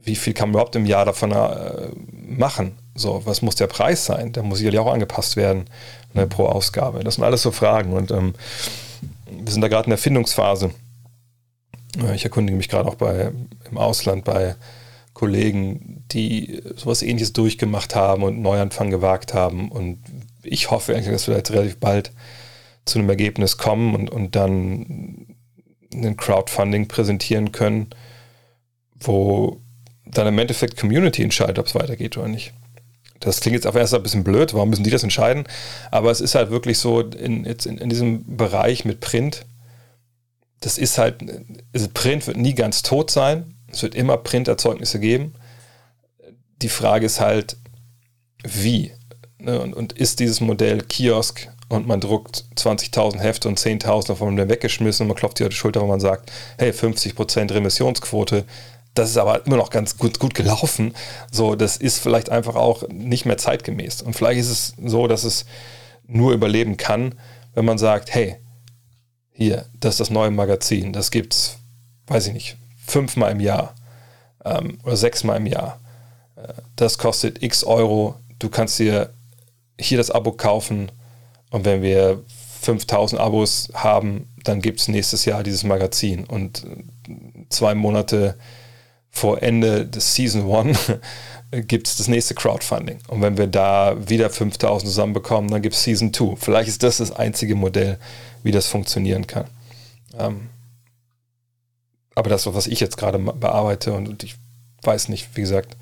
wie 0.03 0.15
viel 0.15 0.33
kann 0.33 0.49
man 0.49 0.55
überhaupt 0.55 0.75
im 0.75 0.85
Jahr 0.85 1.05
davon 1.05 1.31
äh, 1.31 1.89
machen? 2.11 2.77
So, 2.95 3.21
was 3.25 3.41
muss 3.41 3.55
der 3.55 3.67
Preis 3.67 4.05
sein? 4.05 4.33
Der 4.33 4.43
muss 4.43 4.59
sicherlich 4.59 4.79
auch 4.79 4.91
angepasst 4.91 5.35
werden 5.35 5.65
ne, 6.13 6.27
pro 6.27 6.45
Ausgabe. 6.45 7.03
Das 7.03 7.15
sind 7.15 7.23
alles 7.23 7.41
so 7.41 7.51
Fragen 7.51 7.93
und 7.93 8.11
ähm, 8.11 8.33
wir 9.31 9.51
sind 9.51 9.61
da 9.61 9.67
gerade 9.67 9.85
in 9.85 9.91
der 9.91 9.97
Findungsphase. 9.97 10.71
Ich 12.13 12.23
erkundige 12.23 12.57
mich 12.57 12.69
gerade 12.69 12.89
auch 12.89 12.95
bei, 12.95 13.31
im 13.69 13.77
Ausland 13.77 14.23
bei 14.23 14.55
Kollegen, 15.13 16.03
die 16.11 16.61
sowas 16.75 17.03
ähnliches 17.03 17.33
durchgemacht 17.33 17.95
haben 17.95 18.23
und 18.23 18.41
Neuanfang 18.41 18.89
gewagt 18.89 19.33
haben. 19.33 19.71
Und 19.71 19.99
ich 20.41 20.71
hoffe 20.71 20.93
eigentlich, 20.93 21.13
dass 21.13 21.27
wir 21.27 21.35
jetzt 21.35 21.51
relativ 21.51 21.77
bald 21.77 22.11
zu 22.85 22.99
einem 22.99 23.09
Ergebnis 23.09 23.57
kommen 23.57 23.95
und, 23.95 24.09
und 24.09 24.35
dann 24.35 25.27
ein 25.93 26.17
Crowdfunding 26.17 26.87
präsentieren 26.87 27.51
können, 27.51 27.87
wo 28.99 29.61
dann 30.05 30.27
im 30.27 30.39
Endeffekt 30.39 30.77
Community 30.77 31.23
entscheidet, 31.23 31.59
ob 31.59 31.67
es 31.67 31.75
weitergeht 31.75 32.17
oder 32.17 32.27
nicht. 32.27 32.53
Das 33.19 33.39
klingt 33.39 33.55
jetzt 33.55 33.67
auf 33.67 33.75
erst 33.75 33.93
ein 33.93 34.03
bisschen 34.03 34.23
blöd, 34.23 34.53
warum 34.53 34.69
müssen 34.69 34.83
die 34.83 34.89
das 34.89 35.03
entscheiden? 35.03 35.45
Aber 35.91 36.11
es 36.11 36.19
ist 36.19 36.35
halt 36.35 36.49
wirklich 36.49 36.77
so, 36.77 37.01
in, 37.01 37.45
jetzt 37.45 37.65
in, 37.65 37.77
in 37.77 37.89
diesem 37.89 38.35
Bereich 38.35 38.83
mit 38.83 38.99
Print, 38.99 39.45
das 40.63 40.77
ist 40.77 40.97
halt, 40.97 41.15
also 41.73 41.87
Print 41.93 42.25
wird 42.25 42.37
nie 42.37 42.55
ganz 42.55 42.83
tot 42.83 43.11
sein. 43.11 43.55
Es 43.67 43.83
wird 43.83 43.95
immer 43.95 44.17
Printerzeugnisse 44.17 44.99
geben. 44.99 45.33
Die 46.61 46.69
Frage 46.69 47.05
ist 47.05 47.19
halt, 47.19 47.57
wie? 48.43 48.93
Ne? 49.39 49.59
Und, 49.59 49.73
und 49.73 49.93
ist 49.93 50.19
dieses 50.19 50.39
Modell 50.39 50.81
Kiosk 50.81 51.49
und 51.67 51.85
man 51.85 51.99
druckt 51.99 52.45
20.000 52.55 53.19
Hefte 53.19 53.49
und 53.49 53.59
10.000 53.59 54.07
davon 54.07 54.37
werden 54.37 54.49
weggeschmissen 54.49 55.03
und 55.03 55.09
man 55.09 55.17
klopft 55.17 55.37
sich 55.37 55.45
auf 55.45 55.51
die 55.51 55.57
Schulter, 55.57 55.81
wenn 55.81 55.89
man 55.89 55.99
sagt, 55.99 56.31
hey, 56.57 56.71
50% 56.71 57.53
Remissionsquote, 57.53 58.45
das 58.93 59.09
ist 59.09 59.17
aber 59.17 59.45
immer 59.45 59.57
noch 59.57 59.69
ganz 59.69 59.97
gut, 59.97 60.19
gut 60.19 60.33
gelaufen. 60.33 60.93
So, 61.31 61.55
das 61.55 61.77
ist 61.77 61.97
vielleicht 61.97 62.29
einfach 62.29 62.55
auch 62.55 62.87
nicht 62.89 63.25
mehr 63.25 63.37
zeitgemäß. 63.37 64.01
Und 64.01 64.15
vielleicht 64.15 64.39
ist 64.39 64.49
es 64.49 64.73
so, 64.85 65.07
dass 65.07 65.23
es 65.23 65.45
nur 66.07 66.31
überleben 66.31 66.77
kann, 66.77 67.15
wenn 67.53 67.65
man 67.65 67.77
sagt, 67.77 68.13
hey, 68.13 68.37
hier, 69.33 69.65
das 69.79 69.95
ist 69.95 69.99
das 69.99 70.09
neue 70.09 70.31
Magazin, 70.31 70.93
das 70.93 71.11
gibt's, 71.11 71.57
weiß 72.07 72.27
ich 72.27 72.33
nicht, 72.33 72.57
fünfmal 72.85 73.31
im 73.31 73.39
Jahr 73.39 73.75
ähm, 74.45 74.77
oder 74.83 74.95
sechsmal 74.95 75.37
im 75.37 75.47
Jahr. 75.47 75.79
Äh, 76.35 76.53
das 76.75 76.97
kostet 76.97 77.41
x 77.41 77.63
Euro. 77.63 78.15
Du 78.39 78.49
kannst 78.49 78.79
dir 78.79 79.09
hier 79.79 79.97
das 79.97 80.11
Abo 80.11 80.31
kaufen 80.31 80.91
und 81.49 81.65
wenn 81.65 81.81
wir 81.81 82.23
5000 82.61 83.19
Abos 83.19 83.69
haben, 83.73 84.33
dann 84.43 84.61
gibt 84.61 84.79
es 84.79 84.87
nächstes 84.87 85.25
Jahr 85.25 85.43
dieses 85.43 85.63
Magazin 85.63 86.25
und 86.25 86.65
zwei 87.49 87.75
Monate 87.75 88.37
vor 89.09 89.43
Ende 89.43 89.85
des 89.85 90.15
Season 90.15 90.49
1 90.51 90.91
gibt 91.61 91.87
es 91.87 91.97
das 91.97 92.07
nächste 92.07 92.33
Crowdfunding. 92.33 92.99
Und 93.07 93.21
wenn 93.21 93.37
wir 93.37 93.47
da 93.47 93.95
wieder 94.09 94.29
5000 94.29 94.89
zusammenbekommen, 94.89 95.51
dann 95.51 95.61
gibt 95.61 95.75
es 95.75 95.83
Season 95.83 96.13
2. 96.13 96.35
Vielleicht 96.37 96.69
ist 96.69 96.83
das 96.83 96.97
das 96.97 97.11
einzige 97.11 97.55
Modell, 97.55 97.99
wie 98.43 98.51
das 98.51 98.67
funktionieren 98.67 99.27
kann. 99.27 99.45
Ähm, 100.17 100.49
aber 102.15 102.29
das, 102.29 102.51
was 102.53 102.67
ich 102.67 102.79
jetzt 102.79 102.97
gerade 102.97 103.19
bearbeite 103.19 103.93
und, 103.93 104.23
ich 104.23 104.35
weiß 104.83 105.09
nicht, 105.09 105.29
wie 105.35 105.41
gesagt, 105.41 105.77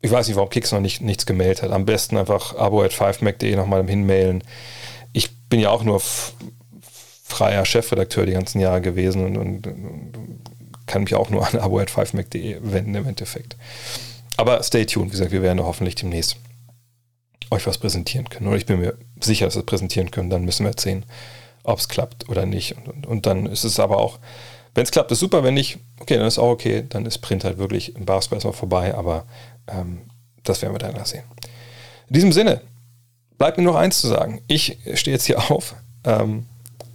ich 0.00 0.10
weiß 0.10 0.26
nicht, 0.26 0.36
warum 0.36 0.50
Kicks 0.50 0.72
noch 0.72 0.80
nicht, 0.80 1.00
nichts 1.00 1.26
gemeldet 1.26 1.62
hat. 1.62 1.70
Am 1.70 1.84
besten 1.84 2.16
einfach 2.16 2.56
abo 2.56 2.82
at 2.82 2.92
5mac.de 2.92 3.54
nochmal 3.54 3.86
hinmailen. 3.86 4.42
Ich 5.12 5.30
bin 5.48 5.60
ja 5.60 5.70
auch 5.70 5.84
nur 5.84 6.00
freier 7.22 7.64
Chefredakteur 7.64 8.26
die 8.26 8.32
ganzen 8.32 8.60
Jahre 8.60 8.80
gewesen 8.80 9.24
und, 9.24 9.36
und, 9.36 9.66
und 9.66 10.42
kann 10.86 11.02
mich 11.02 11.14
auch 11.14 11.30
nur 11.30 11.46
an 11.52 11.58
abo 11.58 11.78
at 11.78 11.90
5mac.de 11.90 12.58
wenden 12.62 12.94
im 12.94 13.06
Endeffekt. 13.06 13.56
Aber 14.36 14.62
stay 14.62 14.86
tuned, 14.86 15.08
wie 15.08 15.12
gesagt, 15.12 15.32
wir 15.32 15.42
werden 15.42 15.62
hoffentlich 15.62 15.94
demnächst 15.94 16.36
euch 17.50 17.66
was 17.66 17.78
präsentieren 17.78 18.28
können. 18.28 18.46
Oder 18.46 18.56
ich 18.56 18.66
bin 18.66 18.80
mir 18.80 18.96
sicher, 19.20 19.44
dass 19.44 19.54
wir 19.54 19.60
es 19.60 19.66
präsentieren 19.66 20.10
können. 20.10 20.30
Dann 20.30 20.44
müssen 20.44 20.64
wir 20.64 20.72
sehen, 20.76 21.04
ob 21.62 21.78
es 21.78 21.88
klappt 21.88 22.28
oder 22.28 22.46
nicht. 22.46 22.76
Und, 22.76 22.88
und, 22.88 23.06
und 23.06 23.26
dann 23.26 23.46
ist 23.46 23.64
es 23.64 23.78
aber 23.78 23.98
auch, 23.98 24.18
wenn 24.74 24.84
es 24.84 24.90
klappt, 24.90 25.12
ist 25.12 25.20
super. 25.20 25.44
Wenn 25.44 25.54
nicht, 25.54 25.78
okay, 26.00 26.16
dann 26.16 26.26
ist 26.26 26.38
auch 26.38 26.50
okay. 26.50 26.84
Dann 26.88 27.04
ist 27.04 27.18
Print 27.18 27.44
halt 27.44 27.58
wirklich 27.58 27.94
im 27.94 28.06
Basketball 28.06 28.38
erstmal 28.38 28.54
vorbei. 28.54 28.94
Aber 28.94 29.26
ähm, 29.68 30.02
das 30.42 30.62
werden 30.62 30.74
wir 30.74 30.78
dann 30.78 31.04
sehen. 31.04 31.24
In 32.08 32.14
diesem 32.14 32.32
Sinne, 32.32 32.62
bleibt 33.38 33.58
mir 33.58 33.64
noch 33.64 33.76
eins 33.76 34.00
zu 34.00 34.08
sagen. 34.08 34.40
Ich 34.46 34.78
stehe 34.94 35.14
jetzt 35.14 35.26
hier 35.26 35.38
auf. 35.50 35.74
Ähm, 36.04 36.46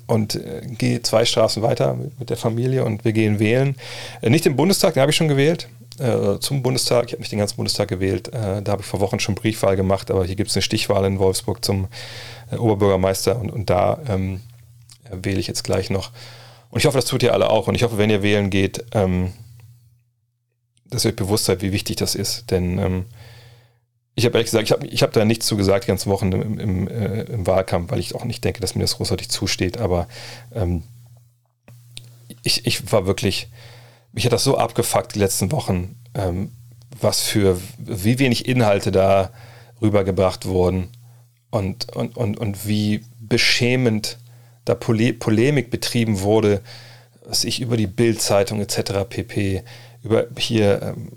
und 0.08 0.36
äh, 0.36 0.62
gehe 0.66 1.02
zwei 1.02 1.26
Straßen 1.26 1.62
weiter 1.62 1.94
mit, 1.94 2.20
mit, 2.20 2.30
der 2.30 2.38
Familie 2.38 2.84
und 2.86 3.06
wir 3.06 3.12
gehen 3.12 3.40
wählen. 3.40 3.76
Äh, 4.22 4.30
nicht 4.30 4.46
im 4.46 4.56
Bundestag, 4.56 4.94
den 4.94 5.02
habe 5.02 5.12
ich 5.12 5.18
schon 5.18 5.28
gewählt. 5.28 5.68
Äh, 6.00 6.40
zum 6.40 6.64
Bundestag, 6.64 7.08
ich 7.08 7.14
habe 7.14 7.22
nicht 7.22 7.32
den 7.32 7.40
ganzen 7.40 7.58
Bundestag 7.58 7.88
gewählt, 7.88 8.30
äh, 8.30 8.62
da 8.62 8.72
habe 8.72 8.82
ich 8.82 8.88
vor 8.88 9.00
Wochen 9.00 9.20
schon 9.20 9.36
Briefwahl 9.36 9.76
gemacht, 9.76 10.12
aber 10.12 10.26
hier 10.26 10.36
gibt 10.36 10.50
es 10.50 10.56
eine 10.56 10.62
Stichwahl 10.62 11.04
in 11.06 11.20
Wolfsburg 11.20 11.64
zum 11.66 11.88
äh, 12.52 12.56
Oberbürgermeister 12.56 13.40
und, 13.40 13.52
und 13.52 13.70
da 13.70 14.00
ähm, 14.08 14.42
wähle 15.12 15.40
ich 15.40 15.48
jetzt 15.48 15.64
gleich 15.64 15.90
noch. 15.90 16.12
Und 16.70 16.80
ich 16.80 16.86
hoffe, 16.86 16.98
das 16.98 17.06
tut 17.06 17.24
ihr 17.24 17.34
alle 17.34 17.50
auch 17.50 17.68
und 17.68 17.76
ich 17.76 17.84
hoffe, 17.84 17.98
wenn 17.98 18.10
ihr 18.10 18.22
wählen 18.22 18.50
geht, 18.50 18.86
ähm, 18.94 19.34
dass 20.90 21.04
ihr 21.04 21.10
euch 21.10 21.16
bewusst 21.16 21.46
seid, 21.46 21.62
wie 21.62 21.72
wichtig 21.72 21.98
das 21.98 22.16
ist, 22.16 22.52
denn 22.52 22.78
ähm, 22.78 23.06
ich 24.18 24.26
habe 24.26 24.36
ehrlich 24.36 24.48
gesagt, 24.48 24.66
ich 24.66 24.72
habe 24.72 24.88
ich 24.88 25.04
hab 25.04 25.14
da 25.14 25.24
nichts 25.26 25.46
zu 25.46 25.56
gesagt 25.56 25.84
die 25.84 25.90
ganzen 25.90 26.10
Wochen 26.10 26.32
im, 26.32 26.60
im, 26.60 26.88
äh, 26.88 27.22
im, 27.22 27.46
Wahlkampf, 27.46 27.92
weil 27.92 28.00
ich 28.00 28.16
auch 28.16 28.26
nicht 28.26 28.44
denke, 28.44 28.60
dass 28.60 28.74
mir 28.74 28.82
das 28.82 28.98
großartig 28.98 29.30
zusteht. 29.30 29.78
Aber 29.78 30.08
ähm, 30.56 30.82
ich, 32.42 32.66
ich 32.66 32.92
war 32.92 33.06
wirklich, 33.06 33.48
mich 34.14 34.26
hat 34.26 34.34
das 34.34 34.44
so 34.44 34.58
abgefuckt 34.58 35.14
die 35.14 35.20
letzten 35.20 35.52
Wochen, 35.52 36.00
ähm, 36.16 36.52
was 37.00 37.22
für, 37.22 37.62
wie 37.78 38.18
wenig 38.18 38.48
Inhalte 38.48 38.92
da 38.92 39.30
rübergebracht 39.84 40.48
wurden 40.48 40.90
und, 41.52 41.96
und, 41.96 42.18
und, 42.18 42.40
und 42.40 42.68
wie 42.68 43.04
beschämend 43.20 44.18
da 44.66 44.74
Pole 44.74 45.14
Polemik 45.14 45.70
betrieben 45.70 46.22
wurde, 46.22 46.62
was 47.24 47.44
ich 47.44 47.62
über 47.62 47.78
die 47.78 47.86
Bildzeitung 47.86 48.62
etc. 48.62 48.94
pp, 49.08 49.64
über 50.02 50.26
hier 50.40 50.82
ähm, 50.82 51.12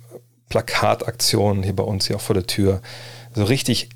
Plakataktionen 0.50 1.62
hier 1.62 1.74
bei 1.74 1.84
uns 1.84 2.06
hier 2.06 2.16
auch 2.16 2.20
vor 2.20 2.34
der 2.34 2.46
Tür. 2.46 2.82
So 3.34 3.44
richtig 3.44 3.88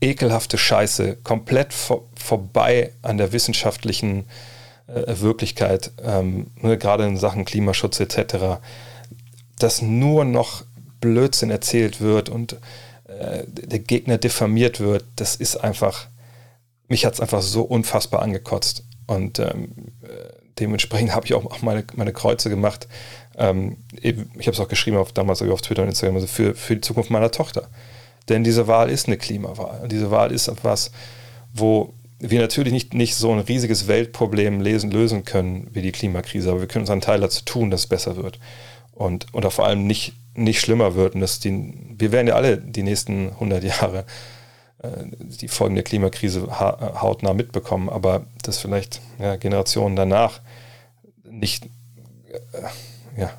ekelhafte 0.00 0.56
Scheiße, 0.56 1.16
komplett 1.16 1.74
vor, 1.74 2.08
vorbei 2.14 2.92
an 3.02 3.18
der 3.18 3.32
wissenschaftlichen 3.32 4.24
äh, 4.86 5.20
Wirklichkeit, 5.20 5.90
ähm, 6.02 6.52
ne, 6.60 6.78
gerade 6.78 7.04
in 7.04 7.16
Sachen 7.16 7.44
Klimaschutz 7.44 8.00
etc., 8.00 8.60
dass 9.58 9.82
nur 9.82 10.24
noch 10.24 10.64
Blödsinn 11.00 11.50
erzählt 11.50 12.00
wird 12.00 12.28
und 12.28 12.54
äh, 13.08 13.44
der 13.46 13.78
Gegner 13.78 14.18
diffamiert 14.18 14.80
wird, 14.80 15.04
das 15.16 15.36
ist 15.36 15.56
einfach, 15.56 16.08
mich 16.88 17.04
hat 17.04 17.14
es 17.14 17.20
einfach 17.20 17.42
so 17.42 17.62
unfassbar 17.62 18.22
angekotzt. 18.22 18.84
Und 19.06 19.38
ähm, 19.38 19.92
äh, 20.02 20.08
dementsprechend 20.58 21.14
habe 21.14 21.26
ich 21.26 21.34
auch 21.34 21.62
meine, 21.62 21.84
meine 21.94 22.12
Kreuze 22.12 22.50
gemacht, 22.50 22.88
ähm, 23.36 23.76
ich 24.00 24.16
habe 24.16 24.52
es 24.52 24.60
auch 24.60 24.68
geschrieben 24.68 24.96
auf, 24.96 25.12
damals 25.12 25.42
auf 25.42 25.62
Twitter 25.62 25.82
und 25.82 25.88
Instagram, 25.88 26.16
also 26.16 26.26
für, 26.26 26.54
für 26.54 26.76
die 26.76 26.80
Zukunft 26.80 27.10
meiner 27.10 27.30
Tochter. 27.30 27.68
Denn 28.28 28.44
diese 28.44 28.66
Wahl 28.66 28.90
ist 28.90 29.06
eine 29.06 29.18
Klimawahl. 29.18 29.82
Und 29.82 29.92
diese 29.92 30.10
Wahl 30.10 30.32
ist 30.32 30.48
etwas, 30.48 30.90
wo 31.52 31.94
wir 32.18 32.40
natürlich 32.40 32.72
nicht, 32.72 32.94
nicht 32.94 33.14
so 33.14 33.30
ein 33.32 33.40
riesiges 33.40 33.88
Weltproblem 33.88 34.60
lesen, 34.60 34.90
lösen 34.90 35.24
können 35.24 35.68
wie 35.72 35.82
die 35.82 35.92
Klimakrise, 35.92 36.50
aber 36.50 36.60
wir 36.60 36.68
können 36.68 36.84
unseren 36.84 37.02
Teil 37.02 37.20
dazu 37.20 37.44
tun, 37.44 37.70
dass 37.70 37.80
es 37.80 37.86
besser 37.86 38.16
wird. 38.16 38.38
Und, 38.92 39.26
oder 39.34 39.50
vor 39.50 39.66
allem 39.66 39.86
nicht, 39.86 40.14
nicht 40.34 40.60
schlimmer 40.60 40.94
wird. 40.94 41.14
Und 41.14 41.20
dass 41.20 41.38
die, 41.38 41.74
wir 41.96 42.12
werden 42.12 42.28
ja 42.28 42.34
alle 42.34 42.56
die 42.56 42.82
nächsten 42.82 43.28
100 43.30 43.62
Jahre 43.62 44.06
äh, 44.82 44.88
die 45.20 45.48
Folgen 45.48 45.74
der 45.74 45.84
Klimakrise 45.84 46.46
ha 46.48 47.00
hautnah 47.02 47.34
mitbekommen, 47.34 47.90
aber 47.90 48.24
dass 48.42 48.58
vielleicht 48.58 49.02
ja, 49.18 49.36
Generationen 49.36 49.96
danach 49.96 50.40
nicht 51.24 51.66
äh, 51.66 52.62
ja, 53.16 53.30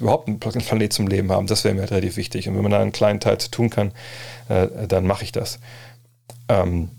überhaupt 0.00 0.28
einen 0.28 0.38
Planet 0.38 0.92
zum 0.92 1.06
Leben 1.06 1.30
haben, 1.32 1.46
das 1.46 1.64
wäre 1.64 1.74
mir 1.74 1.80
halt 1.82 1.92
relativ 1.92 2.16
wichtig. 2.16 2.48
Und 2.48 2.56
wenn 2.56 2.62
man 2.62 2.72
da 2.72 2.80
einen 2.80 2.92
kleinen 2.92 3.20
Teil 3.20 3.38
zu 3.38 3.50
tun 3.50 3.70
kann, 3.70 3.92
äh, 4.48 4.86
dann 4.86 5.06
mache 5.06 5.24
ich 5.24 5.32
das. 5.32 5.58
Ähm, 6.48 6.90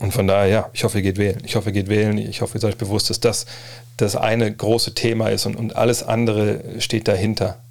und 0.00 0.12
von 0.12 0.26
daher, 0.26 0.46
ja, 0.48 0.70
ich 0.72 0.84
hoffe, 0.84 0.98
ihr 0.98 1.02
geht 1.02 1.18
wählen. 1.18 1.42
Ich 1.44 1.56
hoffe, 1.56 1.70
ihr 1.70 1.74
geht 1.74 1.88
wählen. 1.88 2.18
Ich 2.18 2.40
hoffe, 2.40 2.58
ihr 2.58 2.60
seid 2.60 2.78
bewusst, 2.78 3.10
dass 3.10 3.20
das 3.20 3.46
das 3.98 4.14
eine 4.16 4.50
große 4.54 4.94
Thema 4.94 5.28
ist 5.28 5.44
und, 5.44 5.56
und 5.56 5.76
alles 5.76 6.02
andere 6.02 6.80
steht 6.80 7.08
dahinter. 7.08 7.62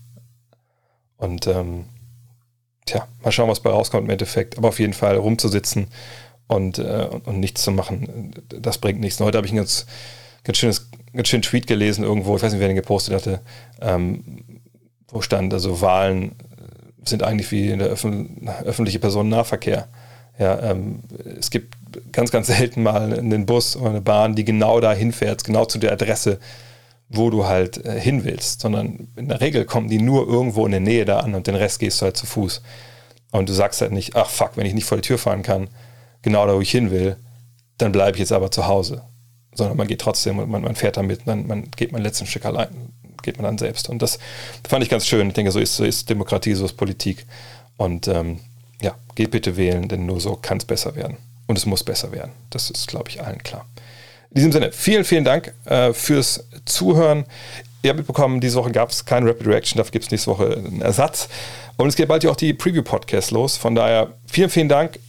Und 1.17 1.47
ähm, 1.47 1.85
tja, 2.85 3.07
mal 3.23 3.31
schauen, 3.31 3.49
was 3.49 3.61
bei 3.61 3.69
rauskommt 3.69 4.03
im 4.03 4.09
Endeffekt. 4.09 4.57
Aber 4.57 4.67
auf 4.67 4.79
jeden 4.79 4.93
Fall 4.93 5.15
rumzusitzen 5.15 5.87
und, 6.47 6.79
äh, 6.79 7.07
und, 7.09 7.27
und 7.27 7.39
nichts 7.39 7.63
zu 7.63 7.71
machen, 7.71 8.33
das 8.49 8.77
bringt 8.77 8.99
nichts. 8.99 9.19
Und 9.19 9.25
heute 9.25 9.37
habe 9.37 9.47
ich 9.47 9.53
ein 9.53 9.57
ganz, 9.57 9.85
ganz 10.47 10.57
schönes 10.57 10.89
ganz 11.17 11.27
schönen 11.27 11.43
Tweet 11.43 11.67
gelesen 11.67 12.03
irgendwo, 12.03 12.35
ich 12.37 12.43
weiß 12.43 12.53
nicht, 12.53 12.61
wer 12.61 12.67
den 12.67 12.75
gepostet 12.75 13.13
hatte, 13.13 13.41
ähm, 13.81 14.23
wo 15.09 15.21
stand, 15.21 15.53
also 15.53 15.81
Wahlen 15.81 16.35
sind 17.03 17.23
eigentlich 17.23 17.51
wie 17.51 17.75
der 17.75 17.87
Öffn 17.87 18.49
öffentliche 18.63 18.99
Personennahverkehr. 18.99 19.87
Ja, 20.37 20.59
ähm, 20.71 21.01
es 21.39 21.49
gibt 21.49 21.75
ganz, 22.11 22.31
ganz 22.31 22.47
selten 22.47 22.83
mal 22.83 23.17
einen 23.17 23.45
Bus 23.45 23.75
oder 23.75 23.89
eine 23.89 24.01
Bahn, 24.01 24.35
die 24.35 24.45
genau 24.45 24.79
da 24.79 24.93
hinfährt, 24.93 25.43
genau 25.43 25.65
zu 25.65 25.79
der 25.79 25.91
Adresse, 25.91 26.39
wo 27.09 27.29
du 27.29 27.45
halt 27.45 27.83
äh, 27.85 27.99
hin 27.99 28.23
willst, 28.23 28.61
sondern 28.61 29.07
in 29.15 29.29
der 29.29 29.41
Regel 29.41 29.65
kommen 29.65 29.87
die 29.87 29.99
nur 29.99 30.27
irgendwo 30.27 30.65
in 30.65 30.71
der 30.71 30.81
Nähe 30.81 31.05
da 31.05 31.19
an 31.21 31.33
und 31.33 31.47
den 31.47 31.55
Rest 31.55 31.79
gehst 31.79 32.01
du 32.01 32.05
halt 32.05 32.17
zu 32.17 32.25
Fuß. 32.25 32.61
Und 33.31 33.49
du 33.49 33.53
sagst 33.53 33.81
halt 33.81 33.91
nicht, 33.91 34.15
ach 34.15 34.29
fuck, 34.29 34.51
wenn 34.55 34.65
ich 34.65 34.73
nicht 34.73 34.85
vor 34.85 34.97
die 34.97 35.07
Tür 35.07 35.17
fahren 35.17 35.41
kann, 35.41 35.69
genau 36.21 36.45
da, 36.45 36.53
wo 36.53 36.61
ich 36.61 36.71
hin 36.71 36.91
will, 36.91 37.17
dann 37.77 37.91
bleibe 37.91 38.17
ich 38.17 38.19
jetzt 38.19 38.31
aber 38.31 38.51
zu 38.51 38.67
Hause 38.67 39.03
sondern 39.57 39.75
man 39.75 39.87
geht 39.87 40.01
trotzdem 40.01 40.39
und 40.39 40.49
man, 40.49 40.61
man 40.61 40.75
fährt 40.75 40.97
damit, 40.97 41.21
dann 41.25 41.47
man 41.47 41.69
geht 41.75 41.91
mein 41.91 42.03
letzten 42.03 42.27
Stück 42.27 42.45
allein, 42.45 42.69
geht 43.23 43.37
man 43.37 43.45
dann 43.45 43.57
selbst. 43.57 43.89
Und 43.89 44.01
das 44.01 44.19
fand 44.67 44.83
ich 44.83 44.89
ganz 44.89 45.05
schön. 45.05 45.27
Ich 45.27 45.33
denke, 45.33 45.51
so 45.51 45.59
ist, 45.59 45.75
so 45.75 45.83
ist 45.83 46.09
Demokratie, 46.09 46.53
so 46.53 46.65
ist 46.65 46.73
Politik. 46.73 47.25
Und 47.77 48.07
ähm, 48.07 48.39
ja, 48.81 48.95
geht 49.15 49.31
bitte 49.31 49.57
wählen, 49.57 49.87
denn 49.87 50.05
nur 50.05 50.21
so 50.21 50.35
kann 50.35 50.59
es 50.59 50.65
besser 50.65 50.95
werden. 50.95 51.17
Und 51.47 51.57
es 51.57 51.65
muss 51.65 51.83
besser 51.83 52.11
werden. 52.11 52.31
Das 52.49 52.69
ist, 52.69 52.87
glaube 52.87 53.09
ich, 53.09 53.21
allen 53.21 53.41
klar. 53.41 53.65
In 54.31 54.35
diesem 54.35 54.51
Sinne, 54.51 54.71
vielen, 54.71 55.03
vielen 55.03 55.23
Dank 55.23 55.53
äh, 55.65 55.93
fürs 55.93 56.45
Zuhören. 56.65 57.25
Ihr 57.81 57.89
habt 57.89 57.99
mitbekommen, 57.99 58.41
diese 58.41 58.57
Woche 58.57 58.71
gab 58.71 58.89
es 58.89 59.05
keine 59.05 59.29
Rapid 59.29 59.47
Reaction, 59.47 59.77
dafür 59.77 59.91
gibt 59.91 60.05
es 60.05 60.11
nächste 60.11 60.31
Woche 60.31 60.57
einen 60.57 60.81
Ersatz. 60.81 61.29
Und 61.77 61.87
es 61.87 61.95
geht 61.95 62.07
bald 62.07 62.23
ja 62.23 62.31
auch 62.31 62.35
die 62.35 62.53
Preview-Podcast 62.53 63.31
los. 63.31 63.55
Von 63.55 63.75
daher, 63.75 64.13
vielen, 64.27 64.49
vielen 64.49 64.69
Dank. 64.69 64.99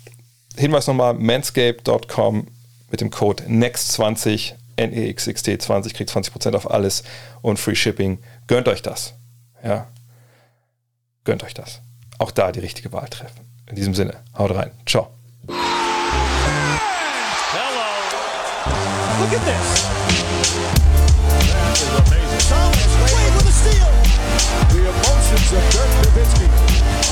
Hinweis 0.57 0.87
nochmal, 0.87 1.15
manscape.com 1.15 2.47
mit 2.91 3.01
dem 3.01 3.11
Code 3.11 3.45
NEXT20, 3.45 4.55
N-E-X-X-T20, 4.77 5.95
kriegt 5.95 6.11
20% 6.11 6.55
auf 6.55 6.71
alles 6.71 7.03
und 7.43 7.59
Free 7.59 7.75
Shipping. 7.75 8.19
Gönnt 8.47 8.69
euch 8.69 8.83
das. 8.83 9.15
Ja. 9.63 9.89
Gönnt 11.25 11.45
euch 11.45 11.55
das. 11.55 11.81
Auch 12.19 12.31
da 12.31 12.53
die 12.53 12.61
richtige 12.61 12.93
Wahl 12.93 13.09
treffen. 13.09 13.47
In 13.67 13.77
diesem 13.77 13.95
Sinne, 13.95 14.23
haut 14.37 14.55
rein. 14.55 14.71
Ciao. 14.87 15.11
Hello. 15.47 15.59
Look 19.21 19.33
at 19.33 19.45
this. 19.45 19.87
That 21.51 21.77
is 21.77 21.89
amazing. 21.95 22.43
Thomas 22.49 22.93
Wade 23.03 23.35
with 23.37 23.49
a 23.49 23.53
steal. 23.53 23.91
The 24.71 24.81
emotions 24.89 25.53
of 25.53 25.63
Dirk 25.71 25.91
Nowitzki. 26.03 26.58